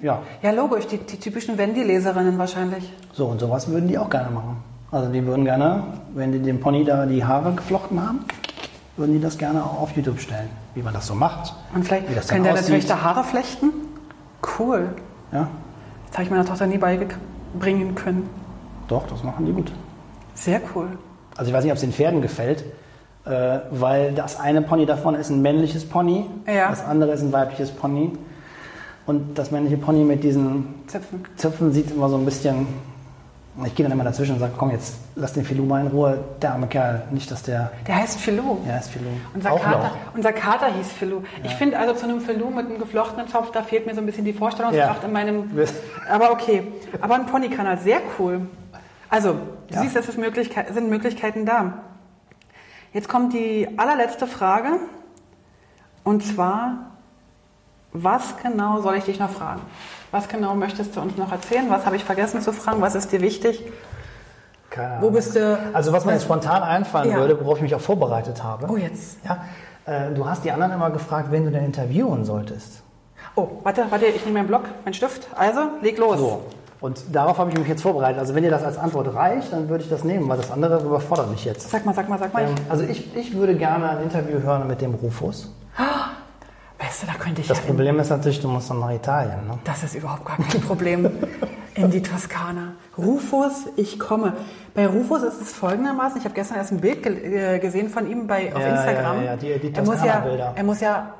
ja, 0.00 0.20
Ja, 0.42 0.50
logisch, 0.50 0.86
die, 0.88 0.98
die 0.98 1.18
typischen 1.18 1.56
Wendy-Leserinnen 1.58 2.36
wahrscheinlich. 2.38 2.92
so 3.12 3.26
und 3.26 3.38
sowas 3.38 3.68
würden 3.68 3.86
die 3.86 3.98
auch 3.98 4.10
gerne 4.10 4.30
machen. 4.30 4.56
Also 4.90 5.12
die 5.12 5.24
würden 5.24 5.44
gerne, 5.44 5.84
wenn 6.14 6.32
die 6.32 6.40
dem 6.40 6.58
Pony 6.60 6.84
da 6.84 7.06
die 7.06 7.24
Haare 7.24 7.52
geflochten 7.52 8.00
haben, 8.04 8.20
würden 8.96 9.12
die 9.14 9.20
das 9.20 9.38
gerne 9.38 9.62
auch 9.64 9.80
auf 9.80 9.92
YouTube 9.96 10.18
stellen, 10.20 10.48
wie 10.74 10.82
man 10.82 10.92
das 10.94 11.06
so 11.06 11.14
macht. 11.14 11.54
Und 11.74 11.84
vielleicht 11.84 12.10
Wie 12.10 12.14
das 12.14 12.28
können 12.28 12.44
deine 12.44 12.58
aussieht. 12.58 12.74
Töchter 12.74 13.02
Haare 13.02 13.24
flechten? 13.24 13.70
Cool. 14.58 14.88
Ja, 15.32 15.48
Das 16.08 16.14
habe 16.14 16.24
ich 16.24 16.30
meiner 16.30 16.44
Tochter 16.44 16.66
nie 16.66 16.78
beibringen 17.52 17.94
können. 17.94 18.28
doch, 18.88 19.06
das 19.06 19.22
machen 19.22 19.46
die 19.46 19.52
gut. 19.52 19.72
Sehr 20.34 20.60
cool. 20.74 20.88
Also 21.36 21.50
ich 21.50 21.56
weiß 21.56 21.64
nicht, 21.64 21.72
ob 21.72 21.76
es 21.76 21.82
den 21.82 21.92
Pferden 21.92 22.20
gefällt, 22.22 22.64
äh, 23.24 23.58
weil 23.70 24.12
das 24.12 24.38
eine 24.40 24.62
Pony 24.62 24.86
davon 24.86 25.14
ist 25.14 25.30
ein 25.30 25.40
männliches 25.42 25.88
Pony, 25.88 26.26
Ja. 26.46 26.70
das 26.70 26.84
andere 26.84 27.12
ist 27.12 27.22
ein 27.22 27.32
weibliches 27.32 27.70
Pony. 27.70 28.12
Und 29.06 29.36
das 29.36 29.50
männliche 29.50 29.76
Pony 29.78 30.04
mit 30.04 30.22
diesen 30.22 30.74
Zipfen. 30.86 31.24
Zöpfen 31.36 31.72
sieht 31.72 31.90
immer 31.90 32.08
so 32.08 32.16
ein 32.16 32.24
bisschen. 32.24 32.66
Ich 33.66 33.74
gehe 33.74 33.84
dann 33.84 33.92
immer 33.92 34.04
dazwischen 34.04 34.32
und 34.32 34.38
sage, 34.40 34.54
komm 34.56 34.70
jetzt, 34.70 34.94
lass 35.14 35.34
den 35.34 35.44
Filou 35.44 35.66
mal 35.66 35.82
in 35.82 35.88
Ruhe, 35.88 36.24
der 36.40 36.52
arme 36.52 36.66
Kerl, 36.68 37.02
nicht, 37.10 37.30
dass 37.30 37.42
der. 37.42 37.70
Der 37.86 37.96
heißt 37.96 38.18
Philou. 38.18 38.58
Ja, 38.66 38.78
ist 38.78 38.88
Filou. 38.90 39.10
Unser 39.34 39.52
Auch 39.52 39.62
Kater, 39.62 39.78
noch. 39.88 40.14
unser 40.14 40.32
Kater 40.32 40.72
hieß 40.72 40.90
Philou. 40.92 41.22
Ich 41.44 41.54
finde 41.56 41.78
also 41.78 41.92
zu 41.92 42.04
einem 42.04 42.22
Philou 42.22 42.48
mit 42.48 42.66
einem 42.66 42.78
geflochtenen 42.78 43.28
Zopf, 43.28 43.50
da 43.50 43.62
fehlt 43.62 43.86
mir 43.86 43.94
so 43.94 44.00
ein 44.00 44.06
bisschen 44.06 44.24
die 44.24 44.32
Vorstellungskraft 44.32 45.02
Ja. 45.02 45.06
in 45.06 45.12
meinem. 45.12 45.50
Aber 46.10 46.30
okay. 46.32 46.62
Aber 47.02 47.16
ein 47.16 47.26
Ponykanal, 47.26 47.78
sehr 47.78 48.00
cool. 48.18 48.46
Also, 49.10 49.34
du 49.68 49.74
Ja. 49.74 49.82
siehst, 49.82 49.96
es 49.96 50.16
Möglichkeit, 50.16 50.72
sind 50.72 50.88
Möglichkeiten 50.88 51.44
da. 51.44 51.74
Jetzt 52.94 53.08
kommt 53.10 53.34
die 53.34 53.68
allerletzte 53.76 54.26
Frage. 54.26 54.68
Und 56.04 56.24
zwar, 56.24 56.92
was 57.92 58.36
genau 58.42 58.80
soll 58.80 58.96
ich 58.96 59.04
dich 59.04 59.18
noch 59.18 59.30
fragen? 59.30 59.60
Was 60.12 60.28
genau 60.28 60.54
möchtest 60.54 60.94
du 60.94 61.00
uns 61.00 61.16
noch 61.16 61.32
erzählen? 61.32 61.66
Was 61.70 61.86
habe 61.86 61.96
ich 61.96 62.04
vergessen 62.04 62.42
zu 62.42 62.52
fragen? 62.52 62.80
Was 62.82 62.94
ist 62.94 63.10
dir 63.12 63.20
wichtig? 63.22 63.64
Keine 64.68 64.96
Wo 65.00 65.06
Ahnung. 65.06 65.12
bist 65.14 65.34
du? 65.34 65.58
Also 65.72 65.92
was 65.92 66.04
mir 66.04 66.12
jetzt 66.12 66.24
spontan 66.24 66.62
einfallen 66.62 67.10
Ja. 67.10 67.16
würde, 67.16 67.40
worauf 67.40 67.56
ich 67.56 67.62
mich 67.62 67.74
auch 67.74 67.80
vorbereitet 67.80 68.42
habe. 68.44 68.66
Oh, 68.70 68.76
jetzt. 68.76 69.16
Ja, 69.24 69.44
äh, 69.86 70.12
du 70.12 70.28
hast 70.28 70.44
die 70.44 70.52
anderen 70.52 70.72
immer 70.72 70.90
gefragt, 70.90 71.28
wen 71.30 71.44
du 71.46 71.50
denn 71.50 71.64
interviewen 71.64 72.24
solltest. 72.26 72.82
Oh, 73.36 73.48
warte, 73.62 73.86
warte, 73.88 74.04
ich 74.06 74.22
nehme 74.26 74.38
meinen 74.40 74.48
Block, 74.48 74.64
meinen 74.84 74.92
Stift. 74.94 75.28
Also, 75.34 75.60
leg 75.80 75.96
los. 75.98 76.18
So. 76.18 76.42
Und 76.82 77.02
darauf 77.14 77.38
habe 77.38 77.50
ich 77.50 77.56
mich 77.58 77.68
jetzt 77.68 77.82
vorbereitet. 77.82 78.18
Also 78.18 78.34
wenn 78.34 78.42
dir 78.42 78.50
das 78.50 78.64
als 78.64 78.76
Antwort 78.76 79.14
reicht, 79.14 79.52
dann 79.52 79.68
würde 79.70 79.84
ich 79.84 79.88
das 79.90 80.04
nehmen, 80.04 80.28
weil 80.28 80.36
das 80.36 80.50
andere 80.50 80.82
überfordert 80.82 81.30
mich 81.30 81.44
jetzt. 81.44 81.70
Sag 81.70 81.86
mal, 81.86 81.94
sag 81.94 82.08
mal, 82.08 82.18
sag 82.18 82.34
mal. 82.34 82.42
Ähm, 82.42 82.54
also 82.68 82.84
ich, 82.84 83.16
ich 83.16 83.34
würde 83.34 83.54
gerne 83.54 83.88
ein 83.88 84.02
Interview 84.02 84.40
hören 84.42 84.66
mit 84.66 84.80
dem 84.82 84.92
Rufus. 84.94 85.50
Weißt 86.82 87.02
du, 87.02 87.06
da 87.06 87.12
könnte 87.14 87.40
ich 87.42 87.48
Das 87.48 87.58
ja 87.58 87.64
Problem 87.64 87.98
ist 88.00 88.10
natürlich, 88.10 88.40
du 88.40 88.48
musst 88.48 88.68
dann 88.70 88.80
nach 88.80 88.90
Italien. 88.90 89.46
Ne? 89.46 89.58
Das 89.64 89.82
ist 89.84 89.94
überhaupt 89.94 90.24
gar 90.24 90.36
kein 90.36 90.60
Problem. 90.62 91.08
In 91.74 91.90
die 91.90 92.02
Toskana. 92.02 92.72
Rufus, 92.98 93.66
ich 93.76 93.98
komme. 93.98 94.32
Bei 94.74 94.86
Rufus 94.86 95.22
ist 95.22 95.40
es 95.40 95.52
folgendermaßen, 95.54 96.18
ich 96.18 96.24
habe 96.24 96.34
gestern 96.34 96.58
erst 96.58 96.72
ein 96.72 96.80
Bild 96.80 97.02
ge 97.02 97.54
äh, 97.54 97.58
gesehen 97.60 97.88
von 97.88 98.10
ihm 98.10 98.26
bei, 98.26 98.54
auf 98.54 98.60
Ja, 98.60 98.68
Instagram. 98.74 99.16
ja, 99.18 99.22
ja, 99.22 99.36
die- 99.36 99.58
die 99.58 99.72
er, 99.74 99.82
muss 99.84 99.94
ja, 99.96 100.02
Toskana-Bilder. 100.02 100.52
er 100.56 100.64
muss 100.64 100.80
ja 100.80 101.14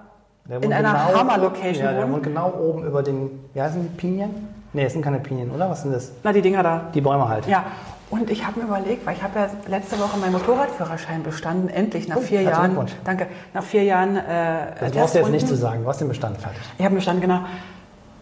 Der 0.49 0.63
in 0.63 0.73
einer 0.73 0.91
genau- 0.93 1.19
Hammer-Location 1.21 1.85
Ja, 1.85 1.93
der 1.93 2.03
wohnen. 2.03 2.13
wohnt 2.15 2.23
genau 2.25 2.53
oben 2.53 2.85
über 2.85 3.03
den, 3.03 3.31
wie 3.55 3.63
heißen 3.63 3.81
die, 3.83 3.89
Pinien? 3.97 4.31
Nee, 4.75 4.85
es 4.85 4.93
sind 4.95 5.03
keine 5.03 5.21
Pinien, 5.21 5.51
oder? 5.51 5.71
Was 5.71 5.83
sind 5.83 5.95
das? 5.95 6.11
Na, 6.23 6.33
die 6.33 6.43
Dinger 6.43 6.63
da. 6.63 6.83
Die 6.93 7.01
Bäume 7.01 7.29
halt. 7.29 7.47
Ja, 7.47 7.65
und 8.13 8.31
ich 8.31 8.47
habe 8.47 8.61
mir 8.61 8.67
überlegt, 8.67 9.07
weil 9.07 9.17
ich 9.17 9.23
habe 9.23 9.39
ja 9.41 9.51
letzte 9.67 9.99
Woche 9.99 10.19
meinen 10.19 10.33
Motorradführerschein 10.33 11.23
bestanden, 11.23 11.69
endlich 11.71 12.07
nach 12.09 12.19
Oh, 12.19 12.21
vier 12.21 12.43
Jahren. 12.43 12.77
Danke. 13.05 13.27
Nach 13.55 13.63
vier 13.65 13.83
Jahren. 13.85 14.17
Äh, 14.17 14.75
Das 14.79 14.93
brauchst 14.93 15.15
du 15.15 15.19
jetzt 15.21 15.31
nicht 15.31 15.49
zu 15.49 15.57
sagen. 15.57 15.83
Du 15.83 15.89
hast 15.89 16.01
den 16.01 16.09
Bestand 16.09 16.39
fertig. 16.39 16.61
Ich 16.79 16.85
habe 16.85 16.95
bestanden, 16.95 17.23
genau. 17.23 17.41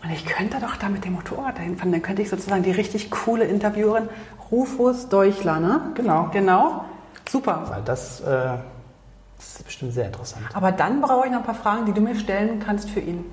Und 0.02 0.10
ich 0.12 0.24
könnte 0.24 0.58
doch 0.60 0.76
da 0.76 0.88
mit 0.88 1.04
dem 1.04 1.14
Motorrad 1.14 1.58
dahin 1.58 1.76
fahren. 1.76 1.90
Dann 1.92 2.02
könnte 2.02 2.22
ich 2.22 2.30
sozusagen 2.30 2.62
die 2.62 2.70
richtig 2.70 3.10
coole 3.10 3.44
Interviewerin 3.44 4.08
Rufus 4.50 5.08
Deuchler, 5.08 5.58
ne? 5.60 5.80
Genau. 5.94 6.28
Genau. 6.32 6.84
Super. 7.28 7.64
Weil 7.68 7.82
das, 7.84 8.20
äh, 8.20 8.24
das 9.36 9.46
ist 9.56 9.64
bestimmt 9.64 9.92
sehr 9.92 10.06
interessant. 10.06 10.44
Aber 10.54 10.70
dann 10.72 11.00
brauche 11.00 11.26
ich 11.26 11.32
noch 11.32 11.40
ein 11.40 11.44
paar 11.44 11.54
Fragen, 11.54 11.84
die 11.86 11.92
du 11.92 12.00
mir 12.00 12.14
stellen 12.14 12.62
kannst 12.64 12.88
für 12.90 13.00
ihn. 13.00 13.24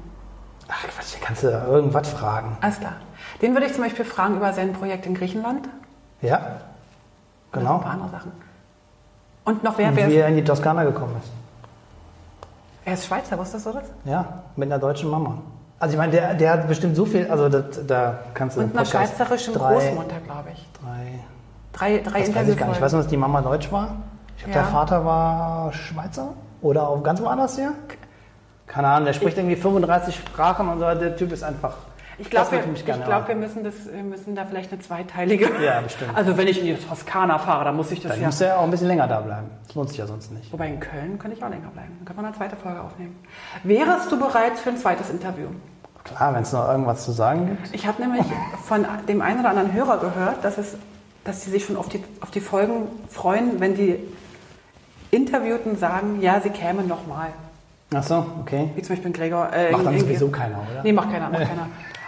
Ach 0.67 0.83
Quatsch, 0.87 1.13
da 1.13 1.25
kannst 1.25 1.43
du 1.43 1.51
da 1.51 1.65
irgendwas 1.67 2.09
fragen. 2.09 2.57
Alles 2.61 2.79
klar. 2.79 2.93
Den 3.41 3.53
würde 3.53 3.67
ich 3.67 3.73
zum 3.73 3.83
Beispiel 3.83 4.03
fragen 4.05 4.35
über 4.37 4.51
sein 4.53 4.73
Projekt 4.73 5.05
in 5.05 5.13
Griechenland. 5.13 5.69
Ja, 6.21 6.37
Und 6.37 6.43
noch 6.43 7.59
genau. 7.61 7.75
ein 7.75 7.81
paar 7.81 7.91
andere 7.91 8.09
Sachen. 8.09 8.31
Und 9.45 9.63
noch 9.63 9.77
wer, 9.77 9.95
wer 9.95 10.09
wie 10.09 10.15
er 10.15 10.27
in 10.27 10.35
die 10.35 10.43
Toskana 10.43 10.83
gekommen 10.83 11.15
ist. 11.21 11.31
er 12.85 12.93
ist 12.93 13.05
Schweizer, 13.05 13.37
wusstest 13.37 13.65
du 13.65 13.71
das? 13.73 13.83
Ja, 14.05 14.25
mit 14.55 14.69
einer 14.71 14.79
deutschen 14.79 15.09
Mama. 15.09 15.37
Also 15.79 15.93
ich 15.93 15.97
meine, 15.99 16.11
der, 16.11 16.33
der 16.33 16.51
hat 16.53 16.67
bestimmt 16.67 16.95
so 16.95 17.05
viel, 17.05 17.29
also 17.29 17.49
das, 17.49 17.85
da 17.85 18.19
kannst 18.33 18.57
du 18.57 18.61
Und 18.61 18.71
im 18.71 18.77
einer 18.77 18.85
schweizerischen 18.85 19.53
drei, 19.53 19.73
Großmutter, 19.73 20.19
glaube 20.25 20.49
ich. 20.53 20.67
Drei, 20.81 21.19
Drei, 21.73 21.97
drei 21.99 22.19
das 22.25 22.35
weiß 22.35 22.49
ich 22.49 22.57
gar 22.57 22.67
nicht. 22.67 22.77
Ich 22.77 22.81
weiß 22.81 22.91
nur, 22.93 23.01
dass 23.03 23.09
die 23.09 23.17
Mama 23.17 23.41
deutsch 23.41 23.71
war. 23.71 23.89
Ich 24.37 24.43
glaube, 24.43 24.57
Ja. 24.57 24.63
der 24.63 24.71
Vater 24.71 25.05
war 25.05 25.71
Schweizer 25.73 26.29
oder 26.61 26.87
auch 26.89 27.03
ganz 27.03 27.21
woanders 27.21 27.57
her. 27.57 27.71
Keine 28.65 28.87
Ahnung, 28.87 29.05
der 29.05 29.13
spricht 29.13 29.37
irgendwie 29.37 29.55
35 29.55 30.15
Sprachen 30.15 30.67
und 30.67 30.79
so. 30.79 30.85
Der 30.95 31.15
Typ 31.15 31.31
ist 31.31 31.43
einfach. 31.43 31.75
Ich 32.19 32.29
glaube, 32.31 32.51
wir, 32.51 32.63
ich 32.73 32.83
glaub, 32.83 33.27
wir, 33.27 33.35
müssen 33.35 33.63
das, 33.63 33.75
müssen 34.03 34.35
da 34.35 34.45
vielleicht 34.45 34.71
eine 34.71 34.81
zweiteilige. 34.81 35.49
Ja, 35.63 35.81
bestimmt. 35.81 36.15
Also 36.15 36.35
wenn 36.37 36.47
ich 36.47 36.59
in 36.59 36.65
die 36.65 36.75
Toskana 36.75 37.37
fahre, 37.37 37.65
dann 37.65 37.75
muss 37.75 37.91
ich 37.91 38.01
das 38.01 38.11
Dann 38.13 38.21
ja. 38.21 38.27
muss 38.27 38.41
er 38.41 38.59
auch 38.59 38.63
ein 38.63 38.71
bisschen 38.71 38.87
länger 38.87 39.07
da 39.07 39.21
bleiben. 39.21 39.47
Das 39.65 39.75
lohnt 39.75 39.89
sich 39.89 39.97
ja 39.99 40.07
sonst 40.07 40.31
nicht. 40.31 40.51
Wobei 40.51 40.67
in 40.67 40.79
Köln 40.79 41.19
könnte 41.19 41.37
ich 41.37 41.43
auch 41.43 41.49
länger 41.49 41.69
bleiben. 41.69 41.95
Dann 41.99 42.05
können 42.05 42.19
wir 42.19 42.27
eine 42.27 42.35
zweite 42.35 42.55
Folge 42.55 42.81
aufnehmen. 42.81 43.15
Wärest 43.63 44.11
du 44.11 44.19
bereit 44.19 44.57
für 44.57 44.69
ein 44.69 44.77
zweites 44.77 45.09
Interview? 45.09 45.47
Klar, 46.03 46.33
wenn 46.33 46.43
es 46.43 46.53
noch 46.53 46.67
irgendwas 46.67 47.03
zu 47.03 47.11
sagen 47.11 47.47
gibt. 47.47 47.73
Ich 47.75 47.85
habe 47.85 48.01
nämlich 48.01 48.25
von 48.65 48.85
dem 49.07 49.21
einen 49.21 49.41
oder 49.41 49.49
anderen 49.49 49.73
Hörer 49.73 49.97
gehört, 49.97 50.43
dass, 50.43 50.57
es, 50.57 50.75
dass 51.23 51.43
sie 51.43 51.51
sich 51.51 51.65
schon 51.65 51.75
auf 51.75 51.89
die, 51.89 52.03
auf 52.21 52.31
die 52.31 52.39
Folgen 52.39 52.87
freuen, 53.09 53.59
wenn 53.59 53.75
die 53.75 53.99
Interviewten 55.11 55.77
sagen, 55.77 56.21
ja, 56.21 56.39
sie 56.41 56.49
kämen 56.49 56.87
nochmal. 56.87 57.29
Ach 57.93 58.03
so, 58.03 58.25
okay. 58.41 58.69
Wie 58.75 58.81
zum 58.81 58.95
Beispiel 58.95 59.11
Gregor. 59.11 59.51
Äh, 59.53 59.71
Macht 59.71 59.85
dann 59.85 59.99
sowieso 59.99 60.27
keiner, 60.29 60.57
oder? 60.71 60.83
Nee, 60.83 60.91
macht 60.91 61.11
keiner, 61.11 61.29
macht 61.29 61.41
keiner. 61.47 61.67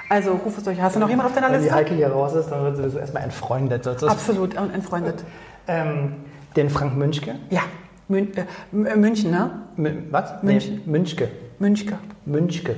Also 0.10 0.32
ruf 0.34 0.58
es 0.58 0.68
euch. 0.68 0.82
Hast 0.82 0.96
du 0.96 1.00
noch 1.00 1.10
jemand 1.10 1.30
auf 1.30 1.36
deiner 1.36 1.48
Wenn 1.48 1.60
die 1.60 1.66
Liste? 1.66 1.76
Heike 1.76 1.94
hier 1.94 2.12
raus 2.12 2.34
ist, 2.34 2.50
dann 2.50 2.64
wird 2.64 2.76
sie 2.76 2.82
sowieso 2.82 3.00
erstmal 3.00 3.24
entfreundet. 3.24 3.84
sozusagen. 3.84 4.12
Absolut 4.12 4.58
und 4.58 4.74
entfreundet. 4.74 5.24
Ähm, 5.68 6.16
den 6.56 6.70
Frank 6.72 6.98
Münchke. 6.98 7.36
Ja, 7.52 7.62
Mün 8.08 8.36
äh, 8.36 8.42
äh, 8.72 8.96
München, 8.96 9.30
ne? 9.30 9.52
M 9.78 10.08
was? 10.10 10.42
München. 10.42 10.82
Nee, 10.84 10.92
Münchke. 10.92 11.30
Münchke. 11.60 12.00
Münchke. 12.26 12.78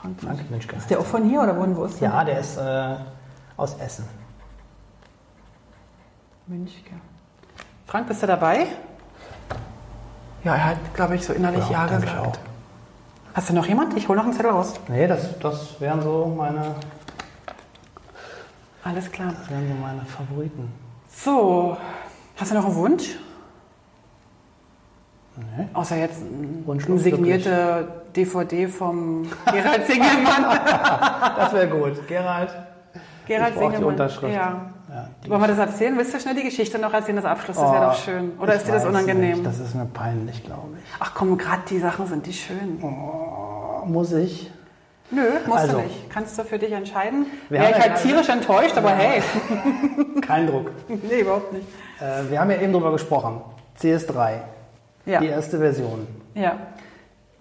Frank. 0.00 0.20
Frank 0.20 0.50
Münchke. 0.50 0.76
Ist 0.76 0.88
der 0.88 1.00
auch 1.00 1.04
von 1.04 1.28
hier 1.28 1.42
oder 1.42 1.56
wo, 1.56 1.84
ist 1.84 2.00
der? 2.00 2.10
Ja, 2.10 2.24
der 2.24 2.38
ist 2.38 2.56
äh, 2.56 2.94
aus 3.56 3.74
Essen. 3.80 4.04
Münchke. 6.46 6.92
Frank, 7.86 8.06
bist 8.06 8.22
du 8.22 8.26
dabei? 8.28 8.66
Ja, 10.44 10.54
er 10.54 10.64
hat, 10.70 10.94
glaube 10.94 11.16
ich, 11.16 11.24
so 11.24 11.32
innerlich 11.32 11.68
Ja, 11.70 11.86
ich 11.86 12.00
gesagt. 12.00 12.18
auch. 12.18 12.51
Hast 13.34 13.48
du 13.48 13.54
noch 13.54 13.66
jemand? 13.66 13.96
Ich 13.96 14.08
hole 14.08 14.18
noch 14.18 14.24
einen 14.24 14.34
Zettel 14.34 14.50
raus. 14.50 14.74
Nee, 14.88 15.06
das, 15.06 15.38
das 15.38 15.80
wären 15.80 16.02
so 16.02 16.26
meine, 16.36 16.74
Alles 18.84 19.10
klar. 19.10 19.32
das 19.38 19.50
wären 19.50 19.68
so 19.68 19.74
meine 19.74 20.02
Favoriten. 20.04 20.70
So, 21.10 21.76
hast 22.36 22.50
du 22.50 22.54
noch 22.54 22.66
einen 22.66 22.74
Wunsch? 22.74 23.16
Nee. 25.36 25.66
Außer 25.72 25.96
jetzt 25.96 26.20
eine 26.22 26.98
signierte 26.98 28.02
DVD 28.14 28.68
vom 28.68 29.26
Gerald 29.50 29.86
Singelmann. 29.86 30.44
Das 31.36 31.52
wäre 31.54 31.68
gut. 31.68 32.06
Gerald. 32.06 32.50
Gerald 33.26 33.54
Ich 33.54 33.58
brauch 33.60 33.70
die 33.70 33.76
Singelmann. 33.76 33.94
Unterschrift. 33.94 34.34
Ja. 34.34 34.70
Ja, 34.94 35.08
Wollen 35.30 35.40
wir 35.40 35.48
das 35.48 35.58
erzählen? 35.58 35.96
Willst 35.96 36.12
du 36.12 36.20
schnell 36.20 36.34
die 36.34 36.42
Geschichte 36.42 36.78
noch 36.78 36.92
erzählen, 36.92 37.16
das 37.16 37.24
Abschluss? 37.24 37.56
Das 37.56 37.72
wäre 37.72 37.86
Oh, 37.86 37.88
doch 37.90 37.96
schön. 37.96 38.32
Oder 38.38 38.54
ist 38.54 38.66
dir 38.68 38.72
das 38.72 38.84
unangenehm? 38.84 39.30
Nicht. 39.36 39.46
Das 39.46 39.58
ist 39.58 39.74
mir 39.74 39.86
peinlich, 39.86 40.44
glaube 40.44 40.68
ich. 40.78 40.84
Ach 41.00 41.12
komm, 41.14 41.38
gerade 41.38 41.62
die 41.70 41.78
Sachen 41.78 42.06
sind 42.06 42.26
die 42.26 42.32
schön. 42.34 42.78
Oh, 42.82 43.86
muss 43.86 44.12
ich? 44.12 44.50
Nö, 45.10 45.22
musst 45.46 45.58
Also. 45.60 45.76
du 45.78 45.82
nicht. 45.84 46.10
Kannst 46.10 46.38
du 46.38 46.44
für 46.44 46.58
dich 46.58 46.72
entscheiden. 46.72 47.26
Wäre 47.48 47.70
ich 47.70 47.76
ja 47.76 47.82
halt 47.82 47.96
tierisch 48.02 48.28
enttäuscht, 48.28 48.76
aber 48.76 48.90
hey. 48.90 49.22
Kein 50.20 50.46
Druck. 50.46 50.70
nee, 50.88 51.20
überhaupt 51.20 51.52
nicht. 51.54 51.66
Äh, 52.00 52.30
wir 52.30 52.40
haben 52.40 52.50
ja 52.50 52.60
eben 52.60 52.72
drüber 52.72 52.92
gesprochen. 52.92 53.40
CS3, 53.80 54.32
Ja. 55.06 55.20
die 55.20 55.26
erste 55.28 55.58
Version. 55.58 56.06
ja. 56.34 56.56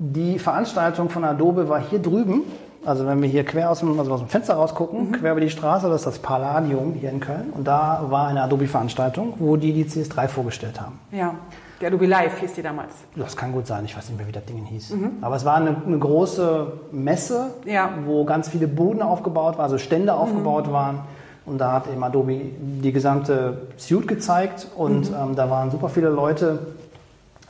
Die 0.04 0.40
Veranstaltung 0.40 1.10
von 1.12 1.24
Adobe 1.24 1.70
war 1.70 1.80
hier 1.80 2.00
drüben. 2.00 2.42
Also 2.86 3.06
wenn 3.06 3.22
wir 3.22 3.30
hier 3.30 3.44
quer 3.46 3.70
aus 3.70 3.80
dem, 3.80 3.98
also 4.00 4.12
aus 4.14 4.20
dem 4.22 4.30
Fenster 4.30 4.56
rausgucken, 4.56 5.10
Mhm. 5.10 5.12
quer 5.14 5.32
über 5.34 5.42
die 5.42 5.50
Straße, 5.50 5.88
das 5.88 6.02
ist 6.02 6.08
das 6.08 6.20
Palladium 6.20 6.94
hier 6.94 7.10
in 7.12 7.20
Köln. 7.20 7.52
Und 7.56 7.68
da 7.68 8.06
war 8.10 8.28
eine 8.28 8.42
Adobe-Veranstaltung, 8.44 9.34
wo 9.38 9.56
die 9.56 9.72
die 9.74 9.86
CS3 9.86 10.28
vorgestellt 10.28 10.82
haben. 10.82 11.00
Ja. 11.12 11.36
Die 11.80 11.86
Adobe 11.88 12.06
Live 12.06 12.40
hieß 12.40 12.54
die 12.54 12.62
damals. 12.62 12.92
Das 13.16 13.36
kann 13.36 13.52
gut 13.54 13.66
sein, 13.66 13.86
ich 13.86 13.98
weiß 13.98 14.08
nicht 14.10 14.18
mehr, 14.18 14.28
wie 14.28 14.32
das 14.32 14.46
Ding 14.46 14.64
hieß. 14.66 14.94
Aber 15.22 15.36
es 15.36 15.46
war 15.46 15.56
eine, 15.56 15.76
eine 15.86 15.98
große 15.98 16.74
Messe, 16.92 17.48
Mhm. 17.66 17.70
Ja. 17.72 17.90
wo 18.06 18.24
ganz 18.26 18.50
viele 18.50 18.68
Buden 18.68 19.02
aufgebaut 19.02 19.58
waren, 19.58 19.64
also 19.64 19.78
Stände 19.80 20.14
aufgebaut 20.14 20.72
waren. 20.72 21.00
Und 21.46 21.58
da 21.58 21.72
hat 21.74 21.88
eben 21.92 22.04
Adobe 22.04 22.36
die 22.60 22.92
gesamte 22.92 23.64
Suite 23.78 24.08
gezeigt. 24.08 24.68
Und 24.76 25.10
Mhm. 25.10 25.16
ähm, 25.30 25.36
da 25.36 25.50
waren 25.50 25.72
super 25.72 25.90
viele 25.90 26.10
Leute, 26.10 26.60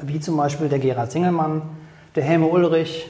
wie 0.02 0.20
zum 0.22 0.38
Beispiel 0.38 0.70
der 0.70 0.80
Gerhard 0.80 1.12
Singelmann, 1.12 1.62
der 2.16 2.24
Helme 2.24 2.48
Ulrich. 2.48 3.10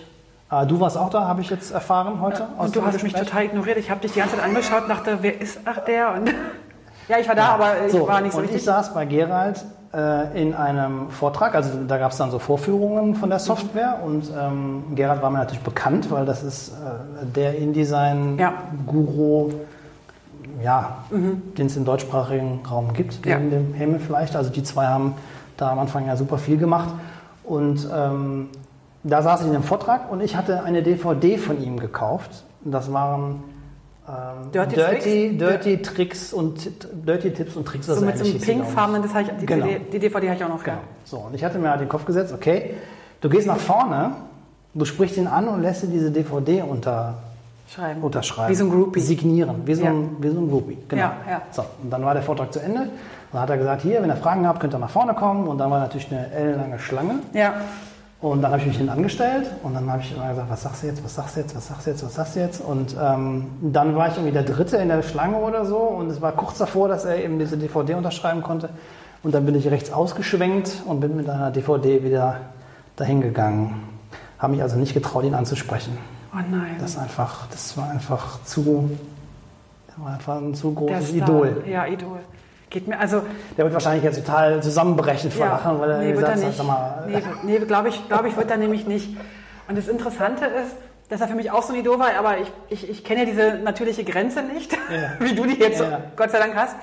Äh, 0.52 0.66
du 0.68 0.80
warst 0.80 0.98
auch 0.98 1.10
da, 1.10 1.28
habe 1.28 1.42
ich 1.42 1.50
jetzt 1.50 1.72
erfahren 1.72 2.20
heute. 2.22 2.44
aus 2.58 2.66
Und 2.68 2.76
du 2.76 2.86
hast 2.86 3.02
mich 3.04 3.14
total 3.14 3.46
ignoriert. 3.46 3.78
Ich 3.78 3.90
habe 3.90 4.02
dich 4.02 4.12
die 4.14 4.20
ganze 4.20 4.36
Zeit 4.36 4.44
angeschaut 4.46 4.84
und 4.84 4.90
dachte, 4.90 5.18
wer 5.22 5.40
ist 5.40 5.60
ach 5.66 5.80
der? 5.86 6.14
Und 6.14 6.28
ja, 7.08 7.18
ich 7.20 7.28
war 7.28 7.36
da, 7.36 7.50
aber 7.54 7.86
ich 7.86 7.92
So, 7.94 8.08
war 8.08 8.22
nicht 8.22 8.34
so 8.34 8.38
und 8.40 8.44
richtig. 8.44 8.60
ich 8.62 8.66
saß 8.66 8.94
bei 8.94 9.06
Gerald 9.06 9.64
äh, 9.94 10.42
in 10.42 10.54
einem 10.54 11.10
Vortrag, 11.10 11.56
also 11.56 11.70
da 11.88 11.98
gab 11.98 12.12
es 12.12 12.18
dann 12.18 12.32
so 12.32 12.40
Vorführungen 12.40 13.16
von 13.16 13.30
der 13.30 13.40
Software 13.40 14.00
und 14.06 14.30
ähm, 14.38 14.84
Gerald 14.96 15.22
war 15.22 15.30
mir 15.30 15.40
natürlich 15.40 15.64
bekannt, 15.64 16.10
weil 16.12 16.26
das 16.26 16.44
ist 16.44 16.70
äh, 16.70 17.26
der 17.36 17.58
InDesign-Guru, 17.58 19.52
ja, 20.64 20.98
den 21.12 21.66
es 21.66 21.76
im 21.78 21.86
deutschsprachigen 21.86 22.60
Raum 22.70 22.94
gibt, 22.94 23.26
Ja. 23.26 23.38
neben 23.38 23.50
dem 23.52 23.74
Helme 23.74 24.00
vielleicht. 24.00 24.36
Also 24.36 24.50
die 24.50 24.64
zwei 24.64 24.86
haben 24.88 25.14
da 25.58 25.72
am 25.72 25.80
Anfang 25.80 26.08
ja 26.08 26.16
super 26.16 26.38
viel 26.38 26.58
gemacht 26.58 26.90
und 27.44 27.88
ähm, 27.94 28.50
da 29.04 29.22
saß 29.22 29.42
ich 29.42 29.48
in 29.48 29.54
dem 29.54 29.64
Vortrag 29.64 30.12
und 30.12 30.22
ich 30.22 30.36
hatte 30.36 30.64
eine 30.64 30.84
DVD 30.84 31.38
von 31.38 31.62
ihm 31.62 31.80
gekauft. 31.80 32.44
Das 32.64 32.92
waren 32.94 33.44
ähm, 34.08 34.52
Dirty 34.54 34.76
Dirty, 34.76 35.38
Tricks? 35.38 35.38
Dirty 35.38 35.82
Tricks 35.82 36.34
und 36.34 36.70
Dirty 37.08 37.32
Tipps 37.34 37.56
und 37.56 37.66
Tricks. 37.66 37.88
so 37.88 38.02
mit 38.02 38.18
so 38.18 38.26
einem 38.26 38.36
ich. 38.36 38.42
pinkfarbenen, 38.42 39.02
das 39.04 39.12
ich, 39.22 39.28
die, 39.40 39.46
Genau. 39.46 39.66
CD, 39.66 39.82
die 39.92 40.00
DVD 40.00 40.28
habe 40.30 40.38
ich 40.38 40.44
auch 40.44 40.50
noch. 40.50 40.64
Genau. 40.64 40.78
So, 41.06 41.18
und 41.18 41.34
ich 41.36 41.44
hatte 41.44 41.58
mir 41.60 41.70
halt 41.70 41.82
den 41.82 41.90
Kopf 41.90 42.06
gesetzt, 42.06 42.34
okay, 42.34 42.76
du 43.22 43.30
gehst 43.30 43.48
nach 43.48 43.58
vorne, 43.58 44.12
du 44.74 44.86
sprichst 44.86 45.18
ihn 45.18 45.28
an 45.28 45.48
und 45.48 45.62
lässt 45.62 45.84
dir 45.84 45.88
diese 45.88 46.12
DVD 46.12 46.62
unter, 46.62 47.16
Schreiben. 47.68 48.02
unterschreiben. 48.02 48.50
Wie 48.52 48.56
so 48.56 48.66
ein 48.66 48.70
Groupie. 48.72 49.00
Signieren, 49.00 49.62
wie 49.66 49.74
so, 49.76 49.84
Ja. 49.86 49.92
ein, 49.92 50.18
wie 50.20 50.30
so 50.30 50.40
ein 50.40 50.50
Groupie. 50.50 50.78
Genau. 50.88 51.02
Ja, 51.04 51.14
ja. 51.30 51.42
So, 51.52 51.64
und 51.82 51.90
dann 51.90 52.04
war 52.04 52.14
der 52.14 52.24
Vortrag 52.24 52.52
zu 52.54 52.60
Ende. 52.60 52.90
Dann 53.32 53.42
hat 53.42 53.50
er 53.50 53.58
gesagt, 53.58 53.82
hier, 53.82 54.02
wenn 54.02 54.10
ihr 54.10 54.16
Fragen 54.18 54.46
habt, 54.48 54.60
könnt 54.60 54.74
ihr 54.76 54.80
nach 54.80 54.90
vorne 54.90 55.14
kommen. 55.14 55.48
Und 55.48 55.58
dann 55.58 55.72
war 55.72 55.80
natürlich 55.80 56.12
eine 56.12 56.32
ellenlange 56.32 56.80
Schlange. 56.80 57.20
Ja. 57.34 57.54
Und 58.22 58.44
dann 58.44 58.52
habe 58.52 58.62
ich 58.62 58.68
mich 58.68 58.78
hinten 58.78 58.92
angestellt 58.92 59.50
und 59.64 59.74
dann 59.74 59.92
habe 59.92 60.04
ich 60.04 60.16
immer 60.16 60.30
gesagt, 60.30 60.50
was 60.50 60.62
sagst 60.62 60.84
du 60.84 60.88
jetzt, 60.88 61.04
was 61.04 61.16
sagst 61.16 61.36
du 61.36 61.40
jetzt, 61.40 61.56
was 61.56 61.68
sagst 61.68 61.88
du 61.88 61.90
jetzt, 61.90 62.06
was 62.06 62.14
sagst 62.14 62.36
du 62.36 62.40
jetzt? 62.40 62.62
Und 62.62 62.96
ähm, 63.02 63.48
dann 63.62 63.96
war 63.96 64.10
ich 64.10 64.14
irgendwie 64.14 64.32
der 64.32 64.44
Dritte 64.44 64.78
in 64.78 64.90
der 64.90 65.02
Schlange 65.02 65.38
oder 65.38 65.66
so 65.66 65.78
und 65.78 66.08
es 66.12 66.22
war 66.22 66.32
kurz 66.34 66.60
davor, 66.60 66.88
dass 66.88 67.04
er 67.04 67.24
eben 67.24 67.40
diese 67.40 67.58
DVD 67.58 67.96
unterschreiben 67.96 68.44
konnte. 68.44 68.70
Und 69.24 69.34
dann 69.34 69.44
bin 69.46 69.56
ich 69.56 69.70
rechts 69.72 69.92
ausgeschwenkt 69.92 70.84
und 70.86 71.00
bin 71.00 71.16
mit 71.16 71.28
einer 71.28 71.50
DVD 71.50 72.04
wieder 72.04 72.42
dahin 72.96 73.22
gegangen. 73.22 73.82
Habe 74.38 74.54
mich 74.54 74.62
also 74.62 74.78
nicht 74.78 74.94
getraut, 74.94 75.24
ihn 75.24 75.34
anzusprechen. 75.34 75.98
Oh 76.32 76.38
nein. 76.38 76.76
Das, 76.80 77.00
einfach, 77.00 77.48
das 77.48 77.76
war 77.76 77.90
einfach 77.90 78.44
zu, 78.44 78.92
das 79.88 80.00
war 80.00 80.14
einfach 80.14 80.38
ein 80.38 80.54
zu 80.54 80.74
großes. 80.76 81.14
Idol. 81.14 81.64
Ja, 81.68 81.88
Idol. 81.88 82.20
Geht 82.72 82.88
mir, 82.88 82.98
also, 83.00 83.22
Der 83.58 83.66
wird 83.66 83.74
wahrscheinlich 83.74 84.04
jetzt 84.04 84.16
total 84.26 84.64
zusammenbrechen 84.64 85.30
vor 85.30 85.46
ja, 85.46 85.52
Lachen, 85.54 85.80
weil 85.80 85.92
er 85.92 85.98
nee, 86.00 86.06
er 86.08 86.14
gesagt 86.14 86.38
hat, 86.38 86.44
nicht. 86.44 86.64
mal, 86.64 87.04
nee, 87.08 87.22
nee 87.44 87.58
glaube 87.60 87.90
ich, 87.90 88.08
glaube 88.08 88.30
ich, 88.30 88.38
wird 88.38 88.50
er 88.50 88.58
nämlich 88.58 88.88
nicht. 88.88 89.16
Und 89.68 89.78
das 89.78 89.88
Interessante 89.90 90.46
ist, 90.46 90.76
dass 91.10 91.20
er 91.22 91.28
für 91.28 91.36
mich 91.36 91.52
auch 91.52 91.62
so 91.64 91.74
ein 91.74 91.80
Idol 91.80 92.00
war, 92.00 92.08
aber 92.18 92.38
ich, 92.40 92.50
ich, 92.70 92.90
ich 92.90 93.04
kenne 93.04 93.20
ja 93.22 93.26
diese 93.26 93.60
natürliche 93.62 94.04
Grenze 94.06 94.42
nicht, 94.42 94.72
Ja. 94.74 95.12
wie 95.20 95.36
du 95.36 95.46
die 95.46 95.60
jetzt 95.60 95.82
Ja, 95.82 95.90
ja. 95.90 96.00
Gott 96.16 96.32
sei 96.32 96.40
Dank 96.40 96.56
hast. 96.56 96.76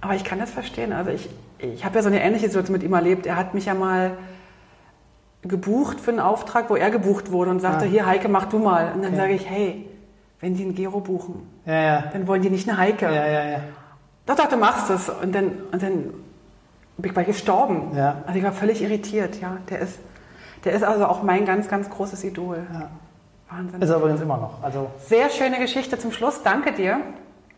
Aber 0.00 0.14
ich 0.14 0.24
kann 0.24 0.40
das 0.40 0.50
verstehen. 0.50 0.92
Also 0.92 1.12
ich, 1.12 1.28
ich 1.58 1.84
habe 1.84 1.94
ja 1.96 2.02
so 2.02 2.08
eine 2.08 2.20
ähnliche 2.20 2.46
Situation 2.46 2.72
mit 2.72 2.82
ihm 2.82 2.92
erlebt. 2.92 3.26
Er 3.26 3.36
hat 3.36 3.54
mich 3.54 3.66
ja 3.66 3.74
mal 3.74 4.12
gebucht 5.42 6.00
für 6.00 6.10
einen 6.10 6.20
Auftrag, 6.20 6.68
wo 6.70 6.74
er 6.76 6.90
gebucht 6.90 7.30
wurde 7.30 7.50
und 7.52 7.60
sagte, 7.60 7.84
Ah. 7.84 7.88
hier 7.88 8.06
Heike, 8.06 8.28
mach 8.28 8.46
du 8.46 8.58
mal. 8.58 8.92
Und 8.94 9.04
dann 9.04 9.14
sage 9.14 9.32
ich, 9.34 9.48
hey, 9.48 9.88
wenn 10.40 10.54
die 10.54 10.64
einen 10.64 10.74
Gero 10.74 10.98
buchen, 11.00 11.48
Ja, 11.66 11.74
ja. 11.80 12.04
dann 12.12 12.26
wollen 12.26 12.42
die 12.42 12.50
nicht 12.50 12.68
eine 12.68 12.78
Heike. 12.78 13.06
Doch, 14.28 14.36
doch, 14.36 14.46
du 14.48 14.56
machst 14.56 14.88
es. 14.90 15.08
Und 15.08 15.34
dann, 15.34 15.50
und 15.72 15.82
dann 15.82 15.92
bin 16.98 17.10
ich 17.10 17.14
mal 17.16 17.24
gestorben. 17.24 17.96
Ja. 17.96 18.22
Also 18.26 18.38
ich 18.38 18.44
war 18.44 18.52
völlig 18.52 18.80
irritiert, 18.82 19.40
ja. 19.40 19.56
Der 19.70 19.80
ist, 19.80 19.98
der 20.64 20.72
ist 20.74 20.84
also 20.84 21.06
auch 21.06 21.22
mein 21.24 21.44
ganz, 21.44 21.68
ganz 21.68 21.90
großes 21.90 22.22
Idol. 22.24 22.58
Ja. 22.72 22.90
Wahnsinn. 23.50 23.80
Ist 23.82 23.88
er 23.90 23.96
übrigens 23.96 24.20
immer 24.20 24.36
noch. 24.36 24.62
Also 24.62 24.88
Sehr 25.06 25.30
schöne 25.30 25.58
Geschichte 25.58 25.98
zum 25.98 26.12
Schluss. 26.12 26.42
Danke 26.44 26.72
dir. 26.72 26.98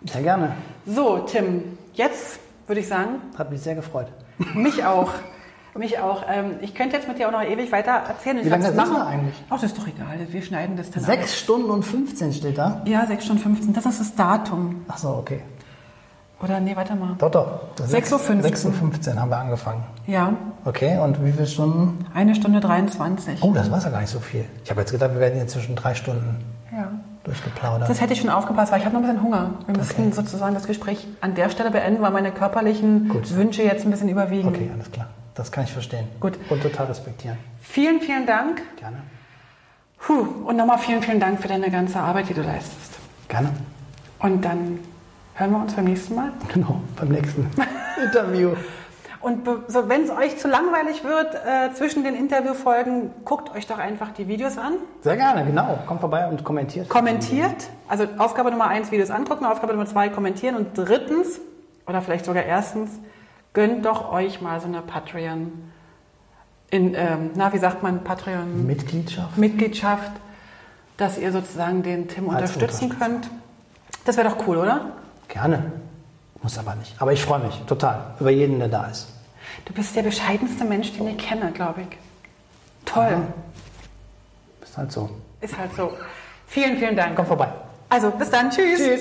sehr 0.07 0.23
gerne. 0.23 0.53
So, 0.87 1.19
Tim, 1.19 1.77
jetzt 1.95 2.39
würde 2.67 2.81
ich 2.81 2.89
sagen, 2.89 3.17
Hat 3.37 3.51
mich 3.51 3.61
sehr 3.61 3.75
gefreut. 3.75 4.07
mich 4.55 4.85
auch. 4.85 5.11
Mich 5.77 5.99
auch. 6.01 6.25
Ähm, 6.29 6.57
ich 6.63 6.75
könnte 6.75 6.97
jetzt 6.97 7.07
mit 7.09 7.19
dir 7.19 7.29
auch 7.29 7.33
noch 7.33 7.43
ewig 7.45 7.71
weiter 7.73 7.93
erzählen. 7.93 8.37
Wie 8.39 8.41
Ich 8.43 8.49
lange 8.49 8.65
glaub, 8.65 8.75
sind 8.75 8.79
das 8.83 8.91
wir 8.91 8.99
machen- 8.99 9.09
eigentlich? 9.21 9.35
Ach, 9.51 9.61
das 9.61 9.71
ist 9.73 9.79
doch 9.79 9.87
egal. 9.87 10.19
Wir 10.29 10.43
schneiden 10.43 10.77
das 10.77 10.91
dann. 10.91 11.03
Sechs 11.03 11.39
Stunden 11.39 11.71
und 11.71 11.85
15 11.85 12.33
steht 12.33 12.59
da. 12.59 12.83
Ja, 12.87 13.07
6 13.07 13.25
Stunden 13.25 13.43
15. 13.43 13.73
Das 13.73 13.87
ist 13.87 14.01
das 14.01 14.15
Datum. 14.15 14.85
Ach 14.89 14.99
so, 14.99 15.09
okay. 15.11 15.43
Oder 16.43 16.59
nee, 16.61 16.75
warte 16.75 16.95
mal. 16.95 17.17
Doch, 17.19 17.31
doch. 17.31 17.61
6.15 17.79 18.12
Uhr. 18.39 18.45
6.15 18.47 19.15
Uhr 19.15 19.21
haben 19.21 19.31
wir 19.31 19.37
angefangen. 19.39 19.85
Ja, 20.07 20.33
Okay, 20.65 20.99
und 20.99 21.25
wie 21.25 21.33
viele 21.33 21.47
Stunden? 21.47 22.05
eine 22.15 22.35
Stunde 22.35 22.61
23. 22.61 23.43
Oh, 23.43 23.53
das 23.53 23.71
war 23.71 23.83
ja 23.83 23.89
gar 23.91 24.01
nicht 24.01 24.11
so 24.11 24.21
viel. 24.21 24.45
Ich 24.65 24.71
habe 24.71 24.81
jetzt 24.81 24.91
gedacht, 24.93 25.12
wir 25.12 25.21
werden 25.21 25.35
hier 25.37 25.47
zwischen 25.49 25.75
drei 25.77 25.95
Stunden 25.95 26.37
Ja. 26.73 26.89
durchgeplaudert. 27.25 27.89
Das 27.89 28.01
hätte 28.01 28.12
ich 28.15 28.21
schon 28.21 28.31
aufgepasst, 28.31 28.71
weil 28.73 28.79
ich 28.81 28.85
habe 28.87 28.95
noch 28.97 29.03
ein 29.03 29.07
bisschen 29.09 29.23
Hunger. 29.23 29.51
Wir 29.67 29.77
müssen 29.77 30.03
Okay. 30.05 30.12
sozusagen 30.12 30.55
das 30.55 30.67
Gespräch 30.67 31.07
an 31.21 31.35
der 31.35 31.49
Stelle 31.51 31.71
beenden, 31.71 32.03
weil 32.03 32.11
meine 32.11 32.31
körperlichen 32.33 33.09
Gut. 33.09 33.35
Wünsche 33.35 33.62
jetzt 33.62 33.85
ein 33.85 33.91
bisschen 33.91 34.09
überwiegen. 34.09 34.49
Okay, 34.49 34.71
alles 34.75 34.91
klar. 34.91 35.07
Das 35.35 35.51
kann 35.53 35.65
ich 35.65 35.73
verstehen. 35.73 36.07
Gut. 36.21 36.39
Und 36.51 36.62
total 36.62 36.87
respektieren. 36.87 37.37
Vielen, 37.62 38.01
vielen 38.01 38.27
Dank. 38.27 38.61
Gerne. 38.77 38.97
Puh, 39.99 40.27
und 40.47 40.57
nochmal 40.57 40.79
vielen, 40.79 41.03
vielen 41.03 41.21
Dank 41.21 41.41
für 41.41 41.49
deine 41.49 41.71
ganze 41.71 42.01
Arbeit, 42.01 42.29
die 42.29 42.35
du 42.35 42.43
leistest. 42.43 42.99
Gerne. 43.29 43.51
Und 44.19 44.45
dann 44.45 44.79
hören 45.41 45.53
wir 45.53 45.61
uns 45.62 45.75
beim 45.75 45.87
nächsten 45.87 46.15
Mal. 46.15 46.33
Genau, 46.53 46.81
beim 46.97 47.09
nächsten 47.09 47.51
Interview. 48.05 48.53
Und 49.21 49.47
so, 49.69 49.87
wenn 49.89 50.05
es 50.05 50.11
euch 50.11 50.39
zu 50.39 50.49
langweilig 50.49 51.05
wird 51.05 51.35
äh, 51.35 51.75
zwischen 51.75 52.05
den 52.05 52.15
Interviewfolgen, 52.15 53.11
guckt 53.25 53.55
euch 53.55 53.67
doch 53.67 53.79
einfach 53.79 54.12
die 54.12 54.29
Videos 54.29 54.57
an. 54.57 54.75
Sehr 55.03 55.17
gerne, 55.17 55.45
genau. 55.45 55.79
Kommt 55.87 56.01
vorbei 56.01 56.27
und 56.27 56.43
kommentiert. 56.43 56.89
Kommentiert. 56.89 57.69
Also 57.87 58.07
Aufgabe 58.17 58.51
Nummer 58.51 58.69
eins, 58.69 58.91
Videos 58.91 59.11
angucken. 59.11 59.45
Aufgabe 59.45 59.75
Nummer 59.75 59.85
zwei, 59.85 60.09
kommentieren. 60.09 60.57
Und 60.57 60.69
drittens, 60.75 61.39
oder 61.87 62.01
vielleicht 62.01 62.25
sogar 62.25 62.45
erstens, 62.45 62.91
gönnt 63.53 63.85
doch 63.85 64.11
euch 64.11 64.41
mal 64.41 64.59
so 64.59 64.69
eine 64.69 64.81
Patreon, 64.81 65.53
in, 66.71 66.95
ähm, 66.95 67.31
na, 67.35 67.53
wie 67.53 67.59
sagt 67.59 67.83
man, 67.83 68.03
Patreon? 68.05 68.67
Mitgliedschaft. 68.67 69.37
Mitgliedschaft, 69.37 70.12
dass 70.97 71.19
ihr 71.19 71.33
sozusagen 71.33 71.83
den 71.83 72.09
Tim 72.09 72.31
Als 72.31 72.57
unterstützen 72.57 72.97
könnt. 72.99 73.29
Das 74.07 74.17
wäre 74.17 74.31
doch 74.31 74.47
cool, 74.47 74.57
oder? 74.57 74.93
Gerne. 75.31 75.73
Muss 76.43 76.59
aber 76.59 76.74
nicht. 76.74 76.94
Aber 77.01 77.12
ich 77.12 77.23
freue 77.23 77.40
mich 77.40 77.55
total 77.66 78.15
über 78.19 78.31
jeden, 78.31 78.59
der 78.59 78.69
da 78.69 78.86
ist. 78.86 79.09
Du 79.65 79.73
bist 79.73 79.94
der 79.94 80.02
bescheidenste 80.02 80.65
Mensch, 80.65 80.93
den 80.93 81.09
ich 81.09 81.19
kenne, 81.19 81.52
glaube 81.52 81.82
ich. 81.82 81.98
Toll. 82.85 83.23
Ist 84.62 84.77
halt 84.77 84.93
so. 84.93 85.11
Ist 85.40 85.57
halt 85.57 85.74
so. 85.74 85.93
Vielen, 86.47 86.77
vielen 86.78 86.97
Dank. 86.97 87.15
Kommt 87.15 87.28
vorbei. 87.28 87.48
Also, 87.89 88.11
bis 88.11 88.31
dann. 88.31 88.51
Tschüss. 88.51 88.78
Tschüss. 88.78 89.01